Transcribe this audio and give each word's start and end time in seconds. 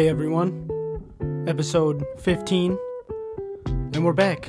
Hey 0.00 0.08
everyone, 0.08 0.66
episode 1.46 2.06
15, 2.20 2.78
and 3.66 4.02
we're 4.02 4.14
back. 4.14 4.48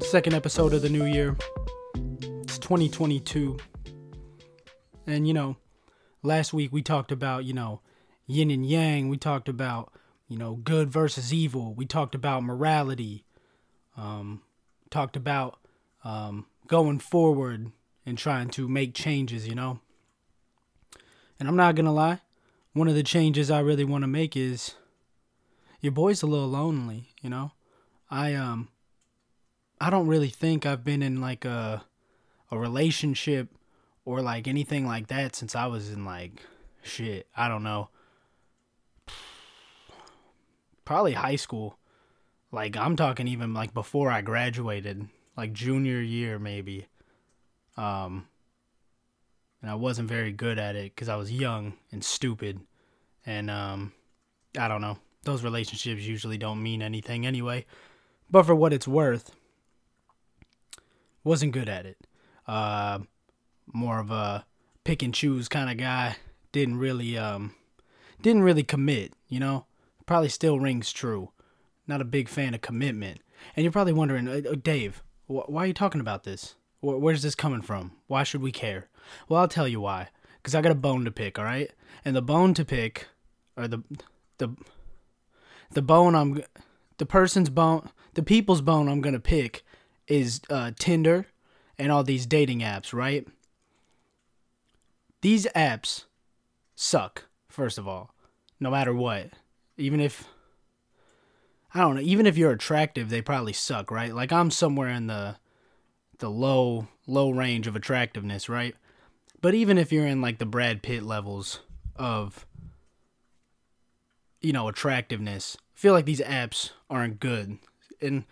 Second 0.00 0.32
episode 0.32 0.72
of 0.72 0.80
the 0.80 0.88
new 0.88 1.04
year. 1.04 1.36
It's 2.42 2.58
2022. 2.58 3.58
And 5.06 5.28
you 5.28 5.34
know, 5.34 5.58
last 6.22 6.54
week 6.54 6.72
we 6.72 6.80
talked 6.80 7.12
about, 7.12 7.44
you 7.44 7.52
know, 7.52 7.82
yin 8.26 8.50
and 8.50 8.64
yang. 8.64 9.10
We 9.10 9.18
talked 9.18 9.50
about, 9.50 9.92
you 10.26 10.38
know, 10.38 10.54
good 10.54 10.90
versus 10.90 11.30
evil. 11.30 11.74
We 11.74 11.84
talked 11.84 12.14
about 12.14 12.44
morality. 12.44 13.26
Um, 13.98 14.40
talked 14.88 15.18
about 15.18 15.58
um, 16.02 16.46
going 16.66 16.98
forward 16.98 17.70
and 18.06 18.16
trying 18.16 18.48
to 18.52 18.68
make 18.68 18.94
changes, 18.94 19.46
you 19.46 19.54
know. 19.54 19.80
And 21.38 21.46
I'm 21.46 21.56
not 21.56 21.74
going 21.74 21.84
to 21.84 21.92
lie 21.92 22.22
one 22.72 22.88
of 22.88 22.94
the 22.94 23.02
changes 23.02 23.50
I 23.50 23.60
really 23.60 23.84
want 23.84 24.02
to 24.02 24.08
make 24.08 24.36
is 24.36 24.74
your 25.80 25.92
boy's 25.92 26.22
a 26.22 26.26
little 26.26 26.48
lonely, 26.48 27.08
you 27.20 27.28
know? 27.28 27.52
I 28.10 28.34
um 28.34 28.68
I 29.80 29.90
don't 29.90 30.06
really 30.06 30.28
think 30.28 30.64
I've 30.64 30.84
been 30.84 31.02
in 31.02 31.20
like 31.20 31.44
a 31.44 31.84
a 32.50 32.58
relationship 32.58 33.48
or 34.04 34.20
like 34.20 34.46
anything 34.46 34.86
like 34.86 35.08
that 35.08 35.34
since 35.34 35.54
I 35.54 35.66
was 35.66 35.90
in 35.90 36.04
like 36.04 36.42
shit, 36.82 37.26
I 37.36 37.48
don't 37.48 37.62
know. 37.62 37.90
Probably 40.84 41.12
high 41.12 41.36
school. 41.36 41.78
Like 42.50 42.76
I'm 42.76 42.96
talking 42.96 43.28
even 43.28 43.54
like 43.54 43.72
before 43.72 44.10
I 44.10 44.20
graduated, 44.20 45.08
like 45.36 45.52
junior 45.52 46.00
year 46.00 46.38
maybe. 46.38 46.86
Um 47.76 48.28
and 49.62 49.70
I 49.70 49.74
wasn't 49.76 50.08
very 50.08 50.32
good 50.32 50.58
at 50.58 50.76
it 50.76 50.94
because 50.94 51.08
I 51.08 51.16
was 51.16 51.32
young 51.32 51.74
and 51.92 52.04
stupid, 52.04 52.60
and 53.24 53.48
um, 53.50 53.92
I 54.58 54.68
don't 54.68 54.80
know. 54.80 54.98
Those 55.24 55.44
relationships 55.44 56.02
usually 56.02 56.36
don't 56.36 56.62
mean 56.62 56.82
anything 56.82 57.24
anyway. 57.24 57.64
But 58.28 58.44
for 58.44 58.54
what 58.54 58.72
it's 58.72 58.88
worth, 58.88 59.30
wasn't 61.22 61.52
good 61.52 61.68
at 61.68 61.86
it. 61.86 61.98
Uh, 62.46 63.00
more 63.72 64.00
of 64.00 64.10
a 64.10 64.46
pick 64.84 65.02
and 65.02 65.14
choose 65.14 65.48
kind 65.48 65.70
of 65.70 65.76
guy. 65.76 66.16
Didn't 66.50 66.78
really 66.78 67.16
um, 67.16 67.54
didn't 68.20 68.42
really 68.42 68.64
commit. 68.64 69.12
You 69.28 69.40
know, 69.40 69.66
probably 70.06 70.28
still 70.28 70.58
rings 70.58 70.92
true. 70.92 71.30
Not 71.86 72.00
a 72.00 72.04
big 72.04 72.28
fan 72.28 72.54
of 72.54 72.60
commitment. 72.60 73.20
And 73.56 73.64
you're 73.64 73.72
probably 73.72 73.92
wondering, 73.92 74.28
uh, 74.28 74.50
uh 74.50 74.56
Dave, 74.60 75.02
wh- 75.26 75.48
why 75.48 75.64
are 75.64 75.66
you 75.66 75.72
talking 75.72 76.00
about 76.00 76.24
this? 76.24 76.54
Wh- 76.82 77.00
where's 77.00 77.22
this 77.22 77.34
coming 77.34 77.62
from? 77.62 77.92
Why 78.08 78.24
should 78.24 78.42
we 78.42 78.52
care? 78.52 78.88
Well, 79.28 79.40
I'll 79.40 79.48
tell 79.48 79.66
you 79.66 79.80
why. 79.80 80.08
Because 80.36 80.54
I 80.54 80.60
got 80.60 80.72
a 80.72 80.74
bone 80.74 81.04
to 81.06 81.10
pick, 81.10 81.38
all 81.38 81.44
right? 81.44 81.70
And 82.04 82.14
the 82.14 82.20
bone 82.20 82.52
to 82.54 82.64
pick, 82.64 83.06
or 83.56 83.68
the, 83.68 83.82
the, 84.38 84.54
the 85.70 85.82
bone 85.82 86.14
I'm, 86.14 86.42
the 86.98 87.06
person's 87.06 87.48
bone, 87.48 87.88
the 88.14 88.22
people's 88.22 88.60
bone 88.60 88.88
I'm 88.88 89.00
going 89.00 89.14
to 89.14 89.20
pick 89.20 89.62
is 90.08 90.40
uh, 90.50 90.72
Tinder 90.78 91.26
and 91.78 91.90
all 91.90 92.02
these 92.02 92.26
dating 92.26 92.60
apps, 92.60 92.92
right? 92.92 93.26
These 95.20 95.46
apps 95.54 96.04
suck, 96.74 97.26
first 97.48 97.78
of 97.78 97.86
all, 97.86 98.12
no 98.58 98.70
matter 98.70 98.92
what. 98.92 99.30
Even 99.78 100.00
if, 100.00 100.26
I 101.72 101.80
don't 101.80 101.94
know, 101.94 102.02
even 102.02 102.26
if 102.26 102.36
you're 102.36 102.50
attractive, 102.50 103.08
they 103.08 103.22
probably 103.22 103.52
suck, 103.52 103.92
right? 103.92 104.12
Like 104.12 104.32
I'm 104.32 104.50
somewhere 104.50 104.88
in 104.88 105.06
the, 105.06 105.36
the 106.22 106.30
low, 106.30 106.88
low 107.06 107.28
range 107.30 107.66
of 107.66 107.76
attractiveness, 107.76 108.48
right? 108.48 108.74
But 109.42 109.54
even 109.54 109.76
if 109.76 109.92
you're 109.92 110.06
in 110.06 110.22
like 110.22 110.38
the 110.38 110.46
Brad 110.46 110.82
Pitt 110.82 111.02
levels 111.02 111.60
of 111.96 112.46
you 114.42 114.52
know, 114.52 114.68
attractiveness, 114.68 115.56
I 115.76 115.78
feel 115.78 115.92
like 115.92 116.04
these 116.04 116.20
apps 116.20 116.70
aren't 116.90 117.20
good. 117.20 117.58
And 118.00 118.24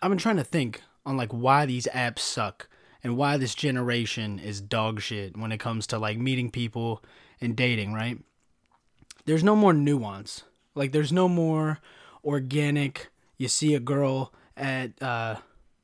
I've 0.00 0.10
been 0.10 0.18
trying 0.18 0.36
to 0.36 0.44
think 0.44 0.82
on 1.04 1.16
like 1.16 1.32
why 1.32 1.66
these 1.66 1.88
apps 1.92 2.20
suck 2.20 2.68
and 3.02 3.16
why 3.16 3.36
this 3.36 3.54
generation 3.54 4.38
is 4.38 4.60
dog 4.60 5.00
shit 5.00 5.36
when 5.36 5.52
it 5.52 5.58
comes 5.58 5.86
to 5.88 5.98
like 5.98 6.18
meeting 6.18 6.50
people 6.50 7.02
and 7.40 7.56
dating, 7.56 7.92
right? 7.92 8.18
There's 9.26 9.44
no 9.44 9.56
more 9.56 9.72
nuance. 9.72 10.44
Like 10.74 10.92
there's 10.92 11.12
no 11.12 11.28
more 11.28 11.80
organic 12.24 13.08
you 13.36 13.48
see 13.48 13.74
a 13.74 13.80
girl 13.80 14.32
at 14.56 15.02
uh 15.02 15.36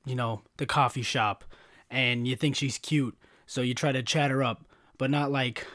you 0.04 0.14
know, 0.14 0.42
the 0.56 0.66
coffee 0.66 1.02
shop 1.02 1.44
and 1.90 2.26
you 2.26 2.36
think 2.36 2.56
she's 2.56 2.78
cute 2.78 3.16
so 3.50 3.62
you 3.62 3.74
try 3.74 3.90
to 3.90 4.00
chat 4.04 4.30
her 4.30 4.44
up, 4.44 4.64
but 4.96 5.10
not 5.10 5.32
like. 5.32 5.66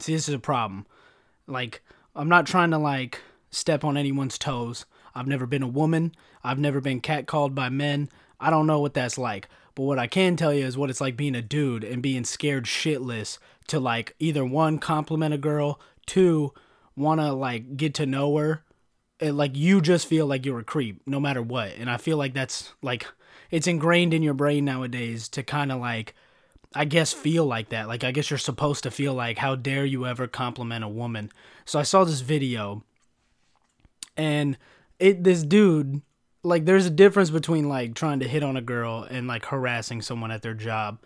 See, 0.00 0.12
this 0.12 0.28
is 0.28 0.34
a 0.34 0.38
problem. 0.38 0.86
Like, 1.46 1.82
I'm 2.14 2.28
not 2.28 2.46
trying 2.46 2.72
to 2.72 2.78
like 2.78 3.22
step 3.50 3.84
on 3.84 3.96
anyone's 3.96 4.36
toes. 4.36 4.84
I've 5.14 5.26
never 5.26 5.46
been 5.46 5.62
a 5.62 5.66
woman. 5.66 6.14
I've 6.44 6.58
never 6.58 6.78
been 6.82 7.00
catcalled 7.00 7.54
by 7.54 7.70
men. 7.70 8.10
I 8.38 8.50
don't 8.50 8.66
know 8.66 8.80
what 8.80 8.92
that's 8.92 9.16
like. 9.16 9.48
But 9.74 9.84
what 9.84 9.98
I 9.98 10.08
can 10.08 10.36
tell 10.36 10.52
you 10.52 10.66
is 10.66 10.76
what 10.76 10.90
it's 10.90 11.00
like 11.00 11.16
being 11.16 11.34
a 11.34 11.40
dude 11.40 11.84
and 11.84 12.02
being 12.02 12.24
scared 12.24 12.66
shitless 12.66 13.38
to 13.68 13.80
like 13.80 14.14
either 14.18 14.44
one 14.44 14.78
compliment 14.78 15.32
a 15.32 15.38
girl, 15.38 15.80
two 16.04 16.52
want 16.96 17.22
to 17.22 17.32
like 17.32 17.78
get 17.78 17.94
to 17.94 18.04
know 18.04 18.36
her. 18.36 18.62
And, 19.20 19.38
like 19.38 19.56
you 19.56 19.80
just 19.80 20.06
feel 20.06 20.26
like 20.26 20.44
you're 20.44 20.58
a 20.58 20.64
creep 20.64 21.00
no 21.06 21.18
matter 21.18 21.40
what. 21.40 21.72
And 21.78 21.88
I 21.88 21.96
feel 21.96 22.18
like 22.18 22.34
that's 22.34 22.74
like 22.82 23.06
it's 23.50 23.66
ingrained 23.66 24.14
in 24.14 24.22
your 24.22 24.34
brain 24.34 24.64
nowadays 24.64 25.28
to 25.30 25.42
kind 25.42 25.72
of 25.72 25.80
like 25.80 26.14
I 26.72 26.84
guess 26.84 27.12
feel 27.12 27.46
like 27.46 27.70
that. 27.70 27.88
Like 27.88 28.04
I 28.04 28.12
guess 28.12 28.30
you're 28.30 28.38
supposed 28.38 28.84
to 28.84 28.90
feel 28.90 29.14
like 29.14 29.38
how 29.38 29.56
dare 29.56 29.84
you 29.84 30.06
ever 30.06 30.26
compliment 30.26 30.84
a 30.84 30.88
woman. 30.88 31.32
So 31.64 31.78
I 31.78 31.82
saw 31.82 32.04
this 32.04 32.20
video 32.20 32.84
and 34.16 34.56
it 34.98 35.24
this 35.24 35.42
dude 35.42 36.02
like 36.42 36.64
there's 36.64 36.86
a 36.86 36.90
difference 36.90 37.30
between 37.30 37.68
like 37.68 37.94
trying 37.94 38.20
to 38.20 38.28
hit 38.28 38.42
on 38.42 38.56
a 38.56 38.62
girl 38.62 39.06
and 39.10 39.26
like 39.26 39.46
harassing 39.46 40.00
someone 40.00 40.30
at 40.30 40.42
their 40.42 40.54
job. 40.54 41.00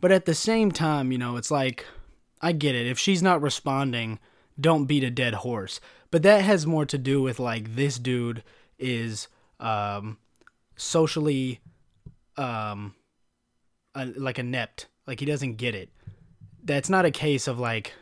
But 0.00 0.12
at 0.12 0.26
the 0.26 0.34
same 0.34 0.70
time, 0.70 1.10
you 1.10 1.18
know, 1.18 1.36
it's 1.36 1.50
like 1.50 1.86
I 2.40 2.52
get 2.52 2.74
it. 2.74 2.86
If 2.86 2.98
she's 2.98 3.22
not 3.22 3.42
responding, 3.42 4.18
don't 4.60 4.84
beat 4.84 5.04
a 5.04 5.10
dead 5.10 5.34
horse. 5.34 5.80
But 6.10 6.22
that 6.22 6.42
has 6.42 6.66
more 6.66 6.86
to 6.86 6.98
do 6.98 7.22
with 7.22 7.40
like 7.40 7.76
this 7.76 7.98
dude 7.98 8.44
is 8.78 9.28
um 9.58 10.18
socially 10.76 11.60
um 12.38 12.94
uh, 13.94 14.06
like 14.16 14.38
inept 14.38 14.86
like 15.06 15.20
he 15.20 15.26
doesn't 15.26 15.56
get 15.56 15.74
it. 15.74 15.90
That's 16.62 16.90
not 16.90 17.04
a 17.04 17.10
case 17.10 17.48
of 17.48 17.58
like 17.58 17.94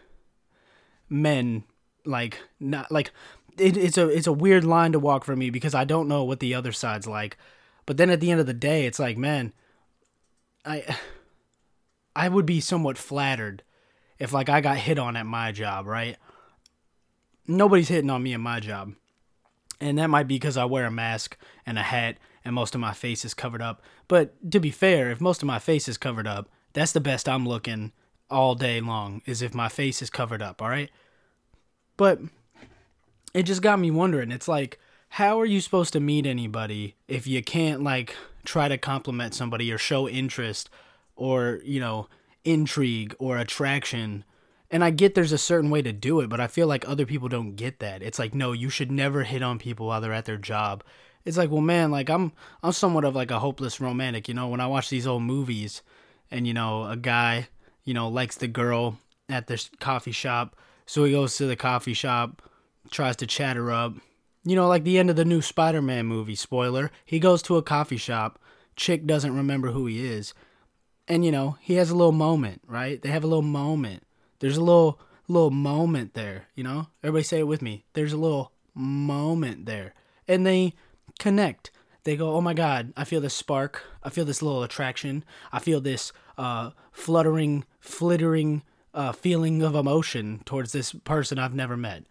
men 1.09 1.65
like 2.05 2.39
not 2.59 2.91
like 2.91 3.13
it, 3.59 3.77
it's 3.77 3.97
a 3.97 4.09
it's 4.09 4.27
a 4.27 4.33
weird 4.33 4.65
line 4.65 4.93
to 4.93 4.99
walk 4.99 5.25
for 5.25 5.37
me 5.37 5.51
because 5.51 5.75
I 5.75 5.85
don't 5.85 6.09
know 6.09 6.25
what 6.25 6.41
the 6.41 6.55
other 6.55 6.73
side's 6.73 7.07
like. 7.07 7.37
But 7.87 7.97
then 7.97 8.11
at 8.11 8.21
the 8.21 8.31
end 8.31 8.41
of 8.41 8.47
the 8.47 8.53
day, 8.55 8.87
it's 8.87 8.99
like, 8.99 9.17
man, 9.17 9.53
I 10.65 10.97
I 12.17 12.29
would 12.29 12.47
be 12.47 12.61
somewhat 12.61 12.99
flattered 12.99 13.63
if 14.19 14.33
like 14.33 14.49
I 14.49 14.61
got 14.61 14.79
hit 14.79 14.99
on 14.99 15.17
at 15.17 15.27
my 15.27 15.53
job, 15.53 15.87
right? 15.87 16.17
Nobody's 17.47 17.89
hitting 17.89 18.11
on 18.11 18.23
me 18.23 18.35
at 18.35 18.41
my 18.41 18.61
job. 18.61 18.95
And 19.81 19.99
that 19.99 20.09
might 20.09 20.27
be 20.27 20.37
because 20.37 20.57
I 20.57 20.65
wear 20.65 20.87
a 20.87 20.91
mask 20.91 21.37
and 21.67 21.79
a 21.79 21.83
hat 21.83 22.17
and 22.47 22.55
most 22.55 22.75
of 22.75 22.81
my 22.81 22.95
face 22.95 23.25
is 23.25 23.35
covered 23.35 23.61
up. 23.61 23.83
But 24.09 24.51
to 24.51 24.61
be 24.61 24.71
fair, 24.71 25.11
if 25.11 25.21
most 25.21 25.43
of 25.43 25.47
my 25.47 25.59
face 25.59 25.89
is 25.89 25.99
covered 25.99 26.27
up, 26.27 26.49
that's 26.73 26.93
the 26.93 27.01
best 27.01 27.29
I'm 27.29 27.47
looking 27.47 27.93
all 28.31 28.55
day 28.55 28.81
long 28.81 29.21
is 29.27 29.43
if 29.43 29.55
my 29.55 29.69
face 29.69 30.01
is 30.01 30.09
covered 30.09 30.41
up, 30.41 30.63
all 30.63 30.69
right? 30.69 30.91
But 31.97 32.21
it 33.35 33.43
just 33.43 33.63
got 33.63 33.79
me 33.79 33.91
wondering. 33.91 34.31
It's 34.31 34.49
like 34.49 34.79
how 35.11 35.41
are 35.41 35.47
you 35.47 35.61
supposed 35.61 35.93
to 35.93 36.01
meet 36.01 36.27
anybody 36.27 36.97
if 37.09 37.27
you 37.27 37.43
can't 37.43 37.83
like 37.83 38.17
try 38.45 38.69
to 38.69 38.79
compliment 38.79 39.35
somebody 39.35 39.73
or 39.73 39.79
show 39.79 40.09
interest 40.09 40.69
or, 41.15 41.61
you 41.65 41.81
know, 41.81 42.09
intrigue 42.45 43.15
or 43.19 43.39
attraction? 43.39 44.25
And 44.71 44.83
I 44.83 44.91
get 44.91 45.15
there's 45.15 45.33
a 45.33 45.39
certain 45.39 45.71
way 45.71 45.81
to 45.83 45.93
do 45.93 46.21
it, 46.21 46.29
but 46.29 46.41
I 46.41 46.49
feel 46.49 46.67
like 46.67 46.89
other 46.89 47.07
people 47.07 47.29
don't 47.29 47.55
get 47.55 47.79
that. 47.79 48.03
It's 48.03 48.19
like, 48.19 48.35
no, 48.35 48.53
you 48.53 48.69
should 48.69 48.91
never 48.91 49.23
hit 49.23 49.43
on 49.43 49.59
people 49.59 49.87
while 49.87 50.01
they're 50.01 50.13
at 50.13 50.25
their 50.25 50.37
job. 50.37 50.83
It's 51.27 51.37
like, 51.37 51.51
well, 51.51 51.61
man, 51.61 51.91
like 51.91 52.09
I'm 52.09 52.33
I'm 52.63 52.73
somewhat 52.73 53.05
of 53.05 53.15
like 53.15 53.31
a 53.31 53.41
hopeless 53.41 53.81
romantic, 53.81 54.29
you 54.29 54.35
know, 54.35 54.49
when 54.49 54.61
I 54.61 54.67
watch 54.67 54.89
these 54.89 55.07
old 55.07 55.25
movies 55.25 55.83
and 56.31 56.47
you 56.47 56.55
know 56.55 56.85
a 56.85 56.97
guy 56.97 57.49
you 57.85 57.95
know 57.95 58.09
likes 58.09 58.37
the 58.37 58.49
girl 58.49 58.99
at 59.29 59.47
this 59.47 59.71
coffee 59.81 60.13
shop 60.13 60.57
so 60.87 61.05
he 61.05 61.13
goes 61.13 61.37
to 61.37 61.47
the 61.47 61.57
coffee 61.57 61.95
shop 61.95 62.43
tries 62.91 63.17
to 63.17 63.27
chat 63.27 63.57
her 63.57 63.71
up. 63.73 63.95
You 64.45 64.57
know 64.57 64.69
like 64.69 64.85
the 64.85 64.99
end 64.99 65.11
of 65.11 65.17
the 65.17 65.25
new 65.25 65.43
spider-man 65.43 66.07
movie 66.07 66.35
spoiler 66.35 66.91
he 67.05 67.19
goes 67.19 67.43
to 67.43 67.57
a 67.57 67.63
coffee 67.63 67.97
shop 67.97 68.39
chick 68.77 69.07
doesn't 69.07 69.35
remember 69.35 69.71
who 69.71 69.87
he 69.87 70.07
is 70.07 70.35
and 71.09 71.25
you 71.25 71.33
know 71.33 71.57
he 71.61 71.75
has 71.75 71.91
a 71.91 71.97
little 71.97 72.13
moment 72.13 72.63
right? 72.67 73.01
They 73.01 73.11
have 73.11 73.25
a 73.25 73.29
little 73.29 73.43
moment. 73.43 74.05
There's 74.39 74.57
a 74.57 74.65
little 74.65 75.01
little 75.29 75.51
moment 75.51 76.15
there 76.15 76.47
you 76.55 76.63
know? 76.63 76.89
Everybody 77.03 77.25
say 77.25 77.39
it 77.41 77.49
with 77.49 77.63
me. 77.63 77.85
There's 77.95 78.13
a 78.13 78.19
little 78.19 78.53
moment 78.75 79.67
there. 79.67 79.95
And 80.29 80.47
they 80.47 80.75
connect 81.19 81.71
they 82.05 82.17
go, 82.17 82.37
oh 82.37 82.41
my 82.41 82.55
God, 82.55 82.93
I 82.97 83.03
feel 83.03 83.21
this 83.21 83.35
spark. 83.35 83.83
I 84.01 84.11
feel 84.11 84.25
this 84.25 84.41
little 84.41 84.63
attraction. 84.63 85.25
I 85.51 85.59
feel 85.59 85.81
this 85.81 86.13
uh, 86.39 86.71
fluttering, 86.93 87.65
flittering 87.81 88.63
uh, 88.95 89.11
feeling 89.11 89.61
of 89.61 89.75
emotion 89.75 90.41
towards 90.45 90.71
this 90.71 90.93
person 90.93 91.37
I've 91.41 91.53
never 91.53 91.77
met. 91.77 92.05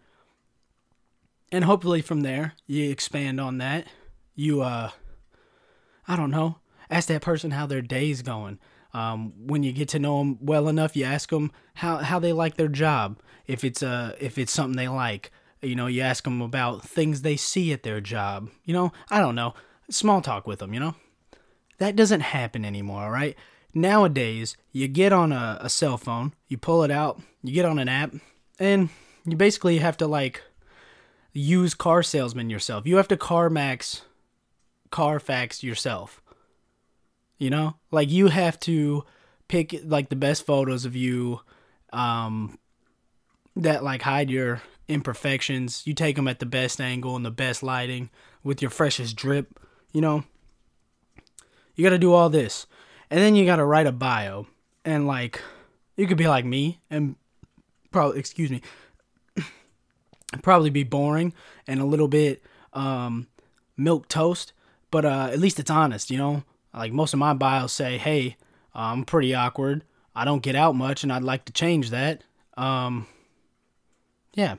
and 1.50 1.64
hopefully 1.64 2.02
from 2.02 2.20
there 2.20 2.52
you 2.66 2.90
expand 2.90 3.40
on 3.40 3.58
that. 3.58 3.86
You 4.34 4.62
uh 4.62 4.90
I 6.08 6.16
don't 6.16 6.30
know, 6.30 6.58
ask 6.90 7.08
that 7.08 7.22
person 7.22 7.50
how 7.50 7.66
their 7.66 7.82
day's 7.82 8.22
going. 8.22 8.58
Um, 8.94 9.32
when 9.46 9.62
you 9.62 9.72
get 9.72 9.88
to 9.90 9.98
know 9.98 10.18
them 10.18 10.38
well 10.40 10.68
enough, 10.68 10.96
you 10.96 11.04
ask 11.04 11.30
them 11.30 11.50
how, 11.74 11.98
how 11.98 12.18
they 12.18 12.32
like 12.32 12.56
their 12.56 12.68
job. 12.68 13.18
If 13.46 13.64
it's 13.64 13.82
uh 13.82 14.14
if 14.20 14.38
it's 14.38 14.52
something 14.52 14.76
they 14.76 14.88
like, 14.88 15.30
you 15.66 15.74
know, 15.74 15.86
you 15.86 16.00
ask 16.02 16.24
them 16.24 16.40
about 16.40 16.82
things 16.82 17.22
they 17.22 17.36
see 17.36 17.72
at 17.72 17.82
their 17.82 18.00
job. 18.00 18.50
You 18.64 18.74
know, 18.74 18.92
I 19.10 19.20
don't 19.20 19.34
know, 19.34 19.54
small 19.90 20.20
talk 20.20 20.46
with 20.46 20.60
them. 20.60 20.72
You 20.72 20.80
know, 20.80 20.94
that 21.78 21.96
doesn't 21.96 22.20
happen 22.20 22.64
anymore, 22.64 23.10
right? 23.10 23.36
Nowadays, 23.74 24.56
you 24.72 24.88
get 24.88 25.12
on 25.12 25.32
a, 25.32 25.58
a 25.60 25.68
cell 25.68 25.98
phone, 25.98 26.32
you 26.48 26.56
pull 26.56 26.82
it 26.82 26.90
out, 26.90 27.20
you 27.42 27.52
get 27.52 27.66
on 27.66 27.78
an 27.78 27.88
app, 27.88 28.14
and 28.58 28.88
you 29.26 29.36
basically 29.36 29.78
have 29.78 29.96
to 29.98 30.06
like 30.06 30.42
use 31.32 31.74
car 31.74 32.02
salesman 32.02 32.48
yourself. 32.48 32.86
You 32.86 32.96
have 32.96 33.08
to 33.08 33.16
CarMax, 33.16 34.02
Carfax 34.90 35.62
yourself. 35.62 36.22
You 37.38 37.50
know, 37.50 37.74
like 37.90 38.10
you 38.10 38.28
have 38.28 38.58
to 38.60 39.04
pick 39.48 39.78
like 39.84 40.08
the 40.08 40.16
best 40.16 40.46
photos 40.46 40.86
of 40.86 40.96
you, 40.96 41.40
um, 41.92 42.58
that 43.56 43.84
like 43.84 44.02
hide 44.02 44.30
your 44.30 44.62
imperfections. 44.88 45.86
You 45.86 45.94
take 45.94 46.16
them 46.16 46.28
at 46.28 46.38
the 46.38 46.46
best 46.46 46.80
angle 46.80 47.16
and 47.16 47.24
the 47.24 47.30
best 47.30 47.62
lighting 47.62 48.10
with 48.42 48.62
your 48.62 48.70
freshest 48.70 49.16
drip. 49.16 49.58
You 49.92 50.00
know, 50.00 50.24
you 51.74 51.84
got 51.84 51.90
to 51.90 51.98
do 51.98 52.12
all 52.12 52.30
this, 52.30 52.66
and 53.10 53.20
then 53.20 53.34
you 53.34 53.46
got 53.46 53.56
to 53.56 53.64
write 53.64 53.86
a 53.86 53.92
bio, 53.92 54.46
and 54.84 55.06
like 55.06 55.40
you 55.96 56.06
could 56.06 56.18
be 56.18 56.28
like 56.28 56.44
me 56.44 56.80
and 56.90 57.16
probably 57.90 58.18
excuse 58.18 58.50
me 58.50 58.60
probably 60.42 60.70
be 60.70 60.84
boring 60.84 61.32
and 61.66 61.80
a 61.80 61.84
little 61.84 62.08
bit 62.08 62.42
um, 62.72 63.26
milk 63.76 64.08
toast, 64.08 64.52
but 64.90 65.04
uh, 65.04 65.30
at 65.32 65.38
least 65.38 65.58
it's 65.58 65.70
honest, 65.70 66.10
you 66.10 66.18
know. 66.18 66.44
Like 66.74 66.92
most 66.92 67.14
of 67.14 67.18
my 67.18 67.32
bios 67.32 67.72
say, 67.72 67.96
"Hey, 67.96 68.36
I'm 68.74 69.04
pretty 69.04 69.34
awkward. 69.34 69.84
I 70.14 70.24
don't 70.24 70.42
get 70.42 70.54
out 70.54 70.74
much, 70.74 71.02
and 71.02 71.12
I'd 71.12 71.22
like 71.22 71.46
to 71.46 71.52
change 71.52 71.90
that." 71.90 72.22
Um, 72.56 73.06
yeah, 74.34 74.56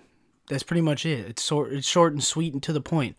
that's 0.47 0.63
pretty 0.63 0.81
much 0.81 1.05
it. 1.05 1.27
It's 1.27 1.43
short, 1.43 1.73
it's 1.73 1.87
short 1.87 2.13
and 2.13 2.23
sweet 2.23 2.53
and 2.53 2.63
to 2.63 2.73
the 2.73 2.81
point. 2.81 3.15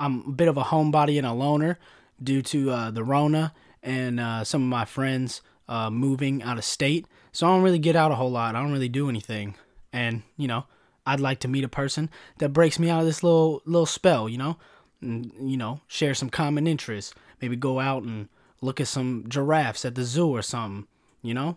I'm 0.00 0.24
a 0.28 0.32
bit 0.32 0.48
of 0.48 0.56
a 0.56 0.64
homebody 0.64 1.18
and 1.18 1.26
a 1.26 1.32
loner 1.32 1.78
due 2.22 2.42
to 2.42 2.70
uh, 2.70 2.90
the 2.90 3.04
Rona 3.04 3.54
and 3.82 4.20
uh, 4.20 4.44
some 4.44 4.62
of 4.62 4.68
my 4.68 4.84
friends 4.84 5.42
uh, 5.68 5.90
moving 5.90 6.42
out 6.42 6.58
of 6.58 6.64
state, 6.64 7.06
so 7.32 7.46
I 7.46 7.50
don't 7.50 7.62
really 7.62 7.78
get 7.78 7.96
out 7.96 8.10
a 8.10 8.16
whole 8.16 8.30
lot. 8.30 8.54
I 8.54 8.60
don't 8.60 8.72
really 8.72 8.88
do 8.88 9.08
anything, 9.08 9.54
and 9.92 10.22
you 10.36 10.48
know 10.48 10.64
I'd 11.06 11.20
like 11.20 11.40
to 11.40 11.48
meet 11.48 11.64
a 11.64 11.68
person 11.68 12.10
that 12.38 12.50
breaks 12.50 12.78
me 12.78 12.90
out 12.90 13.00
of 13.00 13.06
this 13.06 13.22
little 13.22 13.62
little 13.64 13.86
spell, 13.86 14.28
you 14.28 14.38
know, 14.38 14.56
and 15.00 15.32
you 15.40 15.56
know, 15.56 15.80
share 15.88 16.14
some 16.14 16.30
common 16.30 16.66
interests. 16.66 17.14
Maybe 17.40 17.56
go 17.56 17.80
out 17.80 18.02
and 18.02 18.28
look 18.60 18.80
at 18.80 18.88
some 18.88 19.24
giraffes 19.28 19.84
at 19.84 19.94
the 19.94 20.04
zoo 20.04 20.28
or 20.28 20.42
something, 20.42 20.86
you 21.22 21.34
know. 21.34 21.56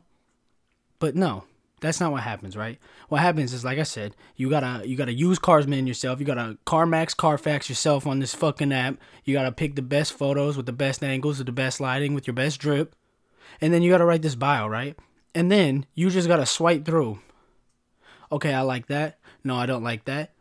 But 1.00 1.16
no, 1.16 1.44
that's 1.82 2.00
not 2.00 2.12
what 2.12 2.24
happens, 2.24 2.56
right? 2.56 2.80
What 3.10 3.22
happens 3.22 3.54
is, 3.54 3.66
like 3.66 3.80
I 3.80 3.84
said, 3.84 4.16
you 4.36 4.50
gotta 4.50 4.88
you 4.88 4.96
gotta 4.96 5.14
use 5.14 5.40
Carsman 5.40 5.88
yourself. 5.88 6.20
You 6.20 6.26
gotta 6.26 6.58
CarMax, 6.66 7.16
Carfax 7.16 7.70
yourself 7.70 8.08
on 8.08 8.20
this 8.20 8.34
fucking 8.34 8.72
app. 8.72 8.98
You 9.24 9.34
gotta 9.34 9.52
pick 9.52 9.76
the 9.76 9.82
best 9.82 10.14
photos 10.14 10.58
with 10.58 10.66
the 10.66 10.74
best 10.74 11.04
angles, 11.04 11.38
with 11.38 11.48
the 11.48 11.54
best 11.54 11.80
lighting, 11.80 12.14
with 12.14 12.28
your 12.28 12.34
best 12.34 12.60
drip, 12.60 12.96
and 13.62 13.74
then 13.74 13.82
you 13.82 13.92
gotta 13.92 14.06
write 14.06 14.22
this 14.22 14.36
bio, 14.36 14.68
right? 14.68 14.98
And 15.34 15.52
then 15.52 15.86
you 15.94 16.10
just 16.10 16.28
gotta 16.28 16.46
swipe 16.46 16.86
through. 16.86 17.20
Okay, 18.32 18.54
I 18.54 18.62
like 18.62 18.88
that. 18.88 19.20
No, 19.44 19.56
I 19.56 19.66
don't 19.66 19.84
like 19.84 20.06
that. 20.06 20.32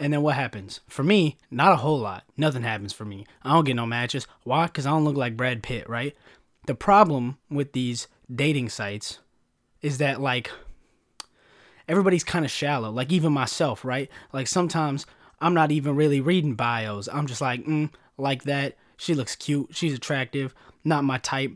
And 0.00 0.12
then 0.12 0.22
what 0.22 0.36
happens? 0.36 0.80
For 0.88 1.02
me, 1.02 1.36
not 1.50 1.72
a 1.72 1.76
whole 1.76 1.98
lot. 1.98 2.24
Nothing 2.36 2.62
happens 2.62 2.92
for 2.92 3.04
me. 3.04 3.26
I 3.42 3.52
don't 3.52 3.64
get 3.64 3.74
no 3.74 3.84
matches. 3.84 4.26
Why? 4.44 4.66
Because 4.66 4.86
I 4.86 4.90
don't 4.90 5.04
look 5.04 5.16
like 5.16 5.36
Brad 5.36 5.62
Pitt, 5.62 5.88
right? 5.88 6.16
The 6.66 6.74
problem 6.74 7.38
with 7.50 7.72
these 7.72 8.06
dating 8.32 8.68
sites 8.68 9.18
is 9.82 9.98
that, 9.98 10.20
like, 10.20 10.50
everybody's 11.88 12.24
kind 12.24 12.44
of 12.44 12.50
shallow. 12.50 12.90
Like, 12.90 13.12
even 13.12 13.32
myself, 13.32 13.84
right? 13.84 14.10
Like, 14.32 14.46
sometimes 14.46 15.06
I'm 15.40 15.54
not 15.54 15.70
even 15.70 15.96
really 15.96 16.20
reading 16.20 16.54
bios. 16.54 17.08
I'm 17.08 17.26
just 17.26 17.40
like, 17.40 17.64
mm, 17.64 17.90
like 18.16 18.44
that. 18.44 18.76
She 18.96 19.14
looks 19.14 19.36
cute. 19.36 19.68
She's 19.72 19.94
attractive. 19.94 20.54
Not 20.84 21.04
my 21.04 21.18
type. 21.18 21.52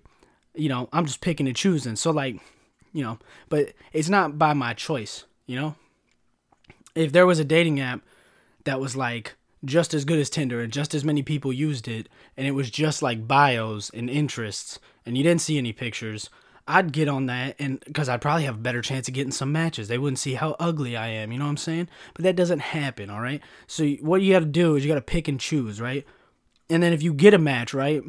You 0.54 0.68
know, 0.68 0.88
I'm 0.92 1.06
just 1.06 1.20
picking 1.20 1.46
and 1.46 1.56
choosing. 1.56 1.96
So, 1.96 2.10
like, 2.10 2.40
you 2.92 3.02
know, 3.02 3.18
but 3.48 3.72
it's 3.92 4.08
not 4.08 4.38
by 4.38 4.52
my 4.52 4.74
choice, 4.74 5.24
you 5.46 5.56
know? 5.56 5.74
if 6.94 7.12
there 7.12 7.26
was 7.26 7.38
a 7.38 7.44
dating 7.44 7.80
app 7.80 8.02
that 8.64 8.80
was 8.80 8.96
like 8.96 9.34
just 9.64 9.94
as 9.94 10.04
good 10.04 10.18
as 10.18 10.30
Tinder 10.30 10.60
and 10.60 10.72
just 10.72 10.94
as 10.94 11.04
many 11.04 11.22
people 11.22 11.52
used 11.52 11.88
it 11.88 12.08
and 12.36 12.46
it 12.46 12.52
was 12.52 12.70
just 12.70 13.02
like 13.02 13.28
bios 13.28 13.90
and 13.90 14.10
interests 14.10 14.78
and 15.06 15.16
you 15.16 15.22
didn't 15.22 15.40
see 15.40 15.58
any 15.58 15.72
pictures, 15.72 16.30
I'd 16.72 16.92
get 16.92 17.08
on 17.08 17.26
that 17.26 17.56
and 17.58 17.80
because 17.80 18.08
I'd 18.08 18.22
probably 18.22 18.44
have 18.44 18.56
a 18.56 18.58
better 18.58 18.80
chance 18.80 19.06
of 19.08 19.14
getting 19.14 19.32
some 19.32 19.52
matches. 19.52 19.88
They 19.88 19.98
wouldn't 19.98 20.18
see 20.18 20.34
how 20.34 20.56
ugly 20.58 20.96
I 20.96 21.08
am, 21.08 21.30
you 21.30 21.38
know 21.38 21.44
what 21.44 21.50
I'm 21.50 21.56
saying? 21.58 21.88
But 22.14 22.24
that 22.24 22.36
doesn't 22.36 22.60
happen, 22.60 23.10
all 23.10 23.20
right? 23.20 23.42
So 23.66 23.86
what 24.00 24.22
you 24.22 24.32
got 24.32 24.40
to 24.40 24.46
do 24.46 24.74
is 24.76 24.84
you 24.84 24.88
got 24.88 24.94
to 24.94 25.02
pick 25.02 25.28
and 25.28 25.38
choose, 25.38 25.80
right? 25.80 26.06
And 26.70 26.82
then 26.82 26.92
if 26.92 27.02
you 27.02 27.12
get 27.12 27.34
a 27.34 27.38
match, 27.38 27.74
right? 27.74 28.02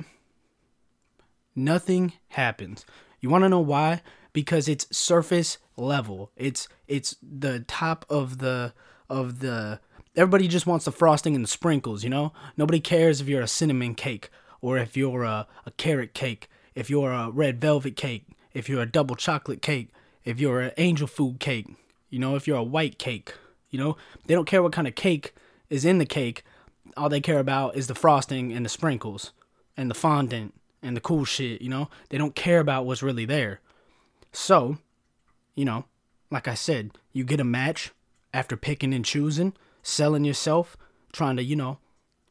Nothing 1.55 2.13
happens. 2.29 2.85
You 3.19 3.29
want 3.29 3.43
to 3.43 3.49
know 3.49 3.59
why? 3.59 4.01
Because 4.31 4.67
it's 4.67 4.95
surface 4.95 5.57
level. 5.75 6.31
It's 6.35 6.67
it's 6.87 7.15
the 7.21 7.59
top 7.61 8.05
of 8.09 8.37
the 8.37 8.73
of 9.09 9.39
the 9.39 9.79
everybody 10.15 10.47
just 10.47 10.67
wants 10.67 10.85
the 10.85 10.91
frosting 10.91 11.35
and 11.35 11.43
the 11.43 11.49
sprinkles, 11.49 12.03
you 12.03 12.09
know? 12.09 12.33
Nobody 12.55 12.79
cares 12.79 13.19
if 13.19 13.27
you're 13.27 13.41
a 13.41 13.47
cinnamon 13.47 13.95
cake 13.95 14.29
or 14.61 14.77
if 14.77 14.95
you're 14.95 15.23
a, 15.23 15.47
a 15.65 15.71
carrot 15.71 16.13
cake, 16.13 16.49
if 16.75 16.89
you're 16.89 17.11
a 17.11 17.29
red 17.29 17.59
velvet 17.59 17.95
cake, 17.95 18.25
if 18.53 18.69
you're 18.69 18.81
a 18.81 18.85
double 18.85 19.15
chocolate 19.15 19.61
cake, 19.61 19.89
if 20.23 20.39
you're 20.39 20.61
an 20.61 20.71
angel 20.77 21.07
food 21.07 21.39
cake, 21.39 21.67
you 22.09 22.19
know, 22.19 22.35
if 22.35 22.47
you're 22.47 22.57
a 22.57 22.63
white 22.63 22.97
cake, 22.97 23.33
you 23.69 23.79
know? 23.79 23.97
They 24.25 24.33
don't 24.33 24.47
care 24.47 24.61
what 24.61 24.71
kind 24.71 24.87
of 24.87 24.95
cake 24.95 25.33
is 25.69 25.85
in 25.85 25.97
the 25.97 26.05
cake. 26.05 26.43
All 26.95 27.09
they 27.09 27.21
care 27.21 27.39
about 27.39 27.75
is 27.75 27.87
the 27.87 27.95
frosting 27.95 28.53
and 28.53 28.65
the 28.65 28.69
sprinkles 28.69 29.31
and 29.75 29.89
the 29.89 29.95
fondant 29.95 30.53
and 30.81 30.95
the 30.95 31.01
cool 31.01 31.25
shit, 31.25 31.61
you 31.61 31.69
know? 31.69 31.89
They 32.09 32.17
don't 32.17 32.35
care 32.35 32.59
about 32.59 32.85
what's 32.85 33.03
really 33.03 33.25
there. 33.25 33.59
So, 34.31 34.77
you 35.55 35.65
know, 35.65 35.85
like 36.29 36.47
I 36.47 36.53
said, 36.53 36.91
you 37.11 37.23
get 37.23 37.39
a 37.39 37.45
match 37.45 37.91
after 38.33 38.57
picking 38.57 38.93
and 38.93 39.05
choosing, 39.05 39.53
selling 39.81 40.25
yourself, 40.25 40.77
trying 41.11 41.37
to, 41.37 41.43
you 41.43 41.55
know, 41.55 41.77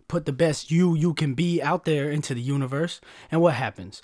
put 0.09 0.27
the 0.27 0.33
best 0.33 0.71
you 0.71 0.95
you 0.95 1.15
can 1.15 1.35
be 1.35 1.63
out 1.63 1.85
there 1.85 2.11
into 2.11 2.35
the 2.35 2.41
universe. 2.41 3.01
And 3.31 3.41
what 3.41 3.55
happens? 3.55 4.03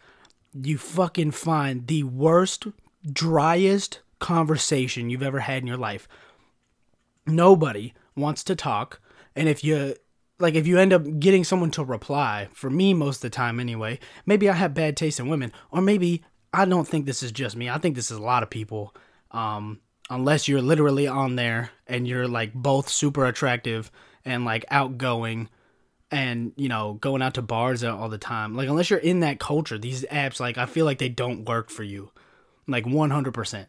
You 0.61 0.79
fucking 0.79 1.33
find 1.33 1.87
the 1.87 2.03
worst, 2.05 2.67
driest 3.11 4.00
conversation 4.19 5.11
you've 5.11 5.23
ever 5.23 5.41
had 5.41 5.62
in 5.62 5.67
your 5.67 5.77
life. 5.77 6.09
Nobody 7.27 7.95
wants 8.17 8.43
to 8.45 8.57
talk. 8.57 9.00
And 9.37 9.49
if 9.49 9.62
you 9.62 9.95
like 10.41 10.55
if 10.55 10.67
you 10.67 10.79
end 10.79 10.93
up 10.93 11.19
getting 11.19 11.45
someone 11.45 11.71
to 11.73 11.85
reply, 11.85 12.49
for 12.53 12.71
me 12.71 12.95
most 12.95 13.17
of 13.17 13.23
the 13.23 13.31
time 13.31 13.61
anyway, 13.61 13.99
maybe 14.27 14.49
I 14.49 14.55
have 14.55 14.75
bad 14.75 14.97
taste 14.97 15.21
in 15.21 15.29
women, 15.29 15.53
or 15.71 15.81
maybe 15.81 16.25
I 16.53 16.65
don't 16.65 16.88
think 16.88 17.07
this 17.07 17.23
is 17.23 17.33
just 17.33 17.57
me. 17.57 17.69
I 17.69 17.79
think 17.79 17.95
this 17.95 18.11
is 18.11 18.17
a 18.17 18.23
lot 18.23 18.43
of 18.43 18.50
people 18.50 18.95
um, 19.31 19.81
unless 20.11 20.49
you're 20.49 20.62
literally 20.62 21.07
on 21.07 21.37
there 21.37 21.71
and 21.87 22.07
you're 22.07 22.29
like 22.29 22.55
both 22.55 22.88
super 22.88 23.27
attractive 23.27 23.91
and 24.25 24.45
like 24.45 24.65
outgoing 24.71 25.49
and 26.11 26.53
you 26.57 26.69
know 26.69 26.95
going 26.95 27.23
out 27.23 27.35
to 27.35 27.43
bars 27.43 27.85
all 27.85 28.09
the 28.09 28.19
time 28.19 28.55
like 28.57 28.69
unless 28.69 28.91
you're 28.91 28.99
in 28.99 29.21
that 29.21 29.38
culture 29.38 29.79
these 29.79 30.05
apps 30.05 30.41
like 30.41 30.57
i 30.57 30.67
feel 30.67 30.85
like 30.85 30.99
they 30.99 31.09
don't 31.09 31.47
work 31.49 31.71
for 31.71 31.83
you 31.83 32.11
like 32.67 32.85
100% 32.85 33.67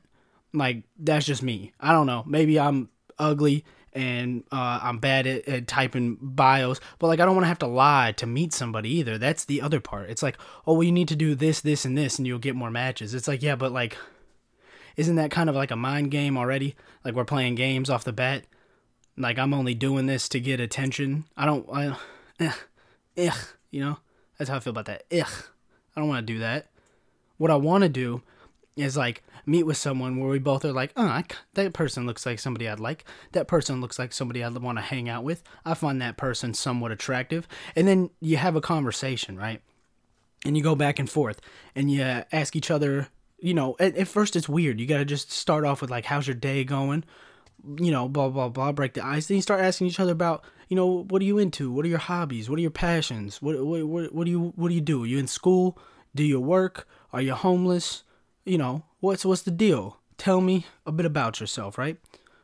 like 0.54 0.84
that's 0.98 1.26
just 1.26 1.44
me 1.44 1.74
i 1.80 1.92
don't 1.92 2.08
know 2.08 2.24
maybe 2.26 2.60
i'm 2.60 2.90
ugly 3.18 3.66
and 3.92 4.44
uh, 4.52 4.80
i'm 4.82 5.00
bad 5.00 5.28
at, 5.28 5.48
at 5.48 5.68
typing 5.68 6.18
bios 6.22 6.80
but 6.98 7.08
like 7.08 7.20
i 7.20 7.26
don't 7.26 7.36
want 7.36 7.44
to 7.44 7.50
have 7.50 7.60
to 7.60 7.68
lie 7.68 8.14
to 8.14 8.26
meet 8.26 8.54
somebody 8.54 8.90
either 8.90 9.18
that's 9.18 9.46
the 9.46 9.62
other 9.62 9.80
part 9.80 10.10
it's 10.10 10.24
like 10.24 10.38
oh 10.66 10.74
well 10.74 10.84
you 10.84 10.92
need 10.92 11.08
to 11.08 11.16
do 11.16 11.36
this 11.36 11.60
this 11.62 11.84
and 11.86 11.98
this 11.98 12.18
and 12.18 12.26
you'll 12.26 12.40
get 12.40 12.56
more 12.56 12.72
matches 12.72 13.14
it's 13.14 13.28
like 13.28 13.42
yeah 13.42 13.56
but 13.56 13.72
like 13.72 13.98
isn't 15.00 15.16
that 15.16 15.32
kind 15.32 15.50
of 15.50 15.56
like 15.56 15.72
a 15.72 15.78
mind 15.78 16.12
game 16.12 16.38
already? 16.38 16.76
Like 17.06 17.16
we're 17.16 17.24
playing 17.24 17.56
games 17.56 17.90
off 17.90 18.04
the 18.04 18.12
bat. 18.12 18.44
Like 19.16 19.40
I'm 19.40 19.54
only 19.54 19.74
doing 19.74 20.08
this 20.08 20.28
to 20.30 20.42
get 20.42 20.60
attention. 20.60 21.24
I 21.38 21.46
don't. 21.46 21.66
I, 21.72 21.96
eh, 22.40 22.52
ugh, 23.18 23.38
you 23.72 23.82
know. 23.82 23.98
That's 24.38 24.50
how 24.50 24.58
I 24.58 24.60
feel 24.60 24.72
about 24.72 24.86
that. 24.86 25.04
I 25.12 26.00
don't 26.00 26.08
want 26.08 26.26
to 26.26 26.34
do 26.34 26.40
that. 26.40 26.70
What 27.38 27.52
I 27.52 27.56
want 27.56 27.84
to 27.84 27.90
do 27.90 28.22
is 28.78 28.96
like 28.96 29.24
meet 29.46 29.64
with 29.64 29.76
someone 29.76 30.18
where 30.18 30.30
we 30.30 30.40
both 30.40 30.64
are 30.64 30.72
like, 30.72 30.94
oh, 30.96 31.22
that 31.56 31.74
person 31.74 32.06
looks 32.06 32.26
like 32.26 32.40
somebody 32.40 32.68
I'd 32.68 32.80
like. 32.80 33.04
That 33.34 33.48
person 33.48 33.82
looks 33.82 34.00
like 34.00 34.14
somebody 34.14 34.44
I'd 34.44 34.58
want 34.58 34.78
to 34.78 34.82
hang 34.82 35.10
out 35.10 35.26
with. 35.26 35.44
I 35.66 35.74
find 35.74 36.02
that 36.02 36.16
person 36.16 36.54
somewhat 36.54 36.92
attractive. 36.92 37.48
And 37.76 37.88
then 37.88 38.12
you 38.22 38.38
have 38.38 38.56
a 38.56 38.62
conversation, 38.62 39.36
right? 39.36 39.62
And 40.46 40.56
you 40.56 40.64
go 40.64 40.76
back 40.76 41.00
and 41.00 41.10
forth 41.10 41.42
and 41.76 41.92
you 41.92 42.02
ask 42.02 42.56
each 42.56 42.72
other 42.72 43.10
you 43.42 43.54
know, 43.54 43.76
at, 43.80 43.96
at 43.96 44.08
first 44.08 44.36
it's 44.36 44.50
weird. 44.50 44.80
You 44.80 44.86
got 44.86 44.98
to 44.98 45.06
just 45.06 45.32
start 45.32 45.66
off 45.66 45.82
with 45.82 45.90
like, 45.90 46.06
how's 46.06 46.28
your 46.28 46.36
day 46.36 46.64
going? 46.64 47.04
You 47.78 47.92
know, 47.92 48.08
blah 48.08 48.30
blah 48.30 48.50
blah. 48.50 48.72
Break 48.72 48.94
the 48.94 49.06
ice. 49.06 49.28
Then 49.28 49.36
you 49.36 49.42
start 49.42 49.62
asking 49.62 49.88
each 49.88 50.00
other 50.00 50.12
about 50.12 50.44
you 50.70 50.76
know, 50.76 51.04
what 51.10 51.22
are 51.22 51.26
you 51.26 51.40
into? 51.40 51.72
What 51.72 51.84
are 51.84 51.90
your 51.90 51.98
hobbies? 51.98 52.50
What 52.50 52.60
are 52.60 52.62
your 52.62 52.72
passions? 52.72 53.42
What 53.42 53.66
what 53.66 53.86
what, 53.86 54.14
what 54.14 54.26
do 54.26 54.32
you 54.32 54.54
what 54.56 54.70
do 54.70 54.76
you 54.76 54.82
do? 54.82 55.04
Are 55.04 55.08
you 55.08 55.18
in 55.18 55.28
school? 55.28 55.78
Do 56.16 56.24
you 56.24 56.40
work? 56.40 56.88
Are 57.12 57.22
you 57.22 57.34
homeless? 57.34 58.04
You 58.46 58.60
know, 58.60 58.84
what's 59.00 59.26
what's 59.26 59.42
the 59.42 59.52
deal? 59.52 59.98
Tell 60.18 60.42
me 60.42 60.68
a 60.86 60.92
bit 60.92 61.08
about 61.08 61.40
yourself, 61.40 61.78
right? 61.78 61.98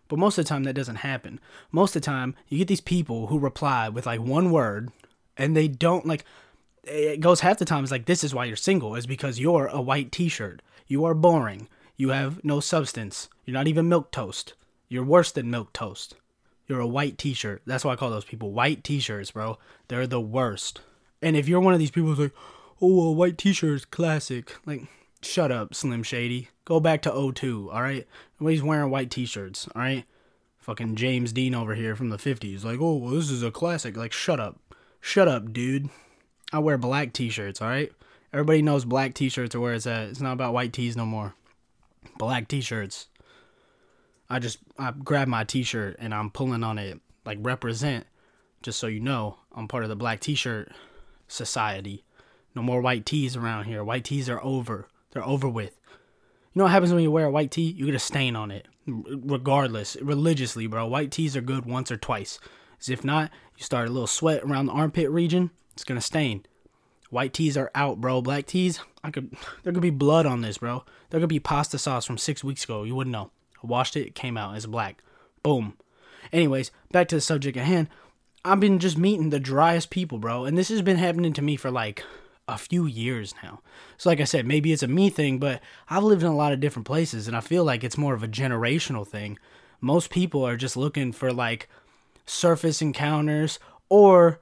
But 0.08 0.20
most 0.20 0.38
of 0.38 0.46
the 0.46 0.50
time 0.50 0.63
that 0.63 0.74
doesn't 0.74 0.98
happen. 0.98 1.39
Most 1.72 1.96
of 1.96 2.01
the 2.01 2.05
time 2.05 2.36
you 2.48 2.58
get 2.58 2.67
these 2.67 2.82
people 2.82 3.27
who 3.27 3.38
reply 3.38 3.89
with 3.89 4.08
like 4.08 4.22
one 4.22 4.51
word 4.51 4.89
and 5.38 5.55
they 5.55 5.67
don't 5.67 6.08
like 6.08 6.25
it 6.84 7.20
goes 7.20 7.41
half 7.41 7.58
the 7.58 7.65
time 7.65 7.84
it's 7.84 7.91
like 7.91 8.05
this 8.05 8.24
is 8.24 8.34
why 8.34 8.46
you're 8.46 8.55
single 8.55 8.96
is 8.96 9.08
because 9.08 9.39
you're 9.39 9.67
a 9.67 9.82
white 9.82 10.12
t-shirt. 10.12 10.63
You 10.88 11.05
are 11.05 11.13
boring. 11.13 11.67
You 11.96 12.10
have 12.10 12.44
no 12.44 12.60
substance. 12.60 13.29
You're 13.46 13.53
not 13.53 13.67
even 13.67 13.88
milk 13.88 14.12
toast. 14.12 14.53
You're 14.89 15.03
worse 15.03 15.32
than 15.32 15.50
milk 15.50 15.74
toast. 15.74 16.15
You're 16.68 16.80
a 16.80 16.88
white 16.88 17.18
t-shirt. 17.18 17.62
That's 17.66 17.86
why 17.86 17.94
I 17.94 17.96
call 17.96 18.10
those 18.10 18.26
people 18.26 18.52
white 18.52 18.84
t-shirts, 18.84 19.32
bro. 19.32 19.58
They're 19.88 20.08
the 20.08 20.22
worst. 20.22 20.82
And 21.22 21.38
if 21.38 21.48
you're 21.48 21.60
one 21.60 21.74
of 21.74 21.80
these 21.80 21.92
people 21.92 22.10
who's 22.10 22.20
like, 22.20 22.34
"Oh, 22.82 23.10
a 23.10 23.12
white 23.12 23.38
t-shirt 23.38 23.74
is 23.76 23.86
classic." 23.86 24.56
Like, 24.66 24.84
shut 25.22 25.52
up, 25.52 25.76
Slim 25.76 26.04
Shady. 26.04 26.50
Go 26.66 26.80
back 26.80 27.02
to 27.04 27.12
02, 27.12 27.70
all 27.72 27.82
right? 27.82 28.08
Nobody's 28.40 28.64
wearing 28.64 28.90
white 28.90 29.12
t-shirts, 29.12 29.68
all 29.76 29.82
right? 29.82 30.06
Fucking 30.58 30.96
James 30.96 31.32
Dean 31.32 31.54
over 31.54 31.76
here 31.76 31.96
from 31.96 32.10
the 32.10 32.18
50s 32.18 32.64
like, 32.66 32.80
"Oh, 32.80 32.96
well, 32.96 33.14
this 33.14 33.30
is 33.30 33.44
a 33.44 33.52
classic." 33.52 33.96
Like, 33.96 34.12
shut 34.12 34.40
up. 34.40 34.60
Shut 35.00 35.28
up, 35.28 35.54
dude. 35.54 35.90
I 36.52 36.60
wear 36.60 36.78
black 36.78 37.14
t-shirts, 37.14 37.62
all 37.62 37.68
right? 37.68 37.92
Everybody 38.34 38.62
knows 38.64 38.86
black 38.86 39.14
t-shirts 39.14 39.54
are 39.56 39.60
where 39.60 39.74
it's 39.76 39.88
at. 39.88 40.10
It's 40.10 40.20
not 40.20 40.34
about 40.34 40.54
white 40.54 40.74
tees 40.74 40.98
no 40.98 41.06
more. 41.06 41.36
Black 42.18 42.48
t-shirts. 42.48 43.08
I 44.29 44.39
just 44.39 44.60
I 44.77 44.91
grab 44.91 45.27
my 45.27 45.44
t-shirt 45.44 45.98
and 46.00 46.13
I'm 46.13 46.32
pulling 46.32 46.63
on 46.63 46.77
it 46.77 47.00
like 47.25 47.38
represent 47.41 48.05
just 48.62 48.79
so 48.79 48.88
you 48.88 49.00
know 49.00 49.38
I'm 49.53 49.67
part 49.67 49.84
of 49.84 49.89
the 49.89 49.96
black 49.96 50.20
t-shirt 50.20 50.72
society. 51.27 52.03
No 52.55 52.62
more 52.62 52.82
white 52.82 53.05
tees 53.05 53.36
around 53.36 53.65
here. 53.65 53.84
White 53.84 54.05
tees 54.05 54.29
are 54.29 54.44
over. 54.44 54.88
They're 55.12 55.25
over 55.25 55.48
with. 55.48 55.79
You 56.53 56.60
know 56.60 56.63
what 56.65 56.72
happens 56.72 56.94
when 56.94 57.03
you 57.03 57.12
wear 57.12 57.25
a 57.25 57.32
white 57.32 57.51
tee? 57.51 57.72
You 57.72 57.86
get 57.86 57.96
a 57.96 58.00
stain 58.00 58.36
on 58.36 58.50
it. 58.50 58.67
Regardless, 58.88 59.98
religiously, 60.01 60.67
bro. 60.67 60.88
White 60.88 61.12
tees 61.12 61.36
are 61.36 61.41
good 61.41 61.65
once 61.65 61.91
or 61.91 61.98
twice. 61.98 62.39
If 62.88 63.03
not, 63.03 63.32
you 63.58 63.63
start 63.63 63.88
a 63.88 63.91
little 63.91 64.08
sweat 64.08 64.44
around 64.44 64.67
the 64.67 64.74
armpit 64.74 65.10
region, 65.10 65.51
it's 65.74 65.84
gonna 65.84 66.01
stain. 66.01 66.46
White 67.10 67.34
tees 67.34 67.58
are 67.58 67.72
out, 67.75 68.00
bro. 68.00 68.22
Black 68.22 68.46
tees, 68.46 68.79
I 69.03 69.12
could 69.12 69.36
there 69.63 69.74
could 69.74 69.82
be 69.82 69.89
blood 69.89 70.25
on 70.25 70.41
this, 70.41 70.60
bro. 70.60 70.86
There 71.10 71.20
could 71.20 71.29
be 71.29 71.39
pasta 71.39 71.77
sauce 71.77 72.05
from 72.05 72.17
six 72.17 72.44
weeks 72.44 72.63
ago. 72.63 72.84
You 72.84 72.96
wouldn't 72.96 73.12
know. 73.12 73.32
Washed 73.68 73.96
it, 73.96 74.08
it 74.08 74.16
came 74.16 74.38
out 74.38 74.56
as 74.56 74.66
black. 74.66 75.04
Boom. 75.44 75.78
Anyways, 76.32 76.72
back 76.92 77.08
to 77.10 77.16
the 77.16 77.22
subject 77.22 77.58
at 77.58 77.66
hand. 77.66 77.88
I've 78.44 78.60
been 78.60 78.80
just 78.80 78.98
meeting 78.98 79.30
the 79.30 79.40
driest 79.40 79.90
people, 79.90 80.20
bro, 80.20 80.46
and 80.46 80.58
this 80.58 80.70
has 80.70 80.82
been 80.82 80.98
happening 80.98 81.34
to 81.34 81.42
me 81.42 81.56
for 81.56 81.72
like 81.72 82.04
a 82.48 82.58
few 82.58 82.86
years 82.86 83.34
now. 83.42 83.62
So, 83.98 84.10
like 84.10 84.22
I 84.22 84.26
said, 84.26 84.46
maybe 84.46 84.72
it's 84.72 84.84
a 84.84 84.88
me 84.88 85.10
thing, 85.10 85.40
but 85.40 85.62
I've 85.90 86.04
lived 86.04 86.22
in 86.22 86.28
a 86.28 86.36
lot 86.36 86.54
of 86.54 86.60
different 86.60 86.86
places, 86.86 87.28
and 87.28 87.36
I 87.36 87.42
feel 87.42 87.64
like 87.64 87.84
it's 87.84 87.98
more 87.98 88.14
of 88.14 88.24
a 88.24 88.28
generational 88.28 89.08
thing. 89.08 89.40
Most 89.82 90.10
people 90.10 90.46
are 90.46 90.58
just 90.58 90.78
looking 90.78 91.12
for 91.12 91.34
like 91.34 91.68
surface 92.26 92.82
encounters, 92.82 93.60
or 93.90 94.40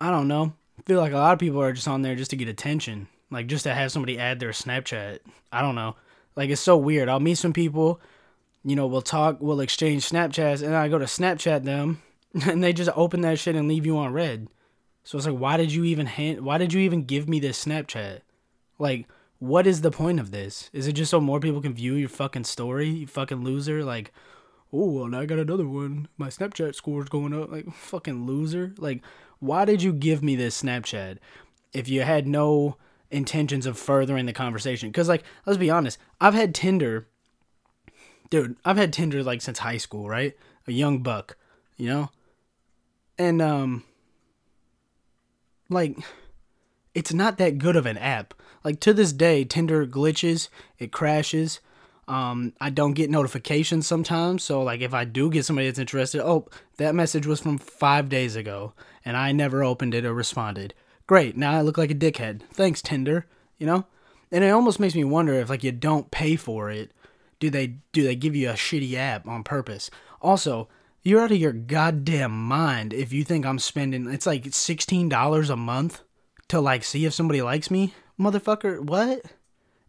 I 0.00 0.10
don't 0.10 0.28
know. 0.28 0.54
I 0.78 0.82
feel 0.82 1.00
like 1.00 1.12
a 1.12 1.16
lot 1.16 1.32
of 1.32 1.38
people 1.38 1.62
are 1.62 1.72
just 1.72 1.88
on 1.88 2.02
there 2.02 2.16
just 2.16 2.30
to 2.30 2.36
get 2.36 2.48
attention, 2.48 3.08
like 3.30 3.46
just 3.46 3.64
to 3.64 3.74
have 3.74 3.92
somebody 3.92 4.18
add 4.18 4.40
their 4.40 4.50
Snapchat. 4.50 5.20
I 5.50 5.62
don't 5.62 5.74
know. 5.74 5.96
Like 6.36 6.50
it's 6.50 6.60
so 6.60 6.76
weird. 6.76 7.08
I'll 7.08 7.20
meet 7.20 7.38
some 7.38 7.52
people, 7.52 8.00
you 8.64 8.76
know, 8.76 8.86
we'll 8.86 9.02
talk, 9.02 9.38
we'll 9.40 9.60
exchange 9.60 10.08
Snapchats, 10.08 10.62
and 10.62 10.74
I 10.74 10.88
go 10.88 10.98
to 10.98 11.04
Snapchat 11.06 11.64
them, 11.64 12.02
and 12.46 12.62
they 12.62 12.72
just 12.72 12.90
open 12.96 13.22
that 13.22 13.38
shit 13.38 13.56
and 13.56 13.68
leave 13.68 13.86
you 13.86 13.98
on 13.98 14.12
read. 14.12 14.48
So 15.04 15.18
it's 15.18 15.26
like, 15.26 15.38
why 15.38 15.56
did 15.56 15.72
you 15.72 15.84
even 15.84 16.06
hand? 16.06 16.42
Why 16.42 16.58
did 16.58 16.72
you 16.72 16.80
even 16.80 17.04
give 17.04 17.28
me 17.28 17.40
this 17.40 17.64
Snapchat? 17.64 18.20
Like, 18.78 19.08
what 19.38 19.66
is 19.66 19.80
the 19.80 19.90
point 19.90 20.20
of 20.20 20.30
this? 20.30 20.70
Is 20.72 20.86
it 20.86 20.92
just 20.92 21.10
so 21.10 21.20
more 21.20 21.40
people 21.40 21.60
can 21.60 21.74
view 21.74 21.94
your 21.94 22.08
fucking 22.08 22.44
story? 22.44 22.88
You 22.88 23.06
fucking 23.08 23.42
loser. 23.42 23.84
Like, 23.84 24.12
oh, 24.72 24.90
well, 24.90 25.08
now 25.08 25.20
I 25.20 25.26
got 25.26 25.40
another 25.40 25.66
one. 25.66 26.06
My 26.16 26.28
Snapchat 26.28 26.76
score's 26.76 27.08
going 27.08 27.34
up. 27.34 27.50
Like, 27.50 27.72
fucking 27.74 28.26
loser. 28.26 28.74
Like, 28.78 29.02
why 29.40 29.64
did 29.64 29.82
you 29.82 29.92
give 29.92 30.22
me 30.22 30.36
this 30.36 30.62
Snapchat 30.62 31.18
if 31.72 31.88
you 31.88 32.02
had 32.02 32.28
no 32.28 32.76
intentions 33.10 33.66
of 33.66 33.76
furthering 33.76 34.26
the 34.26 34.32
conversation? 34.32 34.90
Because, 34.90 35.08
like, 35.08 35.24
let's 35.44 35.58
be 35.58 35.70
honest, 35.70 35.98
I've 36.20 36.34
had 36.34 36.54
Tinder, 36.54 37.08
dude. 38.32 38.56
I've 38.64 38.78
had 38.78 38.94
Tinder 38.94 39.22
like 39.22 39.42
since 39.42 39.58
high 39.58 39.76
school, 39.76 40.08
right? 40.08 40.34
A 40.66 40.72
young 40.72 41.02
buck, 41.02 41.36
you 41.76 41.88
know, 41.88 42.10
and 43.18 43.42
um 43.42 43.84
like 45.68 45.98
it's 46.94 47.12
not 47.12 47.36
that 47.38 47.58
good 47.58 47.76
of 47.76 47.84
an 47.84 47.98
app. 47.98 48.32
Like 48.64 48.80
to 48.80 48.94
this 48.94 49.12
day, 49.12 49.44
Tinder 49.44 49.86
glitches, 49.86 50.48
it 50.78 50.92
crashes. 50.92 51.60
Um, 52.08 52.54
I 52.60 52.70
don't 52.70 52.94
get 52.94 53.10
notifications 53.10 53.86
sometimes. 53.86 54.42
So 54.42 54.62
like 54.62 54.80
if 54.80 54.94
I 54.94 55.04
do 55.04 55.30
get 55.30 55.44
somebody 55.44 55.68
that's 55.68 55.78
interested, 55.78 56.26
oh, 56.26 56.48
that 56.78 56.94
message 56.94 57.26
was 57.26 57.40
from 57.40 57.58
five 57.58 58.08
days 58.08 58.34
ago 58.34 58.72
and 59.04 59.14
I 59.14 59.32
never 59.32 59.62
opened 59.62 59.94
it 59.94 60.06
or 60.06 60.14
responded. 60.14 60.72
Great, 61.06 61.36
now 61.36 61.52
I 61.52 61.60
look 61.60 61.76
like 61.76 61.90
a 61.90 61.94
dickhead. 61.94 62.42
Thanks, 62.50 62.80
Tinder. 62.80 63.26
You 63.58 63.66
know? 63.66 63.86
And 64.30 64.42
it 64.42 64.50
almost 64.50 64.80
makes 64.80 64.94
me 64.94 65.04
wonder 65.04 65.34
if 65.34 65.50
like 65.50 65.62
you 65.62 65.72
don't 65.72 66.10
pay 66.10 66.36
for 66.36 66.70
it, 66.70 66.92
do 67.42 67.50
they 67.50 67.74
do 67.90 68.04
they 68.04 68.14
give 68.14 68.36
you 68.36 68.50
a 68.50 68.52
shitty 68.52 68.94
app 68.94 69.26
on 69.26 69.42
purpose? 69.42 69.90
Also, 70.20 70.68
you're 71.02 71.20
out 71.20 71.32
of 71.32 71.38
your 71.38 71.52
goddamn 71.52 72.30
mind 72.30 72.94
if 72.94 73.12
you 73.12 73.24
think 73.24 73.44
I'm 73.44 73.58
spending 73.58 74.08
it's 74.08 74.26
like 74.26 74.44
$16 74.44 75.50
a 75.50 75.56
month 75.56 76.02
to 76.46 76.60
like 76.60 76.84
see 76.84 77.04
if 77.04 77.12
somebody 77.12 77.42
likes 77.42 77.68
me. 77.68 77.94
Motherfucker, 78.16 78.78
what? 78.78 79.22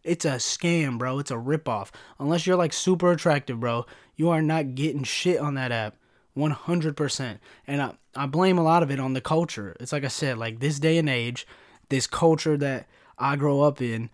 It's 0.02 0.24
a 0.24 0.32
scam, 0.32 0.98
bro. 0.98 1.20
It's 1.20 1.30
a 1.30 1.34
ripoff. 1.34 1.90
Unless 2.18 2.44
you're 2.44 2.56
like 2.56 2.72
super 2.72 3.12
attractive, 3.12 3.60
bro, 3.60 3.86
you 4.16 4.30
are 4.30 4.42
not 4.42 4.74
getting 4.74 5.04
shit 5.04 5.38
on 5.38 5.54
that 5.54 5.70
app. 5.70 5.96
100%. 6.36 7.38
And 7.68 7.80
I, 7.80 7.92
I 8.16 8.26
blame 8.26 8.58
a 8.58 8.64
lot 8.64 8.82
of 8.82 8.90
it 8.90 8.98
on 8.98 9.12
the 9.12 9.20
culture. 9.20 9.76
It's 9.78 9.92
like 9.92 10.04
I 10.04 10.08
said, 10.08 10.38
like 10.38 10.58
this 10.58 10.80
day 10.80 10.98
and 10.98 11.08
age, 11.08 11.46
this 11.88 12.08
culture 12.08 12.56
that 12.56 12.88
I 13.16 13.36
grow 13.36 13.60
up 13.60 13.80
in 13.80 14.10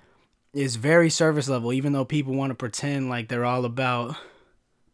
is 0.52 0.76
very 0.76 1.10
surface 1.10 1.48
level, 1.48 1.72
even 1.72 1.92
though 1.92 2.04
people 2.04 2.34
want 2.34 2.50
to 2.50 2.54
pretend 2.54 3.08
like 3.08 3.28
they're 3.28 3.44
all 3.44 3.64
about 3.64 4.16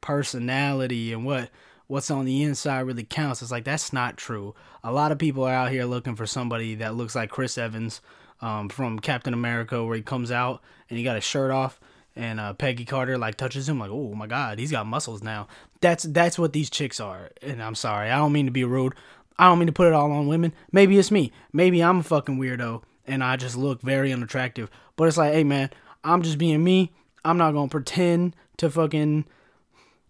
personality 0.01 1.13
and 1.13 1.25
what 1.25 1.51
what's 1.89 2.11
on 2.11 2.25
the 2.25 2.43
inside 2.43 2.81
really 2.81 3.05
counts. 3.05 3.43
It's 3.43 3.51
like 3.51 3.65
that's 3.65 3.93
not 3.93 4.17
true. 4.17 4.55
A 4.85 4.93
lot 4.93 5.13
of 5.13 5.19
people 5.19 5.45
are 5.45 5.55
out 5.55 5.71
here 5.71 5.85
looking 5.85 6.17
for 6.17 6.27
somebody 6.27 6.75
that 6.77 6.95
looks 6.95 7.15
like 7.15 7.31
Chris 7.31 7.57
Evans 7.57 8.01
um, 8.41 8.69
from 8.69 8.99
Captain 8.99 9.35
America, 9.35 9.85
where 9.85 9.97
he 9.97 10.03
comes 10.03 10.31
out 10.31 10.63
and 10.91 10.99
he 10.99 11.05
got 11.05 11.15
his 11.15 11.25
shirt 11.25 11.51
off, 11.51 11.81
and 12.15 12.39
uh, 12.39 12.53
Peggy 12.53 12.85
Carter 12.85 13.17
like 13.17 13.37
touches 13.37 13.69
him, 13.69 13.79
like, 13.79 13.91
oh 13.91 14.15
my 14.15 14.27
god, 14.27 14.59
he's 14.59 14.71
got 14.71 14.87
muscles 14.87 15.23
now. 15.23 15.49
That's 15.81 16.05
that's 16.05 16.39
what 16.39 16.53
these 16.53 16.71
chicks 16.71 17.01
are. 17.01 17.31
And 17.41 17.63
I'm 17.63 17.75
sorry, 17.75 18.11
I 18.11 18.19
don't 18.19 18.33
mean 18.33 18.47
to 18.47 18.53
be 18.53 18.65
rude. 18.65 18.95
I 19.39 19.47
don't 19.47 19.59
mean 19.59 19.67
to 19.67 19.73
put 19.73 19.87
it 19.87 19.93
all 19.93 20.13
on 20.13 20.29
women. 20.29 20.55
Maybe 20.73 20.99
it's 20.99 21.11
me. 21.11 21.31
Maybe 21.53 21.83
I'm 21.83 21.99
a 21.99 22.03
fucking 22.03 22.39
weirdo 22.39 22.83
and 23.07 23.23
I 23.23 23.37
just 23.37 23.57
look 23.57 23.83
very 23.83 24.13
unattractive. 24.13 24.71
But 24.97 25.09
it's 25.09 25.17
like, 25.17 25.33
hey 25.33 25.45
man, 25.45 25.71
I'm 26.05 26.23
just 26.23 26.39
being 26.39 26.63
me. 26.63 26.93
I'm 27.25 27.39
not 27.39 27.53
gonna 27.53 27.69
pretend 27.69 28.37
to 28.59 28.71
fucking 28.71 29.25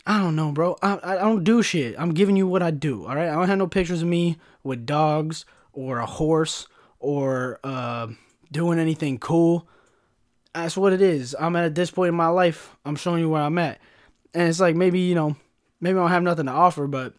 I 0.07 0.19
don't 0.19 0.37
know, 0.37 0.53
bro. 0.53 0.77
I, 0.83 0.99
I 1.03 1.15
don't 1.17 1.43
do 1.43 1.63
shit. 1.63 1.97
I'm 1.99 2.15
giving 2.15 2.37
you 2.37 2.47
what 2.47 2.63
I 2.63 2.71
do, 2.71 3.07
all 3.07 3.17
right? 3.17 3.29
I 3.29 3.35
don't 3.35 3.49
have 3.49 3.59
no 3.59 3.67
pictures 3.67 4.03
of 4.03 4.09
me 4.09 4.37
with 4.63 4.87
dogs 4.87 5.45
or 5.73 5.99
a 5.99 6.07
horse 6.07 6.69
or 7.01 7.59
uh, 7.65 8.07
doing 8.53 8.79
anything 8.79 9.19
cool. 9.19 9.69
That's 10.55 10.77
what 10.77 10.93
it 10.93 11.03
is. 11.03 11.35
I'm 11.39 11.57
at 11.57 11.75
this 11.75 11.91
point 11.91 12.11
in 12.11 12.15
my 12.15 12.29
life. 12.29 12.77
I'm 12.85 12.95
showing 12.95 13.21
you 13.21 13.29
where 13.29 13.43
I'm 13.43 13.59
at. 13.59 13.81
And 14.33 14.49
it's 14.49 14.61
like 14.61 14.77
maybe, 14.77 15.01
you 15.01 15.17
know, 15.17 15.37
maybe 15.81 15.99
I 15.99 16.03
don't 16.03 16.11
have 16.11 16.23
nothing 16.23 16.47
to 16.47 16.53
offer, 16.53 16.87
but 16.87 17.15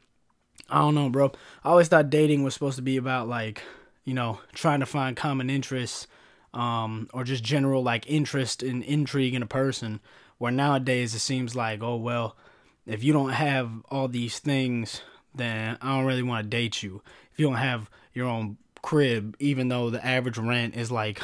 I 0.70 0.80
don't 0.80 0.96
know, 0.96 1.10
bro. 1.10 1.34
I 1.66 1.70
always 1.70 1.90
thought 1.90 2.10
dating 2.10 2.44
was 2.44 2.54
supposed 2.54 2.78
to 2.78 2.82
be 2.82 2.96
about 2.96 3.28
like, 3.28 3.64
you 4.08 4.14
know, 4.14 4.40
trying 4.54 4.80
to 4.80 4.86
find 4.86 5.18
common 5.18 5.50
interests 5.50 6.08
um, 6.54 7.10
or 7.14 7.26
just 7.26 7.44
general 7.44 7.84
like 7.84 8.10
interest 8.10 8.64
and 8.64 8.82
intrigue 8.84 9.36
in 9.36 9.44
a 9.44 9.48
person. 9.48 10.00
Where 10.38 10.52
nowadays 10.52 11.14
it 11.14 11.20
seems 11.20 11.58
like, 11.58 11.84
oh, 11.84 11.98
well, 11.98 12.38
if 12.86 13.04
you 13.04 13.12
don't 13.12 13.32
have 13.32 13.70
all 13.92 14.08
these 14.08 14.40
things, 14.40 15.02
then 15.36 15.78
I 15.82 15.98
don't 15.98 16.06
really 16.06 16.24
want 16.24 16.46
to 16.46 16.50
date 16.50 16.82
you. 16.82 17.02
If 17.34 17.40
you 17.40 17.48
don't 17.48 17.56
have 17.56 17.90
your 18.14 18.28
own 18.28 18.58
crib, 18.82 19.36
even 19.40 19.68
though 19.68 19.90
the 19.90 20.04
average 20.06 20.38
rent 20.38 20.78
is 20.78 20.90
like 20.90 21.22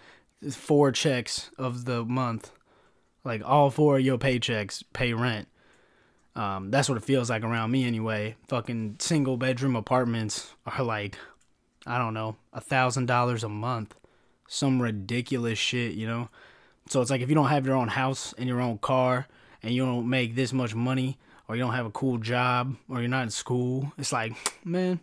four 0.52 0.92
checks 0.92 1.50
of 1.58 1.84
the 1.84 2.04
month, 2.04 2.52
like 3.24 3.42
all 3.44 3.70
four 3.70 3.98
of 3.98 4.04
your 4.04 4.18
paychecks 4.18 4.84
pay 4.92 5.14
rent. 5.14 5.48
Um, 6.36 6.70
that's 6.70 6.88
what 6.88 6.96
it 6.96 7.02
feels 7.02 7.28
like 7.28 7.42
around 7.42 7.72
me 7.72 7.86
anyway. 7.86 8.36
Fucking 8.46 8.96
single 9.00 9.36
bedroom 9.36 9.74
apartments 9.74 10.54
are 10.64 10.84
like, 10.84 11.16
I 11.86 11.98
don't 11.98 12.14
know, 12.14 12.36
a 12.52 12.60
thousand 12.60 13.06
dollars 13.06 13.44
a 13.44 13.48
month. 13.48 13.94
Some 14.48 14.82
ridiculous 14.82 15.58
shit, 15.58 15.94
you 15.94 16.06
know? 16.06 16.28
So 16.88 17.00
it's 17.00 17.10
like 17.10 17.20
if 17.20 17.28
you 17.28 17.34
don't 17.34 17.48
have 17.48 17.66
your 17.66 17.76
own 17.76 17.88
house 17.88 18.34
and 18.36 18.48
your 18.48 18.60
own 18.60 18.78
car 18.78 19.28
and 19.62 19.72
you 19.72 19.84
don't 19.84 20.08
make 20.08 20.34
this 20.34 20.52
much 20.52 20.74
money 20.74 21.18
or 21.46 21.56
you 21.56 21.62
don't 21.62 21.74
have 21.74 21.86
a 21.86 21.90
cool 21.90 22.18
job, 22.18 22.76
or 22.88 23.00
you're 23.00 23.08
not 23.08 23.24
in 23.24 23.30
school. 23.30 23.92
It's 23.98 24.12
like, 24.12 24.32
man, 24.64 25.00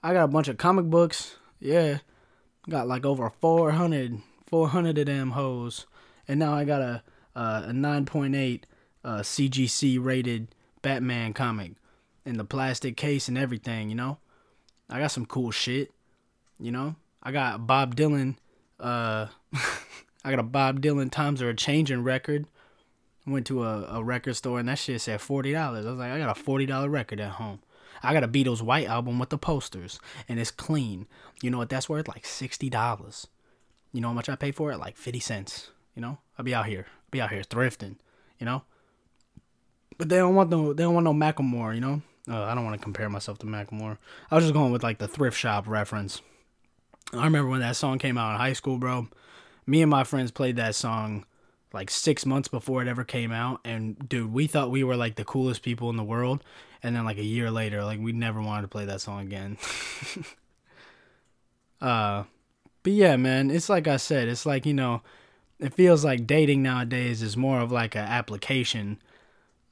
I 0.00 0.12
got 0.12 0.24
a 0.24 0.28
bunch 0.28 0.46
of 0.46 0.56
comic 0.56 0.84
books. 0.84 1.36
Yeah, 1.58 1.98
got 2.68 2.86
like 2.86 3.04
over 3.04 3.28
400, 3.40 4.20
400 4.46 4.98
of 4.98 5.06
them 5.06 5.32
hoes, 5.32 5.86
and 6.28 6.38
now 6.38 6.54
I 6.54 6.64
got 6.64 6.82
a 6.82 7.02
a, 7.38 7.64
a 7.68 7.72
9.8 7.72 8.62
uh, 9.04 9.18
CGC 9.18 9.98
rated 10.02 10.48
Batman 10.82 11.32
comic 11.32 11.72
in 12.24 12.36
the 12.36 12.44
plastic 12.44 12.96
case 12.96 13.28
and 13.28 13.38
everything. 13.38 13.88
You 13.88 13.94
know, 13.94 14.18
I 14.90 14.98
got 14.98 15.12
some 15.12 15.26
cool 15.26 15.50
shit. 15.50 15.92
You 16.60 16.72
know, 16.72 16.96
I 17.22 17.32
got 17.32 17.66
Bob 17.66 17.96
Dylan. 17.96 18.36
Uh, 18.80 19.26
I 20.24 20.30
got 20.30 20.38
a 20.38 20.44
Bob 20.44 20.80
Dylan 20.80 21.10
Times 21.10 21.40
Are 21.42 21.48
a 21.48 21.54
Changing 21.54 22.02
record. 22.02 22.46
Went 23.26 23.46
to 23.48 23.64
a, 23.64 23.98
a 23.98 24.02
record 24.02 24.34
store 24.36 24.58
and 24.58 24.68
that 24.68 24.78
shit 24.78 25.00
said 25.00 25.20
forty 25.20 25.52
dollars. 25.52 25.86
I 25.86 25.90
was 25.90 25.98
like, 25.98 26.12
I 26.12 26.18
got 26.18 26.36
a 26.36 26.40
forty 26.40 26.66
dollar 26.66 26.88
record 26.88 27.20
at 27.20 27.32
home. 27.32 27.60
I 28.02 28.12
got 28.12 28.24
a 28.24 28.28
Beatles 28.28 28.62
White 28.62 28.86
album 28.86 29.18
with 29.18 29.28
the 29.28 29.38
posters 29.38 30.00
and 30.28 30.38
it's 30.38 30.50
clean. 30.50 31.06
You 31.42 31.50
know 31.50 31.58
what 31.58 31.68
that's 31.68 31.88
worth? 31.88 32.08
Like 32.08 32.24
sixty 32.24 32.70
dollars. 32.70 33.26
You 33.92 34.00
know 34.00 34.08
how 34.08 34.14
much 34.14 34.28
I 34.28 34.36
pay 34.36 34.50
for 34.50 34.72
it? 34.72 34.78
Like 34.78 34.96
fifty 34.96 35.20
cents. 35.20 35.70
You 35.94 36.02
know, 36.02 36.18
I'll 36.38 36.44
be 36.44 36.54
out 36.54 36.66
here, 36.66 36.86
be 37.10 37.20
out 37.20 37.30
here 37.30 37.42
thrifting. 37.42 37.96
You 38.38 38.46
know, 38.46 38.62
but 39.98 40.08
they 40.08 40.16
don't 40.16 40.34
want 40.34 40.48
no, 40.50 40.72
they 40.72 40.84
don't 40.84 40.94
want 40.94 41.04
no 41.04 41.12
Macklemore. 41.12 41.74
You 41.74 41.80
know, 41.80 42.02
uh, 42.30 42.44
I 42.44 42.54
don't 42.54 42.64
want 42.64 42.78
to 42.78 42.82
compare 42.82 43.10
myself 43.10 43.38
to 43.40 43.46
Macklemore. 43.46 43.98
I 44.30 44.36
was 44.36 44.44
just 44.44 44.54
going 44.54 44.72
with 44.72 44.82
like 44.82 44.98
the 44.98 45.08
thrift 45.08 45.36
shop 45.36 45.66
reference. 45.66 46.22
I 47.12 47.24
remember 47.24 47.50
when 47.50 47.60
that 47.60 47.76
song 47.76 47.98
came 47.98 48.18
out 48.18 48.32
in 48.32 48.38
high 48.38 48.52
school, 48.52 48.78
bro. 48.78 49.08
Me 49.66 49.82
and 49.82 49.90
my 49.90 50.04
friends 50.04 50.30
played 50.30 50.56
that 50.56 50.74
song 50.74 51.24
like 51.72 51.90
six 51.90 52.24
months 52.24 52.48
before 52.48 52.80
it 52.82 52.88
ever 52.88 53.04
came 53.04 53.30
out, 53.30 53.60
and 53.64 54.08
dude, 54.08 54.32
we 54.32 54.46
thought 54.46 54.70
we 54.70 54.84
were 54.84 54.96
like 54.96 55.16
the 55.16 55.24
coolest 55.24 55.62
people 55.62 55.90
in 55.90 55.96
the 55.96 56.04
world. 56.04 56.42
And 56.82 56.94
then 56.94 57.04
like 57.04 57.18
a 57.18 57.24
year 57.24 57.50
later, 57.50 57.84
like 57.84 57.98
we 57.98 58.12
never 58.12 58.40
wanted 58.40 58.62
to 58.62 58.68
play 58.68 58.84
that 58.84 59.00
song 59.00 59.20
again. 59.20 59.58
uh, 61.80 62.24
but 62.82 62.92
yeah, 62.92 63.16
man, 63.16 63.50
it's 63.50 63.68
like 63.68 63.88
I 63.88 63.96
said, 63.96 64.28
it's 64.28 64.46
like 64.46 64.64
you 64.64 64.74
know, 64.74 65.02
it 65.58 65.74
feels 65.74 66.04
like 66.04 66.26
dating 66.26 66.62
nowadays 66.62 67.22
is 67.22 67.36
more 67.36 67.60
of 67.60 67.72
like 67.72 67.94
an 67.96 68.04
application. 68.04 69.00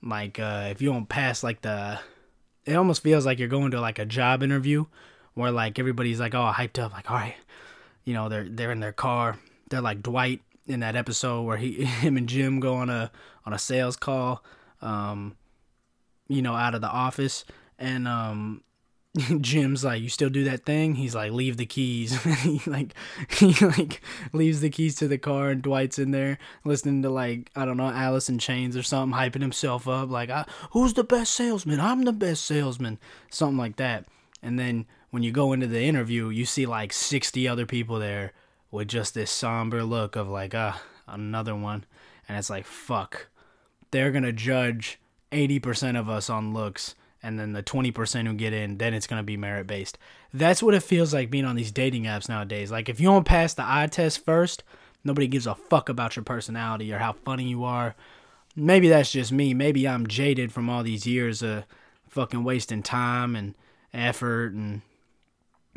Like 0.02 0.38
uh, 0.38 0.68
if 0.70 0.82
you 0.82 0.92
don't 0.92 1.08
pass 1.08 1.42
like 1.42 1.62
the, 1.62 2.00
it 2.64 2.74
almost 2.74 3.02
feels 3.02 3.24
like 3.24 3.38
you're 3.38 3.48
going 3.48 3.70
to 3.70 3.80
like 3.80 3.98
a 3.98 4.04
job 4.04 4.42
interview, 4.42 4.86
where 5.36 5.52
like 5.52 5.78
everybody's 5.78 6.18
like 6.18 6.34
all 6.34 6.52
hyped 6.52 6.82
up, 6.82 6.92
like 6.92 7.10
all 7.10 7.18
right, 7.18 7.36
you 8.04 8.14
know 8.14 8.28
they're 8.28 8.48
they're 8.48 8.72
in 8.72 8.80
their 8.80 8.92
car, 8.92 9.38
they're 9.68 9.82
like 9.82 10.02
Dwight 10.02 10.40
in 10.66 10.80
that 10.80 10.96
episode 10.96 11.42
where 11.42 11.58
he 11.58 11.84
him 11.84 12.16
and 12.16 12.28
Jim 12.28 12.58
go 12.58 12.74
on 12.74 12.90
a 12.90 13.12
on 13.44 13.52
a 13.52 13.58
sales 13.58 13.96
call, 13.96 14.42
um, 14.82 15.36
you 16.26 16.42
know, 16.42 16.54
out 16.54 16.74
of 16.74 16.80
the 16.80 16.88
office, 16.88 17.44
and 17.78 18.08
um, 18.08 18.62
Jim's 19.40 19.84
like, 19.84 20.00
"You 20.00 20.08
still 20.08 20.30
do 20.30 20.44
that 20.44 20.64
thing?" 20.64 20.94
He's 20.94 21.14
like, 21.14 21.32
"Leave 21.32 21.58
the 21.58 21.66
keys." 21.66 22.20
he 22.42 22.62
like 22.66 22.94
he 23.28 23.52
like 23.66 24.00
leaves 24.32 24.62
the 24.62 24.70
keys 24.70 24.96
to 24.96 25.06
the 25.06 25.18
car, 25.18 25.50
and 25.50 25.62
Dwight's 25.62 25.98
in 25.98 26.12
there 26.12 26.38
listening 26.64 27.02
to 27.02 27.10
like 27.10 27.50
I 27.54 27.66
don't 27.66 27.76
know 27.76 27.88
Alice 27.88 28.30
in 28.30 28.38
Chains 28.38 28.74
or 28.74 28.82
something, 28.82 29.18
hyping 29.18 29.42
himself 29.42 29.86
up 29.86 30.08
like, 30.08 30.30
"Who's 30.70 30.94
the 30.94 31.04
best 31.04 31.34
salesman? 31.34 31.78
I'm 31.78 32.04
the 32.04 32.12
best 32.14 32.46
salesman," 32.46 32.98
something 33.28 33.58
like 33.58 33.76
that. 33.76 34.06
And 34.42 34.58
then 34.58 34.86
when 35.10 35.22
you 35.22 35.32
go 35.32 35.52
into 35.52 35.66
the 35.66 35.82
interview, 35.82 36.28
you 36.28 36.44
see 36.44 36.66
like 36.66 36.92
sixty 36.92 37.46
other 37.48 37.66
people 37.66 37.98
there 37.98 38.32
with 38.70 38.88
just 38.88 39.14
this 39.14 39.30
somber 39.30 39.82
look 39.82 40.16
of 40.16 40.28
like, 40.28 40.54
ah, 40.54 40.82
another 41.06 41.54
one. 41.54 41.84
And 42.28 42.36
it's 42.36 42.50
like, 42.50 42.66
fuck. 42.66 43.28
They're 43.90 44.10
going 44.10 44.24
to 44.24 44.32
judge 44.32 44.98
80% 45.32 45.98
of 45.98 46.08
us 46.08 46.28
on 46.28 46.52
looks. 46.52 46.94
And 47.22 47.38
then 47.38 47.52
the 47.52 47.62
20% 47.62 48.26
who 48.26 48.34
get 48.34 48.52
in, 48.52 48.78
then 48.78 48.94
it's 48.94 49.06
going 49.06 49.20
to 49.20 49.24
be 49.24 49.36
merit 49.36 49.66
based. 49.66 49.98
That's 50.32 50.62
what 50.62 50.74
it 50.74 50.82
feels 50.82 51.14
like 51.14 51.30
being 51.30 51.44
on 51.44 51.56
these 51.56 51.72
dating 51.72 52.04
apps 52.04 52.28
nowadays. 52.28 52.70
Like, 52.70 52.88
if 52.88 53.00
you 53.00 53.06
don't 53.06 53.24
pass 53.24 53.54
the 53.54 53.64
eye 53.64 53.86
test 53.86 54.24
first, 54.24 54.62
nobody 55.02 55.26
gives 55.26 55.46
a 55.46 55.54
fuck 55.54 55.88
about 55.88 56.14
your 56.14 56.24
personality 56.24 56.92
or 56.92 56.98
how 56.98 57.12
funny 57.12 57.44
you 57.44 57.64
are. 57.64 57.94
Maybe 58.54 58.88
that's 58.88 59.12
just 59.12 59.32
me. 59.32 59.54
Maybe 59.54 59.88
I'm 59.88 60.06
jaded 60.06 60.52
from 60.52 60.68
all 60.68 60.82
these 60.82 61.06
years 61.06 61.42
of 61.42 61.64
fucking 62.08 62.44
wasting 62.44 62.82
time 62.82 63.34
and 63.34 63.54
effort 63.92 64.52
and, 64.52 64.82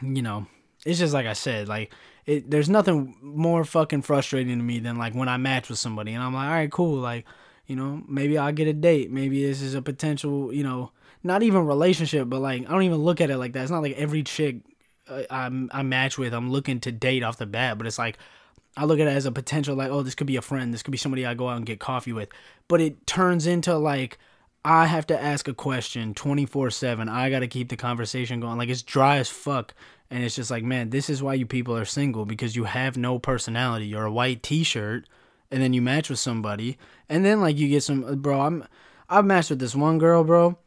you 0.02 0.22
know, 0.22 0.48
it's 0.86 1.00
just 1.00 1.14
like 1.14 1.26
I 1.26 1.34
said, 1.34 1.68
like 1.68 1.94
it 2.26 2.50
there's 2.50 2.70
nothing 2.70 3.16
more 3.22 3.64
fucking 3.64 4.04
frustrating 4.04 4.58
to 4.58 4.64
me 4.64 4.80
than 4.80 4.98
like 4.98 5.14
when 5.14 5.30
I 5.30 5.38
match 5.38 5.70
with 5.70 5.80
somebody 5.80 6.14
and 6.14 6.24
I'm 6.24 6.34
like, 6.34 6.48
all 6.48 6.54
right, 6.54 6.72
cool, 6.72 7.00
like, 7.00 7.26
you 7.66 7.76
know, 7.76 8.02
maybe 8.08 8.38
I'll 8.38 8.52
get 8.52 8.68
a 8.68 8.74
date. 8.74 9.12
Maybe 9.12 9.46
this 9.46 9.62
is 9.62 9.74
a 9.74 9.82
potential, 9.82 10.54
you 10.54 10.64
know, 10.64 10.92
not 11.24 11.44
even 11.44 11.66
relationship, 11.66 12.30
but 12.30 12.40
like 12.40 12.62
I 12.68 12.72
don't 12.72 12.84
even 12.84 13.00
look 13.00 13.22
at 13.22 13.30
it 13.30 13.38
like 13.38 13.54
that. 13.54 13.64
It's 13.64 13.72
not 13.72 13.82
like 13.82 13.98
every 13.98 14.24
chick 14.24 14.58
uh, 15.10 15.24
I 15.30 15.68
I 15.72 15.84
match 15.84 16.18
with 16.18 16.34
I'm 16.34 16.52
looking 16.52 16.80
to 16.82 16.92
date 16.92 17.24
off 17.24 17.38
the 17.38 17.46
bat, 17.46 17.78
but 17.78 17.88
it's 17.88 18.00
like 18.00 18.18
I 18.78 18.86
look 18.86 19.00
at 19.00 19.08
it 19.08 19.16
as 19.16 19.26
a 19.26 19.32
potential 19.32 19.76
like, 19.76 19.92
oh, 19.92 20.04
this 20.04 20.16
could 20.16 20.28
be 20.28 20.38
a 20.38 20.42
friend, 20.42 20.74
this 20.74 20.84
could 20.84 20.92
be 20.92 20.98
somebody 20.98 21.26
I 21.26 21.34
go 21.34 21.50
out 21.50 21.58
and 21.58 21.66
get 21.66 21.80
coffee 21.80 22.14
with. 22.14 22.30
But 22.68 22.82
it 22.82 23.06
turns 23.08 23.48
into 23.48 23.78
like 23.78 24.18
I 24.63 24.88
have 24.88 25.08
to 25.08 25.22
ask 25.22 25.48
a 25.48 25.54
question 25.54 26.13
24/7. 26.13 27.10
I 27.10 27.30
got 27.30 27.39
to 27.39 27.48
keep 27.48 27.69
the 27.69 27.78
conversation 27.78 28.39
going. 28.39 28.58
Like 28.58 28.69
it's 28.69 28.82
dry 28.82 29.17
as 29.17 29.30
fuck 29.30 29.74
and 30.12 30.24
it's 30.24 30.36
just 30.36 30.52
like, 30.52 30.63
man, 30.63 30.89
this 30.89 31.10
is 31.10 31.24
why 31.24 31.36
you 31.36 31.45
people 31.45 31.76
are 31.76 31.86
single 31.86 32.26
because 32.26 32.56
you 32.56 32.65
have 32.65 32.98
no 32.98 33.19
personality. 33.19 33.88
You're 33.88 34.06
a 34.06 34.12
white 34.12 34.43
t-shirt 34.43 35.08
and 35.52 35.62
then 35.62 35.74
you 35.74 35.82
match 35.82 36.10
with 36.10 36.19
somebody 36.19 36.78
and 37.08 37.24
then 37.24 37.41
like 37.41 37.58
you 37.58 37.69
get 37.69 37.84
some 37.84 38.04
uh, 38.04 38.15
bro, 38.15 38.41
I'm 38.41 38.65
I've 39.10 39.26
matched 39.26 39.50
with 39.50 39.60
this 39.60 39.76
one 39.76 39.98
girl, 39.98 40.24
bro. 40.24 40.58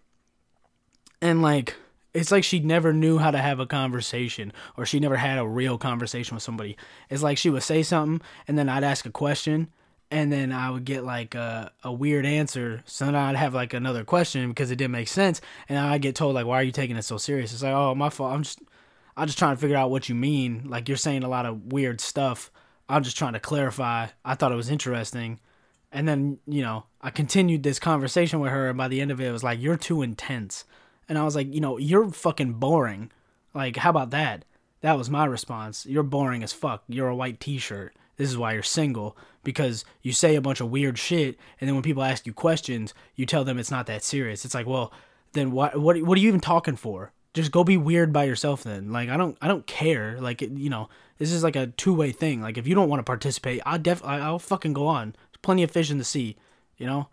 And 1.20 1.42
like 1.42 1.76
it's 2.14 2.30
like 2.30 2.44
she 2.44 2.60
never 2.60 2.92
knew 2.92 3.18
how 3.18 3.30
to 3.30 3.38
have 3.38 3.60
a 3.60 3.66
conversation 3.66 4.52
or 4.76 4.86
she 4.86 5.00
never 5.00 5.16
had 5.16 5.38
a 5.38 5.46
real 5.46 5.76
conversation 5.76 6.34
with 6.34 6.42
somebody. 6.42 6.76
It's 7.10 7.22
like 7.22 7.36
she 7.36 7.50
would 7.50 7.62
say 7.62 7.82
something 7.82 8.26
and 8.48 8.56
then 8.56 8.70
I'd 8.70 8.84
ask 8.84 9.04
a 9.04 9.10
question 9.10 9.68
and 10.12 10.30
then 10.30 10.52
I 10.52 10.68
would 10.68 10.84
get 10.84 11.04
like 11.04 11.34
a, 11.34 11.72
a 11.82 11.90
weird 11.90 12.26
answer. 12.26 12.82
So 12.84 13.06
then 13.06 13.16
I'd 13.16 13.34
have 13.34 13.54
like 13.54 13.72
another 13.72 14.04
question 14.04 14.50
because 14.50 14.70
it 14.70 14.76
didn't 14.76 14.92
make 14.92 15.08
sense. 15.08 15.40
And 15.70 15.78
I'd 15.78 16.02
get 16.02 16.14
told 16.14 16.34
like, 16.34 16.44
why 16.44 16.60
are 16.60 16.62
you 16.62 16.70
taking 16.70 16.98
it 16.98 17.02
so 17.02 17.16
serious? 17.16 17.54
It's 17.54 17.62
like, 17.62 17.72
oh, 17.72 17.94
my 17.94 18.10
fault. 18.10 18.34
I'm 18.34 18.42
just 18.42 18.60
I'm 19.16 19.26
just 19.26 19.38
trying 19.38 19.56
to 19.56 19.60
figure 19.60 19.76
out 19.76 19.90
what 19.90 20.10
you 20.10 20.14
mean. 20.14 20.64
Like 20.66 20.86
you're 20.86 20.98
saying 20.98 21.24
a 21.24 21.30
lot 21.30 21.46
of 21.46 21.72
weird 21.72 21.98
stuff. 21.98 22.50
I'm 22.90 23.02
just 23.02 23.16
trying 23.16 23.32
to 23.32 23.40
clarify. 23.40 24.08
I 24.22 24.34
thought 24.34 24.52
it 24.52 24.56
was 24.56 24.68
interesting. 24.68 25.40
And 25.90 26.06
then, 26.06 26.38
you 26.46 26.60
know, 26.60 26.84
I 27.00 27.08
continued 27.08 27.62
this 27.62 27.78
conversation 27.78 28.38
with 28.40 28.50
her 28.50 28.68
and 28.68 28.76
by 28.76 28.88
the 28.88 29.00
end 29.00 29.12
of 29.12 29.20
it, 29.20 29.28
it 29.28 29.32
was 29.32 29.44
like, 29.44 29.62
you're 29.62 29.78
too 29.78 30.02
intense. 30.02 30.66
And 31.08 31.16
I 31.16 31.24
was 31.24 31.34
like, 31.34 31.52
you 31.52 31.60
know, 31.62 31.78
you're 31.78 32.10
fucking 32.10 32.54
boring. 32.54 33.10
Like, 33.54 33.78
how 33.78 33.88
about 33.88 34.10
that? 34.10 34.44
That 34.82 34.98
was 34.98 35.08
my 35.08 35.24
response. 35.24 35.86
You're 35.86 36.02
boring 36.02 36.42
as 36.42 36.52
fuck. 36.52 36.82
You're 36.86 37.08
a 37.08 37.16
white 37.16 37.40
t 37.40 37.56
shirt. 37.56 37.94
This 38.16 38.30
is 38.30 38.36
why 38.36 38.52
you're 38.52 38.62
single. 38.62 39.16
Because 39.44 39.84
you 40.02 40.12
say 40.12 40.36
a 40.36 40.40
bunch 40.40 40.60
of 40.60 40.70
weird 40.70 40.98
shit, 40.98 41.36
and 41.60 41.66
then 41.66 41.74
when 41.74 41.82
people 41.82 42.02
ask 42.02 42.26
you 42.26 42.32
questions, 42.32 42.94
you 43.16 43.26
tell 43.26 43.44
them 43.44 43.58
it's 43.58 43.70
not 43.70 43.86
that 43.86 44.04
serious. 44.04 44.44
It's 44.44 44.54
like, 44.54 44.66
well, 44.66 44.92
then 45.32 45.50
what 45.50 45.80
what 45.80 46.00
what 46.02 46.16
are 46.16 46.20
you 46.20 46.28
even 46.28 46.40
talking 46.40 46.76
for? 46.76 47.12
just 47.34 47.50
go 47.50 47.64
be 47.64 47.76
weird 47.76 48.12
by 48.12 48.24
yourself 48.24 48.62
then. 48.62 48.92
Like 48.92 49.08
i 49.08 49.16
don't 49.16 49.36
i 49.40 49.48
don't 49.48 49.66
care. 49.66 50.20
Like 50.20 50.40
you 50.40 50.70
know 50.70 50.88
this 51.18 51.32
is 51.32 51.42
like 51.42 51.56
a 51.56 51.68
two-way 51.68 52.12
thing. 52.12 52.40
Like 52.42 52.58
if 52.58 52.66
you 52.66 52.74
don't 52.74 52.88
want 52.88 53.00
to 53.00 53.04
participate 53.04 53.60
i'll 53.64 53.78
def 53.78 54.04
i'll 54.04 54.38
fucking 54.38 54.72
go 54.72 54.86
on. 54.86 55.12
There's 55.12 55.40
plenty 55.42 55.62
of 55.62 55.70
fish 55.70 55.90
in 55.90 55.98
the 55.98 56.04
sea 56.04 56.36
you 56.78 56.86
know? 56.86 57.08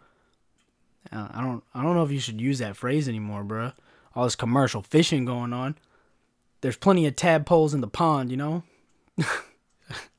Uh, 1.11 1.27
i 1.33 1.41
don't 1.41 1.63
i 1.73 1.81
don't 1.81 1.95
know 1.95 2.03
if 2.03 2.11
you 2.11 2.19
should 2.19 2.41
use 2.41 2.59
that 2.59 2.75
phrase 2.75 3.07
anymore 3.07 3.43
bro 3.43 3.71
all 4.15 4.23
this 4.25 4.35
commercial 4.35 4.81
fishing 4.81 5.25
going 5.25 5.53
on. 5.53 5.77
There's 6.61 6.75
plenty 6.77 7.05
of 7.05 7.15
tadpoles 7.15 7.73
in 7.73 7.81
the 7.81 7.87
pond 7.87 8.31
you 8.31 8.37
know? 8.37 8.63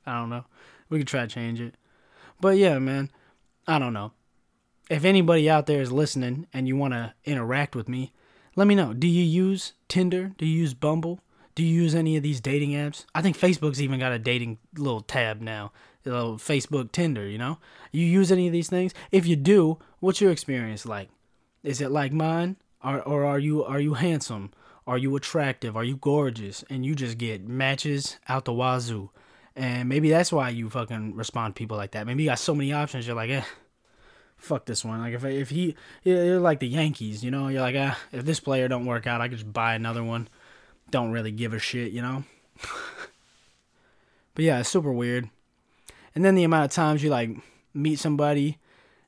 I 0.06 0.18
don't 0.18 0.30
know 0.30 0.44
we 0.90 0.98
could 0.98 1.08
try 1.08 1.22
to 1.22 1.26
change 1.26 1.60
it 1.60 1.74
but 2.40 2.56
yeah 2.58 2.78
man 2.78 3.10
i 3.66 3.78
don't 3.78 3.94
know 3.94 4.12
if 4.90 5.04
anybody 5.04 5.48
out 5.48 5.66
there 5.66 5.80
is 5.80 5.90
listening 5.90 6.46
and 6.52 6.68
you 6.68 6.76
want 6.76 6.92
to 6.92 7.14
interact 7.24 7.74
with 7.74 7.88
me 7.88 8.12
let 8.56 8.66
me 8.66 8.74
know. 8.74 8.92
Do 8.92 9.06
you 9.06 9.22
use 9.22 9.74
Tinder? 9.88 10.32
Do 10.36 10.44
you 10.44 10.58
use 10.58 10.74
Bumble? 10.74 11.20
Do 11.54 11.64
you 11.64 11.82
use 11.82 11.94
any 11.94 12.16
of 12.16 12.22
these 12.22 12.40
dating 12.40 12.72
apps? 12.72 13.04
I 13.14 13.22
think 13.22 13.38
Facebook's 13.38 13.80
even 13.80 14.00
got 14.00 14.12
a 14.12 14.18
dating 14.18 14.58
little 14.76 15.00
tab 15.00 15.40
now. 15.40 15.72
Little 16.04 16.36
Facebook 16.36 16.92
Tinder, 16.92 17.26
you 17.26 17.38
know? 17.38 17.58
You 17.92 18.04
use 18.04 18.32
any 18.32 18.46
of 18.46 18.52
these 18.52 18.68
things? 18.68 18.92
If 19.12 19.26
you 19.26 19.36
do, 19.36 19.78
what's 20.00 20.20
your 20.20 20.30
experience 20.30 20.86
like? 20.86 21.10
Is 21.62 21.80
it 21.80 21.90
like 21.90 22.12
mine? 22.12 22.56
Or, 22.82 23.00
or 23.02 23.24
are 23.24 23.38
you 23.38 23.62
are 23.64 23.80
you 23.80 23.94
handsome? 23.94 24.52
Are 24.86 24.98
you 24.98 25.14
attractive? 25.14 25.76
Are 25.76 25.84
you 25.84 25.96
gorgeous? 25.96 26.64
And 26.70 26.84
you 26.84 26.94
just 26.94 27.18
get 27.18 27.46
matches 27.46 28.18
out 28.28 28.46
the 28.46 28.52
wazoo. 28.52 29.10
And 29.56 29.88
maybe 29.88 30.10
that's 30.10 30.32
why 30.32 30.50
you 30.50 30.70
fucking 30.70 31.16
respond 31.16 31.54
to 31.54 31.58
people 31.58 31.76
like 31.76 31.92
that. 31.92 32.06
Maybe 32.06 32.22
you 32.22 32.28
got 32.28 32.38
so 32.38 32.54
many 32.54 32.72
options, 32.72 33.06
you're 33.06 33.16
like, 33.16 33.30
eh, 33.30 33.42
fuck 34.36 34.64
this 34.66 34.84
one. 34.84 35.00
Like 35.00 35.14
if 35.14 35.24
if 35.24 35.50
he 35.50 35.74
you're 36.04 36.40
like 36.40 36.60
the 36.60 36.68
Yankees, 36.68 37.24
you 37.24 37.30
know, 37.30 37.48
you're 37.48 37.60
like 37.60 37.76
ah, 37.78 37.98
if 38.12 38.24
this 38.24 38.40
player 38.40 38.68
don't 38.68 38.86
work 38.86 39.06
out, 39.06 39.20
I 39.20 39.28
could 39.28 39.38
just 39.38 39.52
buy 39.52 39.74
another 39.74 40.04
one. 40.04 40.28
Don't 40.90 41.12
really 41.12 41.32
give 41.32 41.52
a 41.52 41.58
shit, 41.58 41.92
you 41.92 42.02
know. 42.02 42.24
but 44.34 44.44
yeah, 44.44 44.60
it's 44.60 44.68
super 44.68 44.92
weird. 44.92 45.28
And 46.14 46.24
then 46.24 46.34
the 46.34 46.44
amount 46.44 46.66
of 46.66 46.72
times 46.72 47.02
you 47.02 47.10
like 47.10 47.30
meet 47.74 47.98
somebody 47.98 48.58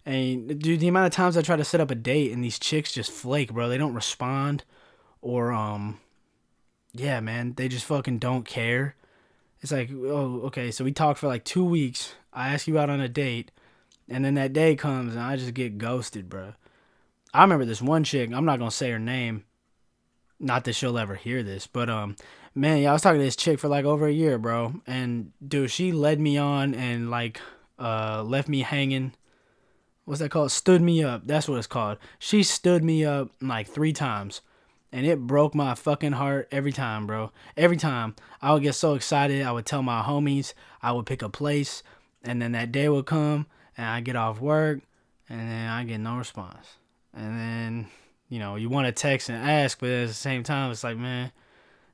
And 0.05 0.61
dude, 0.61 0.81
the 0.81 0.89
amount 0.89 1.07
of 1.07 1.13
times 1.13 1.37
I 1.37 1.43
try 1.43 1.57
to 1.57 1.65
set 1.65 1.81
up 1.81 1.91
a 1.91 1.95
date 1.95 2.33
and 2.33 2.43
these 2.43 2.59
chicks 2.59 2.93
just 2.93 3.11
flake, 3.13 3.53
bro. 3.53 3.69
They 3.69 3.79
don't 3.79 3.95
respond, 3.95 4.65
or 5.21 5.53
um, 5.53 6.01
yeah, 6.93 7.21
man, 7.21 7.55
they 7.55 7.69
just 7.69 7.85
fucking 7.87 8.19
don't 8.19 8.45
care. 8.45 8.97
It's 9.63 9.73
like, 9.73 9.91
oh, 9.93 10.43
okay, 10.45 10.71
so 10.71 10.85
we 10.85 10.93
talked 10.93 11.19
for 11.19 11.29
like 11.29 11.45
two 11.45 11.65
weeks. 11.65 12.15
I 12.33 12.53
ask 12.53 12.67
you 12.67 12.79
out 12.79 12.91
on 12.91 13.01
a 13.01 13.09
date, 13.09 13.51
and 14.09 14.25
then 14.25 14.35
that 14.35 14.53
day 14.53 14.75
comes 14.75 15.15
and 15.15 15.23
I 15.23 15.37
just 15.37 15.55
get 15.55 15.79
ghosted, 15.79 16.29
bro. 16.29 16.55
I 17.33 17.43
remember 17.43 17.65
this 17.65 17.81
one 17.81 18.05
chick. 18.05 18.31
I'm 18.33 18.45
not 18.45 18.59
gonna 18.59 18.71
say 18.71 18.91
her 18.91 18.99
name. 18.99 19.45
Not 20.39 20.65
that 20.65 20.73
she'll 20.75 20.99
ever 20.99 21.15
hear 21.15 21.43
this, 21.43 21.67
but 21.67 21.89
um, 21.89 22.17
man, 22.55 22.79
yeah, 22.79 22.91
I 22.91 22.93
was 22.93 23.03
talking 23.03 23.21
to 23.21 23.25
this 23.25 23.37
chick 23.37 23.61
for 23.61 23.69
like 23.69 23.85
over 23.85 24.07
a 24.07 24.13
year, 24.13 24.37
bro. 24.39 24.75
And 24.87 25.33
dude, 25.47 25.71
she 25.71 25.93
led 25.93 26.21
me 26.21 26.37
on 26.37 26.75
and 26.75 27.11
like 27.11 27.41
uh 27.79 28.23
left 28.23 28.49
me 28.49 28.61
hanging 28.61 29.15
what's 30.05 30.21
that 30.21 30.31
called? 30.31 30.51
Stood 30.51 30.83
me 30.83 31.03
up. 31.03 31.27
That's 31.27 31.49
what 31.49 31.59
it's 31.59 31.67
called. 31.67 31.99
She 32.19 32.43
stood 32.43 32.85
me 32.85 33.05
up 33.05 33.31
like 33.41 33.69
three 33.69 33.93
times. 33.93 34.41
And 34.93 35.07
it 35.07 35.21
broke 35.21 35.55
my 35.55 35.75
fucking 35.75 36.13
heart 36.13 36.49
every 36.53 36.73
time, 36.73 37.07
bro. 37.07 37.33
Every 37.57 37.79
time. 37.79 38.15
I 38.43 38.53
would 38.53 38.63
get 38.63 38.75
so 38.75 38.95
excited. 38.95 39.45
I 39.45 39.53
would 39.53 39.65
tell 39.65 39.83
my 39.83 40.03
homies 40.03 40.53
I 40.83 40.93
would 40.93 41.07
pick 41.07 41.23
a 41.23 41.31
place. 41.31 41.83
And 42.23 42.43
then 42.43 42.53
that 42.53 42.71
day 42.71 42.89
would 42.89 43.07
come 43.07 43.47
and 43.77 43.87
I 43.87 44.01
get 44.01 44.17
off 44.17 44.41
work 44.41 44.81
and 45.29 45.41
then 45.41 45.69
I 45.69 45.85
get 45.85 45.99
no 45.99 46.17
response. 46.17 46.77
And 47.15 47.39
then, 47.39 47.87
you 48.29 48.39
know, 48.39 48.57
you 48.57 48.69
want 48.69 48.87
to 48.87 48.93
text 48.93 49.29
and 49.29 49.39
ask, 49.39 49.81
but 49.81 49.89
at 49.89 50.09
the 50.09 50.15
same 50.15 50.43
time, 50.43 50.71
it's 50.71 50.85
like, 50.85 50.97
man, 50.97 51.33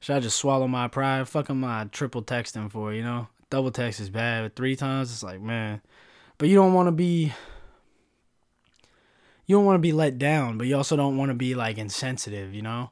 should 0.01 0.17
I 0.17 0.21
just 0.21 0.37
swallow 0.37 0.67
my 0.69 0.89
pride? 0.89 1.29
Fuck 1.29 1.51
am 1.51 1.65
I 1.65 1.85
triple 1.85 2.23
texting 2.23 2.71
for, 2.71 2.93
you 2.93 3.03
know? 3.03 3.29
Double 3.51 3.71
text 3.71 4.01
is 4.01 4.11
bad, 4.11 4.45
but 4.45 4.57
three 4.57 4.77
times, 4.77 5.11
it's 5.11 5.23
like, 5.23 5.41
man. 5.41 5.81
But 6.37 6.49
you 6.49 6.57
don't 6.57 6.75
want 6.75 6.89
to 6.89 6.93
be 6.93 7.33
you 9.49 9.57
don't 9.57 9.65
want 9.65 9.77
to 9.77 9.81
be 9.81 9.93
let 9.93 10.19
down, 10.19 10.59
but 10.59 10.67
you 10.69 10.77
also 10.77 10.95
don't 10.95 11.17
want 11.17 11.31
to 11.31 11.35
be 11.35 11.55
like 11.57 11.79
insensitive, 11.79 12.55
you 12.55 12.63
know? 12.63 12.91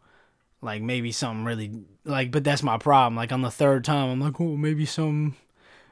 Like 0.62 0.82
maybe 0.82 1.12
something 1.12 1.44
really 1.44 1.70
like 2.04 2.32
but 2.32 2.42
that's 2.42 2.62
my 2.62 2.78
problem. 2.78 3.14
Like 3.14 3.30
on 3.30 3.42
the 3.42 3.50
third 3.50 3.84
time 3.84 4.08
I'm 4.08 4.20
like, 4.20 4.40
"Oh, 4.40 4.56
maybe 4.56 4.86
some 4.86 5.36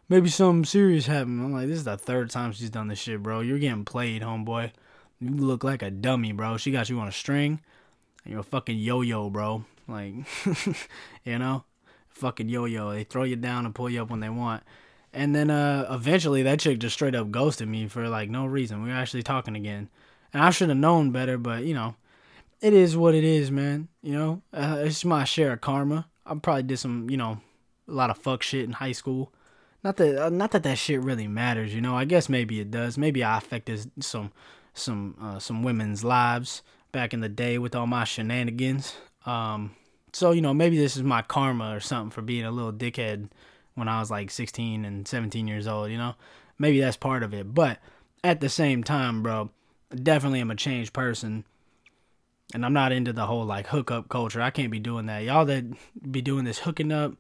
maybe 0.09 0.31
something 0.31 0.65
serious 0.65 1.07
happened." 1.07 1.45
I'm 1.45 1.53
like, 1.53 1.69
"This 1.69 1.77
is 1.77 1.85
the 1.85 1.99
third 1.99 2.31
time 2.31 2.53
she's 2.53 2.71
done 2.71 2.89
this 2.89 2.99
shit, 2.99 3.23
bro. 3.23 3.41
You're 3.41 3.59
getting 3.59 3.85
played, 3.85 4.23
homeboy. 4.23 4.73
You 5.21 5.31
look 5.31 5.65
like 5.65 5.83
a 5.83 5.91
dummy, 5.91 6.33
bro. 6.33 6.57
She 6.57 6.73
got 6.73 6.89
you 6.89 6.99
on 6.99 7.09
a 7.09 7.13
string. 7.13 7.61
You're 8.25 8.41
a 8.41 8.43
fucking 8.43 8.79
yo-yo, 8.79 9.29
bro. 9.31 9.65
Like, 9.87 10.15
you 11.25 11.39
know? 11.39 11.65
Fucking 12.09 12.49
yo-yo. 12.49 12.91
They 12.91 13.05
throw 13.05 13.25
you 13.25 13.37
down 13.37 13.67
and 13.67 13.75
pull 13.75 13.91
you 13.91 14.03
up 14.03 14.11
when 14.11 14.21
they 14.21 14.31
want." 14.31 14.63
And 15.13 15.35
then 15.35 15.51
uh 15.51 15.87
eventually 15.91 16.43
that 16.45 16.59
chick 16.59 16.79
just 16.79 16.95
straight 16.95 17.15
up 17.15 17.31
ghosted 17.31 17.69
me 17.69 17.87
for 17.87 18.09
like 18.09 18.31
no 18.31 18.47
reason. 18.47 18.83
We 18.83 18.89
were 18.89 18.97
actually 18.97 19.23
talking 19.23 19.57
again. 19.57 19.91
And 20.35 20.43
I 20.43 20.51
should 20.51 20.69
have 20.69 20.77
known 20.77 21.13
better, 21.13 21.39
but 21.39 21.65
you 21.65 21.75
know, 21.75 21.95
it 22.61 22.73
is 22.75 22.97
what 22.97 23.15
it 23.15 23.23
is, 23.23 23.53
man. 23.53 23.89
You 24.03 24.13
know, 24.13 24.43
uh, 24.53 24.79
it's 24.81 25.05
my 25.05 25.23
share 25.25 25.53
of 25.53 25.61
karma. 25.61 26.09
I 26.27 26.35
probably 26.35 26.65
did 26.65 26.79
some, 26.79 27.09
you 27.09 27.17
know, 27.17 27.41
a 27.89 27.93
lot 27.93 28.11
of 28.11 28.19
fuck 28.19 28.43
shit 28.43 28.65
in 28.65 28.73
high 28.73 28.93
school. 28.93 29.33
Not 29.85 29.97
that, 29.99 30.27
uh, 30.27 30.31
not 30.31 30.51
that 30.51 30.65
that 30.65 30.79
shit 30.79 31.01
really 31.01 31.29
matters. 31.29 31.73
You 31.73 31.81
know, 31.81 31.95
I 31.95 32.05
guess 32.05 32.29
maybe 32.29 32.59
it 32.59 32.71
does. 32.71 32.99
Maybe 32.99 33.23
I 33.23 33.39
affected 33.39 33.91
some, 34.03 34.33
some, 34.73 35.17
uh, 35.21 35.39
some 35.39 35.63
women's 35.63 36.03
lives 36.03 36.63
back 36.91 37.15
in 37.15 37.21
the 37.21 37.29
day 37.29 37.59
with 37.59 37.77
all 37.77 37.87
my 37.87 38.05
shenanigans. 38.05 38.97
Um, 39.27 39.77
so 40.13 40.33
you 40.33 40.41
know, 40.41 40.55
maybe 40.55 40.79
this 40.79 40.97
is 40.97 41.03
my 41.05 41.23
karma 41.23 41.77
or 41.77 41.81
something 41.81 42.11
for 42.11 42.23
being 42.23 42.45
a 42.45 42.51
little 42.51 42.73
dickhead 42.73 43.29
when 43.75 43.89
I 43.89 44.01
was 44.01 44.11
like 44.11 44.31
16 44.31 44.85
and 44.85 45.07
17 45.07 45.47
years 45.47 45.69
old. 45.69 45.91
You 45.91 45.99
know, 45.99 46.15
maybe 46.59 46.81
that's 46.81 46.97
part 46.97 47.23
of 47.23 47.35
it. 47.35 47.55
But 47.55 47.79
at 48.25 48.41
the 48.41 48.49
same 48.49 48.83
time, 48.83 49.23
bro 49.23 49.51
definitely 50.03 50.41
am 50.41 50.51
a 50.51 50.57
changed 50.57 50.93
person. 50.93 51.45
And 52.53 52.65
I'm 52.65 52.73
not 52.73 52.93
into 52.93 53.13
the 53.13 53.27
whole 53.27 53.45
like 53.45 53.69
hookup 53.69 54.09
culture. 54.09 54.41
I 54.41 54.51
can't 54.51 54.71
be 54.71 54.79
doing 54.79 55.07
that. 55.07 55.25
Y'all 55.25 55.45
that 55.47 55.65
be 56.11 56.23
doing 56.23 56.45
this 56.45 56.61
hooking 56.61 56.93
up, 56.93 57.15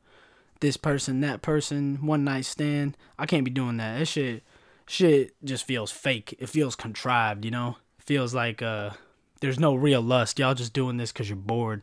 this 0.60 0.76
person, 0.76 1.20
that 1.20 1.42
person, 1.42 1.98
one 2.06 2.24
night 2.24 2.44
stand. 2.44 2.96
I 3.18 3.26
can't 3.26 3.44
be 3.44 3.50
doing 3.50 3.76
that. 3.78 3.98
That 3.98 4.06
shit, 4.06 4.42
shit 4.86 5.34
just 5.44 5.64
feels 5.64 5.90
fake. 5.90 6.36
It 6.38 6.48
feels 6.48 6.76
contrived. 6.76 7.44
You 7.44 7.50
know, 7.50 7.76
it 7.98 8.04
feels 8.04 8.34
like 8.34 8.62
uh, 8.62 8.90
there's 9.40 9.58
no 9.58 9.74
real 9.74 10.00
lust. 10.00 10.38
Y'all 10.38 10.54
just 10.54 10.72
doing 10.72 10.98
this 10.98 11.10
because 11.12 11.28
you're 11.28 11.36
bored, 11.36 11.82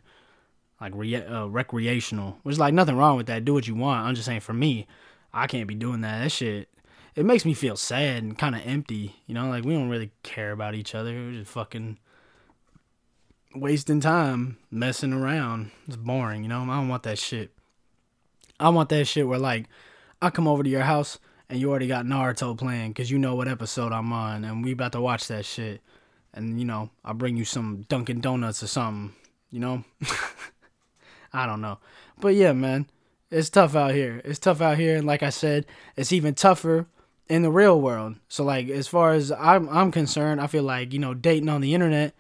like 0.79 0.93
re- 0.95 1.15
uh, 1.15 1.47
recreational. 1.47 2.37
Which 2.43 2.57
like 2.57 2.73
nothing 2.73 2.95
wrong 2.95 3.17
with 3.17 3.27
that. 3.27 3.43
Do 3.43 3.53
what 3.53 3.67
you 3.67 3.75
want. 3.75 4.05
I'm 4.05 4.15
just 4.15 4.27
saying 4.27 4.41
for 4.41 4.53
me, 4.53 4.87
I 5.33 5.47
can't 5.47 5.67
be 5.67 5.75
doing 5.75 6.01
that. 6.01 6.23
That 6.23 6.31
shit 6.31 6.69
it 7.15 7.25
makes 7.25 7.45
me 7.45 7.53
feel 7.53 7.75
sad 7.75 8.23
and 8.23 8.37
kind 8.37 8.55
of 8.55 8.61
empty. 8.65 9.15
You 9.25 9.33
know, 9.33 9.49
like 9.49 9.63
we 9.63 9.73
don't 9.73 9.89
really 9.89 10.11
care 10.23 10.51
about 10.51 10.75
each 10.75 10.95
other. 10.95 11.13
We're 11.13 11.39
just 11.39 11.51
fucking 11.51 11.97
wasting 13.55 13.99
time 13.99 14.57
messing 14.69 15.13
around. 15.13 15.71
It's 15.87 15.97
boring, 15.97 16.43
you 16.43 16.49
know. 16.49 16.61
I 16.61 16.77
don't 16.77 16.87
want 16.87 17.03
that 17.03 17.19
shit. 17.19 17.51
I 18.59 18.69
want 18.69 18.89
that 18.89 19.05
shit 19.05 19.27
where 19.27 19.39
like 19.39 19.65
I 20.21 20.29
come 20.29 20.47
over 20.47 20.63
to 20.63 20.69
your 20.69 20.83
house 20.83 21.19
and 21.49 21.59
you 21.59 21.69
already 21.69 21.87
got 21.87 22.05
Naruto 22.05 22.57
playing 22.57 22.91
because 22.91 23.11
you 23.11 23.19
know 23.19 23.35
what 23.35 23.47
episode 23.47 23.91
I'm 23.91 24.13
on 24.13 24.45
and 24.45 24.63
we 24.63 24.71
about 24.71 24.93
to 24.93 25.01
watch 25.01 25.27
that 25.27 25.45
shit. 25.45 25.81
And 26.33 26.59
you 26.59 26.65
know, 26.65 26.89
I'll 27.03 27.13
bring 27.13 27.35
you 27.35 27.43
some 27.43 27.85
Dunkin' 27.89 28.21
Donuts 28.21 28.63
or 28.63 28.67
something. 28.67 29.15
You 29.49 29.59
know. 29.59 29.83
I 31.33 31.45
don't 31.45 31.61
know, 31.61 31.79
but 32.19 32.35
yeah, 32.35 32.51
man, 32.51 32.87
it's 33.29 33.49
tough 33.49 33.73
out 33.73 33.93
here. 33.93 34.21
It's 34.25 34.39
tough 34.39 34.59
out 34.59 34.77
here, 34.77 34.97
and 34.97 35.07
like 35.07 35.23
I 35.23 35.29
said, 35.29 35.65
it's 35.95 36.11
even 36.11 36.35
tougher 36.35 36.87
in 37.27 37.41
the 37.41 37.51
real 37.51 37.79
world. 37.79 38.15
So 38.27 38.43
like 38.43 38.69
as 38.69 38.87
far 38.87 39.13
as 39.13 39.31
I'm 39.31 39.69
I'm 39.69 39.91
concerned, 39.91 40.41
I 40.41 40.47
feel 40.47 40.63
like, 40.63 40.93
you 40.93 40.99
know, 40.99 41.13
dating 41.13 41.49
on 41.49 41.61
the 41.61 41.73
internet 41.73 42.13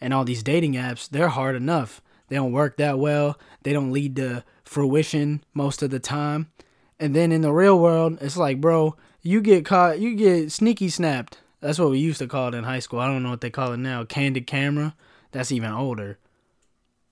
and 0.00 0.12
all 0.12 0.24
these 0.24 0.42
dating 0.42 0.74
apps, 0.74 1.08
they're 1.08 1.28
hard 1.28 1.56
enough. 1.56 2.02
They 2.28 2.36
don't 2.36 2.52
work 2.52 2.76
that 2.78 2.98
well. 2.98 3.38
They 3.62 3.72
don't 3.72 3.92
lead 3.92 4.16
to 4.16 4.44
fruition 4.64 5.44
most 5.54 5.82
of 5.82 5.90
the 5.90 6.00
time. 6.00 6.50
And 6.98 7.14
then 7.14 7.30
in 7.30 7.42
the 7.42 7.52
real 7.52 7.78
world, 7.78 8.18
it's 8.20 8.36
like, 8.36 8.60
bro, 8.60 8.96
you 9.22 9.40
get 9.40 9.64
caught, 9.64 10.00
you 10.00 10.14
get 10.16 10.50
sneaky 10.50 10.88
snapped. 10.88 11.38
That's 11.60 11.78
what 11.78 11.90
we 11.90 11.98
used 11.98 12.18
to 12.18 12.26
call 12.26 12.48
it 12.48 12.54
in 12.54 12.64
high 12.64 12.78
school. 12.80 13.00
I 13.00 13.06
don't 13.06 13.22
know 13.22 13.30
what 13.30 13.40
they 13.40 13.50
call 13.50 13.72
it 13.72 13.78
now. 13.78 14.04
Candid 14.04 14.46
camera. 14.46 14.94
That's 15.32 15.52
even 15.52 15.72
older. 15.72 16.18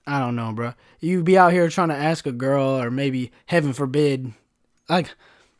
I 0.07 0.19
don't 0.19 0.35
know, 0.35 0.51
bro. 0.53 0.73
You 0.99 1.23
be 1.23 1.37
out 1.37 1.51
here 1.51 1.67
trying 1.69 1.89
to 1.89 1.95
ask 1.95 2.25
a 2.25 2.31
girl, 2.31 2.81
or 2.81 2.91
maybe 2.91 3.31
heaven 3.47 3.73
forbid, 3.73 4.33
like 4.87 5.15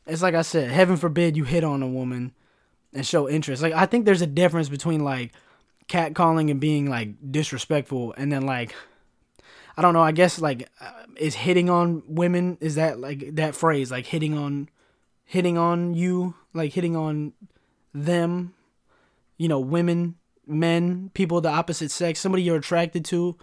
it's 0.08 0.22
like 0.22 0.36
I 0.36 0.42
said, 0.42 0.72
heaven 0.72 0.98
forbid 0.98 1.36
you 1.36 1.44
hit 1.44 1.64
on 1.64 1.82
a 1.82 1.88
woman 1.88 2.34
and 2.94 3.06
show 3.06 3.30
interest. 3.30 3.62
Like 3.62 3.74
I 3.74 3.86
think 3.86 4.06
there's 4.06 4.22
a 4.22 4.28
difference 4.28 4.70
between 4.70 5.04
like 5.04 5.34
catcalling 5.88 6.50
and 6.50 6.60
being 6.60 6.90
like 6.90 7.32
disrespectful 7.32 8.14
and 8.18 8.32
then 8.32 8.46
like 8.46 8.74
I 9.78 9.82
don't 9.82 9.94
know, 9.94 10.02
I 10.02 10.12
guess 10.12 10.40
like 10.40 10.70
uh, 10.80 10.92
is 11.18 11.36
hitting 11.36 11.70
on 11.70 12.04
women 12.08 12.58
is 12.62 12.76
that 12.76 13.00
like 13.00 13.36
that 13.36 13.56
phrase 13.56 13.92
like 13.92 14.06
hitting 14.06 14.38
on 14.38 14.70
hitting 15.26 15.58
on 15.58 15.94
you, 15.94 16.36
like 16.54 16.74
hitting 16.74 16.96
on 16.96 17.34
them, 17.94 18.54
you 19.38 19.48
know, 19.48 19.60
women, 19.60 20.16
men, 20.46 21.10
people 21.14 21.38
of 21.38 21.44
the 21.44 21.50
opposite 21.50 21.92
sex, 21.92 22.20
somebody 22.20 22.44
you're 22.44 22.58
attracted 22.58 23.04
to, 23.06 23.36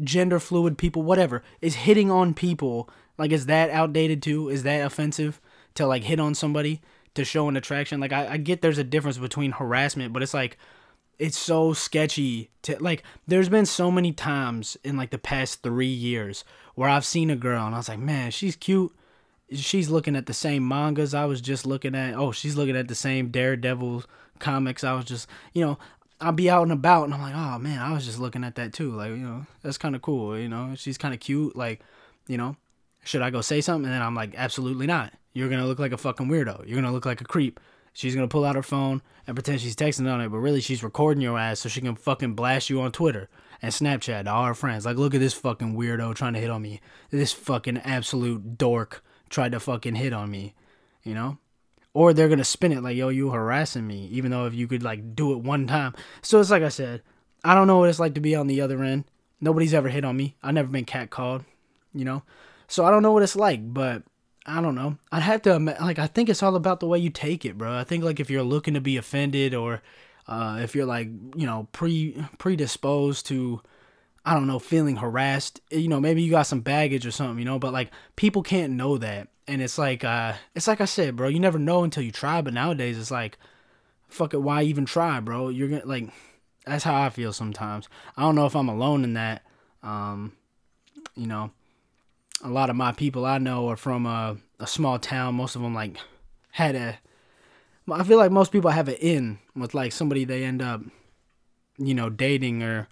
gender 0.00 0.38
fluid 0.38 0.78
people, 0.78 1.02
whatever. 1.02 1.42
Is 1.60 1.74
hitting 1.74 2.10
on 2.10 2.34
people 2.34 2.88
like 3.16 3.32
is 3.32 3.46
that 3.46 3.70
outdated 3.70 4.22
too? 4.22 4.48
Is 4.48 4.62
that 4.62 4.86
offensive? 4.86 5.40
To 5.78 5.86
like 5.86 6.02
hit 6.02 6.18
on 6.18 6.34
somebody 6.34 6.80
to 7.14 7.24
show 7.24 7.48
an 7.48 7.56
attraction. 7.56 8.00
Like 8.00 8.12
I, 8.12 8.32
I 8.32 8.36
get 8.36 8.62
there's 8.62 8.78
a 8.78 8.84
difference 8.84 9.16
between 9.16 9.52
harassment, 9.52 10.12
but 10.12 10.22
it's 10.24 10.34
like 10.34 10.58
it's 11.20 11.38
so 11.38 11.72
sketchy 11.72 12.50
to 12.62 12.76
like 12.82 13.04
there's 13.28 13.48
been 13.48 13.64
so 13.64 13.88
many 13.90 14.12
times 14.12 14.76
in 14.82 14.96
like 14.96 15.10
the 15.10 15.18
past 15.18 15.62
three 15.62 15.86
years 15.86 16.44
where 16.74 16.88
I've 16.88 17.04
seen 17.04 17.30
a 17.30 17.36
girl 17.36 17.64
and 17.64 17.76
I 17.76 17.78
was 17.78 17.88
like, 17.88 18.00
man, 18.00 18.32
she's 18.32 18.56
cute. 18.56 18.92
She's 19.52 19.88
looking 19.88 20.16
at 20.16 20.26
the 20.26 20.34
same 20.34 20.66
mangas 20.66 21.14
I 21.14 21.24
was 21.24 21.40
just 21.40 21.64
looking 21.64 21.94
at. 21.94 22.14
Oh, 22.14 22.32
she's 22.32 22.56
looking 22.56 22.76
at 22.76 22.88
the 22.88 22.94
same 22.96 23.28
Daredevil 23.28 24.04
comics 24.40 24.82
I 24.82 24.94
was 24.94 25.04
just, 25.04 25.28
you 25.52 25.64
know, 25.64 25.78
I'll 26.20 26.32
be 26.32 26.50
out 26.50 26.64
and 26.64 26.72
about 26.72 27.04
and 27.04 27.14
I'm 27.14 27.22
like, 27.22 27.36
oh 27.36 27.58
man, 27.60 27.78
I 27.78 27.92
was 27.92 28.04
just 28.04 28.18
looking 28.18 28.42
at 28.42 28.56
that 28.56 28.72
too. 28.72 28.90
Like, 28.90 29.10
you 29.10 29.18
know, 29.18 29.46
that's 29.62 29.78
kind 29.78 29.94
of 29.94 30.02
cool. 30.02 30.36
You 30.36 30.48
know, 30.48 30.72
she's 30.74 30.98
kind 30.98 31.14
of 31.14 31.20
cute. 31.20 31.54
Like, 31.54 31.82
you 32.26 32.36
know, 32.36 32.56
should 33.04 33.22
I 33.22 33.30
go 33.30 33.42
say 33.42 33.60
something? 33.60 33.90
And 33.90 34.02
I'm 34.02 34.16
like, 34.16 34.34
absolutely 34.36 34.88
not. 34.88 35.12
You're 35.38 35.48
gonna 35.48 35.66
look 35.66 35.78
like 35.78 35.92
a 35.92 35.96
fucking 35.96 36.26
weirdo. 36.26 36.66
You're 36.66 36.80
gonna 36.80 36.92
look 36.92 37.06
like 37.06 37.20
a 37.20 37.24
creep. 37.24 37.60
She's 37.92 38.16
gonna 38.16 38.26
pull 38.26 38.44
out 38.44 38.56
her 38.56 38.62
phone 38.62 39.02
and 39.24 39.36
pretend 39.36 39.60
she's 39.60 39.76
texting 39.76 40.12
on 40.12 40.20
it, 40.20 40.30
but 40.30 40.38
really 40.38 40.60
she's 40.60 40.82
recording 40.82 41.22
your 41.22 41.38
ass 41.38 41.60
so 41.60 41.68
she 41.68 41.80
can 41.80 41.94
fucking 41.94 42.34
blast 42.34 42.68
you 42.68 42.80
on 42.80 42.90
Twitter 42.90 43.28
and 43.62 43.72
Snapchat 43.72 44.24
to 44.24 44.32
all 44.32 44.46
her 44.46 44.54
friends. 44.54 44.84
Like, 44.84 44.96
look 44.96 45.14
at 45.14 45.20
this 45.20 45.34
fucking 45.34 45.76
weirdo 45.76 46.16
trying 46.16 46.34
to 46.34 46.40
hit 46.40 46.50
on 46.50 46.62
me. 46.62 46.80
This 47.10 47.32
fucking 47.32 47.78
absolute 47.78 48.58
dork 48.58 49.04
tried 49.30 49.52
to 49.52 49.60
fucking 49.60 49.94
hit 49.94 50.12
on 50.12 50.28
me. 50.28 50.56
You 51.04 51.14
know? 51.14 51.38
Or 51.94 52.12
they're 52.12 52.28
gonna 52.28 52.42
spin 52.42 52.72
it 52.72 52.82
like, 52.82 52.96
yo, 52.96 53.08
you 53.08 53.30
harassing 53.30 53.86
me, 53.86 54.06
even 54.06 54.32
though 54.32 54.46
if 54.46 54.54
you 54.54 54.66
could 54.66 54.82
like 54.82 55.14
do 55.14 55.30
it 55.34 55.38
one 55.38 55.68
time. 55.68 55.94
So 56.20 56.40
it's 56.40 56.50
like 56.50 56.64
I 56.64 56.68
said, 56.68 57.02
I 57.44 57.54
don't 57.54 57.68
know 57.68 57.78
what 57.78 57.90
it's 57.90 58.00
like 58.00 58.14
to 58.14 58.20
be 58.20 58.34
on 58.34 58.48
the 58.48 58.60
other 58.60 58.82
end. 58.82 59.04
Nobody's 59.40 59.72
ever 59.72 59.88
hit 59.88 60.04
on 60.04 60.16
me. 60.16 60.36
I've 60.42 60.54
never 60.54 60.68
been 60.68 60.84
catcalled, 60.84 61.44
you 61.94 62.04
know? 62.04 62.24
So 62.66 62.84
I 62.84 62.90
don't 62.90 63.04
know 63.04 63.12
what 63.12 63.22
it's 63.22 63.36
like, 63.36 63.72
but 63.72 64.02
I 64.46 64.60
don't 64.62 64.74
know. 64.74 64.96
I'd 65.12 65.22
have 65.22 65.42
to 65.42 65.58
like 65.58 65.98
I 65.98 66.06
think 66.06 66.28
it's 66.28 66.42
all 66.42 66.56
about 66.56 66.80
the 66.80 66.86
way 66.86 66.98
you 66.98 67.10
take 67.10 67.44
it, 67.44 67.58
bro. 67.58 67.76
I 67.76 67.84
think 67.84 68.02
like 68.04 68.20
if 68.20 68.30
you're 68.30 68.42
looking 68.42 68.74
to 68.74 68.80
be 68.80 68.96
offended 68.96 69.54
or 69.54 69.82
uh, 70.26 70.60
if 70.62 70.74
you're 70.74 70.86
like 70.86 71.08
you 71.36 71.46
know 71.46 71.68
pre 71.72 72.24
predisposed 72.38 73.26
to 73.26 73.60
I 74.24 74.34
don't 74.34 74.46
know 74.46 74.58
feeling 74.58 74.96
harassed, 74.96 75.60
you 75.70 75.88
know 75.88 76.00
maybe 76.00 76.22
you 76.22 76.30
got 76.30 76.46
some 76.46 76.60
baggage 76.60 77.06
or 77.06 77.10
something, 77.10 77.38
you 77.38 77.44
know, 77.44 77.58
but 77.58 77.72
like 77.72 77.90
people 78.16 78.42
can't 78.42 78.72
know 78.72 78.98
that, 78.98 79.28
and 79.46 79.60
it's 79.60 79.78
like 79.78 80.04
uh, 80.04 80.34
it's 80.54 80.66
like 80.66 80.80
I 80.80 80.86
said, 80.86 81.16
bro, 81.16 81.28
you 81.28 81.40
never 81.40 81.58
know 81.58 81.84
until 81.84 82.02
you 82.02 82.12
try. 82.12 82.40
But 82.40 82.54
nowadays 82.54 82.98
it's 82.98 83.10
like, 83.10 83.38
fuck 84.08 84.34
it, 84.34 84.38
why 84.38 84.62
even 84.62 84.86
try, 84.86 85.20
bro? 85.20 85.48
You're 85.48 85.68
gonna 85.68 85.86
like 85.86 86.10
that's 86.64 86.84
how 86.84 87.02
I 87.02 87.10
feel 87.10 87.32
sometimes. 87.32 87.88
I 88.16 88.22
don't 88.22 88.34
know 88.34 88.46
if 88.46 88.54
I'm 88.56 88.68
alone 88.68 89.04
in 89.04 89.14
that. 89.14 89.42
Um, 89.82 90.32
you 91.14 91.26
know, 91.26 91.50
a 92.42 92.48
lot 92.48 92.70
of 92.70 92.76
my 92.76 92.92
people 92.92 93.26
I 93.26 93.38
know 93.38 93.68
are 93.68 93.76
from 93.76 94.06
a, 94.06 94.36
a 94.60 94.66
small 94.66 94.98
town. 94.98 95.34
Most 95.34 95.56
of 95.56 95.62
them 95.62 95.74
like 95.74 95.96
had 96.52 96.74
a 96.74 96.98
I 97.90 98.04
feel 98.04 98.18
like 98.18 98.30
most 98.30 98.52
people 98.52 98.70
have 98.70 98.88
an 98.88 98.96
in 98.96 99.38
with 99.56 99.74
like 99.74 99.92
somebody 99.92 100.24
they 100.24 100.44
end 100.44 100.60
up, 100.60 100.82
you 101.78 101.94
know, 101.94 102.10
dating 102.10 102.62
or 102.62 102.88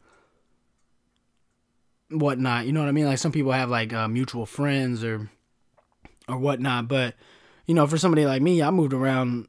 whatnot. 2.11 2.67
You 2.67 2.73
know 2.73 2.81
what 2.81 2.89
I 2.89 2.93
mean? 2.93 3.07
Like 3.07 3.19
some 3.19 3.33
people 3.33 3.53
have 3.53 3.69
like 3.69 3.93
uh, 3.93 4.09
mutual 4.09 4.47
friends 4.47 5.05
or 5.05 5.31
or 6.29 6.39
whatnot. 6.39 6.89
But 6.89 7.15
you 7.67 7.75
know, 7.75 7.87
for 7.87 7.99
somebody 7.99 8.27
like 8.27 8.43
me, 8.43 8.63
I 8.63 8.71
moved 8.71 8.93
around 8.93 9.49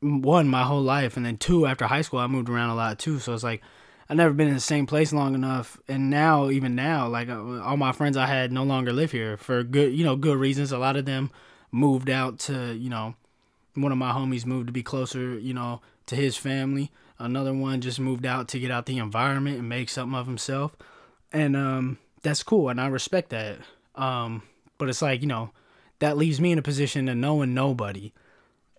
one 0.00 0.48
my 0.48 0.62
whole 0.62 0.82
life, 0.82 1.16
and 1.16 1.26
then 1.26 1.36
two 1.36 1.66
after 1.66 1.86
high 1.86 2.02
school, 2.02 2.20
I 2.20 2.26
moved 2.26 2.48
around 2.48 2.70
a 2.70 2.74
lot 2.74 2.98
too. 2.98 3.18
So 3.18 3.34
it's 3.34 3.44
like 3.44 3.62
I've 4.10 4.16
never 4.16 4.34
been 4.34 4.48
in 4.48 4.54
the 4.54 4.60
same 4.60 4.86
place 4.86 5.12
long 5.12 5.36
enough, 5.36 5.78
and 5.86 6.10
now 6.10 6.50
even 6.50 6.74
now, 6.74 7.06
like 7.06 7.28
uh, 7.28 7.60
all 7.60 7.76
my 7.76 7.92
friends 7.92 8.16
I 8.16 8.26
had 8.26 8.50
no 8.50 8.64
longer 8.64 8.92
live 8.92 9.12
here 9.12 9.36
for 9.36 9.62
good, 9.62 9.92
you 9.94 10.02
know, 10.02 10.16
good 10.16 10.36
reasons. 10.36 10.72
A 10.72 10.78
lot 10.78 10.96
of 10.96 11.04
them 11.04 11.30
moved 11.70 12.10
out 12.10 12.40
to 12.40 12.74
you 12.74 12.90
know 12.90 13.14
one 13.74 13.92
of 13.92 13.98
my 13.98 14.10
homies 14.10 14.44
moved 14.44 14.66
to 14.66 14.72
be 14.72 14.82
closer, 14.82 15.38
you 15.38 15.54
know, 15.54 15.80
to 16.06 16.16
his 16.16 16.36
family. 16.36 16.90
Another 17.20 17.54
one 17.54 17.80
just 17.80 18.00
moved 18.00 18.26
out 18.26 18.48
to 18.48 18.58
get 18.58 18.72
out 18.72 18.86
the 18.86 18.98
environment 18.98 19.60
and 19.60 19.68
make 19.68 19.88
something 19.88 20.18
of 20.18 20.26
himself. 20.26 20.74
And 21.32 21.54
um, 21.56 21.98
that's 22.22 22.42
cool, 22.42 22.68
and 22.68 22.80
I 22.80 22.88
respect 22.88 23.30
that. 23.30 23.58
Um, 23.94 24.42
but 24.76 24.88
it's 24.88 25.02
like 25.02 25.20
you 25.20 25.28
know, 25.28 25.52
that 26.00 26.16
leaves 26.16 26.40
me 26.40 26.50
in 26.50 26.58
a 26.58 26.62
position 26.62 27.08
of 27.08 27.16
knowing 27.16 27.54
nobody, 27.54 28.12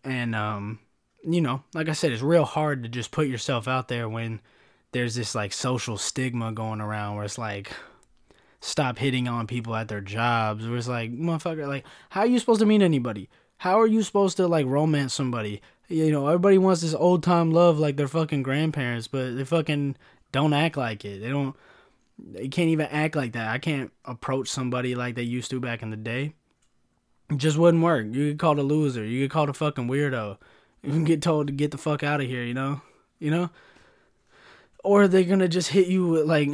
and 0.04 0.36
um, 0.36 0.80
you 1.26 1.40
know, 1.40 1.64
like 1.74 1.88
I 1.88 1.94
said, 1.94 2.12
it's 2.12 2.22
real 2.22 2.44
hard 2.44 2.84
to 2.84 2.90
just 2.90 3.12
put 3.12 3.28
yourself 3.28 3.70
out 3.70 3.88
there 3.88 4.10
when 4.10 4.42
there's 4.92 5.16
this 5.16 5.36
like 5.36 5.54
social 5.54 5.98
stigma 5.98 6.52
going 6.52 6.82
around 6.82 7.16
where 7.16 7.26
it's 7.26 7.38
like 7.38 7.72
stop 8.60 8.98
hitting 8.98 9.28
on 9.28 9.48
people 9.48 9.76
at 9.76 9.88
their 9.88 10.02
jobs 10.02 10.68
where 10.68 10.78
it's 10.78 10.88
like 10.88 11.12
motherfucker 11.12 11.68
like 11.68 11.86
how 12.10 12.22
are 12.22 12.28
you 12.28 12.38
supposed 12.38 12.60
to 12.60 12.66
meet 12.66 12.82
anybody 12.82 13.30
how 13.62 13.80
are 13.80 13.86
you 13.86 14.02
supposed 14.02 14.38
to 14.38 14.48
like 14.48 14.66
romance 14.66 15.14
somebody? 15.14 15.62
You 15.88 16.12
know, 16.12 16.26
everybody 16.26 16.58
wants 16.58 16.82
this 16.82 16.96
old 16.96 17.22
time 17.22 17.52
love 17.52 17.78
like 17.78 17.96
their 17.96 18.08
fucking 18.08 18.42
grandparents, 18.42 19.08
but 19.08 19.38
they 19.38 19.44
fucking 19.44 19.98
don't 20.32 20.54
act 20.54 20.78
like 20.78 21.06
it. 21.06 21.20
They 21.22 21.30
don't. 21.30 21.56
They 22.18 22.48
can't 22.48 22.70
even 22.70 22.88
act 22.88 23.16
like 23.16 23.34
that. 23.34 23.50
I 23.50 23.60
can't 23.60 23.92
approach 24.04 24.48
somebody 24.48 24.96
like 24.96 25.14
they 25.14 25.22
used 25.22 25.52
to 25.52 25.60
back 25.60 25.84
in 25.84 25.92
the 25.92 25.96
day. 25.96 26.34
It 27.30 27.38
just 27.38 27.56
wouldn't 27.56 27.84
work. 27.84 28.08
You 28.10 28.32
get 28.32 28.40
called 28.40 28.58
a 28.58 28.64
loser. 28.64 29.06
You 29.06 29.20
get 29.20 29.30
called 29.30 29.50
a 29.50 29.54
fucking 29.54 29.88
weirdo. 29.88 30.40
You 30.82 30.90
can 30.90 31.04
get 31.04 31.22
told 31.22 31.46
to 31.46 31.54
get 31.54 31.70
the 31.70 31.78
fuck 31.78 32.02
out 32.02 32.20
of 32.20 32.26
here. 32.26 32.44
You 32.44 32.56
know, 32.56 32.82
you 33.20 33.30
know. 33.30 33.52
Or 34.84 35.08
they're 35.08 35.24
gonna 35.24 35.48
just 35.48 35.70
hit 35.70 35.88
you 35.88 36.08
with 36.08 36.26
like 36.26 36.50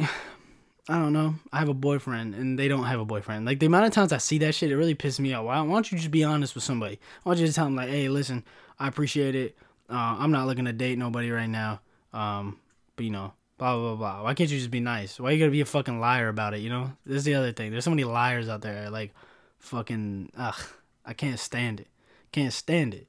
I 0.90 0.98
don't 0.98 1.12
know. 1.12 1.34
I 1.52 1.58
have 1.58 1.68
a 1.68 1.74
boyfriend 1.74 2.34
and 2.34 2.58
they 2.58 2.66
don't 2.66 2.84
have 2.84 2.98
a 2.98 3.04
boyfriend. 3.04 3.44
Like 3.44 3.60
the 3.60 3.66
amount 3.66 3.86
of 3.86 3.92
times 3.92 4.12
I 4.12 4.18
see 4.18 4.38
that 4.38 4.54
shit, 4.54 4.70
it 4.70 4.76
really 4.76 4.94
pisses 4.94 5.20
me 5.20 5.34
off. 5.34 5.44
Why, 5.44 5.60
why 5.60 5.74
don't 5.74 5.92
you 5.92 5.98
just 5.98 6.10
be 6.10 6.24
honest 6.24 6.54
with 6.54 6.64
somebody? 6.64 6.98
Why 7.22 7.32
don't 7.32 7.40
you 7.40 7.46
just 7.46 7.56
tell 7.56 7.66
them 7.66 7.76
like, 7.76 7.90
hey, 7.90 8.08
listen, 8.08 8.42
I 8.78 8.88
appreciate 8.88 9.34
it. 9.34 9.56
Uh, 9.90 10.16
I'm 10.18 10.30
not 10.30 10.46
looking 10.46 10.64
to 10.64 10.72
date 10.72 10.98
nobody 10.98 11.30
right 11.30 11.48
now. 11.48 11.80
Um, 12.14 12.58
but 12.96 13.04
you 13.04 13.10
know, 13.10 13.34
blah 13.58 13.76
blah 13.76 13.96
blah. 13.96 14.22
Why 14.22 14.32
can't 14.32 14.50
you 14.50 14.58
just 14.58 14.70
be 14.70 14.80
nice? 14.80 15.20
Why 15.20 15.32
you 15.32 15.38
gotta 15.38 15.50
be 15.50 15.60
a 15.60 15.66
fucking 15.66 16.00
liar 16.00 16.28
about 16.28 16.54
it? 16.54 16.60
You 16.60 16.70
know, 16.70 16.92
this 17.04 17.16
is 17.16 17.24
the 17.24 17.34
other 17.34 17.52
thing. 17.52 17.70
There's 17.70 17.84
so 17.84 17.90
many 17.90 18.04
liars 18.04 18.48
out 18.48 18.62
there. 18.62 18.88
Like, 18.88 19.12
fucking, 19.58 20.32
ugh, 20.38 20.60
I 21.04 21.12
can't 21.12 21.38
stand 21.38 21.80
it. 21.80 21.88
Can't 22.32 22.52
stand 22.52 22.94
it. 22.94 23.08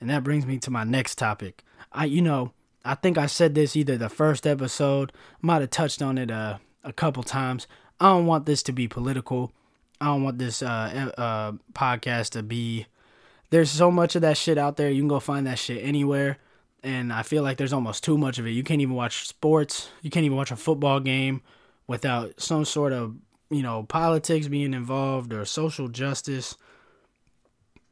And 0.00 0.08
that 0.08 0.24
brings 0.24 0.46
me 0.46 0.58
to 0.58 0.70
my 0.70 0.84
next 0.84 1.16
topic. 1.16 1.64
I, 1.92 2.06
you 2.06 2.22
know, 2.22 2.52
I 2.84 2.94
think 2.94 3.18
I 3.18 3.26
said 3.26 3.54
this 3.54 3.76
either 3.76 3.96
the 3.96 4.08
first 4.08 4.46
episode, 4.46 5.12
might 5.42 5.60
have 5.60 5.70
touched 5.70 6.00
on 6.00 6.18
it 6.18 6.30
uh, 6.30 6.58
a 6.82 6.92
couple 6.92 7.22
times. 7.22 7.66
I 8.00 8.06
don't 8.06 8.26
want 8.26 8.46
this 8.46 8.62
to 8.64 8.72
be 8.72 8.88
political. 8.88 9.52
I 10.00 10.06
don't 10.06 10.24
want 10.24 10.38
this 10.38 10.62
uh, 10.62 11.10
uh, 11.18 11.52
podcast 11.74 12.30
to 12.30 12.42
be. 12.42 12.86
There's 13.50 13.70
so 13.70 13.90
much 13.90 14.16
of 14.16 14.22
that 14.22 14.38
shit 14.38 14.56
out 14.56 14.76
there. 14.76 14.90
You 14.90 15.02
can 15.02 15.08
go 15.08 15.20
find 15.20 15.46
that 15.46 15.58
shit 15.58 15.84
anywhere. 15.84 16.38
And 16.82 17.12
I 17.12 17.22
feel 17.22 17.42
like 17.42 17.58
there's 17.58 17.74
almost 17.74 18.02
too 18.02 18.16
much 18.16 18.38
of 18.38 18.46
it. 18.46 18.52
You 18.52 18.62
can't 18.62 18.80
even 18.80 18.94
watch 18.94 19.28
sports. 19.28 19.90
You 20.00 20.08
can't 20.08 20.24
even 20.24 20.38
watch 20.38 20.50
a 20.50 20.56
football 20.56 21.00
game 21.00 21.42
without 21.86 22.40
some 22.40 22.64
sort 22.64 22.94
of, 22.94 23.16
you 23.50 23.62
know, 23.62 23.82
politics 23.82 24.48
being 24.48 24.72
involved 24.72 25.34
or 25.34 25.44
social 25.44 25.88
justice. 25.88 26.56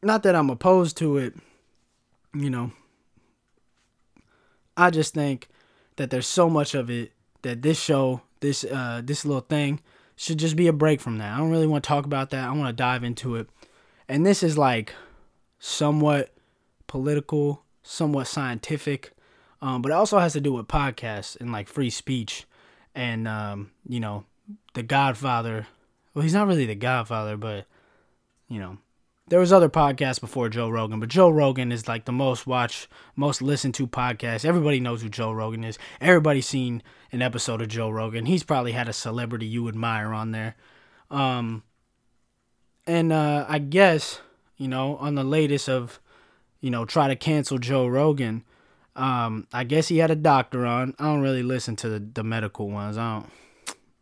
Not 0.02 0.22
that 0.22 0.34
I'm 0.34 0.48
opposed 0.48 0.96
to 0.98 1.18
it, 1.18 1.34
you 2.32 2.48
know, 2.48 2.72
I 4.78 4.90
just 4.90 5.12
think 5.12 5.48
that 5.96 6.10
there's 6.10 6.26
so 6.26 6.48
much 6.48 6.74
of 6.74 6.88
it 6.88 7.12
that 7.42 7.62
this 7.62 7.78
show, 7.78 8.22
this 8.40 8.64
uh, 8.64 9.02
this 9.04 9.24
little 9.24 9.42
thing, 9.42 9.80
should 10.16 10.38
just 10.38 10.56
be 10.56 10.68
a 10.68 10.72
break 10.72 11.00
from 11.00 11.18
that. 11.18 11.34
I 11.34 11.38
don't 11.38 11.50
really 11.50 11.66
want 11.66 11.82
to 11.84 11.88
talk 11.88 12.06
about 12.06 12.30
that. 12.30 12.48
I 12.48 12.52
want 12.52 12.68
to 12.68 12.72
dive 12.72 13.02
into 13.02 13.34
it, 13.34 13.48
and 14.08 14.24
this 14.24 14.42
is 14.42 14.56
like 14.56 14.94
somewhat 15.58 16.32
political, 16.86 17.64
somewhat 17.82 18.28
scientific, 18.28 19.12
um, 19.60 19.82
but 19.82 19.90
it 19.90 19.96
also 19.96 20.20
has 20.20 20.32
to 20.34 20.40
do 20.40 20.52
with 20.52 20.68
podcasts 20.68 21.38
and 21.40 21.50
like 21.50 21.66
free 21.66 21.90
speech, 21.90 22.46
and 22.94 23.26
um, 23.26 23.72
you 23.86 23.98
know, 23.98 24.24
the 24.74 24.84
Godfather. 24.84 25.66
Well, 26.14 26.22
he's 26.22 26.34
not 26.34 26.46
really 26.46 26.66
the 26.66 26.76
Godfather, 26.76 27.36
but 27.36 27.66
you 28.48 28.60
know, 28.60 28.78
there 29.28 29.40
was 29.40 29.52
other 29.52 29.68
podcasts 29.68 30.20
before 30.20 30.48
Joe 30.48 30.68
Rogan, 30.68 31.00
but 31.00 31.08
Joe 31.08 31.28
Rogan 31.28 31.70
is 31.70 31.86
like 31.86 32.04
the 32.04 32.12
most 32.12 32.46
watched, 32.46 32.88
most 33.16 33.42
listened 33.42 33.74
to 33.74 33.86
podcast. 33.86 34.44
Everybody 34.44 34.80
knows 34.80 35.02
who 35.02 35.08
Joe 35.08 35.32
Rogan 35.32 35.64
is. 35.64 35.78
Everybody's 36.00 36.46
seen 36.46 36.82
an 37.12 37.22
episode 37.22 37.60
of 37.60 37.68
Joe 37.68 37.90
Rogan. 37.90 38.26
He's 38.26 38.42
probably 38.42 38.72
had 38.72 38.88
a 38.88 38.92
celebrity 38.92 39.46
you 39.46 39.68
admire 39.68 40.12
on 40.12 40.32
there. 40.32 40.56
Um, 41.10 41.62
and 42.86 43.12
uh, 43.12 43.46
I 43.48 43.58
guess 43.58 44.20
you 44.56 44.68
know 44.68 44.96
on 44.96 45.14
the 45.14 45.24
latest 45.24 45.68
of 45.68 46.00
you 46.60 46.70
know 46.70 46.84
try 46.84 47.08
to 47.08 47.16
cancel 47.16 47.58
Joe 47.58 47.86
Rogan. 47.86 48.44
Um, 48.96 49.46
I 49.52 49.64
guess 49.64 49.88
he 49.88 49.98
had 49.98 50.10
a 50.10 50.16
doctor 50.16 50.66
on. 50.66 50.94
I 50.98 51.04
don't 51.04 51.20
really 51.20 51.44
listen 51.44 51.76
to 51.76 51.88
the, 51.88 52.00
the 52.00 52.24
medical 52.24 52.68
ones. 52.68 52.96
I 52.96 53.14
don't. 53.14 53.30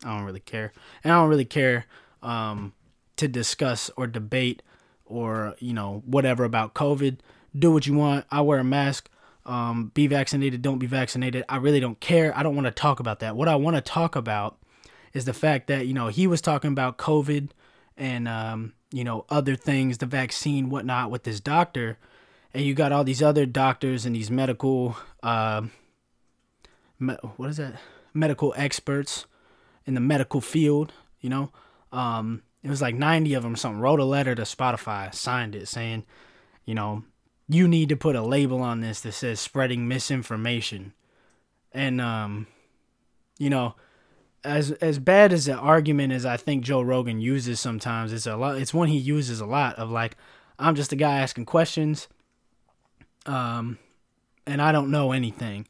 I 0.05 0.17
don't 0.17 0.25
really 0.25 0.41
care, 0.41 0.73
and 1.03 1.13
I 1.13 1.17
don't 1.17 1.29
really 1.29 1.45
care 1.45 1.87
um, 2.23 2.75
to 3.17 3.27
discuss 3.27 3.91
or 3.97 4.07
debate 4.07 4.63
or 5.07 5.55
you 5.59 5.73
know 5.73 6.03
whatever 6.05 6.45
about 6.45 6.75
COVID. 6.75 7.19
Do 7.57 7.73
what 7.73 7.87
you 7.87 7.95
want. 7.95 8.27
I 8.31 8.43
wear 8.43 8.59
a 8.59 8.65
mask. 8.65 9.09
Um, 9.47 9.93
be 9.95 10.09
vaccinated. 10.09 10.61
Don't 10.61 10.79
be 10.79 10.87
vaccinated. 10.87 11.45
I 11.49 11.57
really 11.57 11.81
don't 11.81 12.01
care. 12.01 12.37
I 12.37 12.43
don't 12.43 12.57
want 12.57 12.67
to 12.67 12.73
talk 12.73 12.99
about 12.99 13.21
that. 13.21 13.37
What 13.37 13.49
I 13.49 13.55
want 13.57 13.77
to 13.77 13.81
talk 13.81 14.17
about 14.17 14.59
is 15.13 15.25
the 15.25 15.33
fact 15.33 15.69
that 15.69 15.87
you 15.87 15.95
know 15.95 16.09
he 16.09 16.27
was 16.27 16.41
talking 16.41 16.73
about 16.73 16.99
COVID 16.99 17.51
and 17.97 18.29
um, 18.29 18.75
you 18.91 19.05
know 19.05 19.25
other 19.31 19.57
things, 19.57 19.99
the 19.99 20.07
vaccine, 20.07 20.69
whatnot, 20.69 21.11
with 21.11 21.23
this 21.23 21.41
doctor, 21.41 21.99
and 22.53 22.65
you 22.65 22.75
got 22.75 22.93
all 22.93 23.05
these 23.05 23.23
other 23.23 23.47
doctors 23.47 24.05
and 24.05 24.15
these 24.15 24.31
medical, 24.31 24.97
uh, 25.23 25.63
me- 26.99 27.17
what 27.37 27.49
is 27.49 27.57
that? 27.57 27.75
Medical 28.13 28.53
experts 28.57 29.27
in 29.87 29.95
the 29.95 30.01
medical 30.01 30.41
field. 30.41 30.93
You 31.21 31.31
know, 31.31 31.53
um, 31.93 32.43
it 32.67 32.71
was 32.71 32.83
like 32.83 32.95
90 32.95 33.35
of 33.35 33.43
them 33.43 33.57
something 33.57 33.81
wrote 33.81 34.01
a 34.01 34.05
letter 34.05 34.35
to 34.35 34.43
spotify 34.43 35.15
signed 35.15 35.55
it 35.55 35.69
saying 35.69 36.05
you 36.65 36.75
know 36.75 37.05
you 37.49 37.69
need 37.69 37.89
to 37.89 37.97
put 37.97 38.17
a 38.17 38.23
label 38.23 38.61
on 38.61 38.81
this 38.81 39.01
that 39.01 39.13
says 39.13 39.39
spreading 39.39 39.87
misinformation. 39.87 40.93
And 41.73 42.01
um 42.01 42.47
you 43.39 43.51
know 43.51 43.75
as 44.45 44.73
as 44.73 44.99
bad 44.99 45.33
as 45.33 45.45
the 45.45 45.55
argument 45.55 46.13
as 46.13 46.25
i 46.25 46.37
think 46.37 46.65
joe 46.65 46.81
rogan 46.81 47.21
uses 47.21 47.61
sometimes 47.61 48.13
it's 48.13 48.27
a 48.27 48.37
lot 48.37 48.57
it's 48.57 48.73
one 48.73 48.89
he 48.89 48.97
uses 48.97 49.41
a 49.41 49.47
lot 49.47 49.75
of 49.77 49.91
like 49.91 50.17
i'm 50.59 50.75
just 50.75 50.93
a 50.93 50.97
guy 50.97 51.19
asking 51.19 51.45
questions 51.45 52.09
um 53.27 53.79
and 54.47 54.63
i 54.63 54.73
don't 54.73 54.91
know 54.91 55.13
anything 55.13 55.67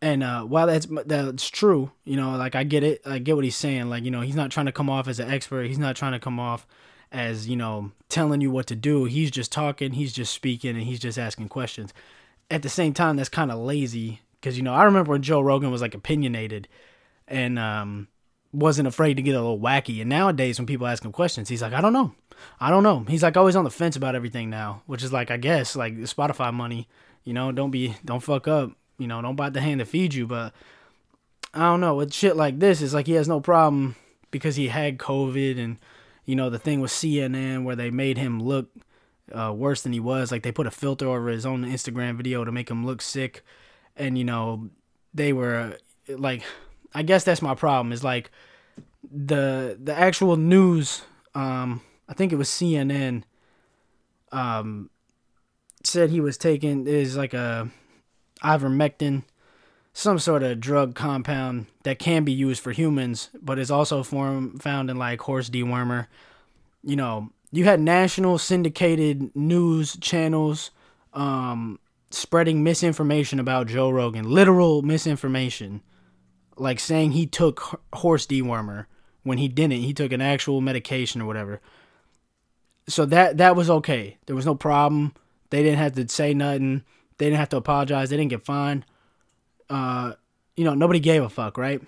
and 0.00 0.22
uh, 0.22 0.42
while 0.42 0.66
that's 0.66 0.86
that's 1.06 1.48
true, 1.48 1.90
you 2.04 2.16
know, 2.16 2.36
like 2.36 2.54
I 2.54 2.62
get 2.62 2.84
it, 2.84 3.02
I 3.04 3.18
get 3.18 3.34
what 3.34 3.44
he's 3.44 3.56
saying. 3.56 3.88
Like 3.90 4.04
you 4.04 4.10
know, 4.10 4.20
he's 4.20 4.36
not 4.36 4.50
trying 4.50 4.66
to 4.66 4.72
come 4.72 4.88
off 4.88 5.08
as 5.08 5.18
an 5.18 5.30
expert. 5.30 5.66
He's 5.66 5.78
not 5.78 5.96
trying 5.96 6.12
to 6.12 6.20
come 6.20 6.38
off 6.38 6.66
as 7.10 7.48
you 7.48 7.56
know 7.56 7.90
telling 8.08 8.40
you 8.40 8.50
what 8.50 8.66
to 8.68 8.76
do. 8.76 9.04
He's 9.04 9.30
just 9.30 9.50
talking. 9.50 9.92
He's 9.92 10.12
just 10.12 10.32
speaking, 10.32 10.76
and 10.76 10.84
he's 10.84 11.00
just 11.00 11.18
asking 11.18 11.48
questions. 11.48 11.92
At 12.50 12.62
the 12.62 12.68
same 12.68 12.94
time, 12.94 13.16
that's 13.16 13.28
kind 13.28 13.50
of 13.50 13.58
lazy 13.58 14.20
because 14.40 14.56
you 14.56 14.62
know 14.62 14.72
I 14.72 14.84
remember 14.84 15.10
when 15.10 15.22
Joe 15.22 15.40
Rogan 15.40 15.72
was 15.72 15.82
like 15.82 15.94
opinionated 15.94 16.68
and 17.26 17.58
um, 17.58 18.06
wasn't 18.52 18.86
afraid 18.86 19.14
to 19.14 19.22
get 19.22 19.34
a 19.34 19.40
little 19.40 19.58
wacky. 19.58 20.00
And 20.00 20.08
nowadays, 20.08 20.60
when 20.60 20.66
people 20.66 20.86
ask 20.86 21.04
him 21.04 21.12
questions, 21.12 21.48
he's 21.48 21.60
like, 21.60 21.72
I 21.72 21.80
don't 21.80 21.92
know, 21.92 22.14
I 22.60 22.70
don't 22.70 22.84
know. 22.84 23.04
He's 23.08 23.24
like 23.24 23.36
always 23.36 23.56
on 23.56 23.64
the 23.64 23.70
fence 23.70 23.96
about 23.96 24.14
everything 24.14 24.48
now, 24.48 24.82
which 24.86 25.02
is 25.02 25.12
like 25.12 25.32
I 25.32 25.38
guess 25.38 25.74
like 25.74 25.94
Spotify 25.94 26.54
money. 26.54 26.86
You 27.24 27.32
know, 27.34 27.50
don't 27.50 27.72
be 27.72 27.96
don't 28.04 28.22
fuck 28.22 28.46
up 28.46 28.77
you 28.98 29.06
know, 29.06 29.22
don't 29.22 29.36
bite 29.36 29.52
the 29.52 29.60
hand 29.60 29.80
that 29.80 29.88
feeds 29.88 30.16
you. 30.16 30.26
But 30.26 30.52
I 31.54 31.60
don't 31.60 31.80
know 31.80 31.94
with 31.94 32.12
shit 32.12 32.36
like 32.36 32.58
this. 32.58 32.82
It's 32.82 32.94
like 32.94 33.06
he 33.06 33.14
has 33.14 33.28
no 33.28 33.40
problem 33.40 33.96
because 34.30 34.56
he 34.56 34.68
had 34.68 34.98
COVID 34.98 35.58
and 35.58 35.78
you 36.24 36.36
know 36.36 36.50
the 36.50 36.58
thing 36.58 36.80
with 36.80 36.90
CNN 36.90 37.64
where 37.64 37.76
they 37.76 37.90
made 37.90 38.18
him 38.18 38.42
look 38.42 38.68
uh, 39.32 39.52
worse 39.54 39.82
than 39.82 39.92
he 39.92 40.00
was. 40.00 40.30
Like 40.30 40.42
they 40.42 40.52
put 40.52 40.66
a 40.66 40.70
filter 40.70 41.08
over 41.08 41.28
his 41.28 41.46
own 41.46 41.64
Instagram 41.64 42.16
video 42.16 42.44
to 42.44 42.52
make 42.52 42.70
him 42.70 42.84
look 42.84 43.00
sick, 43.00 43.42
and 43.96 44.18
you 44.18 44.24
know 44.24 44.68
they 45.14 45.32
were 45.32 45.78
like, 46.08 46.42
I 46.94 47.02
guess 47.02 47.24
that's 47.24 47.42
my 47.42 47.54
problem. 47.54 47.92
Is 47.92 48.04
like 48.04 48.30
the 49.10 49.78
the 49.82 49.94
actual 49.94 50.36
news. 50.36 51.02
Um, 51.34 51.82
I 52.08 52.14
think 52.14 52.32
it 52.32 52.36
was 52.36 52.48
CNN. 52.48 53.22
Um, 54.32 54.90
said 55.84 56.10
he 56.10 56.20
was 56.20 56.36
taking 56.36 56.86
is 56.86 57.16
like 57.16 57.34
a 57.34 57.70
ivermectin, 58.42 59.22
some 59.92 60.18
sort 60.18 60.42
of 60.42 60.60
drug 60.60 60.94
compound 60.94 61.66
that 61.82 61.98
can 61.98 62.24
be 62.24 62.32
used 62.32 62.62
for 62.62 62.72
humans, 62.72 63.30
but 63.40 63.58
is 63.58 63.70
also 63.70 64.02
form, 64.02 64.58
found 64.58 64.90
in 64.90 64.96
like 64.96 65.20
horse 65.22 65.50
dewormer. 65.50 66.06
You 66.82 66.96
know, 66.96 67.30
you 67.50 67.64
had 67.64 67.80
national 67.80 68.38
syndicated 68.38 69.34
news 69.34 69.96
channels 69.96 70.70
um, 71.14 71.78
spreading 72.10 72.62
misinformation 72.62 73.40
about 73.40 73.66
Joe 73.66 73.90
Rogan, 73.90 74.30
literal 74.30 74.82
misinformation, 74.82 75.82
like 76.56 76.80
saying 76.80 77.12
he 77.12 77.26
took 77.26 77.80
horse 77.92 78.26
dewormer 78.26 78.86
when 79.22 79.38
he 79.38 79.48
didn't. 79.48 79.80
He 79.82 79.92
took 79.92 80.12
an 80.12 80.20
actual 80.20 80.60
medication 80.60 81.20
or 81.20 81.26
whatever. 81.26 81.60
So 82.88 83.04
that 83.06 83.38
that 83.38 83.56
was 83.56 83.68
okay. 83.68 84.16
There 84.26 84.36
was 84.36 84.46
no 84.46 84.54
problem. 84.54 85.12
They 85.50 85.62
didn't 85.62 85.78
have 85.78 85.94
to 85.94 86.08
say 86.08 86.34
nothing. 86.34 86.84
They 87.18 87.26
didn't 87.26 87.38
have 87.38 87.48
to 87.50 87.56
apologize. 87.56 88.10
They 88.10 88.16
didn't 88.16 88.30
get 88.30 88.44
fined. 88.44 88.84
Uh, 89.68 90.14
you 90.56 90.64
know, 90.64 90.74
nobody 90.74 91.00
gave 91.00 91.22
a 91.22 91.28
fuck, 91.28 91.58
right? 91.58 91.82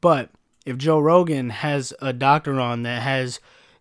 But 0.00 0.30
if 0.66 0.76
Joe 0.76 0.98
Rogan 0.98 1.50
has 1.50 1.92
a 2.00 2.12
doctor 2.12 2.60
on 2.60 2.82
that 2.82 3.02
has 3.02 3.40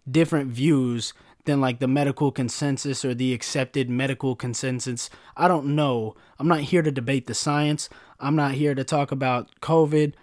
different 0.10 0.52
views 0.52 1.14
than 1.46 1.60
like 1.60 1.80
the 1.80 1.88
medical 1.88 2.32
consensus 2.32 3.04
or 3.04 3.14
the 3.14 3.34
accepted 3.34 3.90
medical 3.90 4.36
consensus, 4.36 5.10
I 5.36 5.48
don't 5.48 5.76
know. 5.76 6.16
I'm 6.40 6.48
not 6.48 6.62
here 6.62 6.82
to 6.82 6.92
debate 6.92 7.28
the 7.28 7.34
science. 7.34 7.90
I'm 8.20 8.36
not 8.36 8.54
here 8.54 8.76
to 8.76 8.84
talk 8.84 9.12
about 9.12 9.50
COVID. 9.62 10.14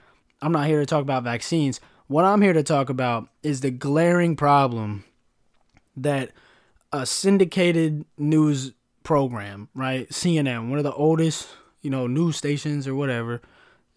I'm 0.40 0.52
not 0.52 0.66
here 0.66 0.80
to 0.80 0.86
talk 0.86 1.02
about 1.02 1.24
vaccines. 1.24 1.80
What 2.06 2.24
I'm 2.24 2.42
here 2.42 2.52
to 2.52 2.62
talk 2.62 2.88
about 2.88 3.28
is 3.42 3.60
the 3.60 3.70
glaring 3.70 4.36
problem 4.36 5.04
that 5.96 6.30
a 6.92 7.04
syndicated 7.04 8.04
news 8.16 8.72
program, 9.02 9.68
right? 9.74 10.08
CNN, 10.10 10.68
one 10.68 10.78
of 10.78 10.84
the 10.84 10.92
oldest, 10.92 11.48
you 11.82 11.90
know, 11.90 12.06
news 12.06 12.36
stations 12.36 12.86
or 12.86 12.94
whatever, 12.94 13.40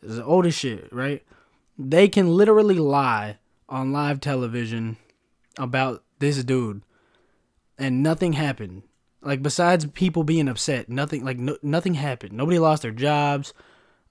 is 0.02 0.18
the 0.18 0.26
oldest 0.26 0.60
shit, 0.60 0.92
right? 0.92 1.24
They 1.78 2.08
can 2.08 2.36
literally 2.36 2.80
lie 2.80 3.40
on 3.68 3.92
live 3.92 4.20
television 4.20 4.98
about 5.58 6.04
this 6.20 6.44
dude 6.44 6.82
and 7.78 8.04
nothing 8.04 8.34
happened. 8.34 8.84
Like 9.22 9.42
besides 9.42 9.86
people 9.88 10.24
being 10.24 10.48
upset, 10.48 10.90
nothing 10.90 11.26
like 11.26 11.38
no, 11.38 11.58
nothing 11.62 11.96
happened. 11.96 12.34
Nobody 12.34 12.60
lost 12.60 12.84
their 12.84 12.92
jobs. 12.92 13.54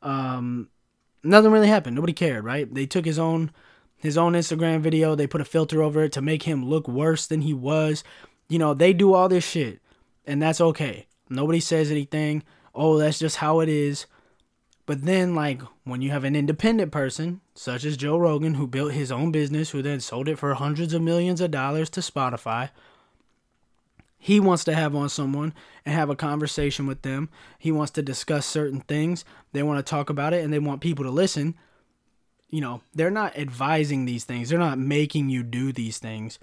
Um 0.02 0.68
nothing 1.22 1.50
really 1.50 1.68
happened. 1.68 1.96
Nobody 1.96 2.12
cared, 2.12 2.44
right? 2.44 2.72
They 2.72 2.86
took 2.86 3.04
his 3.04 3.18
own 3.18 3.50
his 3.96 4.16
own 4.16 4.32
Instagram 4.32 4.80
video, 4.80 5.14
they 5.14 5.26
put 5.26 5.42
a 5.42 5.44
filter 5.44 5.82
over 5.82 6.04
it 6.04 6.12
to 6.12 6.22
make 6.22 6.44
him 6.44 6.64
look 6.64 6.88
worse 6.88 7.26
than 7.26 7.42
he 7.42 7.52
was. 7.52 8.02
You 8.48 8.58
know, 8.58 8.72
they 8.72 8.92
do 8.92 9.12
all 9.12 9.28
this 9.28 9.44
shit, 9.44 9.80
and 10.30 10.40
that's 10.40 10.60
okay. 10.60 11.06
Nobody 11.28 11.58
says 11.58 11.90
anything. 11.90 12.44
Oh, 12.74 12.98
that's 12.98 13.18
just 13.18 13.36
how 13.36 13.60
it 13.60 13.68
is. 13.68 14.06
But 14.86 15.04
then, 15.04 15.34
like, 15.34 15.60
when 15.84 16.02
you 16.02 16.10
have 16.10 16.24
an 16.24 16.36
independent 16.36 16.92
person, 16.92 17.40
such 17.54 17.84
as 17.84 17.96
Joe 17.96 18.16
Rogan, 18.16 18.54
who 18.54 18.66
built 18.66 18.92
his 18.92 19.10
own 19.10 19.32
business, 19.32 19.70
who 19.70 19.82
then 19.82 20.00
sold 20.00 20.28
it 20.28 20.38
for 20.38 20.54
hundreds 20.54 20.94
of 20.94 21.02
millions 21.02 21.40
of 21.40 21.50
dollars 21.50 21.90
to 21.90 22.00
Spotify, 22.00 22.70
he 24.18 24.38
wants 24.38 24.62
to 24.64 24.74
have 24.74 24.94
on 24.94 25.08
someone 25.08 25.52
and 25.84 25.94
have 25.94 26.10
a 26.10 26.16
conversation 26.16 26.86
with 26.86 27.02
them. 27.02 27.28
He 27.58 27.72
wants 27.72 27.90
to 27.92 28.02
discuss 28.02 28.46
certain 28.46 28.82
things. 28.82 29.24
They 29.52 29.64
want 29.64 29.84
to 29.84 29.90
talk 29.90 30.10
about 30.10 30.32
it 30.32 30.44
and 30.44 30.52
they 30.52 30.58
want 30.58 30.80
people 30.80 31.04
to 31.06 31.10
listen. 31.10 31.56
You 32.50 32.60
know, 32.60 32.82
they're 32.94 33.10
not 33.10 33.36
advising 33.36 34.04
these 34.04 34.24
things, 34.24 34.48
they're 34.48 34.58
not 34.58 34.78
making 34.78 35.30
you 35.30 35.42
do 35.42 35.72
these 35.72 35.98
things. 35.98 36.38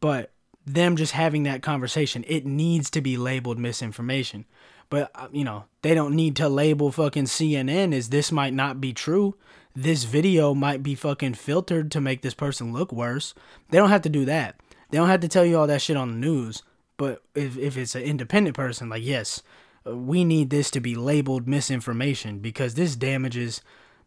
But 0.00 0.30
them 0.66 0.96
just 0.96 1.12
having 1.12 1.44
that 1.44 1.62
conversation, 1.62 2.24
it 2.26 2.44
needs 2.44 2.90
to 2.90 3.00
be 3.00 3.16
labeled 3.16 3.58
misinformation. 3.58 4.44
But, 4.90 5.10
uh, 5.14 5.28
you 5.32 5.44
know, 5.44 5.64
they 5.82 5.94
don't 5.94 6.14
need 6.14 6.36
to 6.36 6.48
label 6.48 6.92
fucking 6.92 7.24
CNN 7.24 7.94
as 7.94 8.08
this 8.08 8.30
might 8.30 8.52
not 8.52 8.80
be 8.80 8.92
true. 8.92 9.36
This 9.74 10.04
video 10.04 10.54
might 10.54 10.82
be 10.82 10.94
fucking 10.94 11.34
filtered 11.34 11.90
to 11.92 12.00
make 12.00 12.22
this 12.22 12.34
person 12.34 12.72
look 12.72 12.92
worse. 12.92 13.34
They 13.70 13.78
don't 13.78 13.90
have 13.90 14.02
to 14.02 14.08
do 14.08 14.24
that. 14.24 14.60
They 14.90 14.98
don't 14.98 15.08
have 15.08 15.20
to 15.20 15.28
tell 15.28 15.44
you 15.44 15.58
all 15.58 15.66
that 15.66 15.82
shit 15.82 15.96
on 15.96 16.12
the 16.12 16.18
news. 16.18 16.62
But 16.96 17.22
if, 17.34 17.58
if 17.58 17.76
it's 17.76 17.94
an 17.94 18.02
independent 18.02 18.56
person, 18.56 18.88
like, 18.88 19.04
yes, 19.04 19.42
uh, 19.86 19.96
we 19.96 20.24
need 20.24 20.50
this 20.50 20.70
to 20.72 20.80
be 20.80 20.94
labeled 20.94 21.46
misinformation 21.46 22.38
because 22.38 22.74
this 22.74 22.96
damages, 22.96 23.60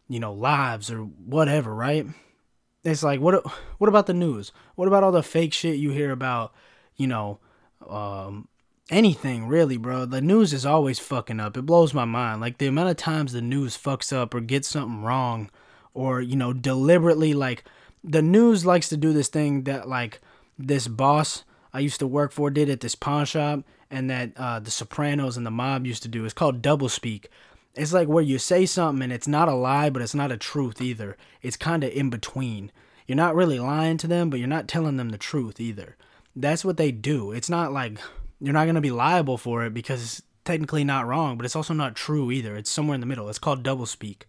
you 0.08 0.20
know, 0.20 0.34
lives 0.34 0.90
or 0.90 1.02
whatever, 1.02 1.74
right? 1.74 2.06
It's 2.84 3.04
like 3.04 3.20
what 3.20 3.46
what 3.78 3.88
about 3.88 4.08
the 4.08 4.14
news? 4.14 4.52
What 4.76 4.88
about 4.88 5.04
all 5.04 5.12
the 5.12 5.24
fake 5.24 5.54
shit 5.54 5.78
you 5.78 5.92
hear 5.92 6.12
about, 6.12 6.54
you 6.96 7.08
know, 7.08 7.40
um 7.88 8.48
anything 8.90 9.48
really, 9.48 9.78
bro. 9.78 10.06
The 10.06 10.22
news 10.22 10.54
is 10.54 10.66
always 10.66 11.00
fucking 11.00 11.40
up. 11.40 11.58
It 11.58 11.66
blows 11.66 11.94
my 11.94 12.06
mind. 12.06 12.42
Like 12.42 12.58
the 12.58 12.68
amount 12.68 12.90
of 12.90 12.98
times 12.98 13.34
the 13.34 13.42
news 13.42 13.78
fucks 13.78 14.12
up 14.12 14.34
or 14.34 14.42
gets 14.42 14.68
something 14.68 15.04
wrong 15.04 15.50
or, 15.94 16.22
you 16.22 16.36
know, 16.36 16.54
deliberately 16.54 17.34
like 17.34 17.64
the 18.04 18.22
news 18.22 18.66
likes 18.66 18.90
to 18.90 18.98
do 18.98 19.14
this 19.14 19.28
thing 19.28 19.64
that 19.64 19.88
like 19.88 20.22
this 20.58 20.88
boss 20.88 21.44
I 21.74 21.80
used 21.80 22.00
to 22.00 22.08
work 22.08 22.32
for 22.32 22.50
did 22.50 22.70
at 22.70 22.80
this 22.80 22.96
pawn 22.96 23.26
shop 23.26 23.64
and 23.92 24.10
that 24.10 24.32
uh, 24.38 24.60
the 24.60 24.72
Sopranos 24.72 25.38
and 25.38 25.46
the 25.46 25.52
mob 25.52 25.86
used 25.86 26.04
to 26.04 26.10
do. 26.10 26.26
It's 26.26 26.34
called 26.34 26.62
double 26.62 26.90
speak. 26.90 27.30
It's 27.80 27.94
like 27.94 28.10
where 28.10 28.24
you 28.24 28.40
say 28.40 28.66
something 28.66 29.02
and 29.02 29.14
it's 29.14 29.28
not 29.28 29.48
a 29.48 29.54
lie, 29.54 29.90
but 29.90 30.02
it's 30.02 30.14
not 30.14 30.34
a 30.34 30.38
truth 30.38 30.82
either. 30.82 31.16
It's 31.42 31.56
kind 31.56 31.82
of 31.84 31.92
in 31.92 32.10
between. 32.10 32.74
You're 33.08 33.16
not 33.16 33.36
really 33.36 33.58
lying 33.58 33.96
to 34.00 34.08
them, 34.08 34.30
but 34.30 34.38
you're 34.38 34.50
not 34.50 34.68
telling 34.68 34.98
them 34.98 35.10
the 35.10 35.18
truth 35.18 35.62
either. 35.62 35.96
That's 36.36 36.66
what 36.66 36.76
they 36.76 36.92
do. 36.92 37.32
It's 37.32 37.50
not 37.50 37.72
like 37.72 37.98
you're 38.42 38.54
not 38.54 38.66
going 38.66 38.76
to 38.76 38.82
be 38.82 38.92
liable 38.92 39.38
for 39.38 39.64
it 39.64 39.74
because 39.74 40.04
it's 40.04 40.22
technically 40.44 40.84
not 40.84 41.08
wrong, 41.08 41.38
but 41.38 41.46
it's 41.46 41.56
also 41.56 41.74
not 41.74 41.96
true 41.96 42.32
either. 42.32 42.58
It's 42.58 42.70
somewhere 42.70 42.96
in 42.96 43.02
the 43.02 43.08
middle. 43.08 43.30
It's 43.30 43.40
called 43.40 43.64
double 43.64 43.86
speak. 43.86 44.26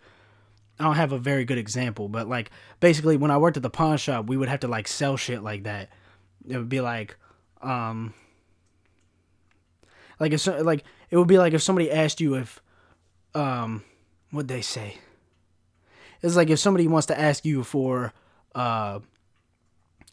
I 0.78 0.84
don't 0.84 0.94
have 0.94 1.10
a 1.10 1.18
very 1.18 1.44
good 1.44 1.58
example, 1.58 2.08
but 2.08 2.28
like 2.28 2.52
basically 2.78 3.16
when 3.16 3.32
I 3.32 3.38
worked 3.38 3.56
at 3.56 3.64
the 3.64 3.68
pawn 3.68 3.98
shop, 3.98 4.26
we 4.26 4.36
would 4.36 4.48
have 4.48 4.60
to 4.60 4.68
like 4.68 4.86
sell 4.86 5.16
shit 5.16 5.42
like 5.42 5.64
that. 5.64 5.90
It 6.48 6.56
would 6.56 6.68
be 6.68 6.80
like 6.80 7.16
um 7.62 8.14
like 10.20 10.32
if 10.32 10.46
like 10.46 10.84
it 11.10 11.16
would 11.16 11.26
be 11.26 11.38
like 11.38 11.52
if 11.52 11.62
somebody 11.62 11.90
asked 11.90 12.20
you 12.20 12.34
if 12.34 12.62
um 13.34 13.84
what 14.30 14.48
they 14.48 14.62
say? 14.62 14.98
It's 16.22 16.36
like 16.36 16.50
if 16.50 16.58
somebody 16.58 16.86
wants 16.86 17.06
to 17.06 17.18
ask 17.18 17.44
you 17.44 17.64
for 17.64 18.12
uh 18.54 19.00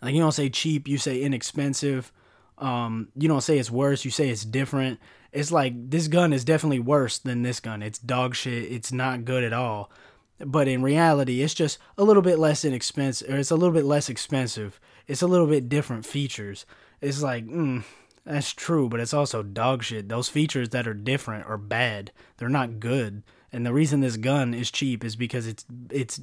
like 0.02 0.14
you 0.14 0.22
don't 0.22 0.32
say 0.32 0.50
cheap 0.50 0.88
you 0.88 0.98
say 0.98 1.22
inexpensive. 1.22 2.12
Um 2.58 3.10
you 3.16 3.28
don't 3.28 3.42
say 3.42 3.58
it's 3.58 3.72
worse 3.72 4.06
you 4.06 4.12
say 4.12 4.30
it's 4.30 4.46
different. 4.46 5.00
It's 5.32 5.52
like 5.52 5.90
this 5.90 6.08
gun 6.08 6.34
is 6.34 6.46
definitely 6.46 6.80
worse 6.80 7.20
than 7.20 7.44
this 7.44 7.60
gun. 7.60 7.82
It's 7.84 8.00
dog 8.00 8.36
shit. 8.36 8.72
It's 8.72 8.92
not 8.92 9.26
good 9.26 9.44
at 9.44 9.54
all. 9.54 9.92
But 10.40 10.68
in 10.68 10.82
reality 10.82 11.42
it's 11.42 11.54
just 11.54 11.80
a 11.98 12.04
little 12.04 12.24
bit 12.24 12.40
less 12.40 12.64
inexpensive 12.64 13.30
or 13.30 13.38
it's 13.38 13.52
a 13.52 13.56
little 13.56 13.74
bit 13.74 13.86
less 13.86 14.10
expensive. 14.10 14.80
It's 15.08 15.22
a 15.22 15.28
little 15.28 15.48
bit 15.48 15.70
different 15.70 16.06
features. 16.06 16.66
It's 17.02 17.22
like 17.22 17.46
mm, 17.48 17.84
that's 18.28 18.52
true, 18.52 18.90
but 18.90 19.00
it's 19.00 19.14
also 19.14 19.42
dog 19.42 19.84
shit. 19.84 20.10
Those 20.10 20.28
features 20.28 20.70
that 20.70 20.88
are 20.88 20.94
different 20.94 21.46
are 21.48 21.58
bad. 21.58 22.12
They're 22.38 22.50
not 22.50 22.80
good. 22.80 23.24
And 23.52 23.66
the 23.66 23.74
reason 23.74 24.02
this 24.02 24.18
gun 24.18 24.54
is 24.54 24.70
cheap 24.70 25.06
is 25.06 25.16
because 25.16 25.48
it's 25.48 25.66
it's 25.90 26.20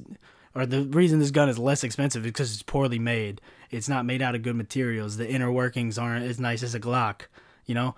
or 0.53 0.65
the 0.65 0.83
reason 0.83 1.19
this 1.19 1.31
gun 1.31 1.49
is 1.49 1.59
less 1.59 1.83
expensive 1.83 2.23
is 2.23 2.31
because 2.31 2.53
it's 2.53 2.63
poorly 2.63 2.99
made. 2.99 3.41
It's 3.71 3.89
not 3.89 4.05
made 4.05 4.21
out 4.21 4.35
of 4.35 4.43
good 4.43 4.55
materials. 4.55 5.17
The 5.17 5.29
inner 5.29 5.51
workings 5.51 5.97
aren't 5.97 6.25
as 6.25 6.39
nice 6.39 6.63
as 6.63 6.73
a 6.75 6.79
Glock, 6.79 7.21
you 7.65 7.75
know? 7.75 7.95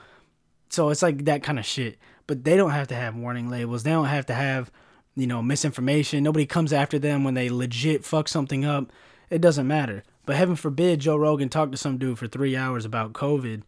So 0.69 0.89
it's 0.89 1.03
like 1.03 1.25
that 1.25 1.43
kind 1.43 1.59
of 1.59 1.65
shit. 1.65 1.99
But 2.25 2.43
they 2.43 2.57
don't 2.57 2.71
have 2.71 2.87
to 2.87 2.95
have 2.95 3.15
warning 3.15 3.49
labels. 3.49 3.83
They 3.83 3.91
don't 3.91 4.05
have 4.05 4.25
to 4.27 4.33
have, 4.33 4.71
you 5.15 5.27
know, 5.27 5.41
misinformation. 5.43 6.23
Nobody 6.23 6.45
comes 6.45 6.73
after 6.73 6.97
them 6.97 7.23
when 7.23 7.35
they 7.35 7.49
legit 7.49 8.03
fuck 8.03 8.27
something 8.27 8.65
up. 8.65 8.91
It 9.29 9.39
doesn't 9.39 9.67
matter. 9.67 10.03
But 10.25 10.37
heaven 10.37 10.55
forbid 10.55 10.99
Joe 10.99 11.15
Rogan 11.15 11.49
talked 11.49 11.73
to 11.73 11.77
some 11.77 11.97
dude 11.97 12.17
for 12.17 12.27
three 12.27 12.55
hours 12.55 12.85
about 12.85 13.13
COVID 13.13 13.61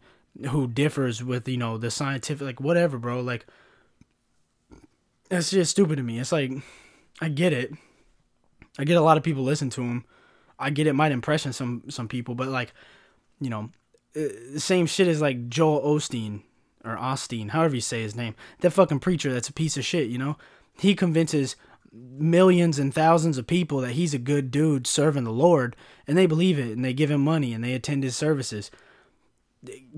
who 0.48 0.66
differs 0.66 1.22
with 1.22 1.46
you 1.48 1.56
know 1.56 1.76
the 1.76 1.90
scientific 1.90 2.44
like 2.44 2.60
whatever 2.60 2.98
bro 2.98 3.20
like 3.20 3.46
that's 5.28 5.50
just 5.50 5.70
stupid 5.70 5.96
to 5.96 6.02
me 6.02 6.18
it's 6.18 6.32
like 6.32 6.50
i 7.20 7.28
get 7.28 7.52
it 7.52 7.72
i 8.78 8.84
get 8.84 8.96
a 8.96 9.02
lot 9.02 9.16
of 9.16 9.22
people 9.22 9.42
listen 9.42 9.70
to 9.70 9.82
him 9.82 10.04
i 10.58 10.70
get 10.70 10.86
it 10.86 10.94
might 10.94 11.12
impression 11.12 11.52
some 11.52 11.82
some 11.88 12.08
people 12.08 12.34
but 12.34 12.48
like 12.48 12.72
you 13.40 13.50
know 13.50 13.70
uh, 14.16 14.28
the 14.52 14.60
same 14.60 14.86
shit 14.86 15.08
as 15.08 15.20
like 15.20 15.48
joel 15.48 15.82
osteen 15.82 16.42
or 16.84 16.96
Osteen, 16.96 17.50
however 17.50 17.74
you 17.74 17.80
say 17.80 18.02
his 18.02 18.16
name. 18.16 18.34
That 18.60 18.70
fucking 18.70 19.00
preacher 19.00 19.32
that's 19.32 19.48
a 19.48 19.52
piece 19.52 19.76
of 19.76 19.84
shit, 19.84 20.08
you 20.08 20.18
know? 20.18 20.36
He 20.78 20.94
convinces 20.94 21.56
millions 21.92 22.78
and 22.78 22.94
thousands 22.94 23.36
of 23.36 23.46
people 23.46 23.80
that 23.80 23.92
he's 23.92 24.14
a 24.14 24.18
good 24.18 24.50
dude 24.50 24.86
serving 24.86 25.24
the 25.24 25.32
Lord, 25.32 25.76
and 26.06 26.16
they 26.16 26.26
believe 26.26 26.58
it, 26.58 26.70
and 26.70 26.84
they 26.84 26.92
give 26.92 27.10
him 27.10 27.22
money, 27.22 27.52
and 27.52 27.62
they 27.62 27.74
attend 27.74 28.02
his 28.02 28.16
services. 28.16 28.70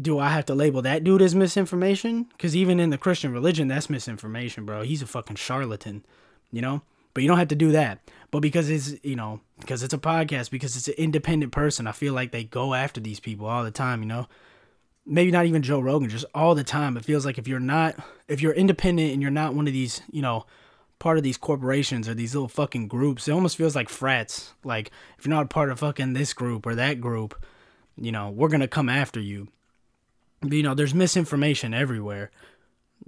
Do 0.00 0.18
I 0.18 0.28
have 0.30 0.46
to 0.46 0.54
label 0.54 0.82
that 0.82 1.04
dude 1.04 1.22
as 1.22 1.34
misinformation? 1.34 2.24
Because 2.32 2.56
even 2.56 2.80
in 2.80 2.90
the 2.90 2.98
Christian 2.98 3.32
religion, 3.32 3.68
that's 3.68 3.88
misinformation, 3.88 4.64
bro. 4.66 4.82
He's 4.82 5.02
a 5.02 5.06
fucking 5.06 5.36
charlatan, 5.36 6.04
you 6.50 6.60
know? 6.60 6.82
But 7.14 7.22
you 7.22 7.28
don't 7.28 7.38
have 7.38 7.48
to 7.48 7.54
do 7.54 7.72
that. 7.72 8.00
But 8.30 8.40
because 8.40 8.70
it's, 8.70 8.94
you 9.04 9.14
know, 9.14 9.40
because 9.60 9.82
it's 9.82 9.94
a 9.94 9.98
podcast, 9.98 10.50
because 10.50 10.76
it's 10.76 10.88
an 10.88 10.94
independent 10.96 11.52
person, 11.52 11.86
I 11.86 11.92
feel 11.92 12.14
like 12.14 12.32
they 12.32 12.44
go 12.44 12.74
after 12.74 13.00
these 13.00 13.20
people 13.20 13.46
all 13.46 13.62
the 13.62 13.70
time, 13.70 14.02
you 14.02 14.08
know? 14.08 14.26
Maybe 15.04 15.30
not 15.30 15.46
even 15.46 15.62
Joe 15.62 15.80
Rogan, 15.80 16.08
just 16.08 16.24
all 16.34 16.54
the 16.54 16.64
time. 16.64 16.96
It 16.96 17.04
feels 17.04 17.26
like 17.26 17.38
if 17.38 17.46
you're 17.46 17.60
not, 17.60 17.96
if 18.28 18.40
you're 18.40 18.52
independent 18.52 19.12
and 19.12 19.20
you're 19.20 19.30
not 19.30 19.54
one 19.54 19.66
of 19.66 19.72
these, 19.72 20.00
you 20.10 20.22
know, 20.22 20.46
part 21.02 21.18
of 21.18 21.24
these 21.24 21.36
corporations 21.36 22.08
or 22.08 22.14
these 22.14 22.32
little 22.32 22.48
fucking 22.48 22.86
groups. 22.86 23.26
It 23.26 23.32
almost 23.32 23.56
feels 23.56 23.74
like 23.74 23.88
frats. 23.88 24.52
Like 24.62 24.92
if 25.18 25.26
you're 25.26 25.34
not 25.34 25.46
a 25.46 25.48
part 25.48 25.70
of 25.70 25.80
fucking 25.80 26.12
this 26.12 26.32
group 26.32 26.64
or 26.64 26.76
that 26.76 27.00
group, 27.00 27.44
you 27.96 28.12
know, 28.12 28.30
we're 28.30 28.48
gonna 28.48 28.68
come 28.68 28.88
after 28.88 29.20
you. 29.20 29.48
But, 30.40 30.52
you 30.52 30.62
know, 30.62 30.74
there's 30.74 30.94
misinformation 30.94 31.72
everywhere. 31.72 32.30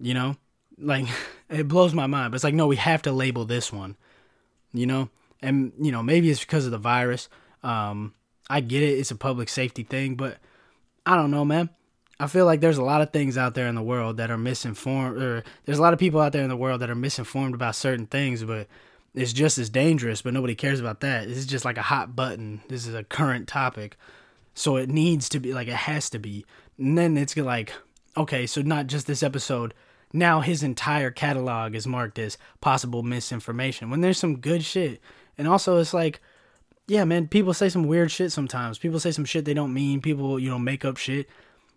You 0.00 0.14
know, 0.14 0.36
like 0.78 1.06
it 1.50 1.68
blows 1.68 1.94
my 1.94 2.06
mind. 2.06 2.30
But 2.30 2.36
it's 2.36 2.44
like, 2.44 2.54
no, 2.54 2.66
we 2.66 2.76
have 2.76 3.02
to 3.02 3.12
label 3.12 3.44
this 3.44 3.72
one. 3.72 3.96
You 4.72 4.86
know, 4.86 5.08
and 5.44 5.72
you 5.78 5.92
know 5.92 6.02
maybe 6.02 6.30
it's 6.30 6.40
because 6.40 6.64
of 6.66 6.72
the 6.72 6.78
virus. 6.78 7.28
Um, 7.62 8.14
I 8.50 8.60
get 8.60 8.82
it; 8.82 8.98
it's 8.98 9.10
a 9.10 9.16
public 9.16 9.48
safety 9.48 9.84
thing, 9.84 10.16
but 10.16 10.38
I 11.06 11.16
don't 11.16 11.30
know, 11.30 11.44
man. 11.44 11.70
I 12.18 12.26
feel 12.28 12.46
like 12.46 12.60
there's 12.60 12.78
a 12.78 12.84
lot 12.84 13.02
of 13.02 13.12
things 13.12 13.36
out 13.36 13.54
there 13.54 13.66
in 13.66 13.74
the 13.74 13.82
world 13.82 14.16
that 14.18 14.30
are 14.30 14.38
misinformed, 14.38 15.20
or 15.20 15.44
there's 15.64 15.78
a 15.78 15.82
lot 15.82 15.92
of 15.92 15.98
people 15.98 16.20
out 16.20 16.32
there 16.32 16.42
in 16.42 16.48
the 16.48 16.56
world 16.56 16.80
that 16.80 16.90
are 16.90 16.94
misinformed 16.94 17.54
about 17.54 17.74
certain 17.74 18.06
things, 18.06 18.44
but 18.44 18.68
it's 19.14 19.32
just 19.32 19.58
as 19.58 19.68
dangerous, 19.68 20.22
but 20.22 20.32
nobody 20.32 20.54
cares 20.54 20.80
about 20.80 21.00
that. 21.00 21.26
This 21.26 21.38
is 21.38 21.46
just 21.46 21.64
like 21.64 21.76
a 21.76 21.82
hot 21.82 22.14
button. 22.14 22.62
This 22.68 22.86
is 22.86 22.94
a 22.94 23.04
current 23.04 23.48
topic. 23.48 23.96
So 24.54 24.76
it 24.76 24.88
needs 24.88 25.28
to 25.30 25.40
be, 25.40 25.52
like, 25.52 25.68
it 25.68 25.74
has 25.74 26.08
to 26.10 26.18
be. 26.18 26.46
And 26.78 26.96
then 26.96 27.16
it's 27.16 27.36
like, 27.36 27.72
okay, 28.16 28.46
so 28.46 28.62
not 28.62 28.86
just 28.86 29.06
this 29.06 29.22
episode. 29.22 29.74
Now 30.12 30.40
his 30.40 30.62
entire 30.62 31.10
catalog 31.10 31.74
is 31.74 31.86
marked 31.86 32.18
as 32.20 32.38
possible 32.60 33.02
misinformation 33.02 33.90
when 33.90 34.00
there's 34.00 34.18
some 34.18 34.38
good 34.38 34.64
shit. 34.64 35.00
And 35.36 35.48
also, 35.48 35.78
it's 35.78 35.92
like, 35.92 36.20
yeah, 36.86 37.04
man, 37.04 37.26
people 37.26 37.52
say 37.52 37.68
some 37.68 37.88
weird 37.88 38.12
shit 38.12 38.30
sometimes. 38.30 38.78
People 38.78 39.00
say 39.00 39.10
some 39.10 39.24
shit 39.24 39.44
they 39.44 39.54
don't 39.54 39.74
mean. 39.74 40.00
People, 40.00 40.38
you 40.38 40.50
know, 40.50 40.58
make 40.58 40.84
up 40.84 40.96
shit 40.96 41.28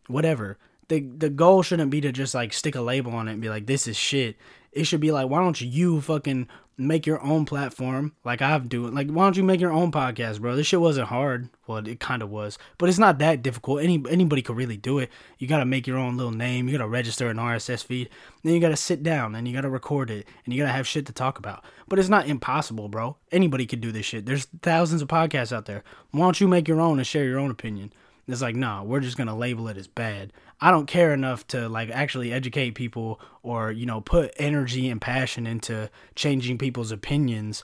whatever. 0.07 0.57
The 0.89 1.01
the 1.01 1.29
goal 1.29 1.63
shouldn't 1.63 1.91
be 1.91 2.01
to 2.01 2.11
just 2.11 2.33
like 2.33 2.53
stick 2.53 2.75
a 2.75 2.81
label 2.81 3.13
on 3.13 3.27
it 3.27 3.33
and 3.33 3.41
be 3.41 3.49
like 3.49 3.65
this 3.65 3.87
is 3.87 3.97
shit. 3.97 4.37
It 4.71 4.85
should 4.85 5.01
be 5.01 5.11
like 5.11 5.29
why 5.29 5.39
don't 5.39 5.59
you 5.59 6.01
fucking 6.01 6.47
make 6.77 7.07
your 7.07 7.21
own 7.23 7.43
platform 7.43 8.13
like 8.23 8.41
I've 8.41 8.69
doing. 8.69 8.93
Like 8.93 9.09
why 9.09 9.25
don't 9.25 9.35
you 9.35 9.43
make 9.43 9.59
your 9.59 9.71
own 9.71 9.91
podcast, 9.91 10.39
bro? 10.39 10.55
This 10.55 10.67
shit 10.67 10.79
wasn't 10.79 11.07
hard. 11.07 11.49
Well, 11.65 11.85
it 11.85 11.99
kind 11.99 12.21
of 12.21 12.29
was, 12.29 12.57
but 12.77 12.87
it's 12.87 12.99
not 12.99 13.19
that 13.19 13.41
difficult. 13.41 13.81
Any 13.81 14.03
anybody 14.09 14.41
could 14.41 14.55
really 14.55 14.77
do 14.77 14.99
it. 14.99 15.09
You 15.39 15.47
got 15.47 15.59
to 15.59 15.65
make 15.65 15.87
your 15.87 15.97
own 15.97 16.15
little 16.15 16.31
name. 16.31 16.67
You 16.67 16.77
got 16.77 16.83
to 16.83 16.89
register 16.89 17.29
an 17.29 17.37
RSS 17.37 17.83
feed. 17.83 18.09
Then 18.43 18.53
you 18.53 18.59
got 18.59 18.69
to 18.69 18.77
sit 18.77 19.03
down 19.03 19.35
and 19.35 19.47
you 19.47 19.53
got 19.53 19.61
to 19.61 19.69
record 19.69 20.09
it 20.09 20.27
and 20.45 20.53
you 20.53 20.61
got 20.61 20.67
to 20.67 20.73
have 20.73 20.87
shit 20.87 21.05
to 21.07 21.13
talk 21.13 21.39
about. 21.39 21.65
But 21.87 21.99
it's 21.99 22.09
not 22.09 22.27
impossible, 22.27 22.87
bro. 22.87 23.17
Anybody 23.31 23.65
could 23.65 23.81
do 23.81 23.91
this 23.91 24.05
shit. 24.05 24.25
There's 24.25 24.45
thousands 24.61 25.01
of 25.01 25.07
podcasts 25.07 25.51
out 25.51 25.65
there. 25.65 25.83
Why 26.11 26.21
don't 26.21 26.39
you 26.39 26.47
make 26.47 26.67
your 26.67 26.79
own 26.79 26.99
and 26.99 27.07
share 27.07 27.25
your 27.25 27.39
own 27.39 27.51
opinion? 27.51 27.91
It's 28.27 28.41
like, 28.41 28.57
nah, 28.57 28.83
we're 28.83 28.99
just 28.99 29.17
gonna 29.17 29.35
label 29.35 29.69
it 29.69 29.77
as 29.77 29.87
bad. 29.87 30.33
I 30.59 30.71
don't 30.71 30.87
care 30.87 31.13
enough 31.13 31.45
to 31.47 31.69
like 31.69 31.89
actually 31.89 32.33
educate 32.33 32.71
people 32.71 33.19
or, 33.43 33.71
you 33.71 33.85
know, 33.85 34.01
put 34.01 34.33
energy 34.37 34.89
and 34.89 34.99
passion 34.99 35.45
into 35.45 35.89
changing 36.15 36.57
people's 36.57 36.91
opinions. 36.91 37.63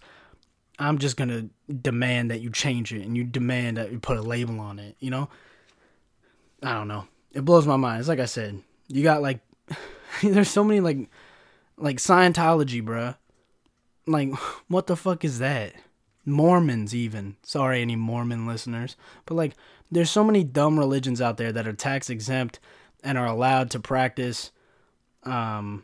I'm 0.77 0.97
just 0.97 1.17
gonna 1.17 1.49
demand 1.81 2.29
that 2.31 2.41
you 2.41 2.51
change 2.51 2.93
it 2.93 3.01
and 3.03 3.17
you 3.17 3.23
demand 3.23 3.77
that 3.77 3.91
you 3.91 3.99
put 3.99 4.17
a 4.17 4.21
label 4.21 4.59
on 4.59 4.79
it, 4.79 4.95
you 4.99 5.09
know? 5.09 5.29
I 6.61 6.73
don't 6.73 6.87
know. 6.87 7.05
It 7.33 7.45
blows 7.45 7.65
my 7.65 7.77
mind. 7.77 7.99
It's 7.99 8.09
like 8.09 8.19
I 8.19 8.25
said, 8.25 8.61
you 8.87 9.03
got 9.03 9.21
like 9.21 9.39
there's 10.23 10.49
so 10.49 10.63
many 10.63 10.79
like 10.79 11.09
like 11.77 11.97
Scientology, 11.97 12.83
bruh. 12.83 13.17
Like, 14.05 14.33
what 14.67 14.87
the 14.87 14.95
fuck 14.95 15.23
is 15.25 15.39
that? 15.39 15.73
Mormons, 16.25 16.95
even. 16.95 17.35
Sorry, 17.43 17.81
any 17.81 17.95
Mormon 17.95 18.47
listeners. 18.47 18.95
But, 19.25 19.35
like, 19.35 19.53
there's 19.91 20.09
so 20.09 20.23
many 20.23 20.43
dumb 20.43 20.79
religions 20.79 21.21
out 21.21 21.37
there 21.37 21.51
that 21.51 21.67
are 21.67 21.73
tax 21.73 22.09
exempt 22.09 22.59
and 23.03 23.17
are 23.17 23.27
allowed 23.27 23.69
to 23.71 23.79
practice 23.79 24.51
um 25.23 25.83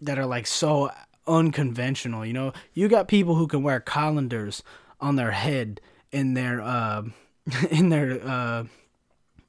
that 0.00 0.18
are 0.18 0.26
like 0.26 0.46
so 0.46 0.90
unconventional 1.26 2.24
you 2.24 2.32
know? 2.32 2.52
You 2.74 2.88
got 2.88 3.08
people 3.08 3.34
who 3.34 3.46
can 3.46 3.62
wear 3.62 3.80
colanders 3.80 4.62
on 5.00 5.16
their 5.16 5.32
head 5.32 5.80
in 6.10 6.34
their 6.34 6.60
uh 6.60 7.02
in 7.70 7.88
their 7.88 8.20
uh 8.24 8.64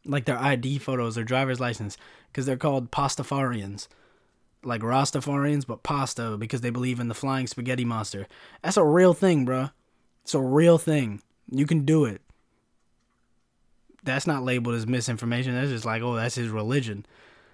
like 0.06 0.26
their 0.26 0.40
ID 0.40 0.80
photos 0.80 1.16
their 1.16 1.24
driver's 1.24 1.60
license 1.60 1.98
because 2.32 2.46
they're 2.46 2.58
called 2.58 2.92
pastafarians. 2.92 3.88
Like 4.62 4.82
Rastafarians 4.82 5.66
but 5.66 5.84
pasta 5.84 6.36
because 6.38 6.62
they 6.62 6.70
believe 6.70 7.00
in 7.00 7.08
the 7.08 7.16
flying 7.16 7.48
spaghetti 7.48 7.86
monster. 7.86 8.28
That's 8.62 8.78
a 8.78 8.84
real 8.84 9.14
thing 9.14 9.46
bruh. 9.46 9.72
It's 10.24 10.34
a 10.34 10.42
real 10.42 10.78
thing. 10.78 11.22
You 11.50 11.66
can 11.66 11.86
do 11.86 12.06
it 12.06 12.22
that's 14.04 14.28
not 14.28 14.44
labeled 14.44 14.76
as 14.76 14.88
misinformation. 14.88 15.56
That's 15.56 15.72
just 15.72 15.86
like, 15.86 16.02
oh, 16.02 16.16
that's 16.16 16.36
his 16.36 16.50
religion. 16.50 17.06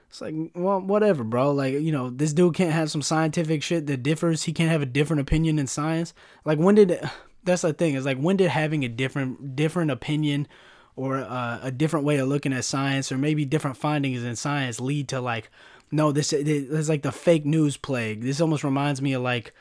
It's 0.10 0.22
like, 0.22 0.36
well, 0.54 0.80
whatever, 0.80 1.24
bro. 1.24 1.52
Like, 1.52 1.74
you 1.74 1.92
know, 1.92 2.10
this 2.10 2.34
dude 2.34 2.56
can't 2.56 2.72
have 2.72 2.92
some 2.92 3.02
scientific 3.02 3.64
shit 3.64 3.88
that 3.88 4.04
differs. 4.04 4.44
He 4.44 4.54
can't 4.54 4.72
have 4.72 4.82
a 4.82 4.86
different 4.86 5.22
opinion 5.22 5.60
in 5.60 5.68
science. 5.68 6.14
Like, 6.44 6.58
when 6.58 6.76
did 6.76 7.00
that's 7.44 7.62
the 7.62 7.74
thing 7.74 7.96
is 7.96 8.06
like, 8.06 8.18
when 8.18 8.38
did 8.38 8.50
having 8.50 8.84
a 8.84 8.90
different 8.90 9.56
different 9.56 9.92
opinion 9.92 10.48
or 10.96 11.18
uh, 11.18 11.60
a 11.62 11.72
different 11.72 12.06
way 12.06 12.18
of 12.18 12.28
looking 12.28 12.54
at 12.54 12.64
science 12.64 13.12
or 13.12 13.18
maybe 13.18 13.46
different 13.46 13.78
findings 13.78 14.24
in 14.24 14.36
science 14.36 14.80
lead 14.80 15.10
to 15.10 15.20
like, 15.20 15.50
no, 15.92 16.12
this 16.12 16.34
is 16.34 16.90
like 16.90 17.02
the 17.02 17.12
fake 17.12 17.46
news 17.46 17.78
plague. 17.78 18.22
This 18.22 18.42
almost 18.42 18.64
reminds 18.64 19.02
me 19.02 19.14
of 19.14 19.22
like, 19.22 19.54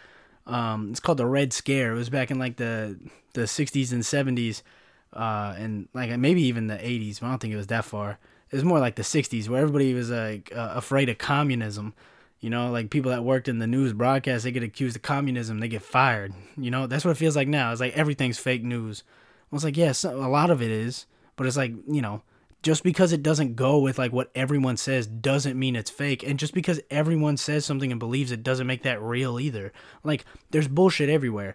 um, 0.47 0.91
it's 0.91 1.01
called 1.01 1.19
the 1.19 1.27
Red 1.27 1.53
Scare. 1.53 1.93
It 1.93 1.97
was 1.97 2.11
back 2.11 2.31
in 2.31 2.39
like 2.39 2.57
the 2.57 2.99
the 3.33 3.43
60s 3.43 3.93
and 3.93 4.03
70s 4.03 4.63
uh, 5.15 5.55
and 5.57 5.89
like 5.95 6.17
maybe 6.19 6.43
even 6.43 6.67
the 6.67 6.77
80s, 6.77 7.21
but 7.21 7.27
I 7.27 7.31
don't 7.31 7.39
think 7.39 7.55
it 7.55 7.59
was 7.59 7.69
that 7.69 7.85
far. 7.85 8.19
It 8.51 8.57
was 8.57 8.65
more 8.65 8.79
like 8.79 8.97
the 8.97 9.03
60s 9.03 9.49
where 9.49 9.61
everybody 9.61 9.95
was 9.95 10.11
like 10.11 10.53
uh, 10.55 10.73
afraid 10.75 11.09
of 11.09 11.19
communism. 11.19 11.95
You 12.41 12.51
know, 12.51 12.71
like 12.71 12.91
people 12.91 13.11
that 13.11 13.25
worked 13.25 13.49
in 13.49 13.59
the 13.59 13.67
news 13.67 13.95
broadcast, 13.95 14.45
they 14.45 14.53
get 14.53 14.63
accused 14.63 14.97
of 14.97 15.03
communism, 15.03 15.61
they 15.61 15.69
get 15.69 15.83
fired. 15.83 16.35
You 16.59 16.71
know, 16.71 16.87
that's 16.87 17.05
what 17.05 17.13
it 17.13 17.17
feels 17.17 17.37
like 17.37 17.49
now. 17.49 17.73
It's 17.73 17.81
like 17.81 17.95
everything's 17.95 18.39
fake 18.39 18.63
news. 18.63 19.03
I 19.51 19.55
was 19.55 19.65
like, 19.65 19.77
yes, 19.77 20.05
yeah, 20.05 20.11
a 20.11 20.29
lot 20.29 20.51
of 20.51 20.61
it 20.61 20.71
is, 20.71 21.07
but 21.37 21.47
it's 21.47 21.57
like, 21.57 21.73
you 21.89 22.03
know, 22.03 22.23
just 22.65 22.83
because 22.83 23.13
it 23.13 23.23
doesn't 23.23 23.57
go 23.57 23.79
with 23.79 23.99
like 23.99 24.11
what 24.11 24.31
everyone 24.35 24.77
says 24.77 25.07
doesn't 25.07 25.59
mean 25.59 25.77
it's 25.77 25.91
fake 25.91 26.23
and 26.23 26.39
just 26.39 26.55
because 26.55 26.81
everyone 26.91 27.37
says 27.37 27.65
something 27.65 27.93
and 27.93 28.01
believes 28.01 28.33
it 28.33 28.43
doesn't 28.43 28.67
make 28.67 28.83
that 28.83 29.03
real 29.03 29.39
either 29.39 29.71
like 30.03 30.25
there's 30.51 30.67
bullshit 30.67 31.11
everywhere 31.11 31.55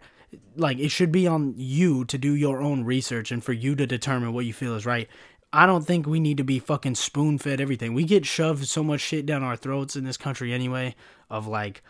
like 0.56 0.80
it 0.80 0.90
should 0.90 1.12
be 1.12 1.28
on 1.28 1.54
you 1.58 2.06
to 2.06 2.18
do 2.18 2.34
your 2.34 2.62
own 2.62 2.84
research 2.84 3.32
and 3.32 3.44
for 3.44 3.54
you 3.54 3.76
to 3.76 3.88
determine 3.88 4.34
what 4.34 4.46
you 4.46 4.54
feel 4.54 4.76
is 4.76 4.86
right. 4.86 5.08
I 5.52 5.66
don't 5.66 5.86
think 5.86 6.06
we 6.06 6.20
need 6.20 6.38
to 6.38 6.44
be 6.44 6.60
fucking 6.60 6.96
spoon 6.96 7.38
fed 7.40 7.60
everything. 7.60 7.94
We 7.94 8.04
get 8.04 8.26
shoved 8.26 8.68
so 8.68 8.84
much 8.84 9.02
shit 9.02 9.26
down 9.26 9.42
our 9.42 9.56
throats 9.56 9.96
in 9.96 10.04
this 10.04 10.18
country 10.18 10.54
anyway 10.54 10.96
of 11.30 11.48
like 11.48 11.82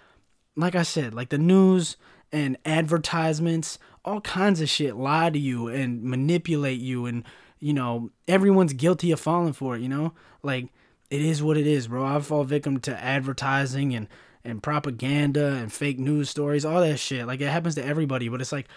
like 0.56 0.76
I 0.76 0.84
said, 0.84 1.14
like 1.14 1.30
the 1.30 1.38
news 1.38 1.98
and 2.32 2.58
advertisements, 2.66 3.80
all 4.04 4.22
kinds 4.22 4.62
of 4.62 4.70
shit 4.70 4.96
lie 4.96 5.30
to 5.30 5.40
you 5.40 5.68
and 5.68 6.04
manipulate 6.04 6.80
you 6.80 7.06
and 7.06 7.24
you 7.60 7.74
know, 7.74 8.10
everyone's 8.28 8.74
guilty 8.74 9.12
of 9.12 9.20
falling 9.20 9.54
for 9.54 9.76
it, 9.76 9.82
you 9.82 9.90
know? 9.90 10.14
Like 10.42 10.70
it 11.10 11.22
is 11.22 11.44
what 11.44 11.58
it 11.58 11.68
is, 11.68 11.88
bro. 11.88 12.06
I 12.06 12.20
fall 12.22 12.44
victim 12.44 12.80
to 12.82 13.04
advertising 13.04 13.94
and 13.94 14.08
and 14.50 14.62
propaganda 14.62 15.54
and 15.54 15.72
fake 15.72 16.00
news 16.00 16.30
stories, 16.30 16.66
all 16.66 16.82
that 16.82 16.98
shit. 16.98 17.28
Like 17.28 17.42
it 17.42 17.50
happens 17.50 17.76
to 17.76 17.86
everybody, 17.86 18.30
but 18.30 18.42
it's 18.42 18.52
like, 18.52 18.68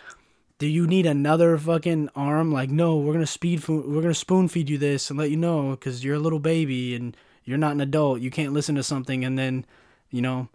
do 0.59 0.67
you 0.67 0.87
need 0.87 1.07
another 1.07 1.59
fucking 1.59 2.11
arm? 2.15 2.53
Like, 2.53 2.71
no, 2.71 2.99
we're 2.99 3.15
gonna 3.15 3.27
speed, 3.27 3.67
we're 3.67 4.03
gonna 4.03 4.15
spoon 4.15 4.49
feed 4.49 4.71
you 4.71 4.79
this 4.79 5.11
and 5.11 5.19
let 5.19 5.31
you 5.31 5.37
know 5.37 5.71
because 5.71 6.05
you're 6.05 6.17
a 6.17 6.21
little 6.21 6.39
baby 6.39 6.95
and 6.95 7.17
you're 7.45 7.59
not 7.59 7.73
an 7.73 7.81
adult. 7.81 8.21
You 8.21 8.31
can't 8.31 8.53
listen 8.53 8.77
to 8.77 8.83
something 8.83 9.25
and 9.25 9.39
then, 9.39 9.67
you 10.11 10.23
know, 10.23 10.49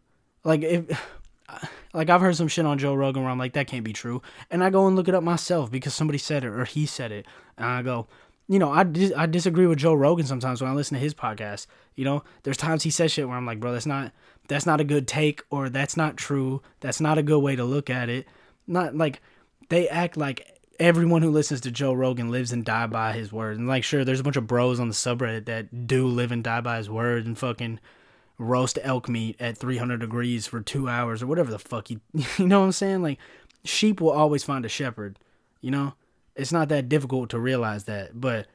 like 0.44 0.62
if. 0.64 0.86
Like 1.94 2.12
I've 2.12 2.22
heard 2.22 2.36
some 2.36 2.50
shit 2.50 2.66
on 2.66 2.78
Joe 2.78 2.94
Rogan 2.94 3.24
where 3.24 3.32
I'm 3.32 3.40
like 3.40 3.54
that 3.54 3.66
can't 3.66 3.84
be 3.84 3.94
true, 3.94 4.22
and 4.52 4.64
I 4.64 4.70
go 4.70 4.86
and 4.86 4.96
look 4.96 5.08
it 5.08 5.16
up 5.16 5.24
myself 5.24 5.72
because 5.72 5.96
somebody 5.96 6.20
said 6.20 6.44
it 6.44 6.50
or 6.50 6.66
he 6.66 6.86
said 6.86 7.12
it, 7.12 7.26
and 7.58 7.66
I 7.66 7.82
go, 7.82 8.08
you 8.48 8.60
know, 8.60 8.72
I 8.72 8.84
dis- 8.84 9.14
I 9.16 9.26
disagree 9.26 9.68
with 9.68 9.80
Joe 9.80 9.94
Rogan 9.94 10.26
sometimes 10.26 10.62
when 10.62 10.72
I 10.72 10.74
listen 10.74 10.96
to 10.96 11.04
his 11.04 11.14
podcast. 11.14 11.68
You 11.96 12.06
know, 12.06 12.24
there's 12.44 12.58
times 12.58 12.84
he 12.84 12.90
says 12.90 13.12
shit 13.12 13.28
where 13.28 13.38
I'm 13.38 13.46
like, 13.46 13.60
bro, 13.60 13.74
that's 13.74 13.86
not 13.86 14.14
that's 14.48 14.66
not 14.66 14.80
a 14.80 14.86
good 14.86 15.08
take 15.08 15.44
or 15.50 15.70
that's 15.70 15.98
not 15.98 16.18
true. 16.18 16.62
That's 16.80 17.02
not 17.02 17.18
a 17.18 17.24
good 17.24 17.40
way 17.40 17.56
to 17.56 17.66
look 17.66 17.90
at 17.90 18.10
it. 18.10 18.28
Not 18.66 18.96
like 18.96 19.22
they 19.70 19.90
act 19.90 20.16
like 20.16 20.58
everyone 20.80 21.22
who 21.22 21.32
listens 21.32 21.62
to 21.62 21.72
Joe 21.72 21.94
Rogan 21.94 22.30
lives 22.30 22.52
and 22.52 22.64
die 22.64 22.88
by 22.88 23.14
his 23.14 23.34
word. 23.34 23.58
And 23.58 23.68
like, 23.68 23.84
sure, 23.84 24.06
there's 24.06 24.20
a 24.20 24.24
bunch 24.24 24.38
of 24.38 24.48
bros 24.48 24.80
on 24.80 24.88
the 24.88 24.94
subreddit 24.94 25.46
that 25.46 25.88
do 25.88 26.08
live 26.08 26.32
and 26.32 26.44
die 26.44 26.62
by 26.62 26.78
his 26.78 26.90
word 26.90 27.26
and 27.26 27.38
fucking 27.38 27.80
roast 28.38 28.78
elk 28.84 29.10
meat 29.10 29.36
at 29.40 29.58
300 29.58 30.00
degrees 30.00 30.46
for 30.46 30.62
two 30.62 30.88
hours 30.88 31.24
or 31.24 31.28
whatever 31.28 31.52
the 31.52 31.60
fuck 31.60 31.90
you, 31.90 32.00
you 32.38 32.48
know 32.48 32.60
what 32.60 32.68
I'm 32.68 32.72
saying? 32.72 33.02
Like, 33.02 33.18
sheep 33.64 34.00
will 34.00 34.12
always 34.12 34.44
find 34.44 34.64
a 34.64 34.70
shepherd, 34.70 35.18
you 35.60 35.72
know? 35.72 35.96
It's 36.38 36.52
not 36.52 36.70
that 36.70 36.88
difficult 36.88 37.32
to 37.32 37.40
realize 37.40 37.86
that, 37.86 38.20
but 38.20 38.48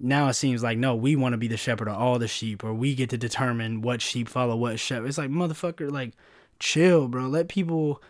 now 0.00 0.28
it 0.28 0.34
seems 0.34 0.62
like 0.62 0.78
no, 0.78 0.94
we 0.94 1.16
want 1.16 1.32
to 1.32 1.38
be 1.38 1.48
the 1.48 1.56
shepherd 1.56 1.88
of 1.88 1.96
all 1.96 2.18
the 2.18 2.28
sheep, 2.28 2.64
or 2.64 2.72
we 2.72 2.94
get 2.94 3.10
to 3.10 3.18
determine 3.18 3.82
what 3.82 4.00
sheep 4.00 4.28
follow 4.28 4.56
what 4.56 4.78
shepherd. 4.80 5.08
It's 5.08 5.18
like 5.18 5.30
motherfucker, 5.30 5.90
like 5.90 6.12
chill, 6.58 7.08
bro. 7.08 7.26
Let 7.26 7.48
people 7.48 8.02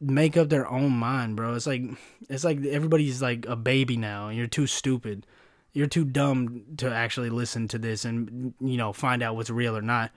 make 0.00 0.36
up 0.36 0.48
their 0.48 0.68
own 0.68 0.92
mind, 0.92 1.36
bro. 1.36 1.54
It's 1.54 1.66
like 1.66 1.82
it's 2.28 2.44
like 2.44 2.64
everybody's 2.64 3.22
like 3.22 3.46
a 3.46 3.56
baby 3.56 3.96
now, 3.96 4.28
and 4.28 4.36
you're 4.36 4.46
too 4.46 4.66
stupid. 4.66 5.26
You're 5.72 5.86
too 5.86 6.04
dumb 6.04 6.62
to 6.78 6.92
actually 6.92 7.30
listen 7.30 7.68
to 7.68 7.78
this 7.78 8.04
and 8.04 8.54
you 8.60 8.76
know 8.76 8.92
find 8.92 9.22
out 9.22 9.36
what's 9.36 9.50
real 9.50 9.76
or 9.76 9.82
not, 9.82 10.10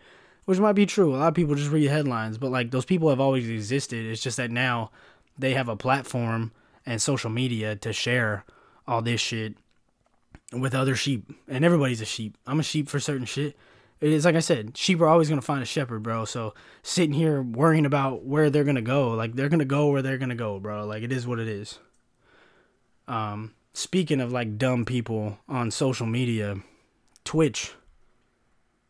which 0.45 0.59
might 0.59 0.73
be 0.73 0.85
true. 0.85 1.15
A 1.15 1.17
lot 1.17 1.27
of 1.27 1.33
people 1.33 1.55
just 1.55 1.71
read 1.71 1.89
headlines, 1.89 2.37
but 2.37 2.51
like 2.51 2.71
those 2.71 2.85
people 2.85 3.09
have 3.09 3.19
always 3.19 3.49
existed. 3.49 4.05
It's 4.05 4.23
just 4.23 4.37
that 4.37 4.51
now 4.51 4.91
they 5.37 5.53
have 5.53 5.69
a 5.69 5.75
platform 5.75 6.51
and 6.89 7.01
social 7.01 7.29
media 7.29 7.77
to 7.77 7.93
share 7.93 8.43
all 8.85 9.01
this 9.01 9.21
shit 9.21 9.55
with 10.51 10.75
other 10.75 10.95
sheep, 10.95 11.31
and 11.47 11.63
everybody's 11.63 12.01
a 12.01 12.05
sheep. 12.05 12.35
I'm 12.45 12.59
a 12.59 12.63
sheep 12.63 12.89
for 12.89 12.99
certain 12.99 13.25
shit 13.25 13.55
it's 14.01 14.25
like 14.25 14.35
I 14.35 14.39
said, 14.39 14.77
sheep 14.77 15.01
are 15.01 15.07
always 15.07 15.29
gonna 15.29 15.41
find 15.41 15.61
a 15.61 15.65
shepherd, 15.65 16.03
bro. 16.03 16.25
So 16.25 16.53
sitting 16.83 17.13
here 17.13 17.41
worrying 17.41 17.85
about 17.85 18.23
where 18.23 18.49
they're 18.49 18.63
gonna 18.63 18.81
go, 18.81 19.11
like 19.11 19.35
they're 19.35 19.49
gonna 19.49 19.65
go 19.65 19.87
where 19.87 20.01
they're 20.01 20.17
gonna 20.17 20.35
go, 20.35 20.59
bro. 20.59 20.85
Like 20.85 21.03
it 21.03 21.11
is 21.11 21.27
what 21.27 21.39
it 21.39 21.47
is. 21.47 21.79
Um, 23.07 23.55
speaking 23.73 24.21
of 24.21 24.31
like 24.31 24.57
dumb 24.57 24.85
people 24.85 25.37
on 25.47 25.71
social 25.71 26.05
media, 26.05 26.57
Twitch. 27.25 27.73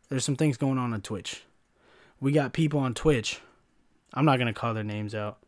There's 0.08 0.24
some 0.24 0.36
things 0.36 0.56
going 0.56 0.78
on 0.78 0.92
on 0.92 1.00
Twitch. 1.02 1.44
We 2.20 2.32
got 2.32 2.52
people 2.52 2.80
on 2.80 2.94
Twitch. 2.94 3.40
I'm 4.14 4.24
not 4.24 4.38
gonna 4.38 4.52
call 4.52 4.74
their 4.74 4.84
names 4.84 5.14
out. 5.14 5.38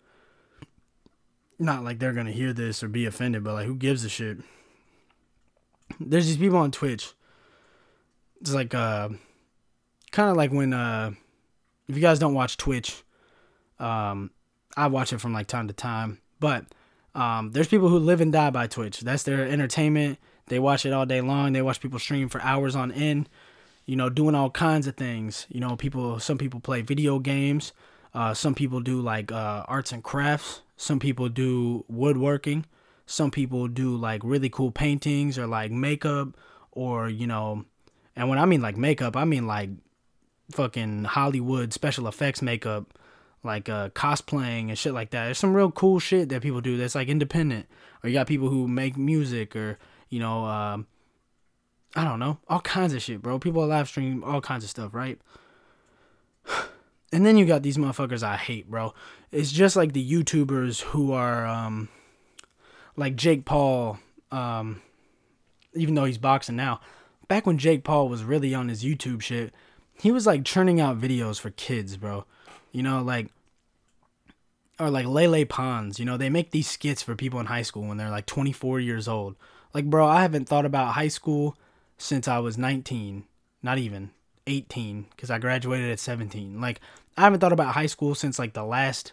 Not 1.63 1.85
like 1.85 2.01
they're 2.01 2.13
gonna 2.13 2.33
hear 2.33 2.53
this 2.53 2.83
or 2.83 2.89
be 2.89 3.07
offended, 3.07 3.45
but 3.45 3.53
like 3.53 3.67
who 3.67 3.77
gives 3.77 4.05
a 4.05 4.09
shit? 4.09 4.39
There's 6.01 6.27
these 6.27 6.37
people 6.37 6.59
on 6.59 6.73
Twitch. 6.73 7.13
It's 8.41 8.53
like 8.53 8.75
uh 8.75 9.11
kind 10.11 10.29
of 10.29 10.37
like 10.37 10.51
when 10.51 10.73
uh 10.73 11.13
if 11.87 11.95
you 11.95 12.03
guys 12.03 12.19
don't 12.19 12.35
watch 12.35 12.57
Twitch, 12.57 13.05
um 13.79 14.33
I 14.77 14.89
watch 14.89 15.13
it 15.13 15.21
from 15.21 15.33
like 15.33 15.47
time 15.47 15.69
to 15.69 15.73
time, 15.73 16.21
but 16.41 16.65
um 17.15 17.53
there's 17.53 17.69
people 17.69 17.89
who 17.89 18.01
live 18.01 18.21
and 18.21 18.33
die 18.33 18.51
by 18.51 18.67
Twitch. 18.67 18.99
That's 18.99 19.23
their 19.23 19.47
entertainment. 19.47 20.19
They 20.49 20.59
watch 20.59 20.85
it 20.85 20.93
all 20.93 21.07
day 21.07 21.21
long. 21.21 21.53
They 21.53 21.63
watch 21.63 21.81
people 21.81 22.01
stream 22.01 22.29
for 22.29 22.43
hours 22.43 22.75
on 22.75 22.91
end, 22.91 23.29
you 23.87 23.95
know, 23.95 24.09
doing 24.11 24.35
all 24.35 24.51
kinds 24.51 24.89
of 24.89 24.97
things. 24.97 25.47
You 25.49 25.61
know, 25.61 25.77
people 25.77 26.19
some 26.19 26.39
people 26.39 26.59
play 26.59 26.83
video 26.83 27.21
games. 27.21 27.73
Uh, 28.15 28.35
some 28.35 28.55
people 28.55 28.81
do 28.81 29.01
like 29.01 29.33
uh, 29.33 29.65
arts 29.69 29.93
and 29.93 30.03
crafts. 30.03 30.63
Some 30.77 30.99
people 30.99 31.29
do 31.29 31.85
woodworking. 31.89 32.67
Some 33.07 33.31
people 33.31 33.69
do 33.69 33.97
like 33.97 34.21
really 34.25 34.49
cool 34.49 34.71
paintings 34.71 35.39
or 35.39 35.47
like 35.47 35.71
makeup 35.71 36.37
or, 36.71 37.09
you 37.09 37.27
know, 37.27 37.65
and 38.17 38.29
when 38.29 38.39
I 38.39 38.45
mean 38.45 38.61
like 38.61 38.77
makeup, 38.77 39.17
I 39.17 39.25
mean 39.25 39.47
like 39.47 39.71
fucking 40.53 41.05
Hollywood 41.05 41.73
special 41.73 42.07
effects 42.07 42.43
makeup, 42.43 42.99
like 43.43 43.69
uh, 43.69 43.89
cosplaying 43.91 44.69
and 44.69 44.79
shit 44.79 44.95
like 44.95 45.11
that. 45.11 45.25
There's 45.25 45.39
some 45.39 45.55
real 45.55 45.71
cool 45.71 45.99
shit 45.99 46.29
that 46.29 46.43
people 46.43 46.61
do 46.61 46.77
that's 46.77 46.95
like 46.95 47.09
independent. 47.09 47.67
Or 48.03 48.09
you 48.09 48.15
got 48.15 48.27
people 48.27 48.49
who 48.49 48.69
make 48.69 48.97
music 48.97 49.57
or, 49.57 49.79
you 50.09 50.21
know, 50.21 50.45
um, 50.45 50.87
I 51.95 52.05
don't 52.05 52.19
know, 52.19 52.39
all 52.49 52.61
kinds 52.61 52.95
of 52.95 53.03
shit, 53.03 53.23
bro. 53.23 53.39
People 53.39 53.67
live 53.67 53.89
stream 53.89 54.25
all 54.25 54.41
kinds 54.41 54.65
of 54.65 54.71
stuff, 54.71 54.95
right? 54.95 55.19
And 57.13 57.27
then 57.27 57.37
you 57.37 57.45
got 57.45 57.63
these 57.63 57.77
motherfuckers 57.77 58.23
I 58.23 58.37
hate, 58.37 58.71
bro. 58.71 58.95
It's 59.31 59.53
just 59.53 59.77
like 59.77 59.93
the 59.93 60.11
YouTubers 60.11 60.81
who 60.81 61.13
are 61.13 61.47
um 61.47 61.89
like 62.97 63.17
Jake 63.17 63.45
Paul, 63.45 63.99
um 64.31 64.83
even 65.75 65.95
though 65.95 66.05
he's 66.05 66.19
boxing 66.19 66.57
now. 66.57 66.81
Back 67.29 67.47
when 67.47 67.59
Jake 67.59 67.85
Paul 67.85 68.09
was 68.09 68.25
really 68.25 68.55
on 68.55 68.69
his 68.69 68.83
YouTube 68.83 69.23
shit, 69.23 69.55
he 70.01 70.11
was 70.11 70.27
like 70.27 70.45
churning 70.45 70.81
out 70.81 71.01
videos 71.01 71.41
for 71.41 71.51
kids, 71.51 71.97
bro. 71.97 72.25
You 72.73 72.83
know, 72.83 73.03
like 73.03 73.29
or 74.79 74.91
like 74.91 75.07
Lele 75.07 75.45
Pons, 75.47 75.99
you 75.99 76.05
know, 76.05 76.17
they 76.17 76.31
make 76.31 76.51
these 76.51 76.69
skits 76.69 77.03
for 77.03 77.15
people 77.15 77.39
in 77.39 77.47
high 77.47 77.63
school 77.63 77.85
when 77.85 77.99
they're 77.99 78.11
like 78.11 78.27
24 78.27 78.81
years 78.81 79.07
old. 79.07 79.37
Like, 79.73 79.85
bro, 79.87 80.07
I 80.07 80.23
haven't 80.23 80.49
thought 80.49 80.67
about 80.67 80.95
high 80.95 81.09
school 81.09 81.57
since 81.99 82.27
I 82.27 82.39
was 82.39 82.59
19, 82.59 83.25
not 83.63 83.79
even 83.79 84.11
18, 84.47 85.07
because 85.11 85.31
I 85.31 85.39
graduated 85.39 85.91
at 85.91 86.01
17. 86.01 86.61
Like, 86.61 86.81
I 87.17 87.23
haven't 87.23 87.41
thought 87.41 87.53
about 87.53 87.75
high 87.75 87.87
school 87.87 88.15
since 88.15 88.39
like 88.39 88.55
the 88.55 88.65
last 88.65 89.13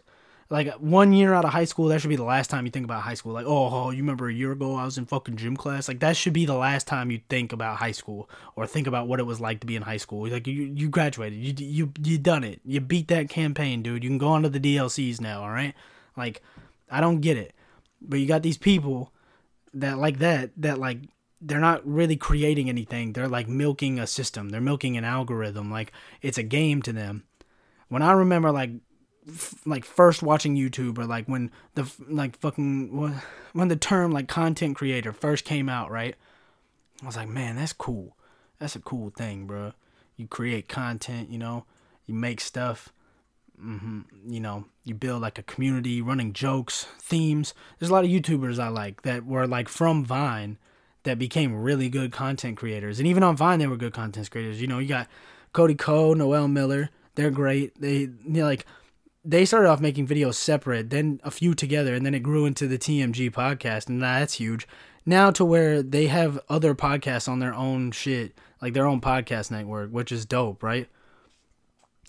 like 0.50 0.74
one 0.76 1.14
year 1.14 1.34
out 1.34 1.45
of 1.45 1.52
high 1.52 1.66
school, 1.66 1.89
that 1.89 2.02
should 2.02 2.10
be 2.10 2.16
the 2.16 2.24
last 2.24 2.50
time 2.50 2.66
you 2.66 2.72
think 2.72 2.84
about 2.84 3.04
high 3.04 3.14
school. 3.14 3.34
Like, 3.34 3.45
oh, 3.45 3.70
oh, 3.72 3.91
you 3.91 3.97
remember 3.97 4.30
a 4.30 4.34
year 4.34 4.52
ago 4.52 4.76
I 4.76 4.86
was 4.86 4.97
in 4.97 5.06
fucking 5.06 5.38
gym 5.38 5.56
class? 5.56 5.88
Like 5.88 6.00
that 6.00 6.18
should 6.18 6.34
be 6.34 6.45
the 6.45 6.56
last 6.56 6.88
time 6.88 7.12
you 7.12 7.22
think 7.30 7.54
about 7.54 7.78
high 7.78 7.91
school 7.91 8.28
or 8.56 8.66
think 8.66 8.88
about 8.88 9.08
what 9.08 9.20
it 9.20 9.28
was 9.28 9.39
like 9.39 9.60
to 9.60 9.68
be 9.68 9.76
in 9.76 9.84
high 9.84 9.97
school. 9.97 10.28
Like 10.28 10.47
you, 10.47 10.54
you 10.54 10.89
graduated, 10.89 11.38
you, 11.38 11.54
you, 11.66 11.93
you 12.04 12.18
done 12.18 12.43
it, 12.43 12.62
you 12.66 12.82
beat 12.82 13.10
that 13.10 13.30
campaign, 13.30 13.84
dude. 13.84 14.04
You 14.04 14.10
can 14.10 14.18
go 14.18 14.30
on 14.30 14.41
to 14.41 14.50
the 14.50 14.60
DLCs 14.60 15.22
now. 15.22 15.43
All 15.43 15.52
right, 15.52 15.76
like 16.18 16.41
I 16.89 17.00
don't 17.00 17.22
get 17.22 17.38
it, 17.38 17.54
but 18.02 18.20
you 18.20 18.26
got 18.26 18.41
these 18.41 18.58
people 18.58 19.14
that 19.76 20.00
like 20.00 20.18
that 20.18 20.50
that 20.58 20.80
like 20.80 20.97
they're 21.41 21.60
not 21.60 21.86
really 21.88 22.16
creating 22.16 22.70
anything. 22.70 23.14
They're 23.14 23.28
like 23.28 23.47
milking 23.47 24.00
a 24.00 24.08
system. 24.08 24.50
They're 24.50 24.60
milking 24.60 24.97
an 24.97 25.06
algorithm. 25.06 25.72
Like 25.72 25.91
it's 26.24 26.39
a 26.39 26.43
game 26.43 26.82
to 26.82 26.91
them. 26.91 27.24
When 27.90 28.02
I 28.02 28.14
remember 28.14 28.52
like 28.52 28.72
like 29.66 29.86
first 29.86 30.24
watching 30.24 30.56
YouTube 30.56 30.98
or 30.98 31.06
like 31.06 31.26
when 31.26 31.52
the 31.76 31.92
like 32.08 32.38
fucking 32.38 33.14
when 33.54 33.68
the 33.68 33.76
term 33.76 34.12
like 34.12 34.28
content 34.28 34.76
creator 34.76 35.12
first 35.12 35.46
came 35.46 35.70
out, 35.70 35.92
right? 35.92 36.16
I 37.02 37.06
was 37.06 37.16
like, 37.16 37.30
man, 37.30 37.56
that's 37.56 37.74
cool. 37.74 38.16
That's 38.60 38.76
a 38.76 38.80
cool 38.80 39.10
thing, 39.10 39.46
bro. 39.46 39.74
You 40.18 40.28
create 40.28 40.68
content, 40.68 41.30
you 41.30 41.38
know, 41.38 41.66
you 42.06 42.14
make 42.14 42.42
stuff. 42.42 42.90
Mm-hmm. 43.62 44.02
You 44.26 44.40
know, 44.40 44.66
you 44.86 44.96
build 44.96 45.22
like 45.22 45.38
a 45.38 45.44
community, 45.44 46.02
running 46.02 46.32
jokes, 46.32 46.88
themes. 46.98 47.54
There's 47.78 47.90
a 47.90 47.94
lot 47.94 48.06
of 48.06 48.10
YouTubers 48.10 48.58
I 48.58 48.70
like 48.70 49.02
that 49.02 49.26
were 49.26 49.46
like 49.48 49.68
from 49.68 50.06
Vine 50.06 50.58
that 51.04 51.20
became 51.20 51.62
really 51.62 51.90
good 51.90 52.12
content 52.12 52.58
creators, 52.58 53.00
and 53.00 53.08
even 53.08 53.24
on 53.24 53.36
Vine 53.36 53.60
they 53.60 53.68
were 53.68 53.78
good 53.78 53.94
content 53.94 54.32
creators. 54.32 54.62
You 54.62 54.68
know, 54.68 54.80
you 54.80 54.88
got 54.88 55.08
Cody 55.52 55.76
Ko, 55.76 56.14
Noel 56.14 56.48
Miller. 56.48 56.90
They're 57.20 57.32
great. 57.32 57.82
They 57.82 58.07
like 58.26 58.65
they 59.26 59.43
started 59.43 59.67
off 59.67 59.82
making 59.82 60.07
videos 60.07 60.36
separate, 60.36 60.89
then 60.89 61.20
a 61.22 61.30
few 61.30 61.53
together, 61.53 61.93
and 61.93 62.05
then 62.05 62.13
it 62.13 62.24
grew 62.24 62.45
into 62.45 62.65
the 62.65 62.78
TMG 62.78 63.30
podcast, 63.30 63.89
and 63.89 64.01
that's 64.01 64.36
huge. 64.36 64.65
Now 65.05 65.30
to 65.32 65.43
where 65.43 65.84
they 65.84 66.07
have 66.07 66.39
other 66.47 66.74
podcasts 66.74 67.28
on 67.28 67.39
their 67.39 67.53
own 67.53 67.91
shit, 67.91 68.39
like 68.61 68.72
their 68.72 68.88
own 68.88 69.01
podcast 69.01 69.51
network, 69.51 69.91
which 69.91 70.13
is 70.13 70.26
dope, 70.26 70.63
right? 70.63 70.88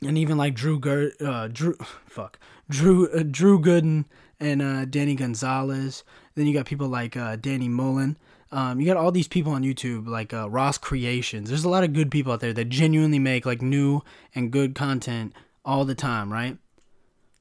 And 0.01 0.17
even 0.17 0.39
like 0.39 0.55
Drew 0.55 0.79
Ger- 0.79 1.11
uh, 1.21 1.49
Drew, 1.49 1.75
fuck, 2.07 2.39
Drew, 2.69 3.09
uh, 3.09 3.25
Drew 3.29 3.61
Gooden 3.61 4.05
and 4.39 4.63
uh, 4.63 4.85
Danny 4.85 5.17
Gonzalez. 5.17 6.05
Then 6.37 6.47
you 6.47 6.55
got 6.55 6.67
people 6.67 6.87
like 6.87 7.17
uh, 7.17 7.35
Danny 7.35 7.69
Mullen. 7.69 8.17
Um, 8.53 8.81
you 8.81 8.87
got 8.87 8.97
all 8.97 9.13
these 9.13 9.29
people 9.29 9.53
on 9.53 9.63
YouTube, 9.63 10.09
like 10.09 10.35
uh, 10.35 10.51
Ross 10.51 10.77
Creations. 10.77 11.49
There's 11.49 11.65
a 11.65 11.69
lot 11.69 11.85
of 11.85 11.93
good 11.93 12.11
people 12.11 12.33
out 12.33 12.41
there 12.41 12.53
that 12.53 12.69
genuinely 12.69 13.19
make 13.19 13.47
like 13.47 13.63
new 13.63 14.03
and 14.35 14.51
good 14.51 14.75
content 14.75 15.33
all 15.65 15.85
the 15.85 15.95
time, 15.95 16.33
right? 16.33 16.59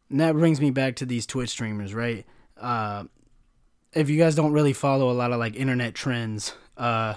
And 0.09 0.19
that 0.19 0.33
brings 0.33 0.61
me 0.61 0.71
back 0.71 0.95
to 0.97 1.05
these 1.05 1.25
Twitch 1.25 1.49
streamers, 1.49 1.93
right? 1.93 2.25
Uh, 2.57 3.05
if 3.93 4.09
you 4.09 4.17
guys 4.17 4.35
don't 4.35 4.51
really 4.51 4.73
follow 4.73 5.09
a 5.09 5.13
lot 5.13 5.31
of 5.31 5.39
like 5.39 5.55
internet 5.55 5.95
trends, 5.95 6.53
uh, 6.77 7.15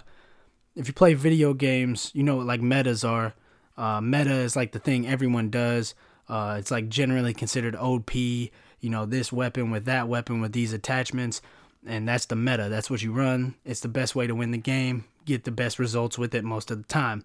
if 0.74 0.88
you 0.88 0.94
play 0.94 1.14
video 1.14 1.52
games, 1.52 2.10
you 2.14 2.22
know 2.22 2.36
what 2.36 2.46
like 2.46 2.62
metas 2.62 3.04
are. 3.04 3.34
Uh, 3.76 4.00
meta 4.00 4.34
is 4.34 4.56
like 4.56 4.72
the 4.72 4.78
thing 4.78 5.06
everyone 5.06 5.50
does. 5.50 5.94
Uh, 6.28 6.56
it's 6.58 6.70
like 6.70 6.88
generally 6.88 7.34
considered 7.34 7.76
OP. 7.76 8.14
You 8.14 8.90
know, 8.90 9.06
this 9.06 9.32
weapon 9.32 9.70
with 9.70 9.84
that 9.84 10.08
weapon 10.08 10.40
with 10.40 10.52
these 10.52 10.72
attachments, 10.72 11.40
and 11.86 12.08
that's 12.08 12.26
the 12.26 12.36
meta. 12.36 12.68
That's 12.68 12.90
what 12.90 13.02
you 13.02 13.12
run. 13.12 13.54
It's 13.64 13.80
the 13.80 13.88
best 13.88 14.14
way 14.14 14.26
to 14.26 14.34
win 14.34 14.50
the 14.50 14.58
game. 14.58 15.04
Get 15.24 15.44
the 15.44 15.50
best 15.50 15.78
results 15.78 16.18
with 16.18 16.34
it 16.34 16.44
most 16.44 16.70
of 16.70 16.78
the 16.78 16.88
time 16.88 17.24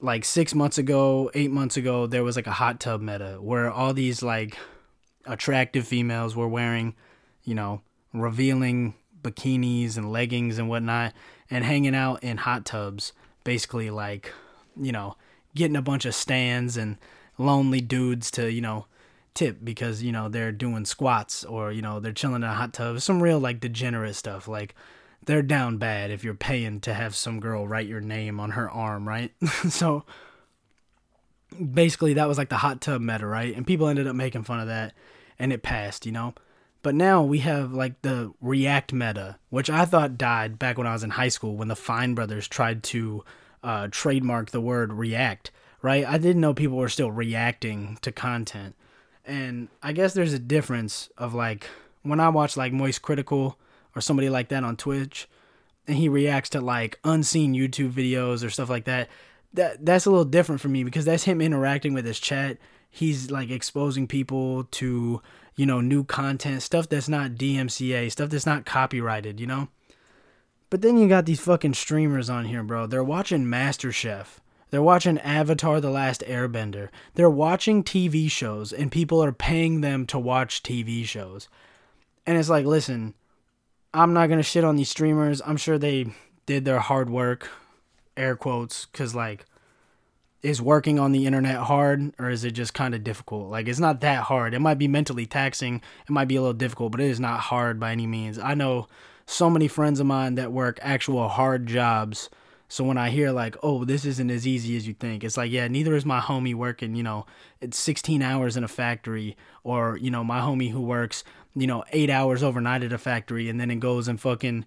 like 0.00 0.24
six 0.24 0.54
months 0.54 0.78
ago, 0.78 1.30
eight 1.34 1.50
months 1.50 1.76
ago, 1.76 2.06
there 2.06 2.24
was 2.24 2.36
like 2.36 2.46
a 2.46 2.52
hot 2.52 2.80
tub 2.80 3.00
meta 3.00 3.38
where 3.40 3.70
all 3.70 3.92
these 3.92 4.22
like 4.22 4.56
attractive 5.26 5.86
females 5.86 6.34
were 6.34 6.48
wearing, 6.48 6.94
you 7.44 7.54
know, 7.54 7.82
revealing 8.12 8.94
bikinis 9.22 9.96
and 9.96 10.10
leggings 10.10 10.58
and 10.58 10.68
whatnot 10.68 11.12
and 11.50 11.64
hanging 11.64 11.94
out 11.94 12.22
in 12.22 12.38
hot 12.38 12.64
tubs, 12.64 13.12
basically 13.44 13.90
like, 13.90 14.32
you 14.80 14.92
know, 14.92 15.16
getting 15.54 15.76
a 15.76 15.82
bunch 15.82 16.04
of 16.04 16.14
stands 16.14 16.76
and 16.76 16.96
lonely 17.36 17.80
dudes 17.80 18.30
to, 18.30 18.50
you 18.50 18.60
know, 18.60 18.86
tip 19.40 19.58
because 19.64 20.02
you 20.02 20.12
know 20.12 20.28
they're 20.28 20.52
doing 20.52 20.84
squats 20.84 21.44
or 21.44 21.72
you 21.72 21.80
know 21.80 21.98
they're 21.98 22.12
chilling 22.12 22.36
in 22.36 22.44
a 22.44 22.52
hot 22.52 22.74
tub. 22.74 23.00
Some 23.00 23.22
real 23.22 23.38
like 23.38 23.58
degenerate 23.58 24.14
stuff. 24.14 24.46
Like 24.46 24.74
they're 25.24 25.42
down 25.42 25.78
bad 25.78 26.10
if 26.10 26.22
you're 26.22 26.34
paying 26.34 26.80
to 26.80 26.92
have 26.92 27.14
some 27.14 27.40
girl 27.40 27.66
write 27.66 27.86
your 27.86 28.02
name 28.02 28.38
on 28.38 28.50
her 28.50 28.70
arm, 28.70 29.08
right? 29.08 29.32
so 29.70 30.04
basically 31.72 32.14
that 32.14 32.28
was 32.28 32.36
like 32.36 32.50
the 32.50 32.58
hot 32.58 32.82
tub 32.82 33.00
meta, 33.00 33.26
right? 33.26 33.56
And 33.56 33.66
people 33.66 33.88
ended 33.88 34.06
up 34.06 34.14
making 34.14 34.44
fun 34.44 34.60
of 34.60 34.66
that 34.68 34.92
and 35.38 35.54
it 35.54 35.62
passed, 35.62 36.04
you 36.04 36.12
know? 36.12 36.34
But 36.82 36.94
now 36.94 37.22
we 37.22 37.38
have 37.38 37.72
like 37.72 38.02
the 38.02 38.32
React 38.40 38.92
meta, 38.92 39.38
which 39.48 39.70
I 39.70 39.86
thought 39.86 40.18
died 40.18 40.58
back 40.58 40.76
when 40.76 40.86
I 40.86 40.92
was 40.92 41.02
in 41.02 41.10
high 41.10 41.28
school 41.28 41.56
when 41.56 41.68
the 41.68 41.76
Fine 41.76 42.14
brothers 42.14 42.46
tried 42.46 42.82
to 42.84 43.24
uh, 43.62 43.88
trademark 43.90 44.50
the 44.50 44.60
word 44.60 44.92
React, 44.92 45.50
right? 45.82 46.06
I 46.06 46.18
didn't 46.18 46.40
know 46.40 46.54
people 46.54 46.76
were 46.76 46.88
still 46.88 47.10
reacting 47.10 47.98
to 48.02 48.12
content. 48.12 48.74
And 49.30 49.68
I 49.80 49.92
guess 49.92 50.12
there's 50.12 50.32
a 50.32 50.40
difference 50.40 51.08
of 51.16 51.34
like 51.34 51.68
when 52.02 52.18
I 52.18 52.28
watch 52.30 52.56
like 52.56 52.72
Moist 52.72 53.00
Critical 53.00 53.56
or 53.94 54.00
somebody 54.02 54.28
like 54.28 54.48
that 54.48 54.64
on 54.64 54.76
Twitch 54.76 55.28
and 55.86 55.96
he 55.96 56.08
reacts 56.08 56.50
to 56.50 56.60
like 56.60 56.98
unseen 57.04 57.54
YouTube 57.54 57.92
videos 57.92 58.44
or 58.44 58.50
stuff 58.50 58.68
like 58.68 58.86
that 58.86 59.08
that 59.52 59.86
that's 59.86 60.06
a 60.06 60.10
little 60.10 60.24
different 60.24 60.60
for 60.60 60.68
me 60.68 60.82
because 60.82 61.04
that's 61.04 61.22
him 61.22 61.40
interacting 61.40 61.94
with 61.94 62.04
his 62.04 62.18
chat. 62.18 62.58
He's 62.90 63.30
like 63.30 63.50
exposing 63.50 64.08
people 64.08 64.64
to, 64.64 65.22
you 65.54 65.66
know, 65.66 65.80
new 65.80 66.02
content, 66.02 66.62
stuff 66.62 66.88
that's 66.88 67.08
not 67.08 67.32
DMCA, 67.32 68.10
stuff 68.10 68.30
that's 68.30 68.46
not 68.46 68.66
copyrighted, 68.66 69.38
you 69.38 69.46
know? 69.46 69.68
But 70.70 70.82
then 70.82 70.98
you 70.98 71.08
got 71.08 71.24
these 71.24 71.38
fucking 71.38 71.74
streamers 71.74 72.28
on 72.28 72.46
here, 72.46 72.64
bro. 72.64 72.88
They're 72.88 73.04
watching 73.04 73.44
MasterChef. 73.44 74.26
They're 74.70 74.82
watching 74.82 75.18
Avatar 75.18 75.80
The 75.80 75.90
Last 75.90 76.22
Airbender. 76.26 76.88
They're 77.14 77.30
watching 77.30 77.82
TV 77.82 78.30
shows 78.30 78.72
and 78.72 78.92
people 78.92 79.22
are 79.22 79.32
paying 79.32 79.80
them 79.80 80.06
to 80.06 80.18
watch 80.18 80.62
TV 80.62 81.04
shows. 81.04 81.48
And 82.26 82.38
it's 82.38 82.48
like, 82.48 82.66
listen, 82.66 83.14
I'm 83.92 84.12
not 84.12 84.28
going 84.28 84.38
to 84.38 84.44
shit 84.44 84.64
on 84.64 84.76
these 84.76 84.88
streamers. 84.88 85.42
I'm 85.44 85.56
sure 85.56 85.78
they 85.78 86.12
did 86.46 86.64
their 86.64 86.80
hard 86.80 87.10
work 87.10 87.50
air 88.16 88.36
quotes 88.36 88.86
because 88.86 89.14
like 89.14 89.46
is 90.42 90.62
working 90.62 90.98
on 90.98 91.12
the 91.12 91.26
internet 91.26 91.56
hard 91.56 92.12
or 92.18 92.30
is 92.30 92.44
it 92.44 92.52
just 92.52 92.74
kind 92.74 92.94
of 92.94 93.04
difficult 93.04 93.50
like 93.50 93.68
it's 93.68 93.78
not 93.78 94.00
that 94.00 94.24
hard 94.24 94.54
it 94.54 94.58
might 94.58 94.78
be 94.78 94.88
mentally 94.88 95.26
taxing 95.26 95.76
it 95.76 96.10
might 96.10 96.28
be 96.28 96.36
a 96.36 96.40
little 96.40 96.54
difficult 96.54 96.92
but 96.92 97.00
it 97.00 97.08
is 97.08 97.20
not 97.20 97.40
hard 97.40 97.78
by 97.78 97.92
any 97.92 98.06
means 98.06 98.38
i 98.38 98.54
know 98.54 98.86
so 99.26 99.50
many 99.50 99.68
friends 99.68 100.00
of 100.00 100.06
mine 100.06 100.34
that 100.34 100.50
work 100.50 100.78
actual 100.82 101.28
hard 101.28 101.66
jobs 101.66 102.30
so 102.70 102.82
when 102.82 102.96
i 102.96 103.10
hear 103.10 103.30
like 103.30 103.54
oh 103.62 103.84
this 103.84 104.06
isn't 104.06 104.30
as 104.30 104.46
easy 104.46 104.74
as 104.78 104.88
you 104.88 104.94
think 104.94 105.22
it's 105.22 105.36
like 105.36 105.50
yeah 105.50 105.68
neither 105.68 105.94
is 105.94 106.06
my 106.06 106.20
homie 106.20 106.54
working 106.54 106.94
you 106.94 107.02
know 107.02 107.26
it's 107.60 107.78
16 107.78 108.22
hours 108.22 108.56
in 108.56 108.64
a 108.64 108.68
factory 108.68 109.36
or 109.62 109.98
you 109.98 110.10
know 110.10 110.24
my 110.24 110.40
homie 110.40 110.70
who 110.70 110.80
works 110.80 111.22
you 111.54 111.66
know 111.66 111.84
8 111.92 112.08
hours 112.08 112.42
overnight 112.42 112.82
at 112.82 112.92
a 112.92 112.98
factory 112.98 113.50
and 113.50 113.60
then 113.60 113.70
it 113.70 113.80
goes 113.80 114.08
and 114.08 114.18
fucking 114.18 114.64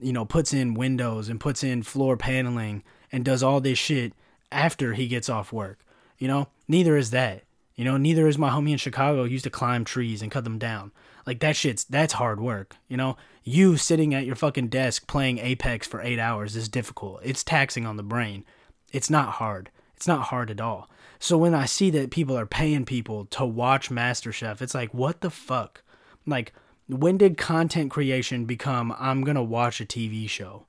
you 0.00 0.12
know, 0.12 0.24
puts 0.24 0.52
in 0.52 0.74
windows 0.74 1.28
and 1.28 1.40
puts 1.40 1.62
in 1.62 1.82
floor 1.82 2.16
paneling 2.16 2.82
and 3.10 3.24
does 3.24 3.42
all 3.42 3.60
this 3.60 3.78
shit 3.78 4.12
after 4.52 4.94
he 4.94 5.08
gets 5.08 5.28
off 5.28 5.52
work. 5.52 5.78
You 6.18 6.28
know, 6.28 6.48
neither 6.68 6.96
is 6.96 7.10
that. 7.10 7.44
You 7.74 7.84
know, 7.84 7.96
neither 7.96 8.26
is 8.26 8.38
my 8.38 8.50
homie 8.50 8.72
in 8.72 8.78
Chicago 8.78 9.24
who 9.24 9.30
used 9.30 9.44
to 9.44 9.50
climb 9.50 9.84
trees 9.84 10.22
and 10.22 10.30
cut 10.30 10.44
them 10.44 10.58
down. 10.58 10.92
Like 11.26 11.40
that 11.40 11.56
shit's 11.56 11.84
that's 11.84 12.14
hard 12.14 12.40
work. 12.40 12.76
You 12.88 12.96
know, 12.96 13.16
you 13.42 13.76
sitting 13.76 14.14
at 14.14 14.26
your 14.26 14.36
fucking 14.36 14.68
desk 14.68 15.06
playing 15.06 15.38
Apex 15.38 15.86
for 15.86 16.00
eight 16.00 16.18
hours 16.18 16.56
is 16.56 16.68
difficult. 16.68 17.20
It's 17.22 17.42
taxing 17.42 17.84
on 17.84 17.96
the 17.96 18.02
brain. 18.02 18.44
It's 18.92 19.10
not 19.10 19.30
hard. 19.30 19.70
It's 19.96 20.06
not 20.06 20.24
hard 20.24 20.50
at 20.50 20.60
all. 20.60 20.88
So 21.18 21.38
when 21.38 21.54
I 21.54 21.64
see 21.64 21.90
that 21.90 22.10
people 22.10 22.38
are 22.38 22.46
paying 22.46 22.84
people 22.84 23.24
to 23.26 23.44
watch 23.44 23.90
MasterChef, 23.90 24.60
it's 24.60 24.74
like, 24.74 24.92
what 24.92 25.22
the 25.22 25.30
fuck? 25.30 25.82
Like, 26.26 26.52
when 26.88 27.16
did 27.16 27.38
content 27.38 27.90
creation 27.90 28.44
become 28.44 28.94
I'm 28.98 29.24
to 29.24 29.42
watch 29.42 29.80
a 29.80 29.86
TV 29.86 30.28
show? 30.28 30.66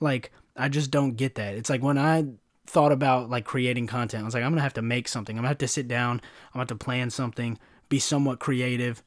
Like 0.00 0.32
I 0.56 0.68
just 0.68 0.90
don't 0.90 1.16
get 1.16 1.34
that. 1.36 1.54
It's 1.54 1.70
like 1.70 1.82
when 1.82 1.98
I 1.98 2.26
thought 2.66 2.92
about 2.92 3.30
like 3.30 3.44
creating 3.44 3.86
content, 3.86 4.22
I 4.22 4.24
was 4.24 4.34
like 4.34 4.44
I'm 4.44 4.54
to 4.54 4.60
have 4.60 4.74
to 4.74 4.82
make 4.82 5.08
something. 5.08 5.36
I'm 5.36 5.42
to 5.42 5.48
have 5.48 5.58
to 5.58 5.68
sit 5.68 5.88
down, 5.88 6.20
I'm 6.48 6.52
to 6.54 6.58
have 6.58 6.68
to 6.68 6.76
plan 6.76 7.10
something, 7.10 7.58
be 7.88 7.98
somewhat 7.98 8.38
creative. 8.38 9.02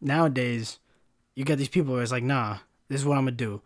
Nowadays, 0.00 0.78
you 1.34 1.44
got 1.44 1.58
these 1.58 1.68
people 1.68 1.98
it's 1.98 2.12
like, 2.12 2.22
"Nah, 2.22 2.58
this 2.88 3.00
is 3.00 3.06
what 3.06 3.18
I'm 3.18 3.26
to 3.26 3.32
do. 3.32 3.62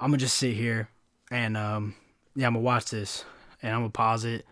I'm 0.00 0.12
to 0.12 0.18
just 0.18 0.36
sit 0.36 0.54
here 0.54 0.88
and 1.30 1.56
um 1.56 1.94
yeah, 2.34 2.46
I'm 2.46 2.54
to 2.54 2.60
watch 2.60 2.86
this 2.90 3.24
and 3.62 3.74
I'm 3.74 3.84
to 3.84 3.90
pause 3.90 4.24
it. 4.24 4.46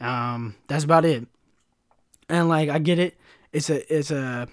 Um 0.00 0.56
that's 0.68 0.84
about 0.84 1.04
it." 1.04 1.26
And 2.28 2.48
like 2.48 2.68
I 2.68 2.78
get 2.78 2.98
it. 2.98 3.16
It's 3.52 3.70
a 3.70 3.94
it's 3.94 4.10
a 4.10 4.48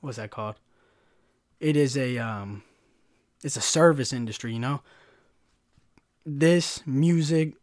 what's 0.00 0.16
that 0.16 0.30
called? 0.30 0.56
it 1.62 1.76
is 1.76 1.96
a 1.96 2.18
um 2.18 2.62
it's 3.42 3.56
a 3.56 3.60
service 3.62 4.12
industry, 4.12 4.52
you 4.52 4.58
know. 4.58 4.82
This 6.26 6.82
music, 6.86 7.54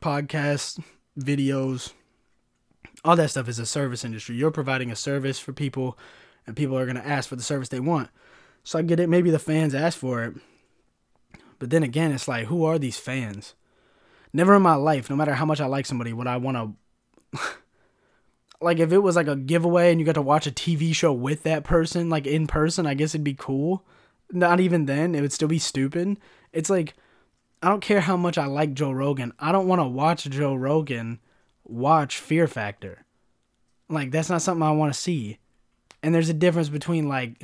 podcast, 0.00 0.82
videos, 1.18 1.92
all 3.04 3.16
that 3.16 3.30
stuff 3.30 3.48
is 3.48 3.58
a 3.58 3.66
service 3.66 4.04
industry. 4.04 4.36
You're 4.36 4.50
providing 4.50 4.90
a 4.90 4.96
service 4.96 5.38
for 5.38 5.52
people 5.52 5.98
and 6.46 6.56
people 6.56 6.76
are 6.76 6.86
going 6.86 6.96
to 6.96 7.06
ask 7.06 7.28
for 7.28 7.36
the 7.36 7.42
service 7.42 7.68
they 7.68 7.80
want. 7.80 8.08
So 8.62 8.78
I 8.78 8.82
get 8.82 9.00
it, 9.00 9.08
maybe 9.08 9.30
the 9.30 9.38
fans 9.38 9.74
ask 9.74 9.98
for 9.98 10.24
it. 10.24 10.34
But 11.58 11.70
then 11.70 11.82
again, 11.82 12.12
it's 12.12 12.28
like 12.28 12.46
who 12.46 12.64
are 12.64 12.78
these 12.78 12.98
fans? 12.98 13.54
Never 14.32 14.54
in 14.54 14.62
my 14.62 14.74
life, 14.74 15.10
no 15.10 15.16
matter 15.16 15.34
how 15.34 15.44
much 15.44 15.60
I 15.60 15.66
like 15.66 15.86
somebody, 15.86 16.12
would 16.12 16.26
I 16.26 16.36
want 16.36 16.76
to 17.32 17.38
like 18.60 18.78
if 18.78 18.92
it 18.92 18.98
was 18.98 19.16
like 19.16 19.28
a 19.28 19.36
giveaway 19.36 19.90
and 19.90 20.00
you 20.00 20.06
got 20.06 20.14
to 20.14 20.22
watch 20.22 20.46
a 20.46 20.52
TV 20.52 20.94
show 20.94 21.12
with 21.12 21.42
that 21.44 21.64
person 21.64 22.08
like 22.08 22.26
in 22.26 22.46
person, 22.46 22.86
I 22.86 22.94
guess 22.94 23.14
it'd 23.14 23.24
be 23.24 23.34
cool. 23.34 23.84
Not 24.32 24.60
even 24.60 24.86
then, 24.86 25.14
it 25.14 25.20
would 25.20 25.32
still 25.32 25.48
be 25.48 25.58
stupid. 25.58 26.18
It's 26.52 26.70
like 26.70 26.94
I 27.62 27.68
don't 27.68 27.82
care 27.82 28.00
how 28.00 28.16
much 28.16 28.38
I 28.38 28.46
like 28.46 28.74
Joe 28.74 28.92
Rogan. 28.92 29.32
I 29.38 29.52
don't 29.52 29.68
want 29.68 29.80
to 29.80 29.86
watch 29.86 30.24
Joe 30.24 30.54
Rogan 30.54 31.20
watch 31.64 32.18
Fear 32.18 32.46
Factor. 32.48 33.04
Like 33.88 34.10
that's 34.10 34.30
not 34.30 34.42
something 34.42 34.62
I 34.62 34.70
want 34.72 34.92
to 34.92 34.98
see. 34.98 35.38
And 36.02 36.14
there's 36.14 36.28
a 36.28 36.34
difference 36.34 36.68
between 36.68 37.08
like 37.08 37.42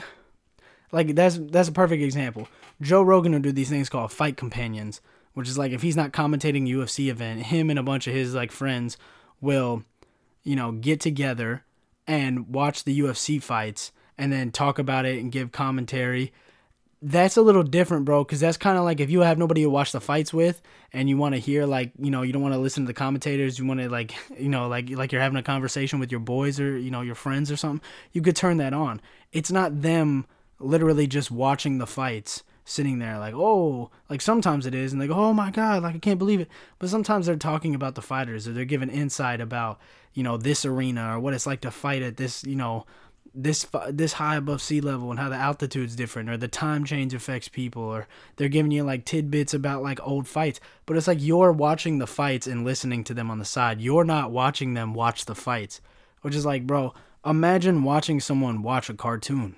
like 0.93 1.15
that's 1.15 1.39
that's 1.39 1.69
a 1.69 1.73
perfect 1.73 2.03
example. 2.03 2.49
Joe 2.81 3.03
Rogan 3.03 3.33
will 3.33 3.41
do 3.41 3.53
these 3.53 3.69
things 3.69 3.89
called 3.89 4.13
fight 4.13 4.37
companions, 4.37 5.01
which 5.35 5.49
is 5.49 5.59
like 5.59 5.73
if 5.73 5.83
he's 5.83 5.97
not 5.97 6.13
commentating 6.13 6.71
a 6.71 6.77
UFC 6.77 7.09
event, 7.09 7.45
him 7.45 7.71
and 7.71 7.79
a 7.79 7.83
bunch 7.83 8.07
of 8.07 8.15
his 8.15 8.35
like 8.35 8.53
friends 8.53 8.97
will 9.41 9.85
you 10.47 10.55
know, 10.55 10.71
get 10.71 11.01
together 11.01 11.65
and 12.07 12.49
watch 12.49 12.85
the 12.85 13.01
UFC 13.01 13.43
fights 13.43 13.91
and 14.17 14.33
then 14.33 14.53
talk 14.53 14.79
about 14.79 15.05
it 15.05 15.19
and 15.19 15.33
give 15.33 15.51
commentary. 15.51 16.33
That's 17.03 17.36
a 17.36 17.42
little 17.42 17.62
different, 17.62 18.07
bro, 18.07 18.24
because 18.24 18.40
that's 18.40 18.57
kind 18.57 18.78
of 18.78 18.84
like 18.84 19.01
if 19.01 19.11
you 19.11 19.20
have 19.20 19.38
nobody 19.38 19.62
to 19.62 19.70
watch 19.70 19.92
the 19.92 20.01
fights 20.01 20.32
with 20.32 20.62
and 20.92 21.09
you 21.09 21.16
want 21.16 21.34
to 21.34 21.38
hear, 21.38 21.66
like, 21.66 21.92
you 21.99 22.11
know, 22.11 22.22
you 22.22 22.32
don't 22.32 22.42
want 22.42 22.55
to 22.55 22.59
listen 22.59 22.84
to 22.84 22.86
the 22.86 22.94
commentators, 22.94 23.59
you 23.59 23.66
want 23.66 23.80
to, 23.80 23.88
like, 23.90 24.14
you 24.38 24.49
know, 24.49 24.66
like, 24.66 24.90
like 24.90 25.12
you're 25.12 25.20
having 25.20 25.38
a 25.38 25.42
conversation 25.42 25.99
with 25.99 26.11
your 26.11 26.20
boys 26.20 26.59
or, 26.59 26.78
you 26.78 26.90
know, 26.90 27.03
your 27.03 27.14
friends 27.14 27.51
or 27.51 27.57
something, 27.57 27.86
you 28.12 28.22
could 28.22 28.36
turn 28.36 28.57
that 28.57 28.72
on. 28.72 29.01
It's 29.32 29.51
not 29.51 29.82
them 29.82 30.26
literally 30.59 31.07
just 31.07 31.30
watching 31.30 31.78
the 31.78 31.86
fights 31.86 32.42
sitting 32.68 32.99
there 32.99 33.16
like 33.20 33.32
oh 33.32 33.88
like 34.11 34.20
sometimes 34.20 34.66
it 34.66 34.74
is 34.74 34.92
and 34.92 35.01
they 35.01 35.07
go 35.07 35.14
oh 35.14 35.32
my 35.32 35.53
god 35.53 35.84
like 35.84 35.94
i 35.94 35.99
can't 35.99 36.18
believe 36.18 36.40
it 36.40 36.49
but 36.80 36.88
sometimes 36.88 37.26
they're 37.26 37.36
talking 37.36 37.76
about 37.76 37.94
the 37.94 38.03
fighters 38.03 38.49
or 38.49 38.53
they're 38.53 38.64
giving 38.64 38.88
insight 38.88 39.40
about 39.40 39.78
you 40.14 40.22
know 40.24 40.36
this 40.36 40.64
arena 40.64 41.14
or 41.14 41.20
what 41.20 41.32
it's 41.32 41.47
like 41.47 41.61
to 41.61 41.70
fight 41.70 42.03
at 42.03 42.16
this 42.16 42.42
you 42.42 42.57
know 42.57 42.84
this 43.37 43.66
this 43.91 44.14
high 44.14 44.37
above 44.37 44.62
sea 44.62 44.80
level 44.80 45.11
and 45.11 45.20
how 45.20 45.28
the 45.28 45.37
altitude's 45.37 45.95
different 45.95 46.30
or 46.30 46.37
the 46.37 46.49
time 46.49 46.84
change 46.84 47.12
affects 47.12 47.49
people 47.49 47.82
or 47.82 48.09
they're 48.37 48.49
giving 48.49 48.72
you 48.72 48.82
like 48.82 49.05
tidbits 49.05 49.53
about 49.53 49.82
like 49.82 50.01
old 50.07 50.26
fights 50.26 50.59
but 50.87 50.97
it's 50.97 51.07
like 51.07 51.18
you're 51.20 51.53
watching 51.53 51.99
the 51.99 52.07
fights 52.07 52.47
and 52.47 52.64
listening 52.64 53.05
to 53.05 53.12
them 53.12 53.30
on 53.30 53.39
the 53.39 53.45
side 53.45 53.80
you're 53.80 54.05
not 54.05 54.30
watching 54.30 54.74
them 54.74 54.95
watch 54.95 55.26
the 55.26 55.34
fights 55.34 55.80
which 56.22 56.34
is 56.34 56.47
like 56.47 56.66
bro 56.66 56.95
imagine 57.24 57.82
watching 57.82 58.18
someone 58.18 58.62
watch 58.62 58.89
a 58.89 58.95
cartoon 58.95 59.57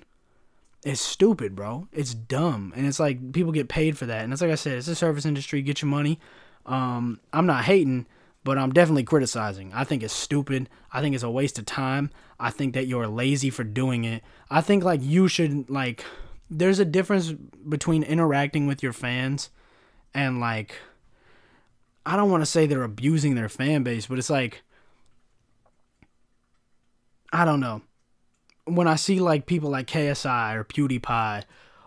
it's 0.84 1.00
stupid, 1.00 1.56
bro. 1.56 1.88
It's 1.92 2.14
dumb. 2.14 2.72
And 2.76 2.86
it's 2.86 3.00
like 3.00 3.32
people 3.32 3.52
get 3.52 3.68
paid 3.68 3.98
for 3.98 4.06
that. 4.06 4.22
And 4.22 4.32
it's 4.32 4.40
like 4.40 4.50
I 4.50 4.56
said, 4.56 4.78
it's 4.78 4.88
a 4.88 4.94
service 4.94 5.26
industry. 5.26 5.60
Get 5.60 5.82
your 5.82 5.90
money. 5.90 6.20
Um, 6.66 7.20
I'm 7.32 7.46
not 7.46 7.64
hating, 7.64 8.06
but 8.44 8.58
I'm 8.58 8.72
definitely 8.72 9.04
criticizing. 9.04 9.72
I 9.74 9.84
think 9.84 10.02
it's 10.02 10.14
stupid. 10.14 10.68
I 10.92 11.00
think 11.00 11.14
it's 11.14 11.24
a 11.24 11.30
waste 11.30 11.58
of 11.58 11.66
time. 11.66 12.10
I 12.38 12.50
think 12.50 12.74
that 12.74 12.86
you're 12.86 13.08
lazy 13.08 13.50
for 13.50 13.64
doing 13.64 14.04
it. 14.04 14.22
I 14.50 14.60
think 14.60 14.84
like 14.84 15.00
you 15.02 15.28
should 15.28 15.68
like 15.68 16.04
there's 16.50 16.78
a 16.78 16.84
difference 16.84 17.32
between 17.68 18.02
interacting 18.02 18.66
with 18.66 18.82
your 18.82 18.92
fans 18.92 19.50
and 20.14 20.40
like 20.40 20.74
I 22.06 22.16
don't 22.16 22.30
want 22.30 22.42
to 22.42 22.46
say 22.46 22.66
they're 22.66 22.84
abusing 22.84 23.34
their 23.34 23.50
fan 23.50 23.82
base, 23.82 24.06
but 24.06 24.18
it's 24.18 24.30
like 24.30 24.62
I 27.32 27.44
don't 27.44 27.60
know 27.60 27.82
when 28.64 28.86
I 28.86 28.96
see 28.96 29.20
like 29.20 29.46
people 29.46 29.70
like 29.70 29.86
KSI 29.86 30.54
or 30.54 30.64
PewDiePie 30.64 31.44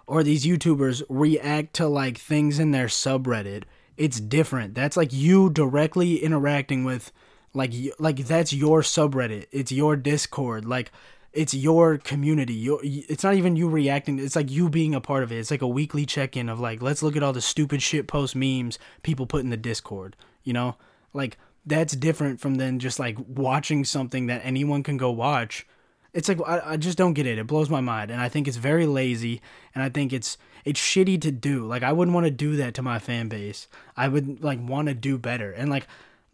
or 0.07 0.23
these 0.23 0.45
YouTubers 0.45 1.03
react 1.09 1.73
to 1.75 1.87
like 1.87 2.17
things 2.17 2.59
in 2.59 2.71
their 2.71 2.87
subreddit, 2.87 3.63
it's 4.01 4.19
different. 4.19 4.73
That's 4.73 4.97
like 4.97 5.13
you 5.13 5.51
directly 5.51 6.17
interacting 6.17 6.83
with 6.83 7.11
like 7.53 7.71
like 7.99 8.17
that's 8.17 8.51
your 8.51 8.81
subreddit. 8.81 9.45
It's 9.51 9.71
your 9.71 9.95
Discord. 9.95 10.65
Like 10.65 10.91
it's 11.33 11.53
your 11.53 11.99
community. 11.99 12.55
Your, 12.55 12.79
it's 12.83 13.23
not 13.23 13.35
even 13.35 13.55
you 13.55 13.69
reacting. 13.69 14.17
It's 14.17 14.35
like 14.35 14.49
you 14.49 14.69
being 14.69 14.95
a 14.95 15.01
part 15.01 15.21
of 15.21 15.31
it. 15.31 15.37
It's 15.37 15.51
like 15.51 15.61
a 15.61 15.67
weekly 15.67 16.07
check 16.07 16.35
in 16.35 16.49
of 16.49 16.59
like, 16.59 16.81
let's 16.81 17.03
look 17.03 17.15
at 17.15 17.21
all 17.21 17.31
the 17.31 17.41
stupid 17.41 17.83
shit 17.83 18.07
post 18.07 18.35
memes 18.35 18.79
people 19.03 19.27
put 19.27 19.43
in 19.43 19.51
the 19.51 19.55
Discord. 19.55 20.15
You 20.43 20.53
know, 20.53 20.77
like 21.13 21.37
that's 21.63 21.95
different 21.95 22.39
from 22.39 22.55
then 22.55 22.79
just 22.79 22.97
like 22.97 23.17
watching 23.27 23.85
something 23.85 24.25
that 24.25 24.41
anyone 24.43 24.81
can 24.81 24.97
go 24.97 25.11
watch. 25.11 25.67
It's 26.11 26.27
like 26.27 26.39
I, 26.47 26.71
I 26.71 26.77
just 26.77 26.97
don't 26.97 27.13
get 27.13 27.27
it. 27.27 27.37
It 27.37 27.45
blows 27.45 27.69
my 27.69 27.81
mind, 27.81 28.09
and 28.09 28.19
I 28.19 28.29
think 28.29 28.47
it's 28.47 28.57
very 28.57 28.87
lazy, 28.87 29.43
and 29.75 29.83
I 29.83 29.89
think 29.89 30.11
it's 30.11 30.39
it's 30.65 30.79
shitty 30.79 31.21
to 31.21 31.31
do. 31.31 31.65
Like 31.65 31.83
I 31.83 31.91
wouldn't 31.91 32.15
want 32.15 32.25
to 32.25 32.31
do 32.31 32.55
that 32.57 32.73
to 32.75 32.81
my 32.81 32.99
fan 32.99 33.27
base. 33.29 33.67
I 33.95 34.07
would 34.07 34.43
like 34.43 34.59
want 34.61 34.87
to 34.87 34.93
do 34.93 35.17
better, 35.17 35.51
and 35.51 35.69
like 35.69 35.87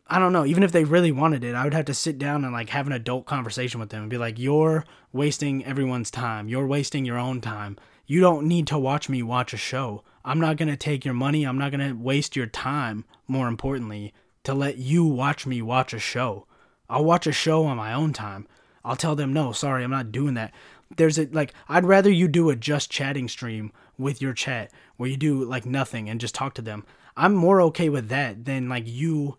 I 0.10 0.20
don't 0.20 0.32
know, 0.32 0.46
even 0.46 0.64
if 0.64 0.72
they 0.72 0.86
really 0.86 1.12
wanted 1.12 1.44
it, 1.44 1.54
I 1.54 1.66
would 1.66 1.74
have 1.74 1.86
to 1.86 1.94
sit 1.94 2.18
down 2.18 2.46
and 2.46 2.54
like 2.54 2.70
have 2.70 2.88
an 2.88 2.94
adult 2.94 3.26
conversation 3.26 3.80
with 3.80 3.90
them 3.90 4.02
and 4.02 4.10
be 4.10 4.18
like, 4.18 4.40
"You're 4.40 4.86
wasting 5.12 5.66
everyone's 5.66 6.12
time. 6.12 6.48
You're 6.48 6.68
wasting 6.68 7.06
your 7.06 7.18
own 7.18 7.42
time. 7.42 7.78
You 8.06 8.22
don't 8.22 8.48
need 8.48 8.68
to 8.68 8.80
watch 8.80 9.10
me 9.10 9.22
watch 9.22 9.54
a 9.54 9.58
show. 9.58 10.04
I'm 10.24 10.40
not 10.40 10.56
going 10.56 10.70
to 10.70 10.78
take 10.78 11.04
your 11.04 11.14
money. 11.14 11.46
I'm 11.46 11.58
not 11.58 11.72
going 11.72 11.88
to 11.88 12.02
waste 12.02 12.38
your 12.38 12.48
time, 12.48 13.04
more 13.28 13.50
importantly, 13.50 14.14
to 14.44 14.54
let 14.54 14.78
you 14.78 15.04
watch 15.06 15.46
me 15.46 15.62
watch 15.62 15.94
a 15.94 16.00
show. 16.00 16.48
I'll 16.90 17.04
watch 17.04 17.28
a 17.28 17.34
show 17.34 17.66
on 17.66 17.76
my 17.76 17.94
own 17.94 18.14
time. 18.14 18.48
I'll 18.86 18.96
tell 18.96 19.16
them, 19.16 19.34
"No, 19.34 19.52
sorry, 19.52 19.84
I'm 19.84 19.92
not 19.92 20.14
doing 20.14 20.36
that." 20.36 20.54
There's 20.96 21.20
a 21.20 21.28
like 21.32 21.54
I'd 21.68 21.86
rather 21.86 22.10
you 22.10 22.28
do 22.28 22.50
a 22.50 22.56
just 22.56 22.90
chatting 22.90 23.28
stream 23.28 23.72
with 23.98 24.22
your 24.22 24.34
chat 24.34 24.72
where 24.96 25.10
you 25.10 25.18
do 25.18 25.44
like 25.44 25.66
nothing 25.66 26.10
and 26.10 26.22
just 26.22 26.36
talk 26.36 26.54
to 26.56 26.62
them. 26.62 26.86
I'm 27.16 27.34
more 27.34 27.62
okay 27.64 27.90
with 27.90 28.10
that 28.10 28.46
than 28.46 28.70
like 28.70 28.84
you 28.88 29.38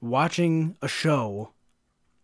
watching 0.00 0.76
a 0.82 0.88
show. 0.88 1.50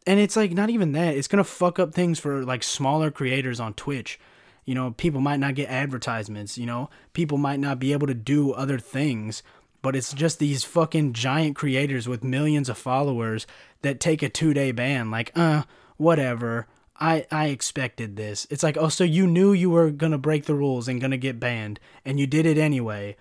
And 0.07 0.21
it's 0.21 0.37
like 0.37 0.53
not 0.53 0.71
even 0.71 0.93
that. 0.93 1.16
It's 1.16 1.29
gonna 1.29 1.45
fuck 1.45 1.79
up 1.79 1.95
things 1.95 2.18
for 2.18 2.45
like 2.45 2.62
smaller 2.62 3.11
creators 3.11 3.61
on 3.61 3.75
twitch. 3.75 4.21
You 4.64 4.75
know 4.75 4.93
people 4.93 5.21
might 5.21 5.41
not 5.41 5.55
get 5.55 5.68
advertisements 5.68 6.57
you 6.57 6.66
know? 6.66 6.91
People 7.12 7.39
might 7.39 7.61
not 7.61 7.79
be 7.79 7.93
able 7.93 8.07
to 8.07 8.14
do 8.14 8.53
other 8.53 8.79
things 8.79 9.43
but 9.83 9.97
it's 9.97 10.12
just 10.12 10.39
these 10.39 10.62
fucking 10.62 11.14
giant 11.14 11.57
creators 11.57 12.07
with 12.07 12.23
millions 12.23 12.68
of 12.68 12.77
followers 12.77 13.47
that 13.83 13.99
take 13.99 14.23
a 14.23 14.29
two 14.29 14.53
day 14.55 14.73
ban. 14.73 15.11
Like 15.11 15.33
uh 15.35 15.62
whatever 15.97 16.66
i 17.01 17.26
i 17.30 17.46
expected 17.46 18.16
this. 18.16 18.46
It's 18.51 18.62
like 18.62 18.76
oh 18.76 18.88
so 18.88 19.05
you 19.05 19.26
knew 19.26 19.53
you 19.53 19.70
were 19.70 19.90
gonna 19.90 20.18
break 20.18 20.44
the 20.44 20.55
rules 20.55 20.88
and 20.88 21.01
gonna 21.01 21.16
get 21.16 21.40
banned 21.40 21.80
and 22.05 22.20
you 22.20 22.26
did 22.26 22.46
it 22.46 22.59
anyway. 22.59 23.16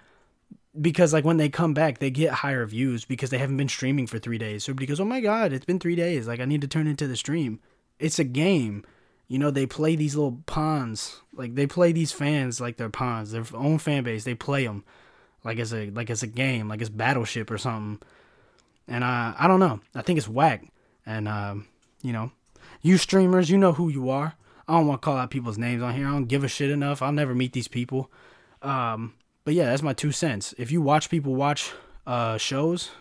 Because 0.79 1.13
like 1.13 1.25
when 1.25 1.37
they 1.37 1.49
come 1.49 1.73
back 1.73 1.99
they 1.99 2.11
get 2.11 2.31
higher 2.31 2.65
views 2.65 3.05
because 3.05 3.29
they 3.29 3.37
haven't 3.37 3.57
been 3.57 3.69
streaming 3.69 4.07
for 4.07 4.19
three 4.19 4.37
days. 4.37 4.63
So 4.63 4.71
everybody 4.71 4.87
goes 4.87 4.99
oh 4.99 5.05
my 5.05 5.21
god 5.21 5.53
it's 5.53 5.65
been 5.65 5.79
three 5.79 5.95
days. 5.95 6.27
Like 6.27 6.39
i 6.39 6.45
need 6.45 6.61
to 6.61 6.67
turn 6.67 6.87
into 6.87 7.07
the 7.07 7.15
stream. 7.15 7.59
It's 7.99 8.19
a 8.19 8.23
game. 8.23 8.85
You 9.27 9.39
know 9.39 9.51
they 9.51 9.65
play 9.65 9.95
these 9.95 10.15
little 10.15 10.41
pawns. 10.45 11.21
Like 11.33 11.55
they 11.55 11.67
play 11.67 11.91
these 11.91 12.11
fans 12.11 12.59
like 12.59 12.77
they're 12.77 12.89
pawns. 12.89 13.31
Their 13.31 13.45
own 13.53 13.77
fan 13.77 14.03
base 14.03 14.23
they 14.25 14.35
play 14.35 14.65
them 14.65 14.83
like 15.43 15.57
it's 15.57 15.73
a 15.73 15.89
like 15.91 16.09
it's 16.09 16.23
a 16.23 16.27
game. 16.27 16.67
Like 16.67 16.81
it's 16.81 16.89
battleship 16.89 17.49
or 17.49 17.57
something. 17.57 18.05
And 18.87 19.03
uh, 19.03 19.33
i 19.37 19.47
don't 19.47 19.59
know. 19.59 19.79
I 19.95 20.01
think 20.01 20.17
it's 20.17 20.27
whack. 20.27 20.65
And 21.05 21.27
um, 21.27 21.67
you 22.01 22.11
know 22.11 22.31
you 22.81 22.97
streamers 22.97 23.49
you 23.49 23.57
know 23.57 23.73
who 23.73 23.89
you 23.89 24.09
are 24.09 24.35
i 24.67 24.73
don't 24.73 24.87
want 24.87 25.01
to 25.01 25.05
call 25.05 25.17
out 25.17 25.29
people's 25.29 25.57
names 25.57 25.81
on 25.81 25.93
here 25.93 26.07
i 26.07 26.11
don't 26.11 26.25
give 26.25 26.43
a 26.43 26.47
shit 26.47 26.69
enough 26.69 27.01
i'll 27.01 27.11
never 27.11 27.35
meet 27.35 27.53
these 27.53 27.67
people 27.67 28.09
um, 28.61 29.13
but 29.43 29.53
yeah, 29.53 29.65
that's 29.65 29.81
my 29.81 29.93
two 29.93 30.11
cents. 30.11 30.53
If 30.57 30.71
you 30.71 30.81
watch 30.81 31.09
people 31.09 31.35
watch 31.35 31.71
uh, 32.05 32.37
shows, 32.37 32.91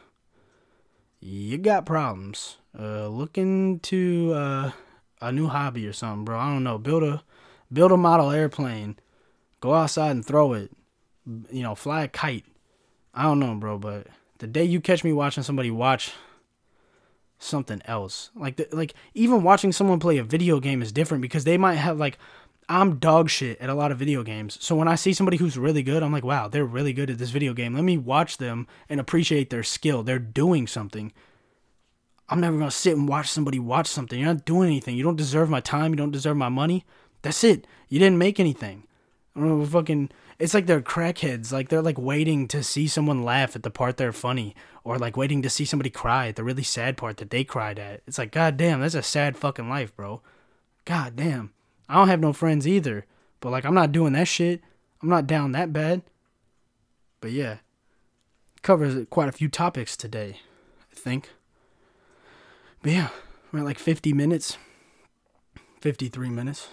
you 1.20 1.58
got 1.58 1.86
problems. 1.86 2.56
Uh, 2.78 3.08
look 3.08 3.36
into 3.36 4.32
uh, 4.34 4.70
a 5.20 5.32
new 5.32 5.48
hobby 5.48 5.86
or 5.86 5.92
something, 5.92 6.24
bro. 6.24 6.38
I 6.38 6.52
don't 6.52 6.64
know. 6.64 6.78
Build 6.78 7.02
a 7.02 7.22
build 7.72 7.92
a 7.92 7.96
model 7.96 8.30
airplane. 8.30 8.98
Go 9.60 9.74
outside 9.74 10.12
and 10.12 10.24
throw 10.24 10.52
it. 10.52 10.70
You 11.50 11.62
know, 11.62 11.74
fly 11.74 12.04
a 12.04 12.08
kite. 12.08 12.46
I 13.12 13.24
don't 13.24 13.40
know, 13.40 13.54
bro, 13.56 13.78
but 13.78 14.06
the 14.38 14.46
day 14.46 14.64
you 14.64 14.80
catch 14.80 15.02
me 15.02 15.12
watching 15.12 15.42
somebody 15.42 15.70
watch 15.70 16.12
something 17.38 17.80
else, 17.84 18.30
like 18.34 18.56
the, 18.56 18.68
like 18.72 18.94
even 19.14 19.42
watching 19.42 19.72
someone 19.72 20.00
play 20.00 20.18
a 20.18 20.24
video 20.24 20.60
game 20.60 20.82
is 20.82 20.92
different 20.92 21.22
because 21.22 21.44
they 21.44 21.58
might 21.58 21.74
have 21.74 21.98
like 21.98 22.18
I'm 22.68 22.96
dog 22.96 23.30
shit 23.30 23.58
at 23.60 23.70
a 23.70 23.74
lot 23.74 23.92
of 23.92 23.98
video 23.98 24.22
games. 24.22 24.58
So 24.60 24.76
when 24.76 24.88
I 24.88 24.94
see 24.94 25.14
somebody 25.14 25.38
who's 25.38 25.56
really 25.56 25.82
good, 25.82 26.02
I'm 26.02 26.12
like, 26.12 26.24
wow, 26.24 26.48
they're 26.48 26.66
really 26.66 26.92
good 26.92 27.08
at 27.08 27.16
this 27.16 27.30
video 27.30 27.54
game. 27.54 27.74
Let 27.74 27.84
me 27.84 27.96
watch 27.96 28.36
them 28.36 28.66
and 28.90 29.00
appreciate 29.00 29.48
their 29.48 29.62
skill. 29.62 30.02
They're 30.02 30.18
doing 30.18 30.66
something. 30.66 31.12
I'm 32.28 32.40
never 32.40 32.58
gonna 32.58 32.70
sit 32.70 32.94
and 32.94 33.08
watch 33.08 33.28
somebody 33.28 33.58
watch 33.58 33.86
something. 33.86 34.18
You're 34.18 34.34
not 34.34 34.44
doing 34.44 34.68
anything. 34.68 34.96
You 34.96 35.02
don't 35.04 35.16
deserve 35.16 35.48
my 35.48 35.60
time. 35.60 35.92
You 35.92 35.96
don't 35.96 36.10
deserve 36.10 36.36
my 36.36 36.50
money. 36.50 36.84
That's 37.22 37.42
it. 37.42 37.66
You 37.88 37.98
didn't 37.98 38.18
make 38.18 38.38
anything. 38.38 38.86
I 39.34 39.40
don't 39.40 39.60
know, 39.60 39.64
fucking. 39.64 40.10
It's 40.38 40.54
like 40.54 40.66
they're 40.66 40.80
crackheads. 40.80 41.52
Like 41.52 41.68
they're 41.68 41.82
like 41.82 41.98
waiting 41.98 42.46
to 42.48 42.62
see 42.62 42.86
someone 42.86 43.24
laugh 43.24 43.56
at 43.56 43.62
the 43.62 43.70
part 43.70 43.96
they're 43.96 44.12
funny, 44.12 44.54
or 44.84 44.98
like 44.98 45.16
waiting 45.16 45.42
to 45.42 45.50
see 45.50 45.64
somebody 45.64 45.90
cry 45.90 46.28
at 46.28 46.36
the 46.36 46.44
really 46.44 46.62
sad 46.62 46.96
part 46.96 47.16
that 47.16 47.30
they 47.30 47.44
cried 47.44 47.78
at. 47.78 48.02
It's 48.06 48.18
like, 48.18 48.30
god 48.30 48.56
damn, 48.56 48.80
that's 48.80 48.94
a 48.94 49.02
sad 49.02 49.36
fucking 49.36 49.68
life, 49.68 49.94
bro. 49.96 50.22
God 50.84 51.16
damn. 51.16 51.52
I 51.88 51.94
don't 51.94 52.08
have 52.08 52.20
no 52.20 52.32
friends 52.32 52.68
either. 52.68 53.04
But 53.40 53.50
like 53.50 53.64
I'm 53.64 53.74
not 53.74 53.92
doing 53.92 54.12
that 54.12 54.28
shit. 54.28 54.62
I'm 55.02 55.08
not 55.08 55.26
down 55.26 55.52
that 55.52 55.72
bad. 55.72 56.02
But 57.20 57.32
yeah. 57.32 57.58
Covers 58.62 59.06
quite 59.10 59.28
a 59.28 59.32
few 59.32 59.48
topics 59.48 59.96
today, 59.96 60.40
I 60.92 60.94
think. 60.94 61.30
But 62.82 62.92
yeah, 62.92 63.08
we're 63.50 63.60
at 63.60 63.64
like 63.64 63.78
50 63.78 64.12
minutes. 64.12 64.56
53 65.80 66.30
minutes. 66.30 66.68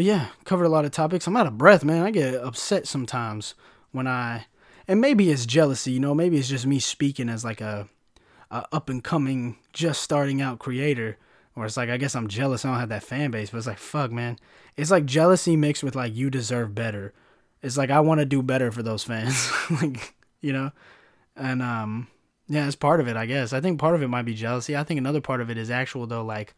But 0.00 0.06
yeah, 0.06 0.28
covered 0.46 0.64
a 0.64 0.70
lot 0.70 0.86
of 0.86 0.92
topics. 0.92 1.26
I'm 1.26 1.36
out 1.36 1.46
of 1.46 1.58
breath, 1.58 1.84
man. 1.84 2.02
I 2.02 2.10
get 2.10 2.34
upset 2.34 2.88
sometimes 2.88 3.54
when 3.92 4.06
I 4.06 4.46
and 4.88 4.98
maybe 4.98 5.30
it's 5.30 5.44
jealousy, 5.44 5.92
you 5.92 6.00
know, 6.00 6.14
maybe 6.14 6.38
it's 6.38 6.48
just 6.48 6.64
me 6.64 6.78
speaking 6.78 7.28
as 7.28 7.44
like 7.44 7.60
a, 7.60 7.86
a 8.50 8.64
up 8.72 8.88
and 8.88 9.04
coming 9.04 9.58
just 9.74 10.00
starting 10.00 10.40
out 10.40 10.58
creator 10.58 11.18
or 11.54 11.66
it's 11.66 11.76
like 11.76 11.90
I 11.90 11.98
guess 11.98 12.14
I'm 12.14 12.28
jealous 12.28 12.64
I 12.64 12.70
don't 12.70 12.80
have 12.80 12.88
that 12.88 13.02
fan 13.02 13.30
base, 13.30 13.50
but 13.50 13.58
it's 13.58 13.66
like 13.66 13.76
fuck, 13.76 14.10
man. 14.10 14.38
It's 14.74 14.90
like 14.90 15.04
jealousy 15.04 15.54
mixed 15.54 15.82
with 15.82 15.94
like 15.94 16.16
you 16.16 16.30
deserve 16.30 16.74
better. 16.74 17.12
It's 17.60 17.76
like 17.76 17.90
I 17.90 18.00
want 18.00 18.20
to 18.20 18.24
do 18.24 18.42
better 18.42 18.72
for 18.72 18.82
those 18.82 19.04
fans, 19.04 19.52
like 19.82 20.14
you 20.40 20.54
know, 20.54 20.70
and 21.36 21.60
um, 21.60 22.08
yeah, 22.48 22.66
it's 22.66 22.74
part 22.74 23.00
of 23.00 23.08
it, 23.08 23.18
I 23.18 23.26
guess. 23.26 23.52
I 23.52 23.60
think 23.60 23.78
part 23.78 23.94
of 23.94 24.02
it 24.02 24.08
might 24.08 24.22
be 24.22 24.32
jealousy. 24.32 24.78
I 24.78 24.82
think 24.82 24.96
another 24.96 25.20
part 25.20 25.42
of 25.42 25.50
it 25.50 25.58
is 25.58 25.70
actual 25.70 26.06
though, 26.06 26.24
like 26.24 26.54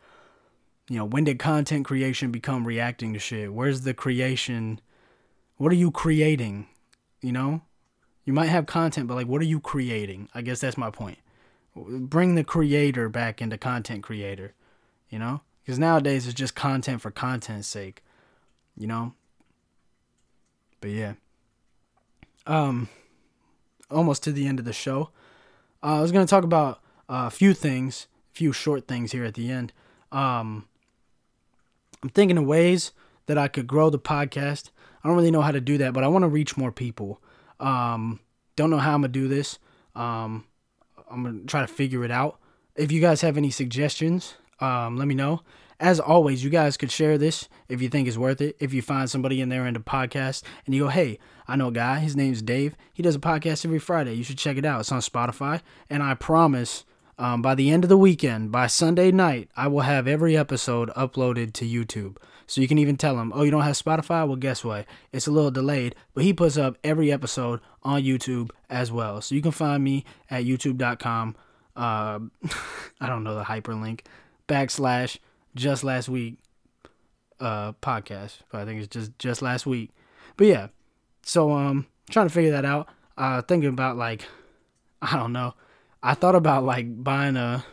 you 0.88 0.98
know, 0.98 1.04
when 1.04 1.24
did 1.24 1.38
content 1.38 1.84
creation 1.84 2.30
become 2.30 2.66
reacting 2.66 3.12
to 3.12 3.18
shit? 3.18 3.52
Where's 3.52 3.82
the 3.82 3.94
creation? 3.94 4.80
What 5.56 5.72
are 5.72 5.76
you 5.76 5.90
creating? 5.90 6.66
You 7.20 7.32
know, 7.32 7.62
you 8.24 8.32
might 8.32 8.48
have 8.48 8.66
content, 8.66 9.06
but 9.06 9.14
like, 9.14 9.28
what 9.28 9.40
are 9.40 9.46
you 9.46 9.60
creating? 9.60 10.28
I 10.34 10.42
guess 10.42 10.60
that's 10.60 10.76
my 10.76 10.90
point. 10.90 11.18
Bring 11.74 12.34
the 12.34 12.44
creator 12.44 13.08
back 13.08 13.40
into 13.40 13.56
content 13.56 14.02
creator 14.02 14.54
you 15.12 15.18
know? 15.18 15.42
Because 15.62 15.78
nowadays 15.78 16.26
it's 16.26 16.34
just 16.34 16.56
content 16.56 17.00
for 17.00 17.12
content's 17.12 17.68
sake, 17.68 18.02
you 18.76 18.88
know? 18.88 19.12
But 20.80 20.90
yeah. 20.90 21.12
Um, 22.46 22.88
almost 23.88 24.24
to 24.24 24.32
the 24.32 24.48
end 24.48 24.58
of 24.58 24.64
the 24.64 24.72
show. 24.72 25.10
Uh, 25.80 25.98
I 25.98 26.00
was 26.00 26.10
to 26.10 26.26
talk 26.26 26.42
about 26.42 26.80
uh, 27.08 27.26
a 27.26 27.30
few 27.30 27.54
things, 27.54 28.08
a 28.32 28.36
few 28.36 28.52
short 28.52 28.88
things 28.88 29.12
here 29.12 29.24
at 29.24 29.34
the 29.34 29.50
end. 29.50 29.72
Um, 30.10 30.66
I'm 32.02 32.08
thinking 32.08 32.38
of 32.38 32.44
ways 32.44 32.92
that 33.26 33.38
I 33.38 33.48
could 33.48 33.66
grow 33.66 33.90
the 33.90 33.98
podcast. 33.98 34.70
I 35.02 35.08
don't 35.08 35.16
really 35.16 35.30
know 35.30 35.42
how 35.42 35.52
to 35.52 35.60
do 35.60 35.78
that, 35.78 35.92
but 35.92 36.04
I 36.04 36.08
want 36.08 36.22
to 36.24 36.28
reach 36.28 36.56
more 36.56 36.72
people. 36.72 37.20
Um, 37.60 38.20
don't 38.56 38.70
know 38.70 38.78
how 38.78 38.94
I'm 38.94 39.02
going 39.02 39.12
to 39.12 39.20
do 39.20 39.28
this. 39.28 39.58
Um, 39.94 40.44
I'm 41.10 41.22
going 41.22 41.40
to 41.40 41.46
try 41.46 41.60
to 41.60 41.66
figure 41.66 42.04
it 42.04 42.10
out. 42.10 42.38
If 42.74 42.90
you 42.90 43.00
guys 43.00 43.20
have 43.20 43.36
any 43.36 43.50
suggestions, 43.50 44.34
um, 44.60 44.96
let 44.96 45.06
me 45.06 45.14
know. 45.14 45.42
As 45.78 45.98
always, 45.98 46.44
you 46.44 46.50
guys 46.50 46.76
could 46.76 46.92
share 46.92 47.18
this 47.18 47.48
if 47.68 47.82
you 47.82 47.88
think 47.88 48.06
it's 48.06 48.16
worth 48.16 48.40
it. 48.40 48.56
If 48.60 48.72
you 48.72 48.82
find 48.82 49.10
somebody 49.10 49.40
in 49.40 49.48
there 49.48 49.66
in 49.66 49.74
the 49.74 49.80
podcast 49.80 50.44
and 50.64 50.74
you 50.74 50.84
go, 50.84 50.88
hey, 50.88 51.18
I 51.48 51.56
know 51.56 51.68
a 51.68 51.72
guy, 51.72 51.98
his 51.98 52.14
name's 52.14 52.40
Dave. 52.40 52.76
He 52.92 53.02
does 53.02 53.16
a 53.16 53.20
podcast 53.20 53.64
every 53.64 53.80
Friday. 53.80 54.14
You 54.14 54.22
should 54.22 54.38
check 54.38 54.56
it 54.56 54.64
out. 54.64 54.80
It's 54.80 54.92
on 54.92 55.00
Spotify. 55.00 55.60
And 55.90 56.02
I 56.02 56.14
promise 56.14 56.84
um, 57.18 57.42
by 57.42 57.54
the 57.54 57.70
end 57.70 57.84
of 57.84 57.88
the 57.88 57.96
weekend, 57.96 58.50
by 58.52 58.66
Sunday 58.66 59.10
night, 59.10 59.50
I 59.56 59.68
will 59.68 59.80
have 59.80 60.08
every 60.08 60.36
episode 60.36 60.90
uploaded 60.90 61.52
to 61.54 61.64
YouTube. 61.64 62.16
So 62.46 62.60
you 62.60 62.68
can 62.68 62.78
even 62.78 62.96
tell 62.96 63.18
him, 63.18 63.32
oh, 63.34 63.42
you 63.42 63.50
don't 63.50 63.62
have 63.62 63.76
Spotify? 63.76 64.26
Well, 64.26 64.36
guess 64.36 64.64
what? 64.64 64.86
It's 65.12 65.26
a 65.26 65.30
little 65.30 65.50
delayed, 65.50 65.94
but 66.14 66.24
he 66.24 66.32
puts 66.32 66.56
up 66.56 66.76
every 66.82 67.12
episode 67.12 67.60
on 67.82 68.02
YouTube 68.02 68.50
as 68.68 68.90
well. 68.90 69.20
So 69.20 69.34
you 69.34 69.42
can 69.42 69.52
find 69.52 69.82
me 69.82 70.04
at 70.30 70.44
youtube.com. 70.44 71.36
Uh, 71.74 72.18
I 73.00 73.08
don't 73.08 73.24
know 73.24 73.36
the 73.36 73.44
hyperlink 73.44 74.00
backslash 74.48 75.18
just 75.54 75.84
last 75.84 76.08
week 76.08 76.38
uh 77.42 77.72
podcast. 77.82 78.38
I 78.52 78.64
think 78.64 78.80
it's 78.80 78.88
just 78.88 79.18
just 79.18 79.42
last 79.42 79.66
week. 79.66 79.90
But 80.36 80.46
yeah. 80.46 80.68
So 81.22 81.52
um 81.52 81.86
trying 82.10 82.28
to 82.28 82.32
figure 82.32 82.52
that 82.52 82.64
out. 82.64 82.88
Uh 83.18 83.42
thinking 83.42 83.68
about 83.68 83.96
like 83.96 84.24
I 85.02 85.16
don't 85.16 85.32
know. 85.32 85.54
I 86.02 86.14
thought 86.14 86.34
about 86.34 86.64
like 86.64 87.02
buying 87.02 87.36
a 87.36 87.64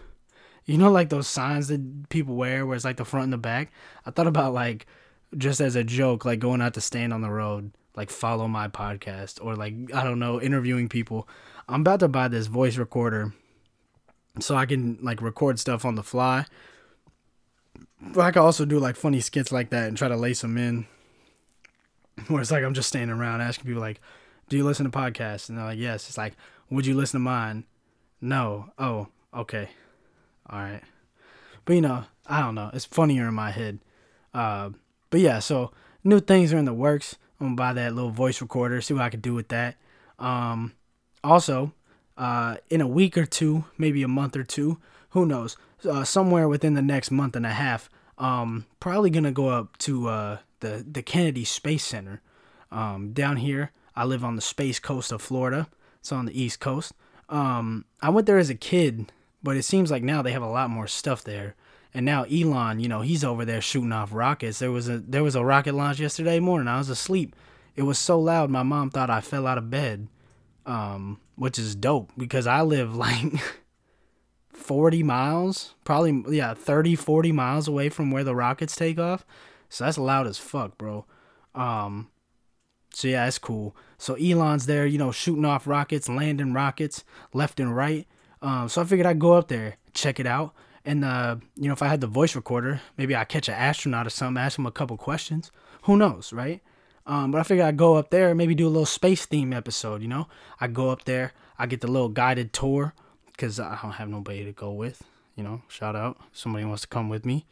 You 0.65 0.77
know, 0.77 0.91
like 0.91 1.09
those 1.09 1.27
signs 1.27 1.67
that 1.69 2.09
people 2.09 2.35
wear 2.35 2.63
where 2.63 2.75
it's 2.75 2.85
like 2.85 2.97
the 2.97 3.05
front 3.05 3.23
and 3.23 3.33
the 3.33 3.39
back? 3.39 3.71
I 4.05 4.11
thought 4.11 4.27
about 4.27 4.53
like 4.53 4.85
just 5.35 5.61
as 5.61 5.75
a 5.75 5.83
joke, 5.83 6.25
like 6.25 6.39
going 6.39 6.61
out 6.61 6.75
to 6.75 6.81
stand 6.81 7.11
on 7.11 7.21
the 7.21 7.31
road, 7.31 7.71
like 7.95 8.11
follow 8.11 8.47
my 8.47 8.67
podcast 8.67 9.43
or 9.43 9.55
like, 9.55 9.73
I 9.95 10.03
don't 10.03 10.19
know, 10.19 10.39
interviewing 10.39 10.87
people. 10.87 11.27
I'm 11.67 11.81
about 11.81 12.01
to 12.01 12.07
buy 12.07 12.27
this 12.27 12.45
voice 12.45 12.77
recorder 12.77 13.33
so 14.39 14.55
I 14.55 14.67
can 14.67 14.99
like 15.01 15.23
record 15.23 15.59
stuff 15.59 15.83
on 15.83 15.95
the 15.95 16.03
fly. 16.03 16.45
But 17.99 18.21
I 18.21 18.31
can 18.31 18.43
also 18.43 18.63
do 18.63 18.77
like 18.77 18.95
funny 18.95 19.21
skits 19.21 19.51
like 19.51 19.71
that 19.71 19.87
and 19.87 19.97
try 19.97 20.07
to 20.07 20.15
lace 20.15 20.41
them 20.41 20.57
in. 20.57 20.85
Where 22.27 22.41
it's 22.41 22.51
like 22.51 22.63
I'm 22.63 22.75
just 22.75 22.89
standing 22.89 23.15
around 23.17 23.41
asking 23.41 23.65
people 23.65 23.81
like, 23.81 24.01
"Do 24.49 24.57
you 24.57 24.65
listen 24.65 24.89
to 24.89 24.95
podcasts?" 24.95 25.49
And 25.49 25.57
they're 25.57 25.65
like, 25.65 25.79
"Yes." 25.79 26.07
It's 26.07 26.17
like, 26.17 26.35
"Would 26.69 26.85
you 26.85 26.93
listen 26.93 27.19
to 27.19 27.23
mine?" 27.23 27.65
No. 28.21 28.71
Oh, 28.77 29.07
okay. 29.33 29.69
All 30.49 30.59
right. 30.59 30.81
But 31.65 31.73
you 31.73 31.81
know, 31.81 32.05
I 32.27 32.41
don't 32.41 32.55
know. 32.55 32.71
It's 32.73 32.85
funnier 32.85 33.27
in 33.27 33.33
my 33.33 33.51
head. 33.51 33.79
Uh, 34.33 34.71
but 35.09 35.19
yeah, 35.19 35.39
so 35.39 35.71
new 36.03 36.19
things 36.19 36.53
are 36.53 36.57
in 36.57 36.65
the 36.65 36.73
works. 36.73 37.15
I'm 37.39 37.47
gonna 37.47 37.55
buy 37.55 37.73
that 37.73 37.95
little 37.95 38.11
voice 38.11 38.41
recorder, 38.41 38.81
see 38.81 38.93
what 38.93 39.03
I 39.03 39.09
can 39.09 39.21
do 39.21 39.33
with 39.33 39.47
that. 39.49 39.77
Um, 40.17 40.73
also, 41.23 41.73
uh, 42.17 42.57
in 42.69 42.81
a 42.81 42.87
week 42.87 43.17
or 43.17 43.25
two, 43.25 43.65
maybe 43.77 44.03
a 44.03 44.07
month 44.07 44.35
or 44.35 44.43
two, 44.43 44.79
who 45.11 45.25
knows? 45.25 45.57
Uh, 45.89 46.03
somewhere 46.03 46.49
within 46.49 46.73
the 46.73 46.81
next 46.81 47.11
month 47.11 47.35
and 47.35 47.45
a 47.45 47.51
half, 47.51 47.89
um, 48.17 48.65
probably 48.79 49.09
gonna 49.09 49.31
go 49.31 49.47
up 49.47 49.77
to 49.79 50.09
uh, 50.09 50.37
the 50.59 50.85
the 50.89 51.01
Kennedy 51.01 51.45
Space 51.45 51.85
Center. 51.85 52.21
Um, 52.71 53.13
down 53.13 53.37
here, 53.37 53.71
I 53.95 54.03
live 54.03 54.23
on 54.23 54.35
the 54.35 54.41
space 54.41 54.79
coast 54.79 55.11
of 55.11 55.21
Florida. 55.21 55.67
It's 55.99 56.11
on 56.11 56.25
the 56.25 56.39
East 56.39 56.59
Coast. 56.59 56.93
Um, 57.29 57.85
I 58.01 58.09
went 58.09 58.27
there 58.27 58.37
as 58.37 58.49
a 58.49 58.55
kid, 58.55 59.11
but 59.41 59.55
it 59.55 59.63
seems 59.63 59.91
like 59.91 60.03
now 60.03 60.21
they 60.21 60.31
have 60.31 60.41
a 60.41 60.49
lot 60.49 60.69
more 60.69 60.87
stuff 60.87 61.23
there. 61.23 61.55
And 61.93 62.05
now 62.05 62.23
Elon, 62.23 62.79
you 62.79 62.87
know, 62.87 63.01
he's 63.01 63.23
over 63.23 63.45
there 63.45 63.61
shooting 63.61 63.91
off 63.91 64.13
rockets. 64.13 64.59
There 64.59 64.71
was 64.71 64.87
a 64.89 64.99
there 64.99 65.23
was 65.23 65.35
a 65.35 65.43
rocket 65.43 65.73
launch 65.73 65.99
yesterday 65.99 66.39
morning. 66.39 66.67
I 66.67 66.77
was 66.77 66.89
asleep. 66.89 67.35
It 67.75 67.83
was 67.83 67.97
so 67.97 68.19
loud 68.19 68.49
my 68.49 68.63
mom 68.63 68.89
thought 68.89 69.09
I 69.09 69.21
fell 69.21 69.47
out 69.47 69.57
of 69.57 69.69
bed. 69.69 70.07
Um, 70.65 71.19
which 71.35 71.57
is 71.57 71.73
dope 71.73 72.11
because 72.17 72.45
I 72.45 72.61
live 72.61 72.95
like 72.95 73.33
40 74.53 75.01
miles, 75.03 75.73
probably 75.83 76.37
yeah, 76.37 76.53
30 76.53 76.95
40 76.95 77.31
miles 77.31 77.67
away 77.67 77.89
from 77.89 78.11
where 78.11 78.23
the 78.23 78.35
rockets 78.35 78.75
take 78.75 78.99
off. 78.99 79.25
So 79.69 79.85
that's 79.85 79.97
loud 79.97 80.27
as 80.27 80.37
fuck, 80.37 80.77
bro. 80.77 81.05
Um 81.55 82.09
so 82.93 83.07
yeah, 83.07 83.27
it's 83.27 83.39
cool. 83.39 83.75
So 83.97 84.15
Elon's 84.15 84.65
there, 84.65 84.85
you 84.85 84.97
know, 84.97 85.11
shooting 85.11 85.45
off 85.45 85.67
rockets, 85.67 86.09
landing 86.09 86.53
rockets 86.53 87.03
left 87.33 87.59
and 87.59 87.75
right. 87.75 88.07
Um, 88.41 88.69
so 88.69 88.81
I 88.81 88.85
figured 88.85 89.05
I'd 89.05 89.19
go 89.19 89.33
up 89.33 89.49
there, 89.49 89.77
check 89.93 90.19
it 90.19 90.25
out, 90.25 90.53
and 90.85 91.03
uh, 91.03 91.37
you 91.55 91.67
know, 91.67 91.73
if 91.73 91.81
I 91.81 91.87
had 91.87 92.01
the 92.01 92.07
voice 92.07 92.35
recorder, 92.35 92.81
maybe 92.97 93.15
I 93.15 93.25
catch 93.25 93.49
an 93.49 93.55
astronaut 93.55 94.07
or 94.07 94.09
something, 94.09 94.41
ask 94.41 94.57
him 94.57 94.65
a 94.65 94.71
couple 94.71 94.97
questions. 94.97 95.51
Who 95.83 95.97
knows, 95.97 96.31
right? 96.31 96.61
Um, 97.05 97.31
but 97.31 97.39
I 97.39 97.43
figured 97.43 97.67
I'd 97.67 97.77
go 97.77 97.95
up 97.95 98.11
there, 98.11 98.33
maybe 98.35 98.55
do 98.55 98.67
a 98.67 98.69
little 98.69 98.85
space 98.85 99.25
theme 99.25 99.51
episode. 99.51 100.01
You 100.01 100.07
know, 100.07 100.27
I 100.61 100.67
go 100.67 100.89
up 100.89 101.05
there, 101.05 101.33
I 101.57 101.65
get 101.65 101.81
the 101.81 101.87
little 101.87 102.09
guided 102.09 102.53
tour 102.53 102.93
because 103.27 103.59
I 103.59 103.77
don't 103.81 103.93
have 103.93 104.09
nobody 104.09 104.45
to 104.45 104.51
go 104.51 104.71
with. 104.71 105.03
You 105.35 105.43
know, 105.43 105.61
shout 105.67 105.95
out 105.95 106.17
somebody 106.33 106.65
wants 106.65 106.83
to 106.83 106.87
come 106.87 107.09
with 107.09 107.25
me. 107.25 107.45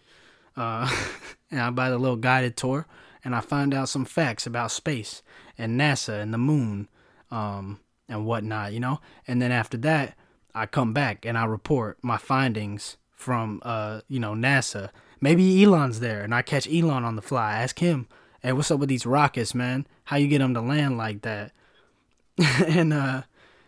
Uh, 0.56 0.90
and 1.52 1.60
I 1.60 1.70
buy 1.70 1.90
the 1.90 1.98
little 1.98 2.18
guided 2.18 2.56
tour, 2.56 2.86
and 3.24 3.36
I 3.36 3.42
find 3.42 3.74
out 3.74 3.90
some 3.90 4.06
facts 4.06 4.46
about 4.46 4.72
space 4.72 5.22
and 5.58 5.80
NASA 5.80 6.22
and 6.22 6.34
the 6.34 6.38
moon, 6.38 6.88
um, 7.32 7.80
and 8.08 8.26
whatnot. 8.26 8.74
You 8.74 8.80
know, 8.80 9.00
and 9.28 9.42
then 9.42 9.52
after 9.52 9.78
that, 9.78 10.16
I 10.54 10.66
come 10.66 10.94
back 10.94 11.26
and 11.26 11.38
I 11.38 11.46
report 11.46 11.98
my 12.02 12.18
findings 12.18 12.98
from 13.12 13.62
uh, 13.64 14.02
you 14.08 14.20
know, 14.20 14.34
NASA. 14.34 14.90
Maybe 15.20 15.64
Elon's 15.64 16.00
there 16.00 16.22
and 16.24 16.34
I 16.34 16.42
catch 16.42 16.68
Elon 16.68 17.04
on 17.04 17.16
the 17.16 17.22
fly. 17.22 17.54
Ask 17.54 17.80
him, 17.80 18.08
"Hey, 18.42 18.54
what's 18.54 18.72
up 18.72 18.80
with 18.80 18.90
these 18.90 19.06
rockets, 19.06 19.56
man? 19.56 19.88
How 20.06 20.18
you 20.18 20.28
get 20.28 20.40
them 20.40 20.54
to 20.54 20.62
land 20.62 20.98
like 20.98 21.22
that?" 21.24 21.52
and 22.68 22.94
uh 22.94 23.24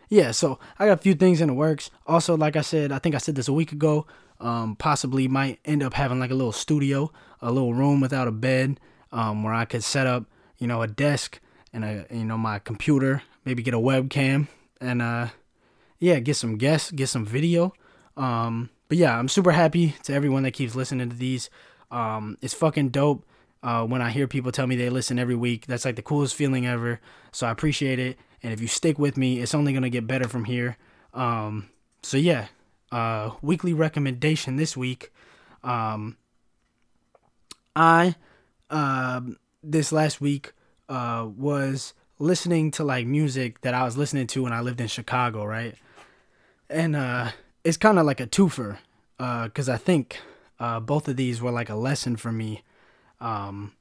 yeah, 0.09 0.31
so 0.31 0.59
I 0.79 0.87
got 0.87 0.99
a 0.99 1.01
few 1.01 1.13
things 1.13 1.39
in 1.39 1.47
the 1.47 1.53
works. 1.53 1.91
Also, 2.07 2.35
like 2.35 2.55
I 2.55 2.61
said, 2.61 2.91
I 2.91 2.97
think 2.97 3.13
I 3.13 3.19
said 3.19 3.35
this 3.35 3.47
a 3.47 3.53
week 3.53 3.71
ago, 3.71 4.07
um, 4.39 4.75
possibly 4.75 5.27
might 5.27 5.59
end 5.65 5.83
up 5.83 5.93
having 5.93 6.19
like 6.19 6.31
a 6.31 6.35
little 6.35 6.51
studio, 6.51 7.11
a 7.41 7.51
little 7.51 7.75
room 7.75 8.01
without 8.01 8.27
a 8.27 8.31
bed, 8.31 8.79
um, 9.11 9.43
where 9.43 9.53
I 9.53 9.65
could 9.65 9.83
set 9.83 10.07
up, 10.07 10.25
you 10.57 10.67
know, 10.67 10.81
a 10.81 10.87
desk 10.87 11.39
and 11.73 11.85
a 11.85 12.05
you 12.11 12.25
know 12.25 12.37
my 12.37 12.59
computer, 12.59 13.23
maybe 13.45 13.63
get 13.63 13.73
a 13.73 13.79
webcam 13.79 14.47
and 14.81 15.01
uh 15.01 15.27
yeah, 15.99 16.19
get 16.19 16.35
some 16.35 16.57
guests, 16.57 16.91
get 16.91 17.09
some 17.09 17.25
video. 17.25 17.73
Um, 18.15 18.69
but 18.87 18.97
yeah, 18.97 19.17
I'm 19.17 19.27
super 19.27 19.51
happy 19.51 19.95
to 20.03 20.13
everyone 20.13 20.43
that 20.43 20.51
keeps 20.51 20.73
listening 20.73 21.09
to 21.09 21.15
these. 21.15 21.49
Um, 21.91 22.37
it's 22.41 22.53
fucking 22.53 22.89
dope. 22.89 23.25
Uh, 23.61 23.85
when 23.85 24.01
I 24.01 24.09
hear 24.09 24.25
people 24.25 24.53
tell 24.53 24.65
me 24.65 24.77
they 24.77 24.89
listen 24.89 25.19
every 25.19 25.35
week, 25.35 25.67
that's 25.67 25.83
like 25.83 25.97
the 25.97 26.01
coolest 26.01 26.35
feeling 26.35 26.65
ever. 26.65 27.01
So 27.33 27.45
I 27.47 27.51
appreciate 27.51 27.99
it. 27.99 28.17
And 28.41 28.53
if 28.53 28.61
you 28.61 28.67
stick 28.67 28.97
with 28.97 29.17
me, 29.17 29.41
it's 29.41 29.53
only 29.53 29.73
gonna 29.73 29.89
get 29.89 30.07
better 30.07 30.29
from 30.29 30.45
here. 30.45 30.77
Um, 31.13 31.69
so 32.01 32.15
yeah, 32.15 32.47
uh, 32.91 33.31
weekly 33.41 33.73
recommendation 33.73 34.55
this 34.55 34.77
week. 34.77 35.11
Um, 35.63 36.15
I 37.75 38.15
uh, 38.69 39.21
this 39.63 39.91
last 39.91 40.21
week 40.21 40.53
uh, 40.87 41.27
was 41.35 41.93
listening 42.17 42.71
to 42.71 42.83
like 42.83 43.05
music 43.05 43.61
that 43.61 43.73
I 43.73 43.83
was 43.83 43.97
listening 43.97 44.27
to 44.27 44.43
when 44.43 44.53
I 44.53 44.61
lived 44.61 44.81
in 44.81 44.87
Chicago, 44.87 45.45
right? 45.45 45.75
and 46.69 46.95
uh, 46.95 47.31
it's 47.63 47.77
kind 47.77 47.97
of 47.99 48.05
like 48.05 48.19
a 48.19 48.27
twofer 48.27 48.77
because 49.17 49.67
uh, 49.67 49.73
I 49.73 49.77
think 49.77 50.19
uh, 50.59 50.79
both 50.79 51.07
of 51.07 51.15
these 51.15 51.41
were 51.41 51.51
like 51.51 51.69
a 51.69 51.75
lesson 51.75 52.15
for 52.15 52.31
me. 52.31 52.63
Um, 53.19 53.73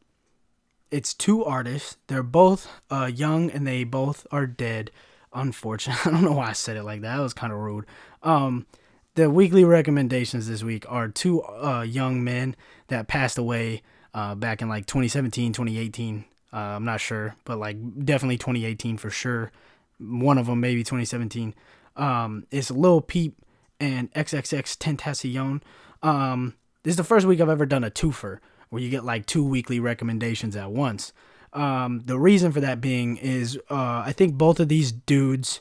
it's 0.90 1.12
two 1.12 1.44
artists. 1.44 1.98
They're 2.06 2.22
both 2.22 2.68
uh, 2.90 3.10
young 3.14 3.50
and 3.50 3.66
they 3.66 3.84
both 3.84 4.26
are 4.32 4.46
dead. 4.46 4.90
Unfortunately, 5.34 6.00
I 6.06 6.10
don't 6.10 6.24
know 6.24 6.32
why 6.32 6.48
I 6.48 6.52
said 6.54 6.76
it 6.76 6.84
like 6.84 7.02
that. 7.02 7.16
That 7.16 7.22
was 7.22 7.34
kind 7.34 7.52
of 7.52 7.58
rude. 7.58 7.84
Um, 8.22 8.66
the 9.14 9.30
weekly 9.30 9.64
recommendations 9.64 10.48
this 10.48 10.62
week 10.62 10.86
are 10.88 11.08
two 11.08 11.42
young 11.86 12.22
men 12.22 12.54
that 12.86 13.08
passed 13.08 13.36
away 13.36 13.82
uh, 14.18 14.34
back 14.34 14.62
in 14.62 14.68
like 14.68 14.84
2017, 14.86 15.52
2018. 15.52 16.24
Uh, 16.52 16.56
I'm 16.56 16.84
not 16.84 17.00
sure, 17.00 17.36
but 17.44 17.58
like 17.58 17.76
definitely 18.04 18.38
2018 18.38 18.96
for 18.96 19.10
sure. 19.10 19.52
One 20.00 20.38
of 20.38 20.46
them 20.46 20.60
maybe 20.60 20.82
2017. 20.82 21.54
Um, 21.94 22.44
it's 22.50 22.70
Lil 22.70 23.00
Peep 23.00 23.36
and 23.78 24.12
XXX 24.14 24.76
Tentacion. 24.76 25.62
Um, 26.02 26.54
this 26.82 26.92
is 26.92 26.96
the 26.96 27.04
first 27.04 27.26
week 27.26 27.40
I've 27.40 27.48
ever 27.48 27.66
done 27.66 27.84
a 27.84 27.90
twofer 27.92 28.40
where 28.70 28.82
you 28.82 28.90
get 28.90 29.04
like 29.04 29.24
two 29.24 29.44
weekly 29.44 29.78
recommendations 29.78 30.56
at 30.56 30.72
once. 30.72 31.12
Um, 31.52 32.00
the 32.04 32.18
reason 32.18 32.50
for 32.50 32.60
that 32.60 32.80
being 32.80 33.18
is 33.18 33.56
uh, 33.70 34.02
I 34.04 34.12
think 34.12 34.34
both 34.34 34.58
of 34.58 34.68
these 34.68 34.90
dudes 34.90 35.60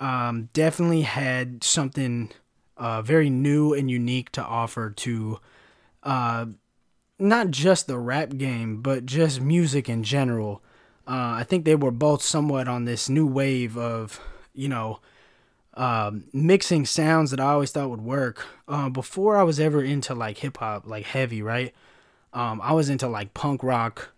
um, 0.00 0.48
definitely 0.52 1.02
had 1.02 1.62
something 1.62 2.32
uh, 2.76 3.00
very 3.02 3.30
new 3.30 3.72
and 3.72 3.88
unique 3.88 4.32
to 4.32 4.42
offer 4.42 4.90
to 4.90 5.38
uh, 6.02 6.46
not 7.18 7.50
just 7.50 7.86
the 7.86 7.98
rap 7.98 8.36
game, 8.36 8.82
but 8.82 9.06
just 9.06 9.40
music 9.40 9.88
in 9.88 10.02
general. 10.02 10.62
Uh, 11.06 11.34
I 11.38 11.44
think 11.44 11.64
they 11.64 11.74
were 11.74 11.90
both 11.90 12.22
somewhat 12.22 12.68
on 12.68 12.84
this 12.84 13.08
new 13.08 13.26
wave 13.26 13.76
of, 13.76 14.20
you 14.54 14.68
know, 14.68 15.00
um, 15.74 16.24
mixing 16.32 16.84
sounds 16.84 17.30
that 17.30 17.40
I 17.40 17.52
always 17.52 17.70
thought 17.70 17.90
would 17.90 18.02
work. 18.02 18.46
Uh, 18.68 18.88
before 18.88 19.36
I 19.36 19.42
was 19.42 19.58
ever 19.58 19.82
into 19.82 20.14
like 20.14 20.38
hip 20.38 20.58
hop, 20.58 20.86
like 20.86 21.04
heavy, 21.06 21.42
right? 21.42 21.74
Um, 22.32 22.60
I 22.62 22.72
was 22.72 22.88
into 22.88 23.08
like 23.08 23.34
punk 23.34 23.62
rock, 23.62 24.10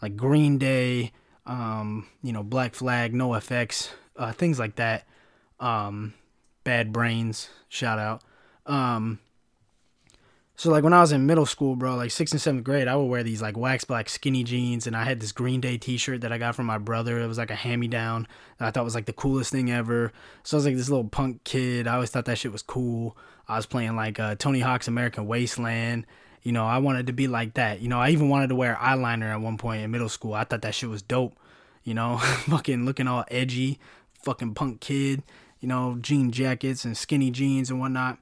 like 0.00 0.16
Green 0.16 0.58
Day, 0.58 1.12
um, 1.46 2.06
you 2.22 2.32
know, 2.32 2.42
Black 2.42 2.74
Flag, 2.74 3.12
NOFX, 3.14 3.90
uh, 4.16 4.32
things 4.32 4.58
like 4.58 4.76
that. 4.76 5.04
Um, 5.60 6.14
Bad 6.64 6.92
Brains, 6.92 7.48
shout 7.68 7.98
out. 7.98 8.22
Um, 8.66 9.18
so 10.58 10.72
like 10.72 10.82
when 10.82 10.92
I 10.92 11.00
was 11.00 11.12
in 11.12 11.24
middle 11.24 11.46
school, 11.46 11.76
bro, 11.76 11.94
like 11.94 12.10
sixth 12.10 12.34
and 12.34 12.40
seventh 12.40 12.64
grade, 12.64 12.88
I 12.88 12.96
would 12.96 13.04
wear 13.04 13.22
these 13.22 13.40
like 13.40 13.56
wax 13.56 13.84
black 13.84 14.08
skinny 14.08 14.42
jeans, 14.42 14.88
and 14.88 14.96
I 14.96 15.04
had 15.04 15.20
this 15.20 15.30
Green 15.30 15.60
Day 15.60 15.78
T-shirt 15.78 16.22
that 16.22 16.32
I 16.32 16.38
got 16.38 16.56
from 16.56 16.66
my 16.66 16.78
brother. 16.78 17.20
It 17.20 17.28
was 17.28 17.38
like 17.38 17.52
a 17.52 17.54
hand-me-down 17.54 18.26
that 18.58 18.66
I 18.66 18.72
thought 18.72 18.82
was 18.82 18.96
like 18.96 19.06
the 19.06 19.12
coolest 19.12 19.52
thing 19.52 19.70
ever. 19.70 20.12
So 20.42 20.56
I 20.56 20.58
was 20.58 20.64
like 20.66 20.74
this 20.74 20.88
little 20.88 21.08
punk 21.08 21.44
kid. 21.44 21.86
I 21.86 21.94
always 21.94 22.10
thought 22.10 22.24
that 22.24 22.38
shit 22.38 22.50
was 22.50 22.62
cool. 22.62 23.16
I 23.46 23.54
was 23.54 23.66
playing 23.66 23.94
like 23.94 24.18
uh, 24.18 24.34
Tony 24.34 24.58
Hawk's 24.58 24.88
American 24.88 25.28
Wasteland. 25.28 26.06
You 26.42 26.50
know, 26.50 26.66
I 26.66 26.78
wanted 26.78 27.06
to 27.06 27.12
be 27.12 27.28
like 27.28 27.54
that. 27.54 27.80
You 27.80 27.86
know, 27.86 28.00
I 28.00 28.10
even 28.10 28.28
wanted 28.28 28.48
to 28.48 28.56
wear 28.56 28.74
eyeliner 28.80 29.30
at 29.30 29.40
one 29.40 29.58
point 29.58 29.84
in 29.84 29.92
middle 29.92 30.08
school. 30.08 30.34
I 30.34 30.42
thought 30.42 30.62
that 30.62 30.74
shit 30.74 30.90
was 30.90 31.02
dope. 31.02 31.38
You 31.84 31.94
know, 31.94 32.18
fucking 32.48 32.84
looking 32.84 33.06
all 33.06 33.24
edgy, 33.30 33.78
fucking 34.24 34.54
punk 34.54 34.80
kid. 34.80 35.22
You 35.60 35.68
know, 35.68 35.98
jean 36.00 36.32
jackets 36.32 36.84
and 36.84 36.96
skinny 36.96 37.30
jeans 37.30 37.70
and 37.70 37.78
whatnot. 37.78 38.18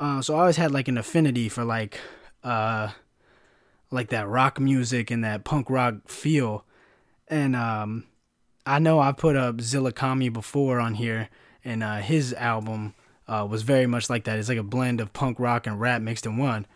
Uh, 0.00 0.20
so 0.22 0.34
I 0.34 0.40
always 0.40 0.56
had 0.56 0.72
like 0.72 0.88
an 0.88 0.98
affinity 0.98 1.48
for 1.48 1.62
like 1.62 2.00
uh 2.42 2.88
like 3.90 4.08
that 4.08 4.26
rock 4.26 4.58
music 4.58 5.10
and 5.10 5.22
that 5.24 5.44
punk 5.44 5.68
rock 5.68 6.08
feel. 6.08 6.64
And 7.28 7.54
um 7.54 8.04
I 8.64 8.78
know 8.78 8.98
I 8.98 9.12
put 9.12 9.36
up 9.36 9.60
Zilla 9.60 9.92
Kami 9.92 10.30
before 10.30 10.80
on 10.80 10.94
here 10.94 11.28
and 11.64 11.82
uh 11.82 11.98
his 11.98 12.32
album 12.32 12.94
uh, 13.30 13.46
was 13.48 13.62
very 13.62 13.86
much 13.86 14.10
like 14.10 14.24
that. 14.24 14.38
It's 14.38 14.48
like 14.48 14.58
a 14.58 14.62
blend 14.64 15.00
of 15.00 15.12
punk 15.12 15.38
rock 15.38 15.66
and 15.66 15.80
rap 15.80 16.02
mixed 16.02 16.26
in 16.26 16.36
one. 16.36 16.66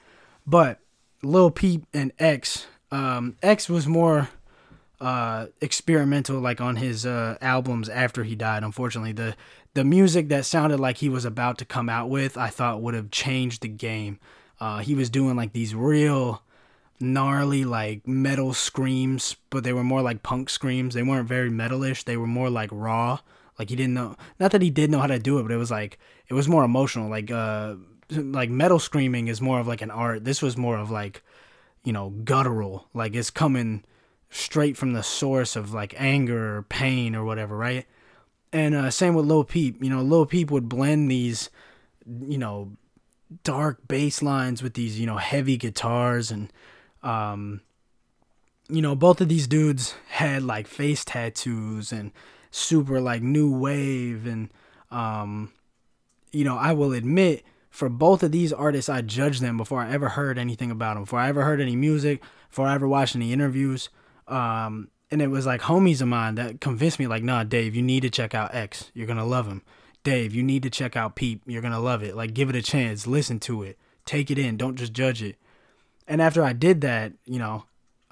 But 0.46 0.78
Lil 1.20 1.50
Peep 1.50 1.84
and 1.92 2.12
X, 2.18 2.66
um, 2.92 3.36
X 3.42 3.68
was 3.68 3.88
more 3.88 4.28
uh, 5.00 5.46
experimental, 5.60 6.38
like 6.38 6.60
on 6.60 6.76
his 6.76 7.04
uh, 7.04 7.36
albums 7.40 7.88
after 7.88 8.22
he 8.22 8.36
died. 8.36 8.62
Unfortunately, 8.62 9.12
the 9.12 9.34
the 9.74 9.84
music 9.84 10.28
that 10.28 10.44
sounded 10.44 10.78
like 10.78 10.98
he 10.98 11.08
was 11.08 11.24
about 11.24 11.58
to 11.58 11.64
come 11.64 11.88
out 11.88 12.08
with, 12.08 12.36
I 12.36 12.48
thought 12.48 12.80
would 12.80 12.94
have 12.94 13.10
changed 13.10 13.62
the 13.62 13.68
game. 13.68 14.18
Uh, 14.60 14.78
he 14.78 14.94
was 14.94 15.10
doing 15.10 15.36
like 15.36 15.52
these 15.52 15.74
real 15.74 16.42
gnarly 17.00 17.64
like 17.64 18.06
metal 18.06 18.54
screams, 18.54 19.36
but 19.50 19.64
they 19.64 19.72
were 19.72 19.84
more 19.84 20.00
like 20.00 20.22
punk 20.22 20.48
screams. 20.48 20.94
They 20.94 21.02
weren't 21.02 21.28
very 21.28 21.50
metalish. 21.50 22.04
They 22.04 22.16
were 22.16 22.26
more 22.26 22.48
like 22.50 22.70
raw. 22.72 23.18
Like 23.58 23.70
he 23.70 23.76
didn't 23.76 23.94
know. 23.94 24.16
Not 24.38 24.52
that 24.52 24.62
he 24.62 24.70
did 24.70 24.90
know 24.90 25.00
how 25.00 25.08
to 25.08 25.18
do 25.18 25.38
it, 25.38 25.42
but 25.42 25.52
it 25.52 25.56
was 25.56 25.70
like 25.70 25.98
it 26.28 26.34
was 26.34 26.48
more 26.48 26.64
emotional. 26.64 27.10
Like 27.10 27.30
uh, 27.30 27.74
like 28.10 28.50
metal 28.50 28.78
screaming 28.78 29.28
is 29.28 29.40
more 29.40 29.58
of 29.58 29.66
like 29.66 29.82
an 29.82 29.90
art. 29.90 30.24
This 30.24 30.40
was 30.40 30.56
more 30.56 30.78
of 30.78 30.90
like, 30.90 31.22
you 31.82 31.92
know, 31.92 32.10
guttural. 32.10 32.88
Like 32.94 33.14
it's 33.14 33.30
coming 33.30 33.84
straight 34.30 34.76
from 34.76 34.92
the 34.92 35.02
source 35.02 35.56
of 35.56 35.72
like 35.72 35.94
anger 35.96 36.58
or 36.58 36.62
pain 36.62 37.14
or 37.14 37.24
whatever, 37.24 37.56
right? 37.56 37.86
And 38.54 38.76
uh, 38.76 38.90
same 38.90 39.14
with 39.14 39.26
Lil 39.26 39.42
Peep. 39.42 39.82
You 39.82 39.90
know, 39.90 40.00
Lil 40.00 40.26
Peep 40.26 40.50
would 40.52 40.68
blend 40.68 41.10
these, 41.10 41.50
you 42.06 42.38
know, 42.38 42.70
dark 43.42 43.86
bass 43.88 44.22
lines 44.22 44.62
with 44.62 44.74
these, 44.74 45.00
you 45.00 45.06
know, 45.06 45.16
heavy 45.16 45.56
guitars 45.56 46.30
and 46.30 46.52
um 47.02 47.60
you 48.68 48.80
know, 48.80 48.94
both 48.94 49.20
of 49.20 49.28
these 49.28 49.46
dudes 49.46 49.94
had 50.08 50.42
like 50.42 50.66
face 50.66 51.04
tattoos 51.04 51.92
and 51.92 52.12
super 52.50 53.00
like 53.00 53.22
new 53.22 53.50
wave 53.50 54.24
and 54.24 54.50
um 54.90 55.52
you 56.30 56.44
know, 56.44 56.56
I 56.56 56.72
will 56.72 56.92
admit 56.92 57.44
for 57.70 57.88
both 57.88 58.22
of 58.22 58.30
these 58.30 58.52
artists 58.52 58.88
I 58.88 59.00
judged 59.00 59.42
them 59.42 59.56
before 59.56 59.80
I 59.80 59.90
ever 59.90 60.10
heard 60.10 60.38
anything 60.38 60.70
about 60.70 60.94
them, 60.94 61.02
before 61.02 61.18
I 61.18 61.28
ever 61.28 61.42
heard 61.42 61.60
any 61.60 61.74
music, 61.74 62.22
before 62.50 62.68
I 62.68 62.74
ever 62.74 62.86
watched 62.86 63.16
any 63.16 63.32
interviews. 63.32 63.88
Um 64.28 64.90
and 65.14 65.22
it 65.22 65.28
was 65.28 65.46
like 65.46 65.60
homies 65.60 66.02
of 66.02 66.08
mine 66.08 66.34
that 66.34 66.60
convinced 66.60 66.98
me 66.98 67.06
like, 67.06 67.22
"Nah, 67.22 67.44
Dave, 67.44 67.76
you 67.76 67.82
need 67.82 68.00
to 68.00 68.10
check 68.10 68.34
out 68.34 68.52
X. 68.52 68.90
You're 68.94 69.06
to 69.06 69.22
love 69.24 69.46
him." 69.46 69.62
Dave, 70.02 70.34
you 70.34 70.42
need 70.42 70.64
to 70.64 70.70
check 70.70 70.96
out 70.96 71.14
Peep. 71.14 71.40
You're 71.46 71.62
to 71.62 71.78
love 71.78 72.02
it. 72.02 72.16
Like 72.16 72.34
give 72.34 72.50
it 72.50 72.56
a 72.56 72.62
chance, 72.62 73.06
listen 73.06 73.38
to 73.40 73.62
it. 73.62 73.78
Take 74.04 74.28
it 74.28 74.38
in, 74.38 74.56
don't 74.56 74.76
just 74.76 74.92
judge 74.92 75.22
it. 75.22 75.36
And 76.08 76.20
after 76.20 76.42
I 76.42 76.52
did 76.52 76.80
that, 76.80 77.12
you 77.24 77.38
know, 77.38 77.64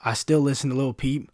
I 0.02 0.14
still 0.14 0.40
listen 0.40 0.70
to 0.70 0.76
Lil 0.76 0.94
Peep. 0.94 1.30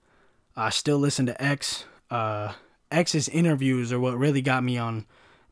I 0.57 0.71
still 0.71 0.99
listen 0.99 1.27
to 1.27 1.43
X. 1.43 1.85
Uh 2.11 2.55
X's 2.91 3.29
interviews 3.29 3.93
are 3.93 4.01
what 4.01 4.17
really 4.17 4.41
got 4.41 4.65
me 4.65 4.79
on 4.79 5.05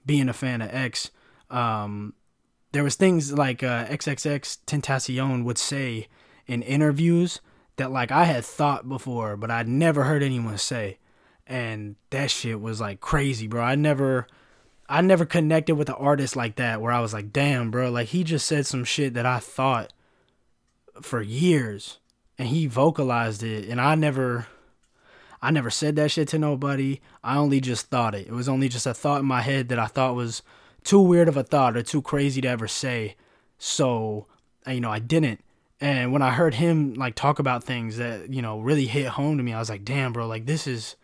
being 0.06 0.30
a 0.30 0.32
fan 0.32 0.62
of 0.62 0.74
X. 0.74 1.10
Um, 1.50 2.14
there 2.72 2.82
was 2.82 2.96
things 2.96 3.32
like 3.34 3.62
uh, 3.62 3.84
XXXTentacion 3.86 5.44
would 5.44 5.58
say 5.58 6.08
in 6.46 6.62
interviews 6.62 7.42
that 7.76 7.92
like 7.92 8.10
I 8.10 8.24
had 8.24 8.44
thought 8.44 8.88
before, 8.88 9.36
but 9.36 9.50
I'd 9.50 9.68
never 9.68 10.04
heard 10.04 10.22
anyone 10.22 10.58
say, 10.58 10.98
and 11.46 11.96
that 12.10 12.30
shit 12.30 12.60
was 12.60 12.80
like 12.80 13.00
crazy, 13.00 13.46
bro. 13.46 13.62
I 13.62 13.74
never, 13.74 14.26
I 14.88 15.00
never 15.00 15.24
connected 15.24 15.76
with 15.76 15.88
an 15.88 15.96
artist 15.96 16.36
like 16.36 16.56
that 16.56 16.80
where 16.80 16.92
I 16.92 17.00
was 17.00 17.12
like, 17.12 17.32
damn, 17.32 17.70
bro, 17.70 17.90
like 17.90 18.08
he 18.08 18.24
just 18.24 18.46
said 18.46 18.66
some 18.66 18.84
shit 18.84 19.14
that 19.14 19.26
I 19.26 19.38
thought 19.38 19.92
for 21.02 21.20
years, 21.20 21.98
and 22.38 22.48
he 22.48 22.66
vocalized 22.66 23.42
it, 23.42 23.68
and 23.68 23.80
I 23.80 23.94
never 23.94 24.46
I 25.42 25.50
never 25.50 25.70
said 25.70 25.96
that 25.96 26.10
shit 26.10 26.28
to 26.28 26.38
nobody. 26.38 27.00
I 27.22 27.36
only 27.36 27.60
just 27.60 27.86
thought 27.86 28.14
it. 28.14 28.26
It 28.26 28.32
was 28.32 28.48
only 28.48 28.68
just 28.68 28.86
a 28.86 28.94
thought 28.94 29.20
in 29.20 29.26
my 29.26 29.42
head 29.42 29.68
that 29.68 29.78
I 29.78 29.86
thought 29.86 30.14
was 30.14 30.42
too 30.82 31.00
weird 31.00 31.28
of 31.28 31.36
a 31.36 31.42
thought 31.42 31.76
or 31.76 31.82
too 31.82 32.02
crazy 32.02 32.40
to 32.40 32.48
ever 32.48 32.66
say. 32.66 33.16
So, 33.58 34.26
you 34.66 34.80
know, 34.80 34.90
I 34.90 34.98
didn't. 34.98 35.44
And 35.80 36.12
when 36.12 36.22
I 36.22 36.30
heard 36.30 36.54
him 36.54 36.94
like 36.94 37.14
talk 37.14 37.38
about 37.38 37.64
things 37.64 37.98
that, 37.98 38.32
you 38.32 38.40
know, 38.40 38.60
really 38.60 38.86
hit 38.86 39.08
home 39.08 39.36
to 39.36 39.42
me, 39.42 39.52
I 39.52 39.58
was 39.58 39.68
like, 39.68 39.84
"Damn, 39.84 40.12
bro, 40.12 40.26
like 40.26 40.46
this 40.46 40.66
is 40.66 40.96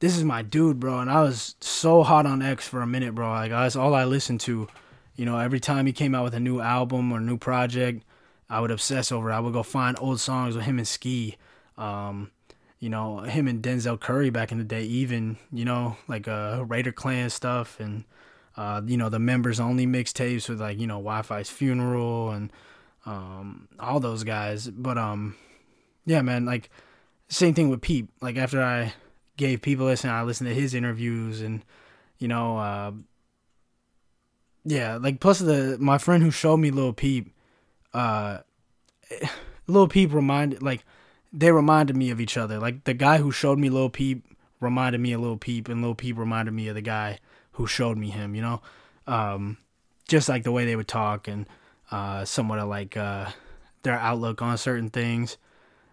this 0.00 0.16
is 0.16 0.24
my 0.24 0.42
dude, 0.42 0.78
bro." 0.80 0.98
And 0.98 1.10
I 1.10 1.22
was 1.22 1.56
so 1.60 2.02
hot 2.02 2.26
on 2.26 2.42
X 2.42 2.68
for 2.68 2.82
a 2.82 2.86
minute, 2.86 3.14
bro. 3.14 3.30
Like 3.30 3.50
that's 3.50 3.76
all 3.76 3.94
I 3.94 4.04
listened 4.04 4.40
to. 4.42 4.68
You 5.16 5.24
know, 5.24 5.38
every 5.38 5.60
time 5.60 5.86
he 5.86 5.92
came 5.92 6.14
out 6.14 6.24
with 6.24 6.34
a 6.34 6.40
new 6.40 6.60
album 6.60 7.12
or 7.12 7.20
new 7.20 7.38
project, 7.38 8.04
I 8.50 8.60
would 8.60 8.70
obsess 8.70 9.12
over 9.12 9.30
it. 9.30 9.34
I 9.34 9.40
would 9.40 9.52
go 9.52 9.62
find 9.62 9.96
old 10.00 10.20
songs 10.20 10.54
with 10.54 10.64
him 10.64 10.78
and 10.78 10.88
Ski. 10.88 11.36
Um, 11.78 12.30
you 12.78 12.88
know, 12.88 13.20
him 13.20 13.46
and 13.48 13.62
Denzel 13.62 13.98
Curry 13.98 14.30
back 14.30 14.52
in 14.52 14.58
the 14.58 14.64
day, 14.64 14.82
even, 14.82 15.38
you 15.52 15.64
know, 15.64 15.96
like 16.08 16.28
uh 16.28 16.64
Raider 16.66 16.92
Clan 16.92 17.30
stuff 17.30 17.80
and 17.80 18.04
uh, 18.56 18.82
you 18.84 18.96
know, 18.96 19.08
the 19.08 19.18
members 19.18 19.58
only 19.60 19.86
mixtapes 19.86 20.48
with 20.48 20.60
like, 20.60 20.78
you 20.78 20.86
know, 20.86 21.00
Wifisfuneral 21.00 22.34
and 22.34 22.52
um 23.06 23.68
all 23.78 24.00
those 24.00 24.24
guys. 24.24 24.68
But 24.68 24.98
um 24.98 25.36
yeah, 26.04 26.22
man, 26.22 26.44
like 26.44 26.70
same 27.28 27.54
thing 27.54 27.68
with 27.68 27.80
Peep. 27.80 28.08
Like 28.20 28.36
after 28.36 28.62
I 28.62 28.94
gave 29.36 29.62
people 29.62 29.86
listen, 29.86 30.10
I 30.10 30.22
listened 30.22 30.48
to 30.48 30.54
his 30.54 30.74
interviews 30.74 31.40
and 31.40 31.64
you 32.18 32.28
know, 32.28 32.58
uh 32.58 32.92
yeah, 34.64 34.96
like 34.96 35.20
plus 35.20 35.38
the 35.38 35.76
my 35.80 35.98
friend 35.98 36.22
who 36.22 36.30
showed 36.30 36.58
me 36.58 36.70
Little 36.70 36.92
Peep, 36.92 37.34
uh 37.92 38.38
Little 39.66 39.88
Peep 39.88 40.12
reminded 40.12 40.62
like 40.62 40.84
they 41.32 41.50
reminded 41.50 41.96
me 41.96 42.10
of 42.10 42.20
each 42.20 42.36
other. 42.36 42.58
Like 42.58 42.84
the 42.84 42.94
guy 42.94 43.18
who 43.18 43.30
showed 43.32 43.58
me 43.58 43.70
Little 43.70 43.90
Peep 43.90 44.24
reminded 44.60 45.00
me 45.00 45.12
of 45.12 45.20
Little 45.20 45.36
Peep, 45.36 45.68
and 45.68 45.80
Little 45.80 45.94
Peep 45.94 46.18
reminded 46.18 46.52
me 46.52 46.68
of 46.68 46.74
the 46.74 46.82
guy 46.82 47.18
who 47.52 47.66
showed 47.66 47.96
me 47.96 48.10
him. 48.10 48.34
You 48.34 48.42
know, 48.42 48.62
um, 49.06 49.58
just 50.08 50.28
like 50.28 50.44
the 50.44 50.52
way 50.52 50.64
they 50.64 50.76
would 50.76 50.88
talk 50.88 51.26
and 51.28 51.46
uh, 51.92 52.24
somewhat 52.24 52.58
of 52.58 52.68
like 52.68 52.96
uh, 52.96 53.26
their 53.84 53.94
outlook 53.94 54.42
on 54.42 54.58
certain 54.58 54.88
things. 54.88 55.36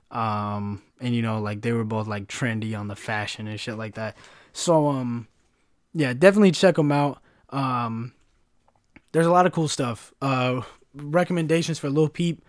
Um, 0.10 0.82
and 1.00 1.14
you 1.14 1.22
know, 1.22 1.40
like 1.40 1.62
they 1.62 1.72
were 1.72 1.84
both 1.84 2.08
like 2.08 2.28
trendy 2.28 2.78
on 2.78 2.88
the 2.88 2.96
fashion 2.96 3.48
and 3.48 3.60
shit 3.60 3.78
like 3.78 3.96
that. 3.96 4.18
So 4.54 4.88
um, 4.88 5.28
yeah, 5.94 6.14
definitely 6.14 6.52
check 6.52 6.76
them 6.76 6.92
out. 6.92 7.22
Um, 7.50 8.14
there's 9.12 9.28
a 9.28 9.32
lot 9.32 9.46
of 9.46 9.52
cool 9.52 9.68
stuff. 9.68 10.14
Uh, 10.22 10.62
recommendations 10.96 11.78
for 11.78 11.90
Lil 11.90 12.10
Peep. 12.10 12.44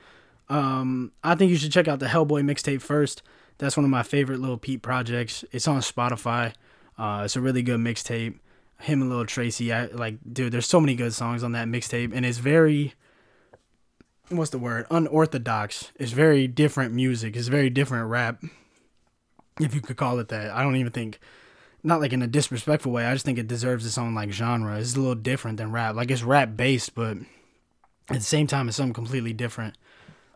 Um, 0.48 1.12
I 1.22 1.34
think 1.34 1.50
you 1.50 1.56
should 1.56 1.72
check 1.72 1.88
out 1.88 2.00
the 2.00 2.06
Hellboy 2.06 2.42
mixtape 2.42 2.80
first. 2.80 3.22
That's 3.58 3.76
one 3.76 3.84
of 3.84 3.90
my 3.90 4.02
favorite 4.02 4.40
Lil 4.40 4.56
Peep 4.56 4.82
projects. 4.82 5.44
It's 5.52 5.68
on 5.68 5.80
Spotify. 5.80 6.54
Uh, 6.98 7.22
it's 7.24 7.36
a 7.36 7.40
really 7.40 7.62
good 7.62 7.80
mixtape. 7.80 8.38
Him 8.80 9.02
and 9.02 9.10
Lil 9.10 9.26
Tracy, 9.26 9.72
I 9.72 9.86
like, 9.86 10.16
dude. 10.32 10.52
There's 10.52 10.66
so 10.66 10.80
many 10.80 10.94
good 10.94 11.12
songs 11.12 11.42
on 11.42 11.52
that 11.52 11.68
mixtape, 11.68 12.12
and 12.14 12.24
it's 12.24 12.38
very, 12.38 12.94
what's 14.30 14.50
the 14.50 14.58
word? 14.58 14.86
Unorthodox. 14.90 15.90
It's 15.96 16.12
very 16.12 16.46
different 16.46 16.94
music. 16.94 17.36
It's 17.36 17.48
very 17.48 17.70
different 17.70 18.08
rap, 18.08 18.42
if 19.60 19.74
you 19.74 19.80
could 19.80 19.96
call 19.96 20.18
it 20.18 20.28
that. 20.28 20.50
I 20.50 20.62
don't 20.62 20.76
even 20.76 20.92
think, 20.92 21.18
not 21.82 22.00
like 22.00 22.12
in 22.12 22.22
a 22.22 22.26
disrespectful 22.26 22.92
way. 22.92 23.06
I 23.06 23.12
just 23.12 23.24
think 23.24 23.38
it 23.38 23.48
deserves 23.48 23.84
its 23.84 23.98
own 23.98 24.14
like 24.14 24.30
genre. 24.30 24.78
It's 24.78 24.94
a 24.94 25.00
little 25.00 25.14
different 25.14 25.58
than 25.58 25.72
rap. 25.72 25.94
Like 25.94 26.10
it's 26.10 26.22
rap 26.22 26.56
based, 26.56 26.94
but 26.94 27.16
at 28.08 28.16
the 28.16 28.20
same 28.20 28.46
time, 28.46 28.68
it's 28.68 28.76
something 28.76 28.94
completely 28.94 29.32
different. 29.32 29.76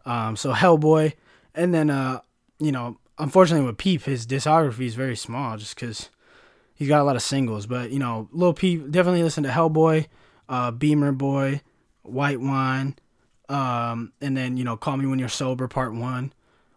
Um, 0.05 0.36
so 0.36 0.53
Hellboy, 0.53 1.14
and 1.55 1.72
then 1.72 1.90
uh, 1.90 2.20
you 2.59 2.72
know, 2.72 2.99
unfortunately 3.18 3.66
with 3.66 3.78
Peep, 3.78 4.03
his 4.03 4.26
discography 4.26 4.86
is 4.86 4.95
very 4.95 5.16
small 5.16 5.57
just 5.57 5.74
because 5.74 6.11
he's 6.74 6.88
got 6.88 7.01
a 7.01 7.05
lot 7.05 7.16
of 7.16 7.22
singles. 7.22 7.66
But 7.66 7.90
you 7.90 7.99
know, 7.99 8.28
Lil 8.32 8.53
Peep, 8.53 8.90
definitely 8.90 9.22
listen 9.22 9.45
to 9.45 9.51
Hellboy, 9.51 10.07
uh, 10.49 10.70
Beamer 10.72 11.12
Boy, 11.12 11.62
White 12.03 12.40
Wine, 12.40 12.97
um, 13.55 14.12
and 14.20 14.36
then 14.36 14.57
you 14.57 14.64
know, 14.64 14.76
Call 14.76 14.96
Me 14.96 15.07
When 15.07 15.20
You're 15.20 15.28
Sober 15.28 15.68
Part 15.68 15.94
One. 15.94 16.32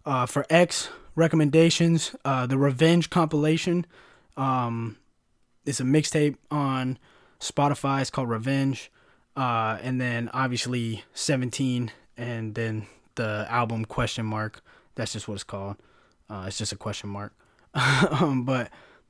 Uh, 0.05 0.25
for 0.25 0.45
X 0.49 0.89
recommendations, 1.15 2.15
uh, 2.23 2.45
the 2.45 2.57
Revenge 2.57 3.09
compilation. 3.09 3.85
Um, 4.37 4.97
it's 5.65 5.79
a 5.79 5.83
mixtape 5.83 6.35
on 6.51 6.99
Spotify. 7.39 8.01
It's 8.01 8.11
called 8.11 8.29
Revenge. 8.29 8.91
Uh, 9.35 9.79
and 9.81 9.99
then 9.99 10.29
obviously 10.33 11.03
17 11.13 11.91
and 12.15 12.55
then 12.55 12.85
the 13.15 13.47
album 13.49 13.83
question 13.83 14.25
mark. 14.25 14.63
That's 14.95 15.13
just 15.13 15.27
what 15.27 15.33
it's 15.33 15.43
called. 15.43 15.77
Uh, 16.29 16.45
it's 16.47 16.59
just 16.59 16.71
a 16.71 16.77
question 16.77 17.09
mark. 17.09 17.33
um, 17.73 18.45
but 18.45 18.69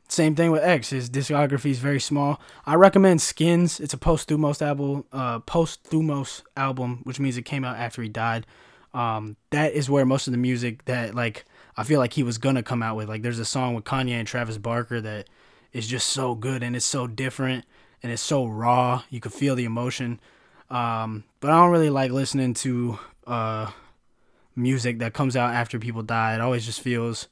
same 0.09 0.35
thing 0.35 0.51
with 0.51 0.63
X. 0.63 0.91
His 0.91 1.09
discography 1.09 1.71
is 1.71 1.79
very 1.79 1.99
small. 1.99 2.39
I 2.65 2.75
recommend 2.75 3.21
Skins. 3.21 3.79
It's 3.79 3.93
a 3.93 3.97
posthumous 3.97 4.61
album. 4.61 5.05
Uh, 5.11 5.39
posthumous 5.39 6.43
album, 6.55 7.01
which 7.03 7.19
means 7.19 7.37
it 7.37 7.43
came 7.43 7.65
out 7.65 7.77
after 7.77 8.01
he 8.01 8.09
died. 8.09 8.45
Um, 8.93 9.35
that 9.51 9.73
is 9.73 9.89
where 9.89 10.05
most 10.05 10.27
of 10.27 10.31
the 10.31 10.37
music 10.37 10.85
that 10.85 11.13
like 11.13 11.45
I 11.75 11.83
feel 11.83 11.99
like 11.99 12.13
he 12.13 12.23
was 12.23 12.37
gonna 12.37 12.63
come 12.63 12.81
out 12.81 12.95
with. 12.95 13.09
Like, 13.09 13.21
there's 13.21 13.39
a 13.39 13.45
song 13.45 13.75
with 13.75 13.83
Kanye 13.83 14.11
and 14.11 14.27
Travis 14.27 14.57
Barker 14.57 15.01
that 15.01 15.27
is 15.73 15.87
just 15.87 16.07
so 16.09 16.33
good 16.35 16.63
and 16.63 16.75
it's 16.75 16.85
so 16.85 17.05
different 17.05 17.65
and 18.01 18.11
it's 18.11 18.21
so 18.21 18.45
raw. 18.45 19.03
You 19.09 19.19
can 19.19 19.31
feel 19.31 19.55
the 19.55 19.65
emotion. 19.65 20.19
Um, 20.69 21.25
but 21.39 21.51
I 21.51 21.57
don't 21.57 21.71
really 21.71 21.89
like 21.89 22.11
listening 22.11 22.53
to 22.55 22.99
uh 23.25 23.71
music 24.55 24.99
that 24.99 25.13
comes 25.13 25.35
out 25.35 25.53
after 25.53 25.77
people 25.79 26.01
die. 26.01 26.33
It 26.33 26.41
always 26.41 26.65
just 26.65 26.81
feels, 26.81 27.27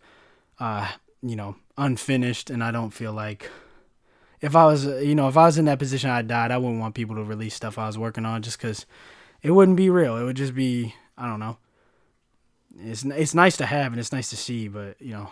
uh, 0.59 0.91
you 1.23 1.35
know, 1.35 1.55
unfinished, 1.77 2.49
and 2.49 2.63
I 2.63 2.71
don't 2.71 2.91
feel 2.91 3.13
like 3.13 3.49
if 4.41 4.55
I 4.55 4.65
was, 4.65 4.85
you 4.85 5.15
know, 5.15 5.27
if 5.27 5.37
I 5.37 5.45
was 5.45 5.57
in 5.57 5.65
that 5.65 5.79
position, 5.79 6.09
I 6.09 6.21
died. 6.21 6.51
I 6.51 6.57
wouldn't 6.57 6.79
want 6.79 6.95
people 6.95 7.15
to 7.15 7.23
release 7.23 7.55
stuff 7.55 7.77
I 7.77 7.87
was 7.87 7.97
working 7.97 8.25
on 8.25 8.41
just 8.41 8.57
because 8.57 8.85
it 9.41 9.51
wouldn't 9.51 9.77
be 9.77 9.89
real. 9.89 10.17
It 10.17 10.23
would 10.23 10.35
just 10.35 10.53
be, 10.53 10.95
I 11.17 11.27
don't 11.27 11.39
know. 11.39 11.57
It's 12.77 13.05
it's 13.05 13.33
nice 13.33 13.55
to 13.57 13.65
have 13.65 13.93
and 13.93 13.99
it's 13.99 14.11
nice 14.11 14.29
to 14.31 14.37
see, 14.37 14.67
but 14.67 15.01
you 15.01 15.13
know, 15.13 15.29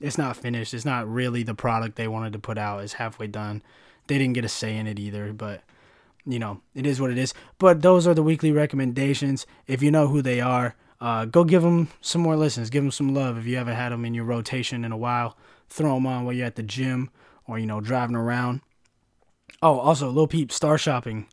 it's 0.00 0.18
not 0.18 0.36
finished. 0.36 0.72
It's 0.72 0.84
not 0.84 1.08
really 1.08 1.42
the 1.42 1.54
product 1.54 1.96
they 1.96 2.08
wanted 2.08 2.32
to 2.32 2.38
put 2.38 2.58
out. 2.58 2.82
It's 2.82 2.94
halfway 2.94 3.26
done. 3.26 3.62
They 4.06 4.18
didn't 4.18 4.34
get 4.34 4.44
a 4.44 4.48
say 4.48 4.76
in 4.76 4.86
it 4.86 4.98
either, 4.98 5.32
but 5.32 5.62
you 6.26 6.38
know, 6.38 6.62
it 6.74 6.86
is 6.86 7.00
what 7.00 7.10
it 7.10 7.18
is. 7.18 7.34
But 7.58 7.82
those 7.82 8.06
are 8.06 8.14
the 8.14 8.22
weekly 8.22 8.50
recommendations. 8.50 9.46
If 9.66 9.82
you 9.82 9.90
know 9.90 10.08
who 10.08 10.22
they 10.22 10.40
are, 10.40 10.74
uh, 11.00 11.26
go 11.26 11.44
give 11.44 11.62
them 11.62 11.88
some 12.00 12.22
more 12.22 12.36
listens. 12.36 12.70
Give 12.70 12.82
them 12.82 12.90
some 12.90 13.14
love 13.14 13.36
if 13.36 13.46
you 13.46 13.56
haven't 13.56 13.76
had 13.76 13.92
them 13.92 14.04
in 14.04 14.14
your 14.14 14.24
rotation 14.24 14.84
in 14.84 14.92
a 14.92 14.96
while. 14.96 15.36
Throw 15.74 15.94
them 15.94 16.06
on 16.06 16.24
while 16.24 16.32
you're 16.32 16.46
at 16.46 16.54
the 16.54 16.62
gym 16.62 17.10
or 17.48 17.58
you 17.58 17.66
know 17.66 17.80
driving 17.80 18.14
around. 18.14 18.60
Oh, 19.60 19.80
also 19.80 20.08
Lil 20.08 20.28
Peep 20.28 20.52
Star 20.52 20.78
Shopping. 20.78 21.26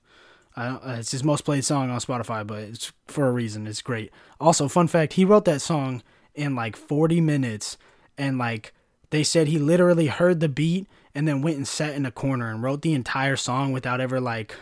Uh, 0.55 0.79
it's 0.97 1.11
his 1.11 1.23
most 1.23 1.45
played 1.45 1.63
song 1.63 1.91
on 1.91 1.99
Spotify, 1.99 2.45
but 2.45 2.63
it's 2.63 2.91
for 3.05 3.27
a 3.27 3.31
reason. 3.31 3.67
It's 3.67 3.83
great. 3.83 4.11
Also, 4.39 4.67
fun 4.67 4.87
fact: 4.87 5.13
he 5.13 5.25
wrote 5.25 5.45
that 5.45 5.61
song 5.61 6.01
in 6.33 6.55
like 6.55 6.75
40 6.75 7.21
minutes, 7.21 7.77
and 8.17 8.39
like 8.39 8.73
they 9.11 9.23
said, 9.23 9.47
he 9.47 9.59
literally 9.59 10.07
heard 10.07 10.39
the 10.39 10.49
beat 10.49 10.87
and 11.13 11.27
then 11.27 11.43
went 11.43 11.57
and 11.57 11.67
sat 11.67 11.93
in 11.93 12.07
a 12.07 12.11
corner 12.11 12.49
and 12.49 12.63
wrote 12.63 12.81
the 12.81 12.95
entire 12.95 13.35
song 13.35 13.71
without 13.71 14.01
ever 14.01 14.19
like, 14.19 14.55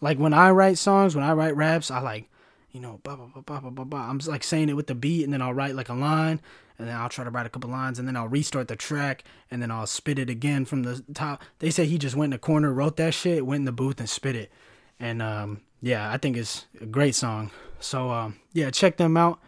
like 0.00 0.18
when 0.18 0.34
I 0.34 0.50
write 0.50 0.78
songs, 0.78 1.14
when 1.14 1.24
I 1.24 1.32
write 1.32 1.54
raps, 1.54 1.92
I 1.92 2.00
like, 2.00 2.28
you 2.76 2.82
know, 2.82 3.00
blah 3.04 3.16
blah 3.16 3.24
blah 3.24 3.40
blah 3.40 3.60
blah 3.60 3.70
blah. 3.70 3.84
blah. 3.84 4.00
I'm 4.00 4.18
just 4.18 4.28
like 4.28 4.44
saying 4.44 4.68
it 4.68 4.76
with 4.76 4.86
the 4.86 4.94
beat, 4.94 5.24
and 5.24 5.32
then 5.32 5.40
I'll 5.40 5.54
write 5.54 5.74
like 5.74 5.88
a 5.88 5.94
line, 5.94 6.42
and 6.78 6.86
then 6.86 6.94
I'll 6.94 7.08
try 7.08 7.24
to 7.24 7.30
write 7.30 7.46
a 7.46 7.48
couple 7.48 7.70
lines, 7.70 7.98
and 7.98 8.06
then 8.06 8.16
I'll 8.16 8.28
restart 8.28 8.68
the 8.68 8.76
track, 8.76 9.24
and 9.50 9.62
then 9.62 9.70
I'll 9.70 9.86
spit 9.86 10.18
it 10.18 10.28
again 10.28 10.66
from 10.66 10.82
the 10.82 11.02
top. 11.14 11.42
They 11.58 11.70
say 11.70 11.86
he 11.86 11.96
just 11.96 12.16
went 12.16 12.34
in 12.34 12.36
the 12.36 12.38
corner, 12.38 12.74
wrote 12.74 12.98
that 12.98 13.14
shit, 13.14 13.46
went 13.46 13.60
in 13.60 13.64
the 13.64 13.72
booth, 13.72 13.98
and 13.98 14.10
spit 14.10 14.36
it. 14.36 14.52
And 15.00 15.22
um, 15.22 15.62
yeah, 15.80 16.12
I 16.12 16.18
think 16.18 16.36
it's 16.36 16.66
a 16.78 16.84
great 16.84 17.14
song. 17.14 17.50
So 17.80 18.10
um, 18.10 18.36
yeah, 18.52 18.68
check 18.68 18.98
them 18.98 19.16
out. 19.16 19.40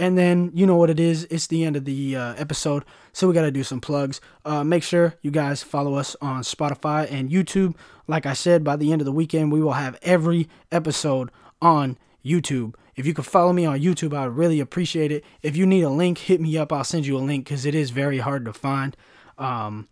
And 0.00 0.18
then 0.18 0.50
you 0.52 0.66
know 0.66 0.76
what 0.76 0.90
it 0.90 0.98
is. 0.98 1.28
It's 1.30 1.46
the 1.46 1.62
end 1.62 1.76
of 1.76 1.84
the 1.84 2.16
uh, 2.16 2.34
episode, 2.34 2.84
so 3.12 3.28
we 3.28 3.34
got 3.34 3.42
to 3.42 3.52
do 3.52 3.62
some 3.62 3.80
plugs. 3.80 4.20
Uh, 4.44 4.64
make 4.64 4.82
sure 4.82 5.14
you 5.22 5.30
guys 5.30 5.62
follow 5.62 5.94
us 5.94 6.16
on 6.20 6.42
Spotify 6.42 7.08
and 7.12 7.30
YouTube. 7.30 7.76
Like 8.08 8.26
I 8.26 8.32
said, 8.32 8.64
by 8.64 8.74
the 8.74 8.90
end 8.90 9.00
of 9.00 9.04
the 9.04 9.12
weekend, 9.12 9.52
we 9.52 9.62
will 9.62 9.74
have 9.74 9.96
every 10.02 10.48
episode 10.72 11.30
on 11.60 11.96
YouTube. 12.24 12.74
If 12.96 13.06
you 13.06 13.14
could 13.14 13.26
follow 13.26 13.52
me 13.52 13.64
on 13.64 13.80
YouTube, 13.80 14.16
I 14.16 14.26
would 14.26 14.36
really 14.36 14.60
appreciate 14.60 15.10
it. 15.10 15.24
If 15.42 15.56
you 15.56 15.66
need 15.66 15.82
a 15.82 15.90
link, 15.90 16.18
hit 16.18 16.40
me 16.40 16.56
up. 16.56 16.72
I'll 16.72 16.84
send 16.84 17.06
you 17.06 17.16
a 17.16 17.20
link 17.20 17.44
because 17.44 17.64
it 17.64 17.74
is 17.74 17.90
very 17.90 18.18
hard 18.18 18.44
to 18.44 18.52
find. 18.52 18.96
Um, 19.38 19.88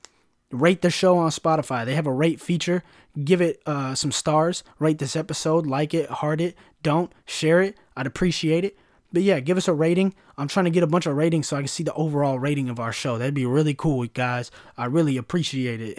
rate 0.50 0.82
the 0.82 0.90
show 0.90 1.16
on 1.18 1.30
Spotify. 1.30 1.84
They 1.84 1.94
have 1.94 2.06
a 2.06 2.12
rate 2.12 2.40
feature. 2.40 2.82
Give 3.24 3.40
it 3.40 3.62
uh, 3.66 3.94
some 3.94 4.12
stars. 4.12 4.62
Rate 4.78 4.98
this 4.98 5.16
episode. 5.16 5.66
Like 5.66 5.94
it, 5.94 6.10
heart 6.10 6.40
it. 6.40 6.56
Don't 6.82 7.12
share 7.24 7.62
it. 7.62 7.76
I'd 7.96 8.06
appreciate 8.06 8.64
it. 8.64 8.78
But 9.12 9.22
yeah, 9.22 9.40
give 9.40 9.56
us 9.56 9.66
a 9.66 9.72
rating. 9.72 10.14
I'm 10.38 10.48
trying 10.48 10.66
to 10.66 10.70
get 10.70 10.82
a 10.82 10.86
bunch 10.86 11.06
of 11.06 11.16
ratings 11.16 11.48
so 11.48 11.56
I 11.56 11.60
can 11.60 11.68
see 11.68 11.82
the 11.82 11.92
overall 11.94 12.38
rating 12.38 12.68
of 12.68 12.78
our 12.78 12.92
show. 12.92 13.18
That'd 13.18 13.34
be 13.34 13.46
really 13.46 13.74
cool, 13.74 14.06
guys. 14.06 14.50
I 14.76 14.84
really 14.84 15.16
appreciate 15.16 15.80
it. 15.80 15.98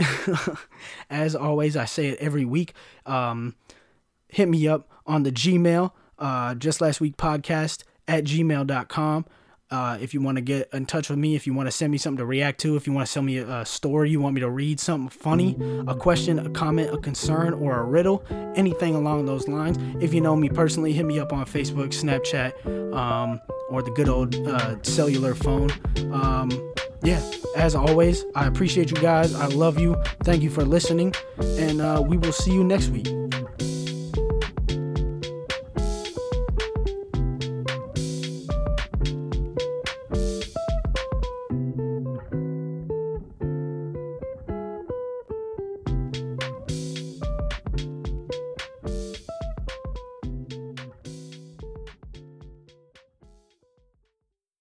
As 1.09 1.35
always, 1.35 1.75
I 1.75 1.85
say 1.85 2.09
it 2.09 2.19
every 2.19 2.45
week. 2.45 2.73
Um, 3.05 3.55
hit 4.29 4.47
me 4.47 4.67
up 4.67 4.89
on 5.05 5.23
the 5.23 5.31
Gmail, 5.31 5.91
uh, 6.21 6.55
just 6.55 6.79
last 6.79 7.01
week 7.01 7.17
podcast 7.17 7.83
at 8.07 8.23
gmail.com. 8.23 9.25
Uh, 9.71 9.97
if 10.01 10.13
you 10.13 10.21
want 10.21 10.35
to 10.35 10.41
get 10.41 10.67
in 10.73 10.85
touch 10.85 11.09
with 11.09 11.17
me, 11.17 11.33
if 11.33 11.47
you 11.47 11.53
want 11.53 11.65
to 11.65 11.71
send 11.71 11.93
me 11.93 11.97
something 11.97 12.17
to 12.17 12.25
react 12.25 12.59
to, 12.59 12.75
if 12.75 12.85
you 12.85 12.91
want 12.91 13.07
to 13.07 13.11
send 13.11 13.25
me 13.25 13.37
a, 13.37 13.65
story, 13.65 14.09
you 14.09 14.19
want 14.19 14.35
me 14.35 14.41
to 14.41 14.49
read 14.49 14.81
something 14.81 15.07
funny, 15.07 15.57
a 15.87 15.95
question, 15.95 16.39
a 16.39 16.49
comment, 16.49 16.93
a 16.93 16.97
concern, 16.97 17.53
or 17.53 17.79
a 17.79 17.83
riddle, 17.85 18.21
anything 18.55 18.95
along 18.95 19.25
those 19.25 19.47
lines. 19.47 19.77
If 20.03 20.13
you 20.13 20.19
know 20.19 20.35
me 20.35 20.49
personally, 20.49 20.91
hit 20.91 21.05
me 21.05 21.19
up 21.19 21.31
on 21.31 21.45
Facebook, 21.45 21.87
Snapchat, 21.87 22.93
um, 22.93 23.39
or 23.69 23.81
the 23.81 23.91
good 23.91 24.09
old 24.09 24.35
uh, 24.45 24.75
cellular 24.81 25.35
phone. 25.35 25.71
Um, 26.11 26.73
yeah, 27.01 27.21
as 27.55 27.73
always, 27.73 28.25
I 28.35 28.47
appreciate 28.47 28.91
you 28.91 28.97
guys. 28.97 29.33
I 29.33 29.45
love 29.45 29.79
you. 29.79 29.95
Thank 30.25 30.43
you 30.43 30.49
for 30.49 30.65
listening, 30.65 31.15
and 31.39 31.79
uh, 31.79 32.03
we 32.05 32.17
will 32.17 32.33
see 32.33 32.51
you 32.51 32.65
next 32.65 32.89
week. 32.89 33.07